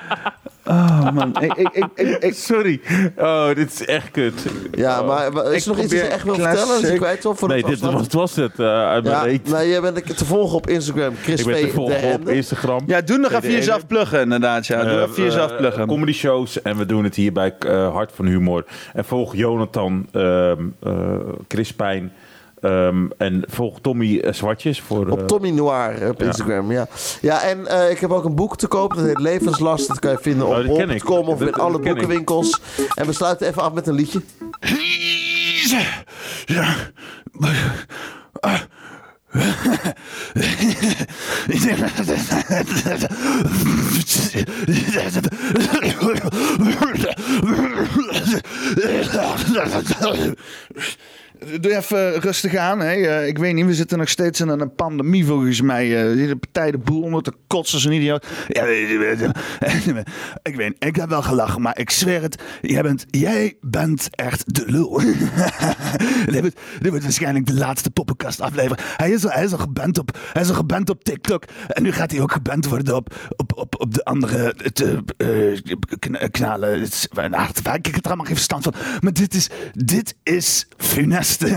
Oh 0.71 1.11
man, 1.11 1.35
ik, 1.41 1.53
ik, 1.53 1.69
ik, 1.73 1.85
ik, 1.95 2.23
ik- 2.23 2.33
Sorry. 2.33 2.81
Oh, 3.17 3.47
dit 3.55 3.71
is 3.71 3.85
echt 3.85 4.11
kut. 4.11 4.45
Ja, 4.71 5.01
maar 5.01 5.31
wa- 5.31 5.41
is 5.43 5.61
Ik 5.65 5.71
er 5.71 5.77
nog 5.77 5.83
iets 5.85 5.93
dat 5.93 6.01
je 6.01 6.07
echt 6.07 6.23
wil 6.23 6.33
classic- 6.33 6.57
vertellen? 6.59 6.91
Je 6.93 6.97
kwijt 6.97 7.21
voor 7.21 7.47
de 7.47 7.53
Nee, 7.53 7.63
dit 7.63 7.79
was, 7.79 8.07
was 8.09 8.35
het 8.35 8.59
uh, 8.59 8.67
uit 8.87 9.03
mijn 9.03 9.31
Ja, 9.31 9.39
nou, 9.51 9.67
jij 9.67 9.81
bent 9.81 10.17
te 10.17 10.25
volgen 10.25 10.57
op 10.57 10.67
Instagram. 10.67 11.13
Chris 11.21 11.39
Ik 11.39 11.45
ben 11.45 11.61
te 11.61 11.67
volgen 11.69 12.01
de 12.01 12.17
op. 12.21 12.29
Instagram. 12.29 12.83
ja, 12.87 13.01
doe 13.01 13.17
nog 13.17 13.31
even 13.31 13.51
jezelf 13.51 13.87
pluggen 13.87 14.21
inderdaad. 14.21 14.67
Ja, 14.67 14.83
doe 14.83 14.91
Eh, 14.91 15.01
even 15.09 15.23
jezelf 15.23 15.51
eh, 15.51 15.57
pluggen. 15.57 15.87
comedy 15.87 16.13
shows 16.13 16.61
en 16.61 16.77
we 16.77 16.85
doen 16.85 17.03
het 17.03 17.15
hier 17.15 17.31
bij 17.33 17.53
Hart 17.93 18.11
van 18.13 18.25
Humor. 18.25 18.65
En 18.93 19.05
volg 19.05 19.35
Jonathan, 19.35 20.07
ehm 20.11 20.59
eh, 20.83 20.93
Chris 21.47 21.73
Pijn 21.73 22.11
ehm, 22.61 23.05
en 23.17 23.43
volg 23.47 23.79
Tommy 23.81 24.19
eh, 24.19 24.33
Zwartjes 24.33 24.81
voor... 24.81 25.05
eh, 25.05 25.11
Op 25.11 25.27
Tommy 25.27 25.49
Noir 25.49 26.09
op 26.09 26.21
Instagram, 26.23 26.71
ja. 26.71 26.87
Ja, 27.21 27.41
en 27.43 27.67
eh, 27.67 27.89
ik 27.91 27.99
heb 27.99 28.11
ook 28.11 28.25
een 28.25 28.35
boek 28.35 28.57
te 28.57 28.67
koop. 28.67 28.93
Dat 28.95 29.05
heet 29.05 29.19
Levenslast. 29.19 29.87
Dat 29.87 29.99
kan 29.99 30.11
je 30.11 30.17
vinden 30.21 30.47
Oh, 30.47 30.57
op 30.57 30.65
dat 30.65 30.77
ken 30.77 30.89
ik. 30.89 31.03
bol.com 31.03 31.27
of 31.27 31.39
Dat- 31.39 31.47
in 31.47 31.53
alle 31.53 31.77
ik. 31.77 31.83
boekenwinkels. 31.83 32.59
En 32.95 33.05
we 33.05 33.13
sluiten 33.13 33.47
even 33.47 33.61
af 33.61 33.73
met 33.73 33.87
een 33.87 33.93
liedje. 33.93 34.21
Ja. 36.45 36.73
Doe 51.59 51.75
even 51.75 52.19
rustig 52.19 52.55
aan. 52.55 52.79
Hè. 52.79 52.91
Eh, 52.93 53.27
ik 53.27 53.37
weet 53.37 53.53
niet, 53.53 53.65
we 53.65 53.73
zitten 53.73 53.97
nog 53.97 54.09
steeds 54.09 54.39
in 54.41 54.47
een 54.47 54.75
pandemie 54.75 55.25
volgens 55.25 55.61
mij. 55.61 56.09
Eh, 56.11 56.27
de 56.27 56.35
partij 56.35 56.71
de 56.71 56.77
boel 56.77 57.01
onder 57.01 57.23
te 57.23 57.33
kotsen 57.47 57.75
als 57.75 57.85
een 57.85 57.91
idioot. 57.91 58.27
Ja, 58.47 58.63
ik 60.43 60.55
weet 60.55 60.75
ik 60.79 60.95
heb 60.95 61.09
wel 61.09 61.21
gelachen, 61.21 61.61
maar 61.61 61.79
ik 61.79 61.89
zweer 61.89 62.21
het. 62.21 62.41
Jij 62.61 62.81
bent, 62.81 63.05
jij 63.07 63.57
bent 63.61 64.07
echt 64.11 64.55
de 64.55 64.63
lul. 64.67 64.99
dit, 66.25 66.39
wordt, 66.39 66.59
dit 66.79 66.89
wordt 66.89 67.03
waarschijnlijk 67.03 67.45
de 67.45 67.53
laatste 67.53 67.89
poppenkast 67.91 68.41
aflevering. 68.41 68.87
Hij 68.97 69.11
is, 69.11 69.25
al, 69.25 69.31
hij 69.31 69.43
is 69.43 69.51
al 69.51 69.57
geband 69.57 69.97
op, 69.97 70.17
hij 70.33 70.41
is 70.41 70.49
al 70.49 70.65
op 70.89 71.03
TikTok. 71.03 71.43
En 71.67 71.83
nu 71.83 71.91
gaat 71.91 72.11
hij 72.11 72.21
ook 72.21 72.31
geband 72.31 72.65
worden 72.65 72.95
op, 72.95 73.15
op, 73.35 73.75
op, 73.79 73.93
de 73.93 74.03
andere 74.03 74.55
te, 74.73 75.03
eh, 75.17 76.29
knalen. 76.31 76.79
Het 76.79 76.93
is- 76.93 77.07
Nou, 77.29 77.47
waar 77.63 77.75
ik 77.81 77.95
het 77.95 78.07
allemaal 78.07 78.25
geen 78.25 78.35
verstand 78.35 78.63
van. 78.63 78.73
Maar 78.99 79.13
dit 79.13 79.33
is, 79.33 79.49
dit 79.73 80.15
is 80.23 80.67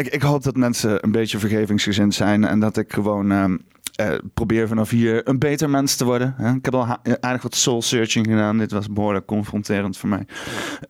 ik, 0.00 0.06
ik 0.06 0.22
hoop 0.22 0.42
dat 0.42 0.56
mensen 0.56 1.04
een 1.04 1.12
beetje 1.12 1.38
vergevingsgezind 1.38 2.14
zijn. 2.14 2.44
En 2.44 2.60
dat 2.60 2.76
ik 2.76 2.92
gewoon 2.92 3.32
ehm, 3.32 3.56
eh, 3.92 4.14
probeer 4.34 4.68
vanaf 4.68 4.90
hier 4.90 5.28
een 5.28 5.38
beter 5.38 5.70
mens 5.70 5.96
te 5.96 6.04
worden. 6.04 6.34
Hè? 6.36 6.54
Ik 6.54 6.64
heb 6.64 6.74
al 6.74 6.96
aardig 7.20 7.42
wat 7.42 7.54
soul 7.54 7.82
searching 7.82 8.26
gedaan. 8.26 8.58
Dit 8.58 8.72
was 8.72 8.86
behoorlijk 8.88 9.26
confronterend 9.26 9.96
voor 9.96 10.08
mij. 10.08 10.26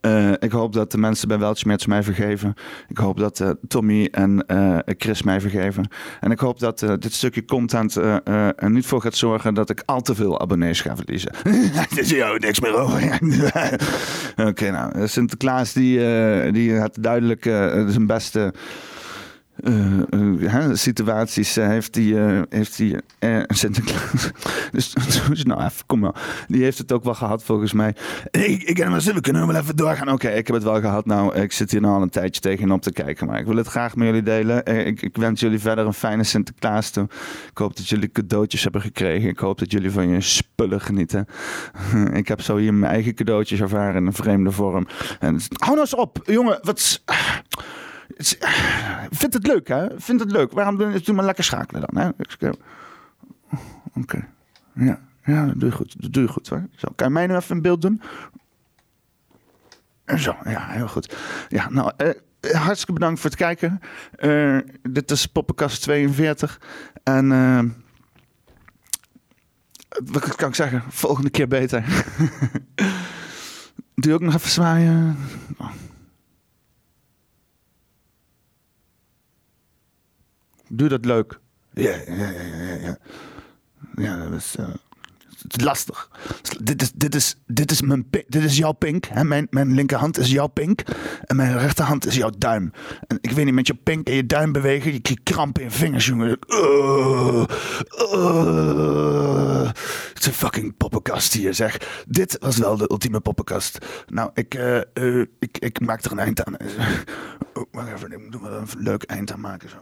Eh, 0.00 0.30
ik 0.30 0.52
hoop 0.52 0.72
dat 0.72 0.90
de 0.90 0.98
mensen 0.98 1.28
bij 1.28 1.38
Weltschmerz 1.38 1.86
mij 1.86 2.02
vergeven. 2.02 2.54
Ik 2.88 2.98
hoop 2.98 3.18
dat 3.18 3.40
eh, 3.40 3.50
Tommy 3.68 4.08
en 4.10 4.44
Chris 4.86 5.22
mij 5.22 5.40
vergeven. 5.40 5.88
En 6.20 6.30
ik 6.30 6.38
hoop 6.38 6.58
dat 6.58 6.78
dit 6.78 7.12
stukje 7.12 7.44
content 7.44 7.94
er 7.94 8.70
niet 8.70 8.86
voor 8.86 9.00
gaat 9.00 9.16
zorgen 9.16 9.54
dat 9.54 9.70
ik 9.70 9.82
al 9.84 10.00
te 10.00 10.14
veel 10.14 10.40
abonnees 10.40 10.80
ga 10.80 10.96
verliezen. 10.96 11.32
Er 11.44 11.98
is 11.98 12.10
jou 12.10 12.38
niks 12.38 12.60
meer 12.60 12.74
over. 12.74 13.20
Oké, 14.48 14.70
nou, 14.70 15.08
Sinterklaas 15.08 15.72
die, 15.72 15.98
die 16.52 16.78
had 16.78 16.96
duidelijk 17.00 17.42
zijn 17.88 18.06
beste 18.06 18.52
eh, 19.62 20.54
eh, 20.54 20.74
situaties 20.74 21.56
eh, 21.56 21.66
heeft 21.66 21.96
eh, 21.96 22.40
heeft 22.48 22.82
eh, 23.18 23.42
Sinterklaas. 23.48 24.30
Dus 24.72 24.94
eens 25.28 25.44
nou 25.52 25.64
even, 25.64 25.86
kom 25.86 25.98
maar. 25.98 26.44
Die 26.48 26.62
heeft 26.62 26.78
het 26.78 26.92
ook 26.92 27.04
wel 27.04 27.14
gehad 27.14 27.42
volgens 27.42 27.72
mij. 27.72 27.94
Ik, 28.30 28.62
ik 28.62 28.86
zin, 28.96 29.14
we 29.14 29.20
kunnen 29.20 29.46
wel 29.46 29.56
even 29.56 29.76
doorgaan. 29.76 30.10
Oké, 30.12 30.28
ik 30.28 30.46
heb 30.46 30.56
het 30.56 30.64
wel 30.64 30.80
gehad. 30.80 31.06
Nou, 31.06 31.34
ik 31.34 31.52
zit 31.52 31.70
hier 31.70 31.80
nou 31.80 31.94
al 31.94 32.02
een 32.02 32.10
tijdje 32.10 32.40
tegenop 32.40 32.82
te 32.82 32.92
kijken, 32.92 33.26
maar 33.26 33.38
ik 33.38 33.46
wil 33.46 33.56
het 33.56 33.66
graag 33.66 33.96
met 33.96 34.06
jullie 34.06 34.22
delen. 34.22 34.64
Ik, 34.86 35.02
ik 35.02 35.16
wens 35.16 35.40
jullie 35.40 35.58
verder 35.58 35.86
een 35.86 35.94
fijne 35.94 36.24
Sinterklaas 36.24 36.90
toe. 36.90 37.04
Ik 37.50 37.58
hoop 37.58 37.76
dat 37.76 37.88
jullie 37.88 38.12
cadeautjes 38.12 38.62
hebben 38.62 38.80
gekregen. 38.80 39.28
Ik 39.28 39.38
hoop 39.38 39.58
dat 39.58 39.72
jullie 39.72 39.90
van 39.90 40.08
je 40.08 40.20
spullen 40.20 40.80
genieten. 40.80 41.26
Ik 42.12 42.28
heb 42.28 42.40
zo 42.40 42.56
hier 42.56 42.74
mijn 42.74 42.92
eigen 42.92 43.14
cadeautjes 43.14 43.60
ervaren 43.60 43.96
in 43.96 44.06
een 44.06 44.12
vreemde 44.12 44.50
vorm. 44.50 44.86
En, 45.20 45.40
hou 45.56 45.70
nou 45.70 45.80
eens 45.80 45.94
op, 45.94 46.18
jongen. 46.24 46.58
Wat... 46.62 47.02
is- 48.16 48.36
het 49.34 49.46
leuk, 49.46 49.68
hè? 49.68 49.86
Vind 50.00 50.20
het 50.20 50.30
leuk. 50.30 50.52
Waarom 50.52 50.76
doe 50.76 51.00
je 51.02 51.12
maar 51.12 51.24
lekker 51.24 51.44
schakelen 51.44 51.84
dan, 51.90 52.02
hè? 52.02 52.08
Ik- 52.18 52.52
Oké. 53.94 54.28
Ja. 54.74 55.00
ja, 55.24 55.46
dat 55.46 55.60
doe 55.60 55.68
je 55.68 55.74
goed. 55.74 56.02
Dat 56.02 56.12
doe 56.12 56.22
je 56.22 56.28
goed, 56.28 56.48
hoor. 56.48 56.68
Kan 56.96 57.06
je 57.06 57.12
mij 57.12 57.26
nu 57.26 57.34
even 57.36 57.56
in 57.56 57.62
beeld 57.62 57.82
doen? 57.82 58.02
Zo, 60.16 60.36
ja, 60.44 60.66
heel 60.68 60.88
goed. 60.88 61.16
Ja, 61.48 61.68
nou, 61.70 61.92
eh, 61.96 62.10
hartstikke 62.52 62.92
bedankt 62.92 63.20
voor 63.20 63.30
het 63.30 63.38
kijken. 63.38 63.80
Eh, 64.16 64.58
dit 64.82 65.10
is 65.10 65.26
Poppenkast 65.26 65.82
42. 65.82 66.60
En 67.02 67.32
eh, 67.32 67.60
wat 70.04 70.36
kan 70.36 70.48
ik 70.48 70.54
zeggen? 70.54 70.82
Volgende 70.88 71.30
keer 71.30 71.48
beter. 71.48 71.84
Doe 73.94 74.12
ook 74.14 74.20
nog 74.20 74.34
even 74.34 74.50
zwaaien? 74.50 75.16
Oh. 75.58 75.70
Doe 80.74 80.88
dat 80.88 81.04
leuk. 81.04 81.38
Ja, 81.72 81.96
ja, 82.06 82.30
ja, 82.30 82.74
ja. 82.82 82.98
Ja, 83.94 84.16
dat 84.28 84.32
is... 84.38 84.54
eh, 84.58 84.68
het 85.48 85.62
lastig. 85.62 86.10
Dit 86.62 86.82
is, 86.82 86.92
dit 86.94 87.14
is, 87.14 87.36
dit 87.46 87.70
is, 87.70 87.80
mijn, 87.82 88.06
dit 88.10 88.42
is 88.42 88.56
jouw 88.56 88.72
pink. 88.72 89.06
Hè? 89.06 89.24
Mijn, 89.24 89.46
mijn 89.50 89.74
linkerhand 89.74 90.18
is 90.18 90.30
jouw 90.30 90.46
pink. 90.46 90.82
En 91.24 91.36
mijn 91.36 91.58
rechterhand 91.58 92.06
is 92.06 92.14
jouw 92.16 92.30
duim. 92.38 92.72
En 93.06 93.18
ik 93.20 93.30
weet 93.30 93.44
niet, 93.44 93.54
met 93.54 93.66
je 93.66 93.74
pink 93.74 94.06
en 94.08 94.14
je 94.14 94.26
duim 94.26 94.52
bewegen. 94.52 94.92
Je 94.92 95.00
krijgt 95.00 95.22
kramp 95.22 95.58
in 95.58 95.64
je 95.64 95.70
vingers, 95.70 96.06
jongen. 96.06 96.38
Uh, 96.48 97.44
uh. 98.12 99.70
Het 100.08 100.18
is 100.18 100.26
een 100.26 100.32
fucking 100.32 100.76
poppenkast 100.76 101.32
hier, 101.32 101.54
zeg. 101.54 102.04
Dit 102.08 102.36
was 102.40 102.56
wel 102.56 102.76
de 102.76 102.90
ultieme 102.90 103.20
poppenkast. 103.20 103.78
Nou, 104.06 104.30
ik, 104.34 104.54
eh, 104.54 104.76
eh, 104.78 105.26
ik, 105.38 105.58
ik 105.58 105.80
maak 105.80 106.04
er 106.04 106.12
een 106.12 106.18
eind 106.18 106.44
aan. 106.44 106.56
Oh, 107.54 107.64
wacht 107.70 107.92
even, 107.92 108.12
ik 108.12 108.18
moet 108.24 108.34
er 108.34 108.42
wel 108.42 108.52
een 108.52 108.66
leuk 108.78 109.02
eind 109.02 109.32
aan 109.32 109.40
maken. 109.40 109.68
Zo. 109.68 109.76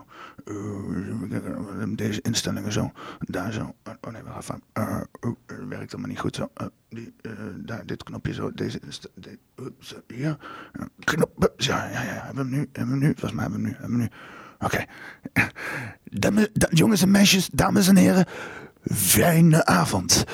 Eh, 0.45 1.87
deze 1.89 2.21
instellingen 2.21 2.73
zo. 2.73 2.93
Daar 3.19 3.53
zo. 3.53 3.75
Oh 4.01 4.13
nee, 4.13 4.23
wacht 4.23 4.43
even. 4.43 4.63
Eh, 4.73 5.01
oh, 5.21 5.37
eh, 5.47 5.57
werkt 5.69 5.93
allemaal 5.93 6.11
niet 6.11 6.19
goed 6.21 6.37
zo. 6.37 6.51
Eh, 6.55 6.67
die, 6.89 7.15
eh, 7.21 7.31
daar, 7.57 7.87
dit 7.87 8.03
knopje 8.03 8.33
zo. 8.33 8.53
Deze 8.55 8.81
hier. 10.07 10.37
Eh, 10.73 10.83
Knop. 11.05 11.53
Ja, 11.57 11.85
ja, 11.91 12.03
ja. 12.03 12.23
Hebben 12.25 12.35
we 12.35 12.51
hem 12.51 12.51
nu? 12.51 12.69
Hebben 12.73 12.85
we 12.85 12.91
hem 12.91 12.99
nu? 12.99 13.07
Volgens 13.07 13.33
mij 13.33 13.43
hebben 13.43 13.63
we 13.63 13.67
nu. 13.69 13.73
Hebben 13.79 13.97
we 13.99 14.03
nu. 14.03 14.09
Oké. 14.59 14.85
Da- 16.05 16.69
Jongens 16.71 17.03
en 17.03 17.11
meisjes, 17.11 17.49
dames 17.53 17.89
en 17.89 17.97
heren. 17.97 18.27
Fijne 18.85 19.65
avond. 19.67 20.25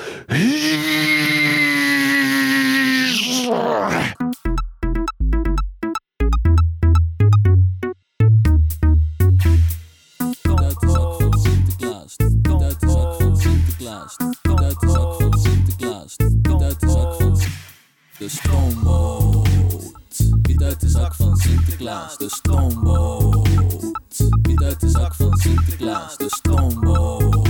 De 18.19 18.29
stoomboot. 18.29 19.47
Niet 20.41 20.63
uit 20.63 20.79
de 20.79 20.89
zak 20.89 21.15
van 21.15 21.37
Sinterklaas. 21.37 22.17
De 22.17 22.29
stoomboot. 22.29 23.49
Niet 24.41 24.63
uit 24.63 24.79
de 24.79 24.89
zak 24.89 25.15
van 25.15 25.37
Sinterklaas. 25.37 26.17
De 26.17 26.25
stoomboot. 26.27 27.47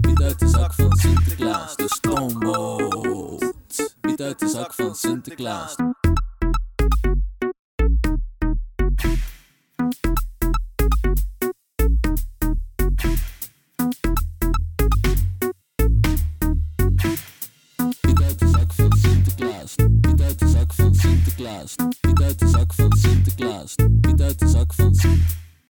Niet 0.00 0.22
uit 0.22 0.38
de 0.38 0.48
zak 0.48 0.72
van 0.74 0.96
Sinterklaas. 0.96 1.76
De 1.76 1.84
stoomboot. 1.86 3.52
Niet 4.00 4.22
uit 4.22 4.38
de 4.38 4.48
zak 4.48 4.74
van 4.74 4.94
Sinterklaas. 4.94 5.74